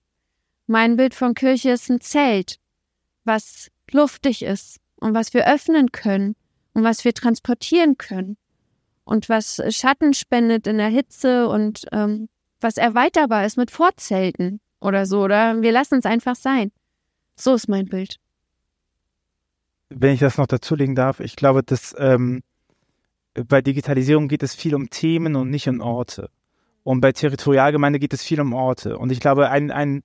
Mein 0.68 0.96
Bild 0.96 1.16
von 1.16 1.34
Kirche 1.34 1.72
ist 1.72 1.90
ein 1.90 2.02
Zelt, 2.02 2.60
was 3.24 3.72
luftig 3.92 4.44
ist, 4.44 4.80
und 5.04 5.14
was 5.14 5.34
wir 5.34 5.46
öffnen 5.46 5.92
können 5.92 6.36
und 6.74 6.84
was 6.84 7.04
wir 7.04 7.14
transportieren 7.14 7.98
können 7.98 8.38
und 9.04 9.28
was 9.28 9.62
Schatten 9.70 10.14
spendet 10.14 10.66
in 10.66 10.78
der 10.78 10.88
Hitze 10.88 11.50
und 11.50 11.86
ähm, 11.92 12.30
was 12.64 12.78
erweiterbar 12.78 13.46
ist 13.46 13.58
mit 13.58 13.72
Vorzelten 13.72 14.60
oder 14.80 15.06
so. 15.06 15.22
Oder 15.22 15.62
wir 15.62 15.72
lassen 15.72 16.00
es 16.00 16.06
einfach 16.06 16.36
sein. 16.36 16.72
So 17.36 17.54
ist 17.56 17.68
mein 17.68 17.86
Bild. 17.86 18.18
Wenn 19.90 20.14
ich 20.14 20.20
das 20.20 20.38
noch 20.38 20.48
dazulegen 20.48 20.96
darf, 20.96 21.20
ich 21.20 21.36
glaube, 21.36 21.64
dass 21.64 21.96
ähm, 21.98 22.42
bei 23.34 23.62
Digitalisierung 23.62 24.28
geht 24.28 24.44
es 24.44 24.56
viel 24.56 24.76
um 24.76 24.90
Themen 24.90 25.36
und 25.36 25.50
nicht 25.50 25.68
um 25.68 25.82
Orte. 25.82 26.30
Und 26.84 27.02
bei 27.02 27.12
Territorialgemeinde 27.12 28.00
geht 28.00 28.14
es 28.14 28.24
viel 28.24 28.42
um 28.42 28.54
Orte. 28.54 28.98
Und 28.98 29.12
ich 29.12 29.20
glaube, 29.20 29.50
ein, 29.50 29.72
ein 29.72 30.04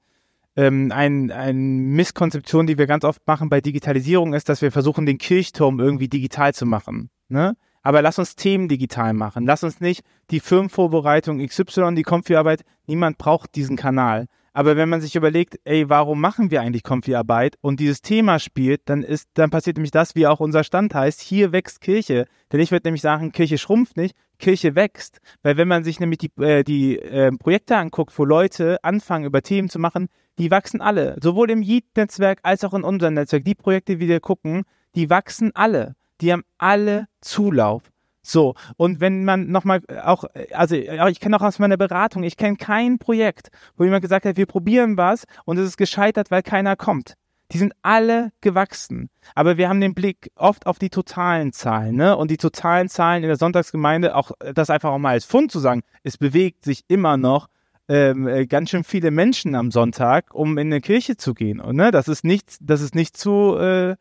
ähm, 0.59 0.91
ein, 0.91 1.31
ein 1.31 1.79
Misskonzeption, 1.95 2.67
die 2.67 2.79
wir 2.79 2.89
ganz 2.89 3.05
oft 3.05 3.25
machen 3.29 3.49
bei 3.49 3.61
Digitalisierung, 3.61 4.35
ist, 4.35 4.49
dass 4.49 4.61
wir 4.61 4.73
versuchen, 4.73 5.07
den 5.07 5.17
Kirchturm 5.17 5.79
irgendwie 5.79 6.09
digital 6.09 6.53
zu 6.53 6.67
machen. 6.67 7.11
Ne? 7.29 7.57
Aber 7.89 8.03
lass 8.03 8.19
uns 8.19 8.37
Themen 8.37 8.69
digital 8.69 9.15
machen. 9.15 9.47
Lass 9.47 9.65
uns 9.65 9.81
nicht 9.81 10.05
die 10.31 10.41
Firmenvorbereitung 10.41 11.39
XY, 11.39 11.95
die 11.95 12.03
Konfi-Arbeit. 12.03 12.67
Niemand 12.87 13.17
braucht 13.17 13.55
diesen 13.55 13.79
Kanal. 13.79 14.27
Aber 14.53 14.77
wenn 14.77 14.91
man 14.91 15.01
sich 15.01 15.17
überlegt, 15.17 15.59
ey, 15.65 15.89
warum 15.89 16.21
machen 16.21 16.51
wir 16.51 16.61
eigentlich 16.61 16.83
Konfi-Arbeit 16.83 17.57
und 17.63 17.81
dieses 17.81 18.03
Thema 18.03 18.41
spielt, 18.41 18.83
dann 18.91 19.03
ist, 19.03 19.31
dann 19.33 19.49
passiert 19.49 19.79
nämlich 19.79 19.91
das, 19.91 20.15
wie 20.15 20.27
auch 20.27 20.39
unser 20.39 20.65
Stand 20.65 20.95
heißt, 20.95 21.23
hier 21.23 21.51
wächst 21.53 21.81
Kirche. 21.81 22.27
Denn 22.53 22.61
ich 22.61 22.73
würde 22.73 22.89
nämlich 22.89 23.01
sagen, 23.01 23.33
Kirche 23.33 23.57
schrumpft 23.57 23.97
nicht, 23.97 24.15
Kirche 24.39 24.75
wächst. 24.75 25.21
Weil 25.43 25.57
wenn 25.57 25.69
man 25.69 25.83
sich 25.83 25.99
nämlich 25.99 26.19
die, 26.19 26.43
äh, 26.43 26.65
die 26.65 26.99
äh, 26.99 27.33
Projekte 27.39 27.79
anguckt, 27.79 28.13
wo 28.19 28.27
Leute 28.27 28.85
anfangen, 28.85 29.25
über 29.25 29.41
Themen 29.41 29.71
zu 29.71 29.79
machen, 29.79 30.09
die 30.39 30.51
wachsen 30.51 30.83
alle. 30.83 31.17
Sowohl 31.23 31.51
im 31.51 31.63
Yeet-Netzwerk 31.63 32.41
als 32.43 32.65
auch 32.65 32.75
in 32.75 32.85
unserem 32.85 33.15
Netzwerk. 33.15 33.47
Die 33.47 33.55
Projekte, 33.55 33.97
die 33.97 34.09
wir 34.09 34.21
gucken, 34.21 34.65
die 34.95 35.09
wachsen 35.09 35.53
alle. 35.55 35.95
Die 36.21 36.33
haben 36.33 36.45
alle 36.59 37.07
Zulauf. 37.21 37.83
So, 38.23 38.55
und 38.77 39.01
wenn 39.01 39.25
man 39.25 39.51
nochmal 39.51 39.81
auch, 40.03 40.25
also 40.53 40.75
ich 40.77 41.19
kenne 41.19 41.37
auch 41.37 41.43
aus 41.43 41.59
meiner 41.59 41.79
Beratung, 41.79 42.25
ich 42.25 42.37
kenne 42.37 42.57
kein 42.57 42.99
Projekt, 42.99 43.49
wo 43.77 43.85
jemand 43.85 44.03
gesagt 44.03 44.27
hat, 44.27 44.37
wir 44.37 44.45
probieren 44.45 44.99
was 44.99 45.25
und 45.47 45.57
es 45.57 45.67
ist 45.67 45.77
gescheitert, 45.79 46.31
weil 46.31 46.43
keiner 46.43 46.77
kommt. 46.77 47.15
Die 47.53 47.59
sind 47.59 47.73
alle 47.81 48.31
gewachsen. 48.43 49.09
Aber 49.35 49.57
wir 49.57 49.71
haben 49.71 49.81
den 49.81 49.95
Blick 49.95 50.31
oft 50.35 50.67
auf 50.67 50.79
die 50.79 50.91
totalen 50.91 51.55
Zahlen, 51.55 51.97
ne? 51.97 52.15
Und 52.15 52.31
die 52.31 52.37
totalen 52.37 52.91
Zahlen 52.91 53.23
in 53.23 53.29
der 53.29 53.39
Sonntagsgemeinde, 53.39 54.15
auch 54.15 54.33
das 54.53 54.69
einfach 54.69 54.91
auch 54.91 54.99
mal 54.99 55.13
als 55.13 55.25
Fund 55.25 55.51
zu 55.51 55.59
sagen, 55.59 55.83
es 56.03 56.19
bewegt 56.19 56.65
sich 56.65 56.85
immer 56.89 57.17
noch 57.17 57.49
ähm, 57.89 58.29
äh, 58.29 58.47
ganz 58.47 58.69
schön 58.69 58.85
viele 58.85 59.11
Menschen 59.11 59.55
am 59.55 59.71
Sonntag, 59.71 60.35
um 60.35 60.59
in 60.59 60.67
eine 60.67 60.83
Kirche 60.83 61.17
zu 61.17 61.33
gehen. 61.33 61.61
Und, 61.61 61.77
ne, 61.77 61.91
das 61.91 62.09
ist 62.09 62.23
nicht, 62.23 62.59
das 62.61 62.83
ist 62.83 62.95
nicht 62.95 63.17
zu, 63.17 63.57
äh, 63.57 63.97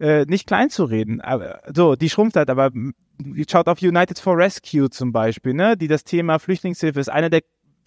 äh, 0.00 0.24
nicht 0.26 0.46
klein 0.46 0.70
zu 0.70 0.84
reden. 0.84 1.20
Aber, 1.20 1.60
so, 1.74 1.96
die 1.96 2.10
schrumpft 2.10 2.36
halt, 2.36 2.50
aber 2.50 2.70
schaut 3.48 3.68
auf 3.68 3.82
United 3.82 4.18
for 4.18 4.36
Rescue 4.36 4.90
zum 4.90 5.12
Beispiel, 5.12 5.54
ne, 5.54 5.76
die 5.76 5.88
das 5.88 6.04
Thema 6.04 6.38
Flüchtlingshilfe 6.38 7.00
ist 7.00 7.08
einer 7.08 7.30
der 7.30 7.42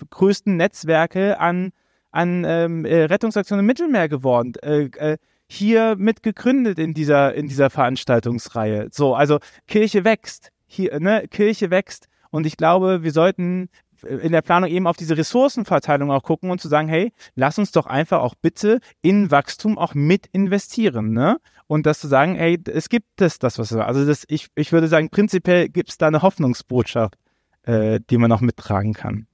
größten 0.09 0.55
Netzwerke 0.57 1.39
an, 1.39 1.71
an 2.11 2.43
ähm, 2.45 2.85
äh, 2.85 3.03
Rettungsaktionen 3.03 3.61
im 3.61 3.67
Mittelmeer 3.67 4.09
geworden. 4.09 4.53
Äh, 4.61 4.89
äh, 4.97 5.17
hier 5.47 5.95
mit 5.97 6.23
gegründet 6.23 6.79
in 6.79 6.93
dieser, 6.93 7.33
in 7.33 7.47
dieser 7.47 7.69
Veranstaltungsreihe. 7.69 8.87
So, 8.91 9.15
also 9.15 9.39
Kirche 9.67 10.05
wächst. 10.05 10.49
Hier, 10.65 10.97
ne, 11.01 11.27
Kirche 11.29 11.69
wächst. 11.69 12.07
Und 12.29 12.45
ich 12.45 12.55
glaube, 12.55 13.03
wir 13.03 13.11
sollten 13.11 13.69
in 14.03 14.31
der 14.31 14.41
Planung 14.41 14.69
eben 14.69 14.87
auf 14.87 14.97
diese 14.97 15.17
Ressourcenverteilung 15.17 16.11
auch 16.11 16.23
gucken 16.23 16.49
und 16.51 16.61
zu 16.61 16.67
sagen, 16.67 16.87
hey, 16.87 17.11
lass 17.35 17.59
uns 17.59 17.71
doch 17.71 17.85
einfach 17.85 18.21
auch 18.21 18.35
bitte 18.35 18.79
in 19.01 19.31
Wachstum 19.31 19.77
auch 19.77 19.93
mit 19.93 20.27
investieren, 20.27 21.11
ne? 21.11 21.37
Und 21.71 21.85
das 21.85 22.01
zu 22.01 22.09
sagen, 22.09 22.35
hey, 22.35 22.61
es 22.65 22.89
gibt 22.89 23.21
es 23.21 23.39
das, 23.39 23.57
was 23.57 23.71
also 23.71 24.05
das, 24.05 24.25
ich, 24.27 24.49
ich 24.55 24.73
würde 24.73 24.89
sagen, 24.89 25.09
prinzipiell 25.09 25.69
gibt 25.69 25.87
es 25.87 25.97
da 25.97 26.07
eine 26.07 26.21
Hoffnungsbotschaft, 26.21 27.15
äh, 27.63 28.01
die 28.09 28.17
man 28.17 28.29
auch 28.33 28.41
mittragen 28.41 28.91
kann. 28.91 29.25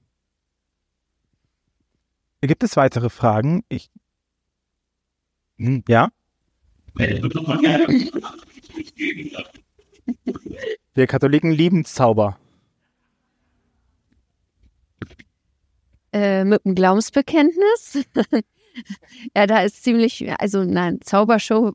Gibt 2.40 2.62
es 2.62 2.76
weitere 2.76 3.10
Fragen? 3.10 3.64
Ich, 3.68 3.90
hm, 5.56 5.82
ja? 5.88 6.10
Wir 10.94 11.08
Katholiken 11.08 11.50
lieben 11.50 11.84
Zauber. 11.84 12.38
Äh, 16.12 16.44
mit 16.44 16.64
dem 16.64 16.76
Glaubensbekenntnis. 16.76 18.06
ja, 19.34 19.48
da 19.48 19.62
ist 19.62 19.82
ziemlich, 19.82 20.30
also 20.40 20.62
nein, 20.62 21.00
Zaubershow. 21.00 21.74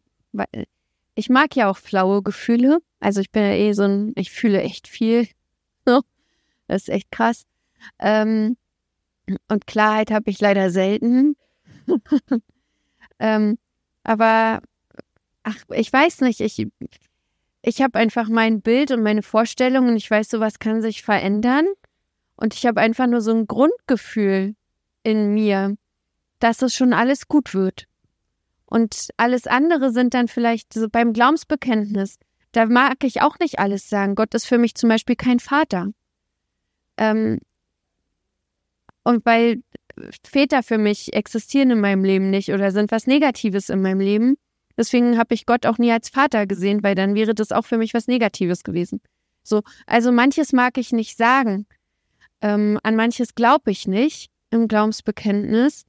Ich 1.15 1.29
mag 1.29 1.55
ja 1.55 1.69
auch 1.69 1.77
flaue 1.77 2.23
Gefühle. 2.23 2.79
Also 2.99 3.21
ich 3.21 3.31
bin 3.31 3.43
ja 3.43 3.53
eh 3.53 3.73
so 3.73 3.83
ein, 3.83 4.13
ich 4.15 4.31
fühle 4.31 4.61
echt 4.61 4.87
viel. 4.87 5.27
Das 6.67 6.83
ist 6.83 6.89
echt 6.89 7.11
krass. 7.11 7.43
Ähm, 7.99 8.55
und 9.49 9.67
Klarheit 9.67 10.11
habe 10.11 10.29
ich 10.29 10.39
leider 10.39 10.69
selten. 10.71 11.35
ähm, 13.19 13.57
aber 14.03 14.61
ach, 15.43 15.57
ich 15.71 15.91
weiß 15.91 16.21
nicht, 16.21 16.39
ich, 16.39 16.65
ich 17.61 17.81
habe 17.81 17.99
einfach 17.99 18.29
mein 18.29 18.61
Bild 18.61 18.91
und 18.91 19.03
meine 19.03 19.23
Vorstellungen. 19.23 19.95
Ich 19.97 20.09
weiß, 20.09 20.29
sowas 20.29 20.59
kann 20.59 20.81
sich 20.81 21.03
verändern. 21.03 21.65
Und 22.35 22.53
ich 22.53 22.65
habe 22.65 22.81
einfach 22.81 23.07
nur 23.07 23.21
so 23.21 23.31
ein 23.31 23.45
Grundgefühl 23.45 24.55
in 25.03 25.33
mir, 25.33 25.77
dass 26.39 26.61
es 26.61 26.75
schon 26.75 26.93
alles 26.93 27.27
gut 27.27 27.53
wird. 27.53 27.87
Und 28.73 29.09
alles 29.17 29.45
andere 29.45 29.91
sind 29.91 30.15
dann 30.15 30.27
vielleicht 30.27 30.73
so 30.73 30.89
beim 30.89 31.13
Glaubensbekenntnis. 31.13 32.17
Da 32.53 32.65
mag 32.65 33.03
ich 33.03 33.21
auch 33.21 33.37
nicht 33.37 33.59
alles 33.59 33.87
sagen. 33.87 34.15
Gott 34.15 34.33
ist 34.33 34.47
für 34.47 34.57
mich 34.57 34.73
zum 34.73 34.89
Beispiel 34.89 35.15
kein 35.15 35.39
Vater. 35.39 35.91
Ähm, 36.97 37.37
und 39.03 39.23
weil 39.27 39.61
Väter 40.25 40.63
für 40.63 40.79
mich 40.79 41.13
existieren 41.13 41.69
in 41.69 41.81
meinem 41.81 42.03
Leben 42.03 42.31
nicht 42.31 42.49
oder 42.49 42.71
sind 42.71 42.91
was 42.91 43.05
Negatives 43.05 43.69
in 43.69 43.83
meinem 43.83 43.99
Leben, 43.99 44.37
deswegen 44.75 45.19
habe 45.19 45.35
ich 45.35 45.45
Gott 45.45 45.67
auch 45.67 45.77
nie 45.77 45.91
als 45.91 46.09
Vater 46.09 46.47
gesehen, 46.47 46.81
weil 46.81 46.95
dann 46.95 47.13
wäre 47.13 47.35
das 47.35 47.51
auch 47.51 47.65
für 47.65 47.77
mich 47.77 47.93
was 47.93 48.07
Negatives 48.07 48.63
gewesen. 48.63 49.01
So, 49.43 49.61
also 49.85 50.11
manches 50.11 50.51
mag 50.51 50.79
ich 50.79 50.91
nicht 50.91 51.15
sagen, 51.15 51.67
ähm, 52.41 52.79
an 52.81 52.95
manches 52.95 53.35
glaube 53.35 53.69
ich 53.69 53.87
nicht 53.87 54.31
im 54.49 54.67
Glaubensbekenntnis. 54.67 55.85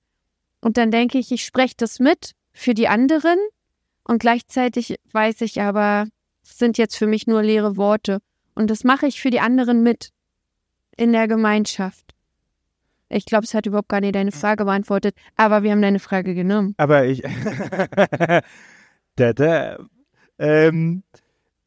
Und 0.60 0.76
dann 0.76 0.90
denke 0.90 1.16
ich, 1.16 1.32
ich 1.32 1.46
spreche 1.46 1.76
das 1.78 1.98
mit 1.98 2.34
für 2.54 2.72
die 2.72 2.88
anderen 2.88 3.38
und 4.04 4.20
gleichzeitig 4.20 4.96
weiß 5.12 5.42
ich 5.42 5.60
aber, 5.60 6.06
es 6.42 6.56
sind 6.58 6.78
jetzt 6.78 6.96
für 6.96 7.06
mich 7.06 7.26
nur 7.26 7.42
leere 7.42 7.76
Worte. 7.76 8.20
Und 8.54 8.70
das 8.70 8.84
mache 8.84 9.06
ich 9.06 9.20
für 9.20 9.30
die 9.30 9.40
anderen 9.40 9.82
mit 9.82 10.10
in 10.96 11.12
der 11.12 11.26
Gemeinschaft. 11.26 12.14
Ich 13.08 13.26
glaube, 13.26 13.44
es 13.44 13.54
hat 13.54 13.66
überhaupt 13.66 13.88
gar 13.88 14.00
nicht 14.00 14.14
deine 14.14 14.32
Frage 14.32 14.64
beantwortet, 14.64 15.14
aber 15.36 15.62
wir 15.62 15.72
haben 15.72 15.82
deine 15.82 15.98
Frage 15.98 16.34
genommen. 16.34 16.74
Aber 16.78 17.04
ich. 17.04 17.22
da, 19.16 19.32
da, 19.32 19.78
ähm, 20.38 21.02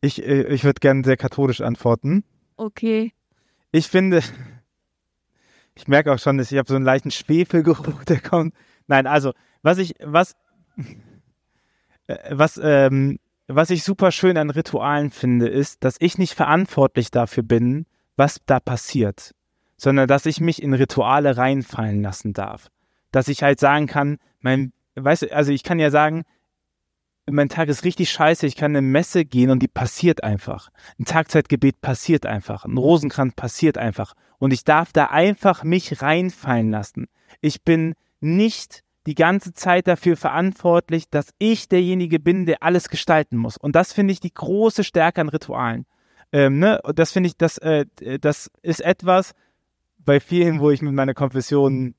ich 0.02 0.24
äh, 0.24 0.44
ich 0.54 0.64
würde 0.64 0.80
gerne 0.80 1.04
sehr 1.04 1.18
katholisch 1.18 1.62
antworten. 1.62 2.24
Okay. 2.56 3.14
Ich 3.72 3.88
finde, 3.88 4.24
ich 5.76 5.88
merke 5.88 6.12
auch 6.12 6.20
schon, 6.20 6.38
dass 6.38 6.52
ich 6.52 6.58
habe 6.58 6.68
so 6.68 6.76
einen 6.76 6.86
leichten 6.86 7.12
Schwefelgeruch, 7.12 8.04
der 8.06 8.20
kommt. 8.20 8.54
Nein, 8.88 9.06
also, 9.06 9.34
was 9.62 9.78
ich, 9.78 9.96
was, 10.02 10.36
was, 12.30 12.60
ähm, 12.62 13.20
was 13.48 13.70
ich 13.70 13.84
super 13.84 14.12
schön 14.12 14.38
an 14.38 14.50
Ritualen 14.50 15.12
finde, 15.12 15.48
ist, 15.48 15.84
dass 15.84 15.96
ich 16.00 16.18
nicht 16.18 16.34
verantwortlich 16.34 17.12
dafür 17.12 17.44
bin, 17.44 17.86
was 18.16 18.40
da 18.46 18.60
passiert, 18.60 19.34
sondern 19.78 20.08
dass 20.08 20.26
ich 20.26 20.42
mich 20.42 20.62
in 20.62 20.74
Rituale 20.74 21.38
reinfallen 21.38 22.02
lassen 22.02 22.34
darf. 22.34 22.70
Dass 23.12 23.28
ich 23.28 23.44
halt 23.44 23.60
sagen 23.60 23.88
kann, 23.88 24.18
mein, 24.42 24.74
weißt 24.96 25.24
du, 25.24 25.34
also 25.34 25.52
ich 25.52 25.64
kann 25.64 25.80
ja 25.80 25.92
sagen, 25.92 26.24
mein 27.30 27.50
Tag 27.50 27.68
ist 27.68 27.84
richtig 27.84 28.10
scheiße, 28.10 28.48
ich 28.48 28.56
kann 28.56 28.72
in 28.72 28.78
eine 28.78 28.88
Messe 28.88 29.26
gehen 29.26 29.50
und 29.50 29.60
die 29.60 29.68
passiert 29.68 30.24
einfach. 30.24 30.70
Ein 30.98 31.06
Tagzeitgebet 31.06 31.82
passiert 31.82 32.26
einfach, 32.26 32.66
ein 32.66 32.78
Rosenkranz 32.78 33.36
passiert 33.36 33.78
einfach. 33.78 34.14
Und 34.40 34.54
ich 34.54 34.64
darf 34.64 34.94
da 34.94 35.06
einfach 35.06 35.64
mich 35.64 36.02
reinfallen 36.02 36.70
lassen. 36.70 37.08
Ich 37.42 37.64
bin 37.64 37.96
nicht 38.20 38.84
die 39.08 39.16
ganze 39.16 39.54
Zeit 39.54 39.88
dafür 39.88 40.18
verantwortlich, 40.18 41.10
dass 41.10 41.34
ich 41.40 41.70
derjenige 41.70 42.20
bin, 42.20 42.46
der 42.46 42.62
alles 42.62 42.90
gestalten 42.90 43.38
muss. 43.38 43.58
Und 43.58 43.76
das 43.76 43.94
finde 43.94 44.12
ich 44.12 44.20
die 44.20 44.34
große 44.34 44.84
Stärke 44.84 45.22
an 45.22 45.30
Ritualen. 45.30 45.86
Ähm, 46.32 46.60
ne? 46.60 46.82
Und 46.84 47.00
das 47.00 47.14
finde 47.14 47.28
ich, 47.28 47.38
das, 47.38 47.58
äh, 47.58 47.86
das 48.20 48.52
ist 48.62 48.82
etwas 48.82 49.34
bei 49.98 50.20
vielen, 50.20 50.60
wo 50.60 50.72
ich 50.72 50.82
mit 50.82 50.94
meiner 50.94 51.14
Konfession 51.14 51.96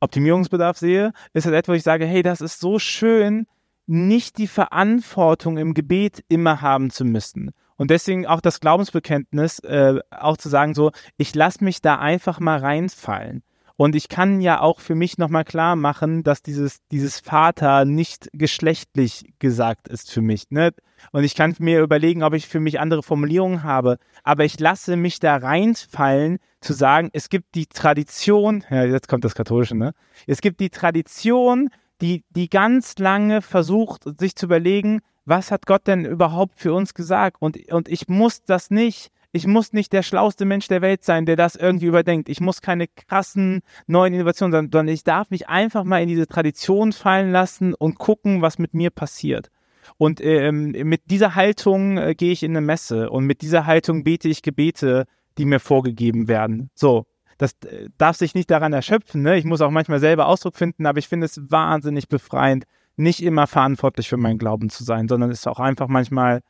Optimierungsbedarf 0.00 0.78
sehe, 0.78 1.12
ist 1.34 1.46
das 1.46 1.52
etwas, 1.52 1.74
wo 1.74 1.76
ich 1.76 1.82
sage, 1.82 2.06
hey, 2.06 2.22
das 2.22 2.40
ist 2.40 2.58
so 2.58 2.78
schön, 2.78 3.46
nicht 3.86 4.38
die 4.38 4.46
Verantwortung 4.46 5.58
im 5.58 5.74
Gebet 5.74 6.24
immer 6.28 6.62
haben 6.62 6.90
zu 6.90 7.04
müssen. 7.04 7.50
Und 7.76 7.90
deswegen 7.90 8.26
auch 8.26 8.40
das 8.40 8.60
Glaubensbekenntnis, 8.60 9.58
äh, 9.60 10.00
auch 10.10 10.36
zu 10.36 10.48
sagen, 10.48 10.74
so, 10.74 10.90
ich 11.16 11.34
lasse 11.34 11.64
mich 11.64 11.82
da 11.82 11.98
einfach 11.98 12.40
mal 12.40 12.58
reinfallen. 12.58 13.42
Und 13.80 13.96
ich 13.96 14.10
kann 14.10 14.42
ja 14.42 14.60
auch 14.60 14.78
für 14.78 14.94
mich 14.94 15.16
nochmal 15.16 15.46
klar 15.46 15.74
machen, 15.74 16.22
dass 16.22 16.42
dieses, 16.42 16.86
dieses 16.92 17.18
Vater 17.18 17.86
nicht 17.86 18.28
geschlechtlich 18.34 19.32
gesagt 19.38 19.88
ist 19.88 20.10
für 20.10 20.20
mich. 20.20 20.50
Ne? 20.50 20.72
Und 21.12 21.24
ich 21.24 21.34
kann 21.34 21.56
mir 21.60 21.80
überlegen, 21.80 22.22
ob 22.22 22.34
ich 22.34 22.46
für 22.46 22.60
mich 22.60 22.78
andere 22.78 23.02
Formulierungen 23.02 23.62
habe. 23.62 23.96
Aber 24.22 24.44
ich 24.44 24.60
lasse 24.60 24.96
mich 24.96 25.18
da 25.18 25.34
reinfallen, 25.34 26.40
zu 26.60 26.74
sagen, 26.74 27.08
es 27.14 27.30
gibt 27.30 27.54
die 27.54 27.68
Tradition, 27.68 28.64
ja, 28.68 28.84
jetzt 28.84 29.08
kommt 29.08 29.24
das 29.24 29.34
Katholische, 29.34 29.78
ne? 29.78 29.94
Es 30.26 30.42
gibt 30.42 30.60
die 30.60 30.68
Tradition, 30.68 31.70
die, 32.02 32.22
die 32.28 32.50
ganz 32.50 32.98
lange 32.98 33.40
versucht, 33.40 34.02
sich 34.20 34.36
zu 34.36 34.44
überlegen, 34.44 35.00
was 35.24 35.50
hat 35.50 35.64
Gott 35.64 35.86
denn 35.86 36.04
überhaupt 36.04 36.60
für 36.60 36.74
uns 36.74 36.92
gesagt? 36.92 37.38
Und, 37.40 37.56
und 37.72 37.88
ich 37.88 38.08
muss 38.08 38.42
das 38.42 38.70
nicht. 38.70 39.10
Ich 39.32 39.46
muss 39.46 39.72
nicht 39.72 39.92
der 39.92 40.02
schlauste 40.02 40.44
Mensch 40.44 40.66
der 40.66 40.82
Welt 40.82 41.04
sein, 41.04 41.24
der 41.24 41.36
das 41.36 41.54
irgendwie 41.54 41.86
überdenkt. 41.86 42.28
Ich 42.28 42.40
muss 42.40 42.62
keine 42.62 42.88
krassen 42.88 43.60
neuen 43.86 44.12
Innovationen 44.14 44.52
sein, 44.52 44.70
sondern 44.72 44.88
ich 44.88 45.04
darf 45.04 45.30
mich 45.30 45.48
einfach 45.48 45.84
mal 45.84 46.02
in 46.02 46.08
diese 46.08 46.26
Tradition 46.26 46.92
fallen 46.92 47.30
lassen 47.30 47.74
und 47.74 47.98
gucken, 47.98 48.42
was 48.42 48.58
mit 48.58 48.74
mir 48.74 48.90
passiert. 48.90 49.50
Und 49.98 50.20
ähm, 50.20 50.72
mit 50.72 51.02
dieser 51.10 51.36
Haltung 51.36 51.96
äh, 51.96 52.14
gehe 52.14 52.32
ich 52.32 52.42
in 52.42 52.52
eine 52.52 52.60
Messe 52.60 53.10
und 53.10 53.24
mit 53.24 53.42
dieser 53.42 53.66
Haltung 53.66 54.02
bete 54.02 54.28
ich 54.28 54.42
Gebete, 54.42 55.06
die 55.38 55.44
mir 55.44 55.60
vorgegeben 55.60 56.26
werden. 56.26 56.70
So, 56.74 57.06
das 57.38 57.52
äh, 57.64 57.88
darf 57.98 58.16
sich 58.16 58.34
nicht 58.34 58.50
daran 58.50 58.72
erschöpfen. 58.72 59.22
Ne? 59.22 59.38
Ich 59.38 59.44
muss 59.44 59.60
auch 59.60 59.70
manchmal 59.70 60.00
selber 60.00 60.26
Ausdruck 60.26 60.56
finden, 60.56 60.86
aber 60.86 60.98
ich 60.98 61.08
finde 61.08 61.26
es 61.26 61.40
wahnsinnig 61.50 62.08
befreiend, 62.08 62.64
nicht 62.96 63.22
immer 63.22 63.46
verantwortlich 63.46 64.08
für 64.08 64.16
meinen 64.16 64.38
Glauben 64.38 64.70
zu 64.70 64.84
sein, 64.84 65.08
sondern 65.08 65.30
es 65.30 65.46
auch 65.46 65.60
einfach 65.60 65.88
manchmal 65.88 66.40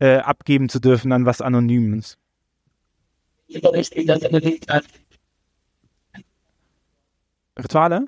äh, 0.00 0.16
abgeben 0.16 0.68
zu 0.68 0.80
dürfen 0.80 1.12
an 1.12 1.24
was 1.24 1.40
Anonymes. 1.40 2.18
Rituale? 7.58 8.06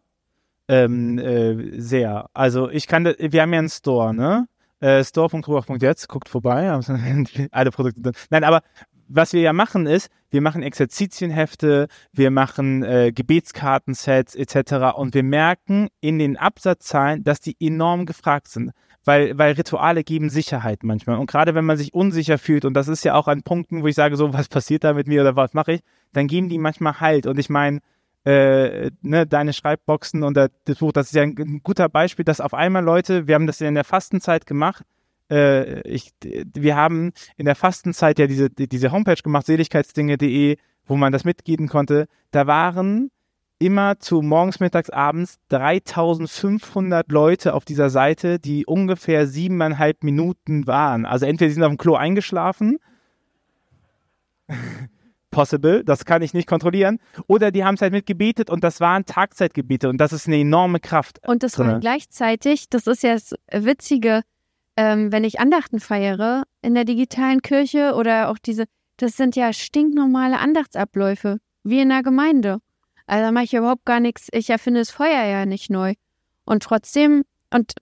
Ähm, 0.68 1.18
äh, 1.18 1.80
sehr. 1.80 2.28
Also 2.34 2.70
ich 2.70 2.86
kann, 2.86 3.04
wir 3.04 3.42
haben 3.42 3.52
ja 3.52 3.58
einen 3.60 3.68
Store, 3.68 4.12
ne? 4.12 4.48
Äh, 4.80 5.04
Store.ruach.jetzt, 5.04 6.08
guckt 6.08 6.28
vorbei, 6.28 6.70
alle 7.52 7.70
Produkte. 7.70 8.12
Nein, 8.30 8.44
aber 8.44 8.62
was 9.08 9.32
wir 9.32 9.40
ja 9.40 9.52
machen 9.52 9.86
ist, 9.86 10.10
wir 10.30 10.40
machen 10.40 10.62
Exerzitienhefte, 10.62 11.86
wir 12.12 12.30
machen 12.30 12.82
äh, 12.82 13.12
Gebetskartensets 13.12 14.34
etc. 14.34 14.96
Und 14.96 15.14
wir 15.14 15.22
merken 15.22 15.88
in 16.00 16.18
den 16.18 16.36
Absatzzahlen, 16.36 17.22
dass 17.22 17.40
die 17.40 17.56
enorm 17.60 18.04
gefragt 18.06 18.48
sind. 18.48 18.72
Weil, 19.06 19.38
weil 19.38 19.52
Rituale 19.52 20.02
geben 20.02 20.30
Sicherheit 20.30 20.82
manchmal. 20.82 21.18
Und 21.18 21.30
gerade 21.30 21.54
wenn 21.54 21.64
man 21.64 21.76
sich 21.76 21.94
unsicher 21.94 22.38
fühlt, 22.38 22.64
und 22.64 22.74
das 22.74 22.88
ist 22.88 23.04
ja 23.04 23.14
auch 23.14 23.28
an 23.28 23.42
Punkten, 23.42 23.82
wo 23.82 23.86
ich 23.86 23.94
sage, 23.94 24.16
so, 24.16 24.32
was 24.32 24.48
passiert 24.48 24.82
da 24.82 24.94
mit 24.94 25.06
mir 25.06 25.20
oder 25.20 25.36
was 25.36 25.54
mache 25.54 25.74
ich, 25.74 25.80
dann 26.12 26.26
geben 26.26 26.48
die 26.48 26.58
manchmal 26.58 27.00
Halt. 27.00 27.26
Und 27.26 27.38
ich 27.38 27.48
meine, 27.48 27.80
äh, 28.24 28.90
ne, 29.02 29.24
deine 29.24 29.52
Schreibboxen 29.52 30.24
und 30.24 30.36
das 30.36 30.50
Buch, 30.80 30.90
das 30.90 31.06
ist 31.06 31.14
ja 31.14 31.22
ein, 31.22 31.36
ein 31.38 31.60
guter 31.62 31.88
Beispiel, 31.88 32.24
dass 32.24 32.40
auf 32.40 32.52
einmal 32.52 32.82
Leute, 32.82 33.28
wir 33.28 33.36
haben 33.36 33.46
das 33.46 33.60
ja 33.60 33.68
in 33.68 33.76
der 33.76 33.84
Fastenzeit 33.84 34.44
gemacht, 34.44 34.84
äh, 35.30 35.82
ich, 35.88 36.12
wir 36.22 36.74
haben 36.74 37.12
in 37.36 37.46
der 37.46 37.54
Fastenzeit 37.54 38.18
ja 38.18 38.26
diese, 38.26 38.50
diese 38.50 38.90
Homepage 38.90 39.22
gemacht, 39.22 39.46
seligkeitsdinge.de, 39.46 40.56
wo 40.84 40.96
man 40.96 41.12
das 41.12 41.24
mitgeben 41.24 41.68
konnte. 41.68 42.08
Da 42.32 42.48
waren 42.48 43.10
immer 43.58 43.98
zu 43.98 44.22
morgens, 44.22 44.60
mittags, 44.60 44.90
abends 44.90 45.38
3500 45.48 47.10
Leute 47.10 47.54
auf 47.54 47.64
dieser 47.64 47.90
Seite, 47.90 48.38
die 48.38 48.66
ungefähr 48.66 49.26
siebeneinhalb 49.26 50.04
Minuten 50.04 50.66
waren. 50.66 51.06
Also 51.06 51.26
entweder 51.26 51.48
sie 51.48 51.54
sind 51.54 51.62
auf 51.62 51.70
dem 51.70 51.78
Klo 51.78 51.94
eingeschlafen, 51.94 52.78
possible, 55.30 55.84
das 55.84 56.04
kann 56.04 56.22
ich 56.22 56.34
nicht 56.34 56.48
kontrollieren, 56.48 56.98
oder 57.26 57.50
die 57.50 57.64
haben 57.64 57.74
es 57.74 57.82
halt 57.82 57.92
mitgebetet 57.92 58.50
und 58.50 58.62
das 58.64 58.80
waren 58.80 59.04
Tagzeitgebete 59.04 59.88
und 59.88 59.98
das 59.98 60.12
ist 60.12 60.26
eine 60.26 60.38
enorme 60.38 60.80
Kraft. 60.80 61.20
Und 61.26 61.42
das 61.42 61.58
war 61.58 61.80
gleichzeitig, 61.80 62.68
das 62.70 62.86
ist 62.86 63.02
ja 63.02 63.14
das 63.14 63.34
Witzige, 63.52 64.22
ähm, 64.76 65.12
wenn 65.12 65.24
ich 65.24 65.40
Andachten 65.40 65.80
feiere 65.80 66.44
in 66.62 66.74
der 66.74 66.84
digitalen 66.84 67.42
Kirche 67.42 67.94
oder 67.94 68.30
auch 68.30 68.38
diese, 68.38 68.64
das 68.98 69.16
sind 69.16 69.36
ja 69.36 69.52
stinknormale 69.52 70.38
Andachtsabläufe, 70.38 71.38
wie 71.64 71.80
in 71.80 71.88
der 71.88 72.02
Gemeinde. 72.02 72.58
Also 73.06 73.32
mache 73.32 73.44
ich 73.44 73.54
überhaupt 73.54 73.84
gar 73.84 74.00
nichts. 74.00 74.28
Ich 74.32 74.50
erfinde 74.50 74.80
das 74.80 74.90
Feuer 74.90 75.24
ja 75.24 75.46
nicht 75.46 75.70
neu. 75.70 75.94
Und 76.44 76.62
trotzdem, 76.62 77.24
und, 77.52 77.74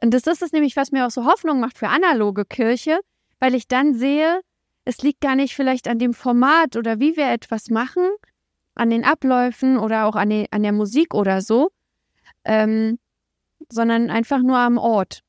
und 0.00 0.12
das 0.12 0.26
ist 0.26 0.42
es 0.42 0.52
nämlich, 0.52 0.76
was 0.76 0.92
mir 0.92 1.06
auch 1.06 1.10
so 1.10 1.24
Hoffnung 1.24 1.60
macht 1.60 1.78
für 1.78 1.88
analoge 1.88 2.44
Kirche, 2.44 3.00
weil 3.38 3.54
ich 3.54 3.68
dann 3.68 3.94
sehe, 3.94 4.40
es 4.84 5.02
liegt 5.02 5.20
gar 5.20 5.36
nicht 5.36 5.54
vielleicht 5.54 5.88
an 5.88 5.98
dem 5.98 6.14
Format 6.14 6.76
oder 6.76 6.98
wie 6.98 7.16
wir 7.16 7.30
etwas 7.30 7.70
machen, 7.70 8.08
an 8.74 8.90
den 8.90 9.04
Abläufen 9.04 9.78
oder 9.78 10.06
auch 10.06 10.16
an, 10.16 10.30
die, 10.30 10.46
an 10.50 10.62
der 10.62 10.72
Musik 10.72 11.14
oder 11.14 11.40
so, 11.40 11.70
ähm, 12.44 12.98
sondern 13.68 14.10
einfach 14.10 14.42
nur 14.42 14.58
am 14.58 14.78
Ort. 14.78 15.22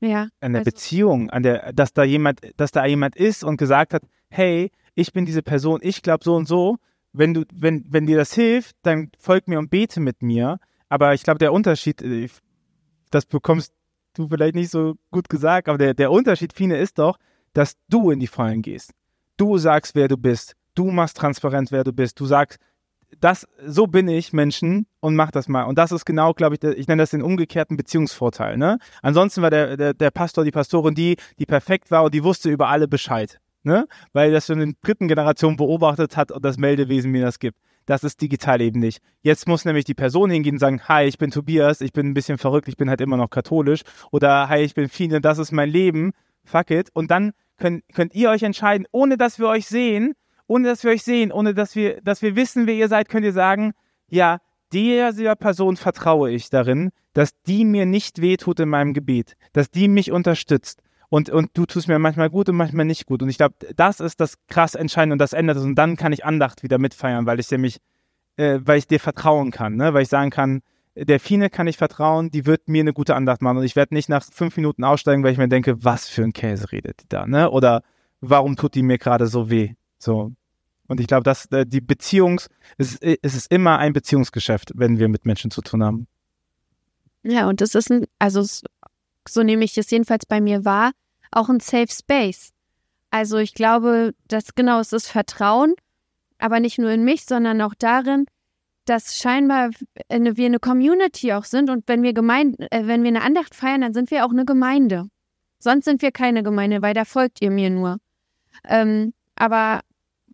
Ja. 0.00 0.28
An 0.40 0.52
der 0.52 0.60
also. 0.60 0.70
Beziehung, 0.70 1.30
an 1.30 1.42
der, 1.42 1.72
dass 1.72 1.92
da 1.92 2.04
jemand, 2.04 2.40
dass 2.56 2.72
da 2.72 2.86
jemand 2.86 3.16
ist 3.16 3.44
und 3.44 3.56
gesagt 3.56 3.94
hat, 3.94 4.02
hey, 4.28 4.70
ich 4.94 5.12
bin 5.12 5.26
diese 5.26 5.42
Person, 5.42 5.80
ich 5.82 6.02
glaube 6.02 6.24
so 6.24 6.34
und 6.36 6.46
so, 6.46 6.78
wenn 7.12 7.34
du, 7.34 7.44
wenn, 7.52 7.84
wenn 7.88 8.06
dir 8.06 8.16
das 8.16 8.34
hilft, 8.34 8.76
dann 8.82 9.10
folg 9.18 9.48
mir 9.48 9.58
und 9.58 9.70
bete 9.70 10.00
mit 10.00 10.22
mir. 10.22 10.58
Aber 10.88 11.14
ich 11.14 11.22
glaube, 11.22 11.38
der 11.38 11.52
Unterschied, 11.52 12.02
äh, 12.02 12.28
das 13.10 13.26
bekommst 13.26 13.72
du 14.14 14.28
vielleicht 14.28 14.54
nicht 14.54 14.70
so 14.70 14.94
gut 15.10 15.28
gesagt, 15.28 15.68
aber 15.68 15.78
der, 15.78 15.94
der 15.94 16.10
Unterschied, 16.10 16.52
Fine, 16.52 16.78
ist 16.78 16.98
doch, 16.98 17.18
dass 17.52 17.76
du 17.88 18.10
in 18.10 18.20
die 18.20 18.26
Vollen 18.26 18.62
gehst. 18.62 18.92
Du 19.36 19.58
sagst, 19.58 19.94
wer 19.94 20.08
du 20.08 20.16
bist. 20.16 20.56
Du 20.74 20.90
machst 20.90 21.16
transparent, 21.16 21.72
wer 21.72 21.84
du 21.84 21.92
bist. 21.92 22.20
Du 22.20 22.26
sagst, 22.26 22.58
das, 23.18 23.48
so 23.66 23.88
bin 23.88 24.06
ich 24.06 24.32
Menschen 24.32 24.86
und 25.00 25.16
mach 25.16 25.32
das 25.32 25.48
mal. 25.48 25.64
Und 25.64 25.78
das 25.78 25.90
ist 25.90 26.04
genau, 26.04 26.32
glaube 26.32 26.56
ich, 26.56 26.62
ich 26.62 26.86
nenne 26.86 27.02
das 27.02 27.10
den 27.10 27.22
umgekehrten 27.22 27.76
Beziehungsvorteil. 27.76 28.56
Ne? 28.56 28.78
Ansonsten 29.02 29.42
war 29.42 29.50
der, 29.50 29.76
der, 29.76 29.94
der 29.94 30.10
Pastor, 30.12 30.44
die 30.44 30.52
Pastorin 30.52 30.94
die, 30.94 31.16
die 31.38 31.46
perfekt 31.46 31.90
war 31.90 32.04
und 32.04 32.14
die 32.14 32.22
wusste 32.22 32.50
über 32.50 32.68
alle 32.68 32.86
Bescheid 32.86 33.40
ne? 33.62 33.86
weil 34.12 34.32
das 34.32 34.46
schon 34.46 34.60
in 34.60 34.70
der 34.70 34.78
dritten 34.82 35.08
Generation 35.08 35.56
beobachtet 35.56 36.16
hat 36.16 36.32
und 36.32 36.44
das 36.44 36.58
Meldewesen 36.58 37.10
mir 37.10 37.24
das 37.24 37.38
gibt. 37.38 37.58
Das 37.86 38.04
ist 38.04 38.20
digital 38.20 38.60
eben 38.60 38.78
nicht. 38.78 39.02
Jetzt 39.22 39.48
muss 39.48 39.64
nämlich 39.64 39.84
die 39.84 39.94
Person 39.94 40.30
hingehen 40.30 40.56
und 40.56 40.58
sagen, 40.60 40.80
hi, 40.86 41.04
ich 41.04 41.18
bin 41.18 41.30
Tobias, 41.30 41.80
ich 41.80 41.92
bin 41.92 42.08
ein 42.08 42.14
bisschen 42.14 42.38
verrückt, 42.38 42.68
ich 42.68 42.76
bin 42.76 42.88
halt 42.88 43.00
immer 43.00 43.16
noch 43.16 43.30
katholisch. 43.30 43.82
Oder 44.12 44.48
hi, 44.48 44.60
ich 44.60 44.74
bin 44.74 44.88
Fine, 44.88 45.20
das 45.20 45.38
ist 45.38 45.50
mein 45.50 45.70
Leben. 45.70 46.12
Fuck 46.44 46.70
it. 46.70 46.90
Und 46.92 47.10
dann 47.10 47.32
könnt, 47.58 47.82
könnt 47.92 48.14
ihr 48.14 48.30
euch 48.30 48.42
entscheiden, 48.42 48.86
ohne 48.92 49.16
dass 49.16 49.38
wir 49.38 49.48
euch 49.48 49.66
sehen, 49.66 50.14
ohne 50.46 50.68
dass 50.68 50.84
wir 50.84 50.90
euch 50.90 51.02
sehen, 51.02 51.32
ohne 51.32 51.54
dass 51.54 51.74
wir, 51.74 52.00
dass 52.02 52.22
wir 52.22 52.36
wissen, 52.36 52.66
wer 52.66 52.74
ihr 52.74 52.88
seid, 52.88 53.08
könnt 53.08 53.24
ihr 53.24 53.32
sagen, 53.32 53.72
ja, 54.08 54.38
dieser 54.72 55.36
Person 55.36 55.76
vertraue 55.76 56.30
ich 56.30 56.50
darin, 56.50 56.90
dass 57.12 57.40
die 57.42 57.64
mir 57.64 57.86
nicht 57.86 58.20
wehtut 58.20 58.60
in 58.60 58.68
meinem 58.68 58.94
Gebet, 58.94 59.36
dass 59.52 59.70
die 59.70 59.88
mich 59.88 60.12
unterstützt, 60.12 60.82
und, 61.10 61.28
und 61.28 61.50
du 61.54 61.66
tust 61.66 61.88
mir 61.88 61.98
manchmal 61.98 62.30
gut 62.30 62.48
und 62.48 62.56
manchmal 62.56 62.86
nicht 62.86 63.04
gut. 63.04 63.22
Und 63.22 63.28
ich 63.28 63.36
glaube, 63.36 63.56
das 63.74 63.98
ist 63.98 64.20
das 64.20 64.38
krass 64.46 64.76
Entscheidende 64.76 65.14
und 65.14 65.18
das 65.18 65.32
ändert 65.32 65.56
es. 65.56 65.64
Und 65.64 65.74
dann 65.74 65.96
kann 65.96 66.12
ich 66.12 66.24
Andacht 66.24 66.62
wieder 66.62 66.78
mitfeiern, 66.78 67.26
weil 67.26 67.40
ich 67.40 67.50
nämlich, 67.50 67.78
äh, 68.36 68.60
weil 68.62 68.78
ich 68.78 68.86
dir 68.86 69.00
vertrauen 69.00 69.50
kann, 69.50 69.74
ne? 69.74 69.92
weil 69.92 70.02
ich 70.02 70.08
sagen 70.08 70.30
kann, 70.30 70.62
der 70.94 71.18
Fine 71.18 71.50
kann 71.50 71.66
ich 71.66 71.76
vertrauen, 71.76 72.30
die 72.30 72.46
wird 72.46 72.68
mir 72.68 72.80
eine 72.80 72.92
gute 72.92 73.16
Andacht 73.16 73.42
machen 73.42 73.58
und 73.58 73.64
ich 73.64 73.74
werde 73.74 73.94
nicht 73.94 74.08
nach 74.08 74.24
fünf 74.24 74.56
Minuten 74.56 74.84
aussteigen, 74.84 75.24
weil 75.24 75.32
ich 75.32 75.38
mir 75.38 75.48
denke, 75.48 75.84
was 75.84 76.08
für 76.08 76.22
ein 76.22 76.32
Käse 76.32 76.70
redet 76.70 77.02
die 77.02 77.08
da, 77.08 77.26
ne? 77.26 77.50
Oder 77.50 77.82
warum 78.20 78.56
tut 78.56 78.74
die 78.74 78.82
mir 78.82 78.98
gerade 78.98 79.26
so 79.26 79.50
weh? 79.50 79.74
So. 79.98 80.32
Und 80.86 81.00
ich 81.00 81.06
glaube, 81.06 81.24
dass 81.24 81.46
äh, 81.46 81.66
die 81.66 81.80
Beziehungs, 81.80 82.48
es, 82.76 82.98
es 83.00 83.34
ist 83.34 83.50
immer 83.50 83.78
ein 83.78 83.92
Beziehungsgeschäft, 83.92 84.72
wenn 84.74 84.98
wir 84.98 85.08
mit 85.08 85.26
Menschen 85.26 85.50
zu 85.50 85.62
tun 85.62 85.82
haben. 85.82 86.06
Ja, 87.22 87.48
und 87.48 87.60
das 87.60 87.74
ist 87.74 87.90
ein, 87.90 88.06
also 88.18 88.44
so 89.28 89.42
nehme 89.42 89.64
ich 89.64 89.76
es 89.76 89.90
jedenfalls 89.90 90.26
bei 90.26 90.40
mir 90.40 90.64
wahr, 90.64 90.92
auch 91.30 91.48
ein 91.48 91.60
Safe 91.60 91.90
Space. 91.90 92.50
Also 93.10 93.38
ich 93.38 93.54
glaube, 93.54 94.14
dass 94.28 94.54
genau 94.54 94.80
es 94.80 94.92
ist 94.92 95.08
Vertrauen, 95.08 95.74
aber 96.38 96.60
nicht 96.60 96.78
nur 96.78 96.90
in 96.90 97.04
mich, 97.04 97.24
sondern 97.24 97.60
auch 97.60 97.74
darin, 97.78 98.26
dass 98.84 99.18
scheinbar 99.18 99.70
eine, 100.08 100.36
wir 100.36 100.46
eine 100.46 100.58
Community 100.58 101.32
auch 101.32 101.44
sind 101.44 101.70
und 101.70 101.86
wenn 101.86 102.02
wir 102.02 102.12
gemein, 102.12 102.56
äh, 102.70 102.86
wenn 102.86 103.02
wir 103.02 103.08
eine 103.08 103.22
Andacht 103.22 103.54
feiern, 103.54 103.82
dann 103.82 103.94
sind 103.94 104.10
wir 104.10 104.24
auch 104.24 104.30
eine 104.30 104.44
Gemeinde. 104.44 105.08
Sonst 105.58 105.84
sind 105.84 106.02
wir 106.02 106.10
keine 106.10 106.42
Gemeinde, 106.42 106.82
weil 106.82 106.94
da 106.94 107.04
folgt 107.04 107.42
ihr 107.42 107.50
mir 107.50 107.70
nur. 107.70 107.98
Ähm, 108.64 109.12
aber 109.36 109.80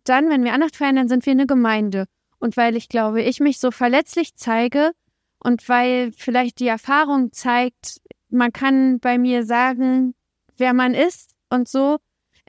dann, 0.05 0.29
wenn 0.29 0.43
wir 0.43 0.53
Andacht 0.53 0.77
feiern, 0.77 0.95
dann 0.95 1.09
sind 1.09 1.25
wir 1.25 1.31
eine 1.31 1.47
Gemeinde. 1.47 2.05
Und 2.39 2.55
weil 2.55 2.75
ich 2.75 2.87
glaube, 2.87 3.21
ich 3.21 3.39
mich 3.39 3.59
so 3.59 3.71
verletzlich 3.71 4.35
zeige 4.35 4.91
und 5.39 5.67
weil 5.67 6.11
vielleicht 6.13 6.59
die 6.59 6.67
Erfahrung 6.67 7.33
zeigt, 7.33 7.99
man 8.29 8.51
kann 8.51 8.99
bei 8.99 9.17
mir 9.17 9.45
sagen, 9.45 10.15
wer 10.57 10.73
man 10.73 10.93
ist 10.93 11.31
und 11.49 11.67
so. 11.67 11.97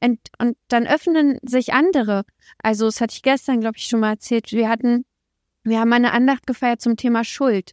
Und, 0.01 0.21
und 0.39 0.57
dann 0.69 0.87
öffnen 0.87 1.39
sich 1.43 1.73
andere. 1.73 2.25
Also, 2.63 2.87
das 2.87 3.01
hatte 3.01 3.15
ich 3.15 3.23
gestern, 3.23 3.61
glaube 3.61 3.79
ich, 3.79 3.87
schon 3.87 4.01
mal 4.01 4.11
erzählt. 4.11 4.53
Wir 4.53 4.69
hatten, 4.69 5.05
wir 5.65 5.81
haben 5.81 5.93
eine 5.93 6.13
Andacht 6.13 6.47
gefeiert 6.47 6.81
zum 6.81 6.97
Thema 6.97 7.25
Schuld. 7.25 7.73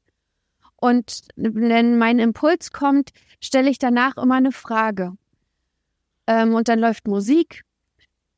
Und 0.75 1.21
wenn 1.35 1.97
mein 1.97 2.19
Impuls 2.19 2.71
kommt, 2.71 3.11
stelle 3.41 3.69
ich 3.69 3.77
danach 3.77 4.17
immer 4.17 4.35
eine 4.35 4.51
Frage. 4.51 5.13
Ähm, 6.27 6.55
und 6.55 6.67
dann 6.67 6.79
läuft 6.79 7.07
Musik. 7.07 7.63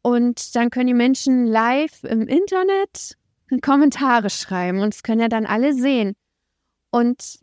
Und 0.02 0.56
dann 0.56 0.69
können 0.69 0.88
die 0.88 0.94
Menschen 0.94 1.48
live 1.48 2.03
im 2.03 2.27
Internet 2.27 3.18
Kommentare 3.61 4.30
schreiben. 4.30 4.80
Und 4.80 4.94
das 4.94 5.03
können 5.03 5.22
ja 5.22 5.30
dann 5.30 5.45
alle 5.45 5.73
sehen. 5.73 6.15
Und 6.91 7.39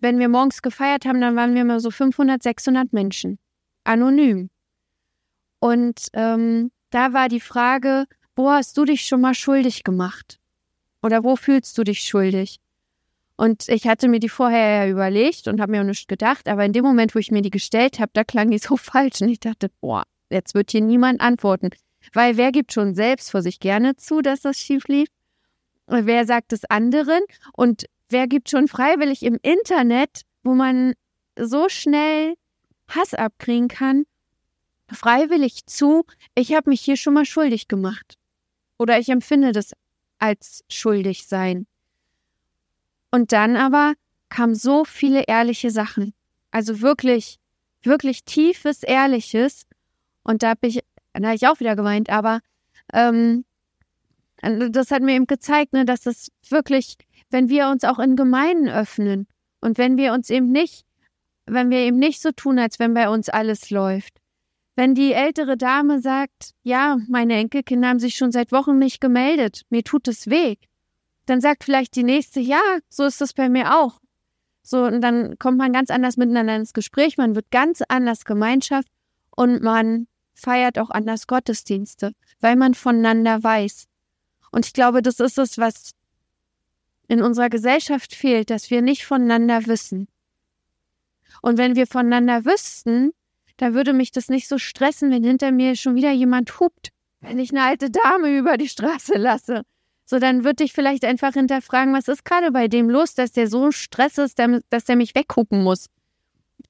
wenn 0.00 0.18
wir 0.18 0.28
morgens 0.28 0.62
gefeiert 0.62 1.04
haben, 1.04 1.20
dann 1.20 1.36
waren 1.36 1.54
wir 1.54 1.62
immer 1.62 1.80
so 1.80 1.90
500, 1.90 2.42
600 2.42 2.92
Menschen. 2.92 3.38
Anonym. 3.84 4.50
Und 5.58 6.08
ähm, 6.12 6.70
da 6.90 7.12
war 7.12 7.28
die 7.28 7.40
Frage, 7.40 8.06
wo 8.36 8.50
hast 8.50 8.76
du 8.76 8.84
dich 8.84 9.06
schon 9.06 9.20
mal 9.20 9.34
schuldig 9.34 9.84
gemacht? 9.84 10.38
Oder 11.02 11.24
wo 11.24 11.36
fühlst 11.36 11.76
du 11.78 11.84
dich 11.84 12.00
schuldig? 12.00 12.60
Und 13.36 13.68
ich 13.68 13.86
hatte 13.86 14.08
mir 14.08 14.20
die 14.20 14.28
vorher 14.28 14.84
ja 14.84 14.90
überlegt 14.90 15.48
und 15.48 15.60
habe 15.60 15.72
mir 15.72 15.80
auch 15.80 15.86
nichts 15.86 16.06
gedacht, 16.06 16.46
aber 16.46 16.64
in 16.64 16.74
dem 16.74 16.84
Moment, 16.84 17.14
wo 17.14 17.18
ich 17.18 17.30
mir 17.30 17.40
die 17.40 17.50
gestellt 17.50 17.98
habe, 17.98 18.10
da 18.12 18.22
klang 18.22 18.50
die 18.50 18.58
so 18.58 18.76
falsch 18.76 19.22
und 19.22 19.28
ich 19.30 19.40
dachte, 19.40 19.70
boah, 19.80 20.04
jetzt 20.28 20.54
wird 20.54 20.70
hier 20.70 20.82
niemand 20.82 21.20
antworten. 21.20 21.70
Weil 22.12 22.36
wer 22.36 22.52
gibt 22.52 22.72
schon 22.72 22.94
selbst 22.94 23.30
vor 23.30 23.42
sich 23.42 23.60
gerne 23.60 23.96
zu, 23.96 24.20
dass 24.20 24.42
das 24.42 24.58
schief 24.58 24.88
lief? 24.88 25.08
Wer 25.86 26.26
sagt 26.26 26.52
es 26.52 26.64
anderen? 26.66 27.22
Und 27.52 27.86
wer 28.10 28.26
gibt 28.26 28.50
schon 28.50 28.68
freiwillig 28.68 29.22
im 29.22 29.38
Internet, 29.42 30.22
wo 30.42 30.54
man 30.54 30.94
so 31.38 31.68
schnell 31.68 32.34
Hass 32.88 33.14
abkriegen 33.14 33.68
kann, 33.68 34.04
freiwillig 34.90 35.66
zu, 35.66 36.04
ich 36.34 36.52
habe 36.54 36.70
mich 36.70 36.80
hier 36.80 36.96
schon 36.96 37.14
mal 37.14 37.24
schuldig 37.24 37.68
gemacht. 37.68 38.16
Oder 38.78 38.98
ich 38.98 39.08
empfinde 39.08 39.52
das 39.52 39.72
als 40.18 40.64
schuldig 40.68 41.26
sein. 41.26 41.66
Und 43.10 43.32
dann 43.32 43.56
aber 43.56 43.94
kamen 44.28 44.54
so 44.54 44.84
viele 44.84 45.24
ehrliche 45.26 45.70
Sachen. 45.70 46.14
Also 46.50 46.80
wirklich, 46.80 47.38
wirklich 47.82 48.24
tiefes, 48.24 48.82
ehrliches. 48.82 49.66
Und 50.22 50.42
da 50.42 50.50
habe 50.50 50.66
ich, 50.66 50.80
da 51.12 51.28
habe 51.28 51.36
ich 51.36 51.46
auch 51.46 51.60
wieder 51.60 51.76
geweint, 51.76 52.10
aber 52.10 52.40
ähm, 52.92 53.44
das 54.42 54.90
hat 54.90 55.02
mir 55.02 55.14
eben 55.14 55.26
gezeigt, 55.26 55.72
ne, 55.72 55.84
dass 55.84 56.06
es 56.06 56.32
wirklich, 56.48 56.96
wenn 57.30 57.48
wir 57.48 57.68
uns 57.68 57.84
auch 57.84 57.98
in 57.98 58.16
Gemeinden 58.16 58.68
öffnen 58.68 59.26
und 59.60 59.78
wenn 59.78 59.96
wir 59.96 60.12
uns 60.12 60.30
eben 60.30 60.50
nicht 60.50 60.84
wenn 61.54 61.70
wir 61.70 61.78
eben 61.78 61.98
nicht 61.98 62.20
so 62.20 62.32
tun, 62.32 62.58
als 62.58 62.78
wenn 62.78 62.94
bei 62.94 63.08
uns 63.08 63.28
alles 63.28 63.70
läuft. 63.70 64.18
Wenn 64.76 64.94
die 64.94 65.12
ältere 65.12 65.56
Dame 65.56 66.00
sagt, 66.00 66.54
ja, 66.62 66.98
meine 67.08 67.34
Enkelkinder 67.34 67.88
haben 67.88 67.98
sich 67.98 68.14
schon 68.14 68.32
seit 68.32 68.52
Wochen 68.52 68.78
nicht 68.78 69.00
gemeldet, 69.00 69.62
mir 69.68 69.82
tut 69.82 70.08
es 70.08 70.30
weh, 70.30 70.56
dann 71.26 71.40
sagt 71.40 71.64
vielleicht 71.64 71.96
die 71.96 72.02
nächste, 72.02 72.40
ja, 72.40 72.60
so 72.88 73.04
ist 73.04 73.20
das 73.20 73.34
bei 73.34 73.48
mir 73.48 73.76
auch. 73.78 74.00
So, 74.62 74.84
und 74.84 75.00
dann 75.00 75.38
kommt 75.38 75.58
man 75.58 75.72
ganz 75.72 75.90
anders 75.90 76.16
miteinander 76.16 76.56
ins 76.56 76.72
Gespräch, 76.72 77.18
man 77.18 77.34
wird 77.34 77.50
ganz 77.50 77.82
anders 77.88 78.24
Gemeinschaft 78.24 78.88
und 79.34 79.62
man 79.62 80.06
feiert 80.34 80.78
auch 80.78 80.90
anders 80.90 81.26
Gottesdienste, 81.26 82.12
weil 82.40 82.56
man 82.56 82.74
voneinander 82.74 83.42
weiß. 83.42 83.86
Und 84.52 84.66
ich 84.66 84.72
glaube, 84.72 85.02
das 85.02 85.20
ist 85.20 85.38
es, 85.38 85.58
was 85.58 85.92
in 87.10 87.22
unserer 87.22 87.50
Gesellschaft 87.50 88.14
fehlt, 88.14 88.50
dass 88.50 88.70
wir 88.70 88.82
nicht 88.82 89.04
voneinander 89.04 89.66
wissen. 89.66 90.06
Und 91.42 91.58
wenn 91.58 91.74
wir 91.74 91.88
voneinander 91.88 92.44
wüssten, 92.44 93.10
dann 93.56 93.74
würde 93.74 93.92
mich 93.92 94.12
das 94.12 94.28
nicht 94.28 94.46
so 94.46 94.58
stressen, 94.58 95.10
wenn 95.10 95.24
hinter 95.24 95.50
mir 95.50 95.74
schon 95.74 95.96
wieder 95.96 96.12
jemand 96.12 96.60
hupt, 96.60 96.90
wenn 97.20 97.40
ich 97.40 97.50
eine 97.50 97.64
alte 97.64 97.90
Dame 97.90 98.38
über 98.38 98.56
die 98.56 98.68
Straße 98.68 99.14
lasse. 99.18 99.62
So, 100.04 100.20
dann 100.20 100.44
würde 100.44 100.62
ich 100.62 100.72
vielleicht 100.72 101.04
einfach 101.04 101.32
hinterfragen, 101.32 101.92
was 101.92 102.06
ist 102.06 102.24
gerade 102.24 102.52
bei 102.52 102.68
dem 102.68 102.88
los, 102.88 103.14
dass 103.14 103.32
der 103.32 103.48
so 103.48 103.72
Stress 103.72 104.18
ist, 104.18 104.38
dass 104.70 104.84
der 104.84 104.94
mich 104.94 105.16
weggucken 105.16 105.64
muss. 105.64 105.86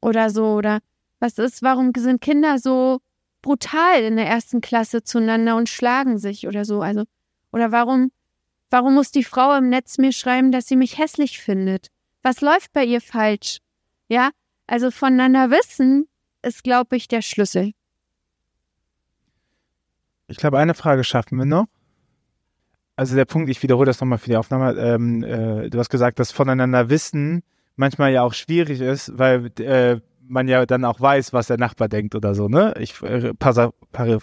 Oder 0.00 0.30
so, 0.30 0.54
oder 0.54 0.80
was 1.18 1.36
ist, 1.36 1.62
warum 1.62 1.92
sind 1.94 2.22
Kinder 2.22 2.58
so 2.58 3.00
brutal 3.42 4.02
in 4.02 4.16
der 4.16 4.26
ersten 4.26 4.62
Klasse 4.62 5.02
zueinander 5.02 5.56
und 5.56 5.68
schlagen 5.68 6.16
sich 6.16 6.48
oder 6.48 6.64
so? 6.64 6.80
Also, 6.80 7.04
oder 7.52 7.72
warum, 7.72 8.10
warum 8.70 8.94
muss 8.94 9.10
die 9.10 9.24
Frau 9.24 9.56
im 9.56 9.68
Netz 9.68 9.98
mir 9.98 10.12
schreiben, 10.12 10.52
dass 10.52 10.66
sie 10.66 10.76
mich 10.76 10.98
hässlich 10.98 11.40
findet? 11.40 11.88
Was 12.22 12.40
läuft 12.40 12.72
bei 12.72 12.84
ihr 12.84 13.00
falsch? 13.00 13.58
Ja, 14.08 14.30
also 14.66 14.90
voneinander 14.90 15.50
wissen 15.50 16.08
ist, 16.42 16.64
glaube 16.64 16.96
ich, 16.96 17.08
der 17.08 17.22
Schlüssel. 17.22 17.72
Ich 20.28 20.36
glaube, 20.36 20.58
eine 20.58 20.74
Frage 20.74 21.04
schaffen 21.04 21.38
wir 21.38 21.44
noch. 21.44 21.66
Also 22.96 23.16
der 23.16 23.24
Punkt, 23.24 23.48
ich 23.50 23.62
wiederhole 23.62 23.86
das 23.86 24.00
nochmal 24.00 24.18
für 24.18 24.30
die 24.30 24.36
Aufnahme. 24.36 24.78
Ähm, 24.78 25.24
äh, 25.24 25.70
du 25.70 25.78
hast 25.78 25.88
gesagt, 25.88 26.18
dass 26.18 26.32
voneinander 26.32 26.90
wissen 26.90 27.42
manchmal 27.76 28.12
ja 28.12 28.22
auch 28.22 28.34
schwierig 28.34 28.80
ist, 28.80 29.18
weil 29.18 29.50
äh, 29.58 30.00
man 30.28 30.46
ja 30.46 30.64
dann 30.66 30.84
auch 30.84 31.00
weiß, 31.00 31.32
was 31.32 31.48
der 31.48 31.58
Nachbar 31.58 31.88
denkt 31.88 32.14
oder 32.14 32.34
so, 32.34 32.46
ne? 32.46 32.74
Ich, 32.78 33.02
äh, 33.02 33.34
passa, 33.34 33.72
pari, 33.90 34.18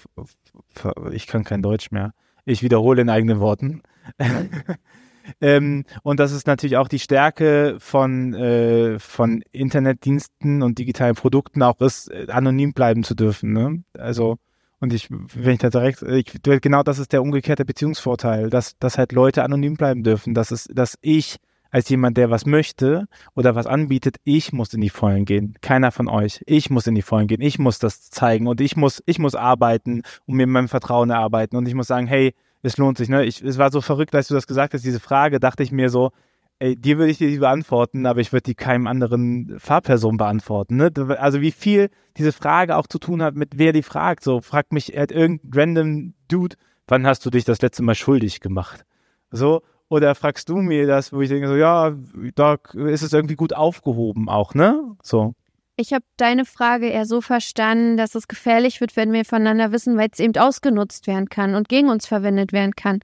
ich 1.11 1.27
kann 1.27 1.43
kein 1.43 1.61
Deutsch 1.61 1.91
mehr. 1.91 2.13
Ich 2.45 2.63
wiederhole 2.63 3.01
in 3.01 3.09
eigenen 3.09 3.39
Worten. 3.41 3.81
ähm, 5.41 5.85
und 6.03 6.19
das 6.19 6.31
ist 6.31 6.47
natürlich 6.47 6.77
auch 6.77 6.87
die 6.87 6.99
Stärke 6.99 7.77
von, 7.79 8.33
äh, 8.33 8.99
von 8.99 9.43
Internetdiensten 9.51 10.61
und 10.61 10.79
digitalen 10.79 11.15
Produkten 11.15 11.61
auch 11.63 11.79
ist, 11.81 12.09
äh, 12.11 12.27
anonym 12.29 12.73
bleiben 12.73 13.03
zu 13.03 13.15
dürfen. 13.15 13.53
Ne? 13.53 13.83
Also, 13.97 14.37
und 14.79 14.93
ich, 14.93 15.09
wenn 15.09 15.53
ich 15.53 15.59
da 15.59 15.69
direkt, 15.69 16.03
ich, 16.03 16.31
genau 16.43 16.83
das 16.83 16.99
ist 16.99 17.11
der 17.11 17.21
umgekehrte 17.21 17.65
Beziehungsvorteil, 17.65 18.49
dass, 18.49 18.77
dass 18.77 18.97
halt 18.97 19.11
Leute 19.11 19.43
anonym 19.43 19.75
bleiben 19.75 20.03
dürfen, 20.03 20.33
dass 20.33 20.51
es, 20.51 20.65
dass 20.71 20.97
ich 21.01 21.37
als 21.71 21.89
jemand, 21.89 22.17
der 22.17 22.29
was 22.29 22.45
möchte 22.45 23.07
oder 23.35 23.55
was 23.55 23.67
anbietet, 23.67 24.17
ich 24.23 24.53
muss 24.53 24.73
in 24.73 24.81
die 24.81 24.89
Vollen 24.89 25.25
gehen. 25.25 25.55
Keiner 25.61 25.91
von 25.91 26.07
euch. 26.07 26.41
Ich 26.45 26.69
muss 26.69 26.87
in 26.87 26.95
die 26.95 27.01
Vollen 27.01 27.27
gehen. 27.27 27.41
Ich 27.41 27.59
muss 27.59 27.79
das 27.79 28.09
zeigen 28.09 28.47
und 28.47 28.61
ich 28.61 28.75
muss, 28.75 29.03
ich 29.05 29.19
muss 29.19 29.35
arbeiten 29.35 30.01
und 30.25 30.35
mir 30.35 30.47
mein 30.47 30.67
Vertrauen 30.67 31.09
erarbeiten 31.09 31.57
und 31.57 31.67
ich 31.67 31.73
muss 31.73 31.87
sagen, 31.87 32.07
hey, 32.07 32.33
es 32.61 32.77
lohnt 32.77 32.97
sich. 32.97 33.09
Ne? 33.09 33.25
Ich, 33.25 33.41
es 33.41 33.57
war 33.57 33.71
so 33.71 33.81
verrückt, 33.81 34.15
als 34.15 34.27
du 34.27 34.33
das 34.33 34.47
gesagt 34.47 34.73
hast, 34.73 34.83
diese 34.83 34.99
Frage, 34.99 35.39
dachte 35.39 35.63
ich 35.63 35.71
mir 35.71 35.89
so, 35.89 36.11
ey, 36.59 36.75
dir 36.75 36.97
würde 36.97 37.11
ich 37.11 37.17
die 37.17 37.37
beantworten, 37.37 38.05
aber 38.05 38.19
ich 38.19 38.33
würde 38.33 38.43
die 38.43 38.55
keinem 38.55 38.87
anderen 38.87 39.59
Fahrperson 39.59 40.17
beantworten. 40.17 40.77
Ne? 40.77 40.91
Also 41.19 41.41
wie 41.41 41.51
viel 41.51 41.89
diese 42.17 42.31
Frage 42.31 42.75
auch 42.77 42.87
zu 42.87 42.99
tun 42.99 43.21
hat 43.21 43.35
mit 43.35 43.57
wer 43.57 43.73
die 43.73 43.83
fragt. 43.83 44.23
So 44.23 44.41
fragt 44.41 44.73
mich 44.73 44.93
irgendein 44.93 45.39
random 45.53 46.13
Dude, 46.27 46.55
wann 46.87 47.05
hast 47.05 47.25
du 47.25 47.29
dich 47.29 47.45
das 47.45 47.61
letzte 47.61 47.83
Mal 47.83 47.95
schuldig 47.95 48.39
gemacht? 48.39 48.85
So 49.31 49.61
oder 49.89 50.15
fragst 50.15 50.49
du 50.49 50.57
mir 50.57 50.85
das, 50.87 51.13
wo 51.13 51.21
ich 51.21 51.29
denke 51.29 51.47
so, 51.47 51.55
ja, 51.55 51.95
da 52.35 52.57
ist 52.73 53.03
es 53.03 53.13
irgendwie 53.13 53.35
gut 53.35 53.53
aufgehoben 53.53 54.27
auch, 54.27 54.53
ne? 54.53 54.95
So. 55.01 55.33
Ich 55.79 55.93
habe 55.93 56.03
deine 56.17 56.43
Frage 56.43 56.87
eher 56.87 57.05
so 57.05 57.21
verstanden, 57.21 57.97
dass 57.97 58.15
es 58.15 58.27
gefährlich 58.27 58.81
wird, 58.81 58.95
wenn 58.95 59.13
wir 59.13 59.23
voneinander 59.25 59.71
wissen, 59.71 59.95
weil 59.95 60.09
es 60.11 60.19
eben 60.19 60.35
ausgenutzt 60.35 61.05
werden 61.05 61.29
kann 61.29 61.53
und 61.53 61.69
gegen 61.69 61.89
uns 61.89 62.07
verwendet 62.07 62.51
werden 62.51 62.75
kann. 62.75 62.99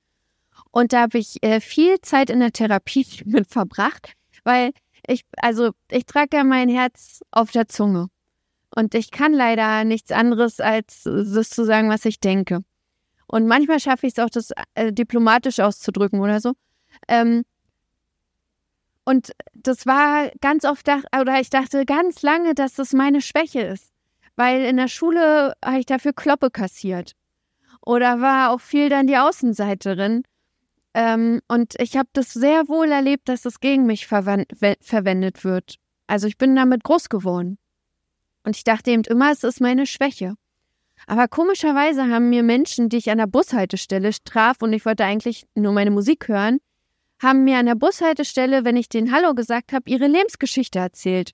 Und 0.72 0.92
da 0.92 1.02
habe 1.02 1.20
ich 1.20 1.42
äh, 1.44 1.62
viel 1.62 2.02
Zeit 2.02 2.32
in 2.32 2.40
der 2.40 2.52
Therapie 2.52 3.06
mit 3.26 3.48
verbracht, 3.48 4.14
weil 4.44 4.72
ich, 5.06 5.24
also 5.38 5.72
ich 5.92 6.08
trage 6.08 6.38
ja 6.38 6.44
mein 6.44 6.68
Herz 6.68 7.22
auf 7.30 7.52
der 7.52 7.68
Zunge. 7.68 8.08
Und 8.76 8.96
ich 8.96 9.12
kann 9.12 9.34
leider 9.34 9.84
nichts 9.84 10.12
anderes, 10.12 10.60
als 10.60 11.04
das 11.04 11.52
zu 11.52 11.66
sagen, 11.66 11.90
was 11.90 12.06
ich 12.06 12.20
denke. 12.20 12.62
Und 13.28 13.46
manchmal 13.46 13.80
schaffe 13.80 14.08
ich 14.08 14.14
es 14.18 14.20
auch, 14.20 14.32
das 14.32 14.50
äh, 14.74 14.92
diplomatisch 14.92 15.60
auszudrücken 15.60 16.22
oder 16.22 16.40
so. 16.40 16.54
Ähm, 17.08 17.44
und 19.06 19.34
das 19.54 19.86
war 19.86 20.32
ganz 20.42 20.66
oft, 20.66 20.88
oder 20.88 21.40
ich 21.40 21.50
dachte 21.50 21.86
ganz 21.86 22.22
lange, 22.22 22.54
dass 22.56 22.74
das 22.76 22.94
meine 22.94 23.22
Schwäche 23.22 23.62
ist. 23.62 23.92
Weil 24.36 24.64
in 24.64 24.78
der 24.78 24.88
Schule 24.88 25.54
habe 25.64 25.80
ich 25.80 25.86
dafür 25.86 26.14
Kloppe 26.14 26.50
kassiert. 26.50 27.14
Oder 27.86 28.22
war 28.22 28.52
auch 28.52 28.62
viel 28.62 28.90
dann 28.90 29.08
die 29.08 29.18
Außenseiterin. 29.18 30.24
Ähm, 30.94 31.42
und 31.48 31.76
ich 31.80 31.98
habe 31.98 32.10
das 32.14 32.34
sehr 32.34 32.68
wohl 32.68 32.92
erlebt, 32.92 33.28
dass 33.28 33.42
das 33.42 33.60
gegen 33.60 33.86
mich 33.86 34.08
verwendet 34.08 35.44
wird. 35.44 35.76
Also 36.08 36.28
ich 36.28 36.38
bin 36.38 36.56
damit 36.56 36.84
groß 36.84 37.10
geworden. 37.10 37.58
Und 38.44 38.56
ich 38.56 38.64
dachte 38.64 38.92
eben 38.92 39.04
immer, 39.04 39.32
es 39.32 39.44
ist 39.44 39.62
meine 39.62 39.86
Schwäche. 39.86 40.36
Aber 41.08 41.28
komischerweise 41.28 42.08
haben 42.08 42.30
mir 42.30 42.44
Menschen, 42.44 42.90
die 42.90 42.98
ich 42.98 43.12
an 43.12 43.18
der 43.18 43.28
Bushaltestelle 43.28 44.12
traf 44.24 44.62
und 44.62 44.72
ich 44.74 44.86
wollte 44.86 45.04
eigentlich 45.04 45.46
nur 45.56 45.74
meine 45.74 45.92
Musik 45.92 46.28
hören, 46.28 46.60
haben 47.24 47.44
mir 47.44 47.58
an 47.58 47.66
der 47.66 47.76
Bushaltestelle, 47.76 48.66
wenn 48.66 48.78
ich 48.78 48.90
den 48.90 49.12
Hallo 49.12 49.34
gesagt 49.34 49.74
habe, 49.74 49.90
ihre 49.90 50.08
Lebensgeschichte 50.08 50.80
erzählt. 50.80 51.32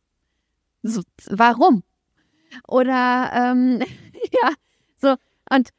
So, 0.84 1.02
warum? 1.30 1.84
Oder 2.68 3.32
ähm, 3.34 3.80
ja, 4.41 4.53
so 4.98 5.16
und 5.49 5.70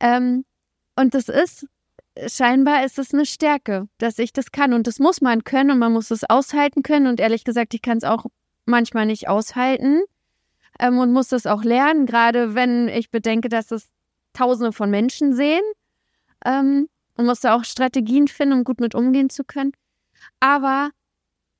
ähm, 0.00 0.44
und 0.96 1.14
das 1.14 1.28
ist 1.28 1.66
scheinbar 2.26 2.84
ist 2.84 2.98
es 2.98 3.12
eine 3.12 3.26
Stärke, 3.26 3.88
dass 3.98 4.18
ich 4.18 4.32
das 4.32 4.50
kann 4.52 4.72
und 4.72 4.86
das 4.86 4.98
muss 4.98 5.20
man 5.20 5.44
können 5.44 5.72
und 5.72 5.78
man 5.78 5.92
muss 5.92 6.10
es 6.10 6.24
aushalten 6.24 6.82
können 6.82 7.06
und 7.06 7.20
ehrlich 7.20 7.44
gesagt, 7.44 7.74
ich 7.74 7.82
kann 7.82 7.98
es 7.98 8.04
auch 8.04 8.24
manchmal 8.64 9.06
nicht 9.06 9.28
aushalten 9.28 10.00
ähm, 10.80 10.98
und 10.98 11.12
muss 11.12 11.28
das 11.28 11.46
auch 11.46 11.62
lernen, 11.62 12.06
gerade 12.06 12.54
wenn 12.54 12.88
ich 12.88 13.10
bedenke, 13.10 13.48
dass 13.48 13.70
es 13.70 13.88
Tausende 14.32 14.72
von 14.72 14.90
Menschen 14.90 15.32
sehen. 15.32 15.62
Ähm, 16.44 16.88
und 17.16 17.26
muss 17.26 17.40
da 17.40 17.54
auch 17.54 17.64
Strategien 17.64 18.28
finden, 18.28 18.58
um 18.58 18.64
gut 18.64 18.80
mit 18.80 18.94
umgehen 18.94 19.30
zu 19.30 19.44
können. 19.44 19.72
Aber 20.40 20.90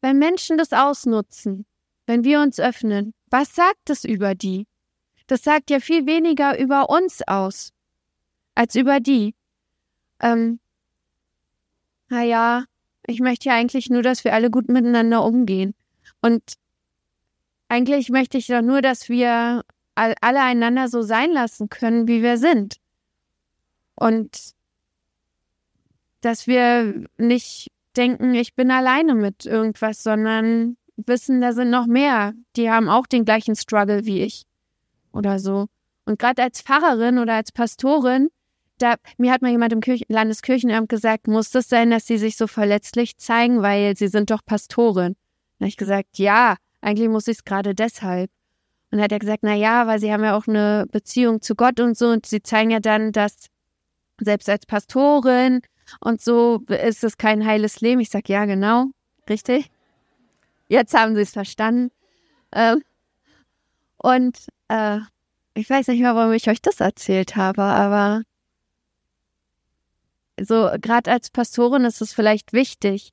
wenn 0.01 0.19
Menschen 0.19 0.59
das 0.59 0.73
ausnutzen, 0.73 1.67
wenn 2.07 2.25
wir 2.25 2.41
uns 2.41 2.61
öffnen, 2.61 3.15
was 3.31 3.55
sagt 3.55 3.81
das 3.87 4.05
über 4.05 4.35
die? 4.35 4.67
Das 5.27 5.43
sagt 5.43 5.71
ja 5.71 5.81
viel 5.81 6.07
weniger 6.07 6.59
über 6.59 6.89
uns 6.89 7.27
aus, 7.27 7.73
als 8.55 8.77
über 8.77 9.01
die. 9.01 9.35
Ähm, 10.21 10.61
naja, 12.09 12.65
ich 13.07 13.21
möchte 13.21 13.49
ja 13.49 13.57
eigentlich 13.57 13.91
nur, 13.91 14.03
dass 14.03 14.25
wir 14.25 14.35
alle 14.35 14.51
gut 14.51 14.69
miteinander 14.69 15.25
umgehen. 15.25 15.75
Und 16.21 16.43
eigentlich 17.69 18.11
möchte 18.11 18.39
ich 18.39 18.47
doch 18.47 18.63
nur, 18.63 18.83
dass 18.83 19.09
wir 19.09 19.65
alle 19.95 20.43
einander 20.43 20.89
so 20.89 21.03
sein 21.03 21.33
lassen 21.33 21.69
können, 21.69 22.07
wie 22.07 22.23
wir 22.23 22.39
sind. 22.39 22.77
Und 23.95 24.56
dass 26.21 26.47
wir 26.47 27.05
nicht 27.19 27.69
denken, 27.97 28.35
ich 28.35 28.55
bin 28.55 28.71
alleine 28.71 29.15
mit 29.15 29.47
irgendwas, 29.47 30.03
sondern 30.03 30.77
wissen, 30.97 31.41
da 31.41 31.53
sind 31.53 31.71
noch 31.71 31.87
mehr. 31.87 32.35
Die 32.57 32.71
haben 32.71 32.89
auch 32.89 33.07
den 33.07 33.25
gleichen 33.25 33.57
Struggle 33.57 34.07
wie 34.07 34.23
ich 34.23 34.45
oder 35.13 35.39
so. 35.39 35.67
Und 36.05 36.19
gerade 36.19 36.43
als 36.43 36.63
Pfarrerin 36.63 37.19
oder 37.19 37.35
als 37.35 37.53
Pastorin, 37.53 38.29
da, 38.79 38.97
mir 39.17 39.33
hat 39.33 39.43
mal 39.43 39.51
jemand 39.51 39.73
im 39.73 39.81
Kirchen 39.81 40.07
Landeskirchenamt 40.09 40.89
gesagt, 40.89 41.29
muss 41.29 41.51
das 41.51 41.69
sein, 41.69 41.91
dass 41.91 42.07
sie 42.07 42.19
sich 42.19 42.37
so 42.37 42.47
verletzlich 42.47 43.17
zeigen, 43.17 43.63
weil 43.63 43.97
sie 43.97 44.09
sind 44.09 44.31
doch 44.31 44.45
Pastorin. 44.45 45.17
Da 45.59 45.65
habe 45.65 45.69
ich 45.69 45.77
gesagt, 45.77 46.19
ja, 46.19 46.57
eigentlich 46.81 47.09
muss 47.09 47.29
ich 47.29 47.39
es 47.39 47.45
gerade 47.45 47.75
deshalb. 47.75 48.31
Und 48.91 48.99
dann 48.99 49.03
hat 49.03 49.13
er 49.13 49.19
gesagt, 49.19 49.41
na 49.43 49.55
ja, 49.55 49.87
weil 49.87 49.99
sie 49.99 50.13
haben 50.13 50.23
ja 50.23 50.37
auch 50.37 50.47
eine 50.47 50.87
Beziehung 50.93 51.41
zu 51.41 51.55
Gott 51.55 51.81
und 51.81 51.97
so 51.97 52.09
und 52.09 52.27
sie 52.27 52.43
zeigen 52.43 52.71
ja 52.71 52.81
dann, 52.81 53.13
dass 53.13 53.47
selbst 54.21 54.49
als 54.49 54.67
Pastorin 54.67 55.61
und 56.01 56.21
so 56.21 56.63
ist 56.69 57.05
es 57.05 57.17
kein 57.17 57.45
heiles 57.47 57.81
Leben. 57.81 58.01
Ich 58.01 58.11
sage, 58.11 58.33
ja, 58.33 58.45
genau, 58.45 58.87
richtig. 59.29 59.71
Jetzt 60.69 60.95
haben 60.95 61.15
sie 61.15 61.23
es 61.23 61.33
verstanden. 61.33 61.91
Ähm, 62.53 62.83
und 63.99 64.39
äh, 64.69 64.99
ich 65.55 65.71
weiß 65.71 65.89
nicht 65.89 66.01
mehr, 66.01 66.15
warum 66.15 66.33
ich 66.33 66.49
euch 66.49 66.61
das 66.61 66.81
erzählt 66.81 67.37
habe, 67.37 67.63
aber 67.63 68.23
so 70.41 70.71
gerade 70.81 71.11
als 71.11 71.31
Pastorin 71.31 71.85
ist 71.85 72.03
es 72.03 72.13
vielleicht 72.13 72.53
wichtig, 72.53 73.13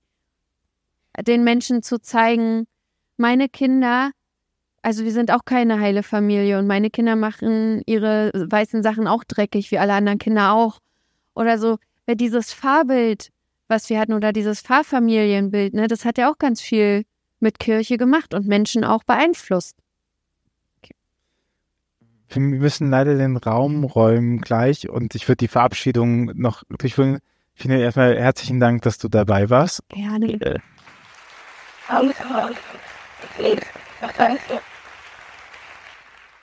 den 1.20 1.44
Menschen 1.44 1.84
zu 1.84 2.00
zeigen, 2.02 2.68
meine 3.18 3.48
Kinder, 3.48 4.12
also 4.82 5.04
wir 5.04 5.12
sind 5.12 5.32
auch 5.32 5.46
keine 5.46 5.80
heile 5.80 6.04
Familie 6.04 6.60
und 6.60 6.68
meine 6.68 6.90
Kinder 6.90 7.16
machen 7.16 7.82
ihre 7.86 8.32
weißen 8.34 8.84
Sachen 8.84 9.08
auch 9.08 9.24
dreckig, 9.24 9.72
wie 9.72 9.78
alle 9.78 9.94
anderen 9.94 10.20
Kinder 10.20 10.54
auch. 10.54 10.80
Oder 11.36 11.58
so, 11.58 11.78
weil 12.06 12.16
dieses 12.16 12.54
Fahrbild, 12.54 13.30
was 13.68 13.90
wir 13.90 14.00
hatten, 14.00 14.14
oder 14.14 14.34
dieses 14.34 14.62
Fahrfamilienbild, 14.62 15.74
ne, 15.74 15.88
das 15.88 16.06
hat 16.06 16.18
ja 16.18 16.32
auch 16.32 16.38
ganz 16.38 16.62
viel 16.62 17.06
mit 17.40 17.60
Kirche 17.60 17.98
gemacht 17.98 18.34
und 18.34 18.48
Menschen 18.48 18.84
auch 18.84 19.04
beeinflusst. 19.04 19.76
Okay. 20.82 20.96
Wir 22.30 22.42
müssen 22.42 22.90
leider 22.90 23.18
den 23.18 23.38
Raum 23.38 23.84
räumen 23.84 24.42
gleich 24.42 24.90
und 24.90 25.16
ich 25.16 25.28
würde 25.28 25.38
die 25.38 25.48
Verabschiedung 25.48 26.26
noch 26.36 26.64
durchführen. 26.70 27.20
Vielen 27.54 27.80
erstmal 27.80 28.18
herzlichen 28.18 28.60
Dank, 28.60 28.82
dass 28.82 28.98
du 28.98 29.08
dabei 29.10 29.50
warst. 29.50 29.84
Gerne. 29.90 30.42
Äh. 30.42 30.60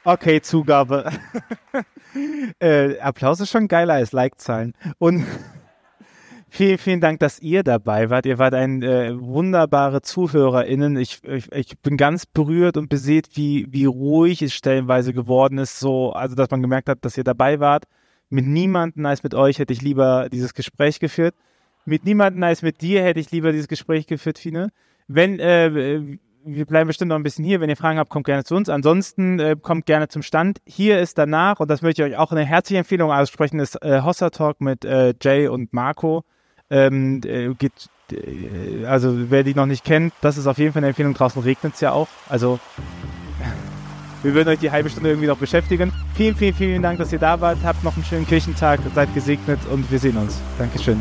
Okay, 0.05 0.41
Zugabe. 0.41 1.11
äh, 2.59 2.99
Applaus 3.01 3.41
ist 3.41 3.51
schon 3.51 3.69
geiler 3.69 3.95
als 3.95 4.13
Like-Zahlen. 4.13 4.75
Und 4.99 5.27
Vielen, 6.53 6.79
vielen 6.79 7.01
Dank, 7.01 7.21
dass 7.21 7.39
ihr 7.39 7.63
dabei 7.63 8.11
wart. 8.11 8.27
Ihr 8.27 8.41
wart 8.41 8.55
ein 8.55 8.83
äh, 8.83 9.15
wunderbare 9.17 10.03
ZuhörerInnen. 10.03 10.97
Ich, 10.97 11.23
ich, 11.23 11.51
ich 11.53 11.79
bin 11.79 11.97
ganz 11.97 12.27
berührt 12.27 12.77
und 12.77 12.89
beseht, 12.89 13.29
wie, 13.37 13.69
wie 13.71 13.85
ruhig 13.85 14.43
es 14.43 14.53
stellenweise 14.53 15.13
geworden 15.13 15.59
ist. 15.59 15.79
So, 15.79 16.13
also, 16.13 16.35
dass 16.35 16.51
man 16.51 16.61
gemerkt 16.61 16.89
hat, 16.89 17.05
dass 17.05 17.17
ihr 17.17 17.23
dabei 17.23 17.61
wart. 17.61 17.85
Mit 18.31 18.47
niemandem 18.47 19.07
als 19.07 19.23
mit 19.23 19.33
euch 19.33 19.61
hätte 19.61 19.73
ich 19.73 19.81
lieber 19.81 20.29
dieses 20.29 20.53
Gespräch 20.53 20.99
geführt. 20.99 21.37
Mit 21.85 22.05
niemandem 22.05 22.43
als 22.43 22.63
mit 22.63 22.81
dir 22.81 23.05
hätte 23.05 23.21
ich 23.21 23.31
lieber 23.31 23.53
dieses 23.53 23.69
Gespräch 23.69 24.09
geführt, 24.09 24.39
Fine. 24.39 24.71
Wenn, 25.07 25.39
äh, 25.39 26.19
wir 26.45 26.65
bleiben 26.67 26.89
bestimmt 26.89 27.11
noch 27.11 27.17
ein 27.17 27.23
bisschen 27.23 27.45
hier. 27.45 27.61
Wenn 27.61 27.71
ihr 27.71 27.77
Fragen 27.77 27.99
habt, 27.99 28.11
kommt 28.11 28.27
gerne 28.27 28.45
zu 28.45 28.55
uns. 28.55 28.69
Ansonsten 28.69 29.39
äh, 29.39 29.57
kommt 29.61 29.87
gerne 29.87 30.09
zum 30.09 30.23
Stand. 30.23 30.61
Hier 30.67 31.01
ist 31.01 31.19
danach, 31.19 31.61
und 31.61 31.71
das 31.71 31.83
möchte 31.83 32.03
ich 32.03 32.13
euch 32.13 32.19
auch 32.19 32.33
eine 32.33 32.45
herzliche 32.45 32.79
Empfehlung 32.79 33.13
aussprechen, 33.13 33.61
ist 33.61 33.83
äh, 33.83 34.03
Hossa 34.03 34.31
Talk 34.31 34.61
mit 34.61 34.85
äh, 34.85 35.15
Jay 35.21 35.49
und 35.49 35.73
Marco. 35.73 36.25
Ähm, 36.71 37.21
äh, 37.25 37.53
geht, 37.55 37.73
äh, 38.13 38.87
also 38.87 39.31
wer 39.31 39.43
die 39.43 39.55
noch 39.55 39.67
nicht 39.67 39.85
kennt, 39.85 40.15
das 40.21 40.39
ist 40.39 40.47
auf 40.47 40.59
jeden 40.59 40.73
Fall 40.73 40.81
eine 40.81 40.89
Empfehlung. 40.89 41.15
Draußen 41.15 41.43
regnet 41.43 41.75
es 41.75 41.81
ja 41.81 41.93
auch. 41.93 42.09
Also 42.29 42.59
wir 44.23 44.35
würden 44.35 44.49
euch 44.49 44.61
die 44.61 44.71
halbe 44.71 44.89
Stunde 44.89 45.11
irgendwie 45.11 45.29
noch 45.29 45.39
beschäftigen. 45.39 45.93
Vielen, 46.15 46.37
vielen, 46.37 46.55
vielen 46.55 46.83
Dank, 46.83 46.99
dass 46.99 47.13
ihr 47.13 47.19
da 47.19 47.41
wart. 47.41 47.59
Habt 47.65 47.85
noch 47.85 47.97
einen 47.97 48.05
schönen 48.05 48.27
Kirchentag, 48.27 48.81
seid 48.95 49.13
gesegnet 49.15 49.61
und 49.71 49.91
wir 49.91 49.99
sehen 49.99 50.17
uns. 50.17 50.41
Dankeschön. 50.59 51.01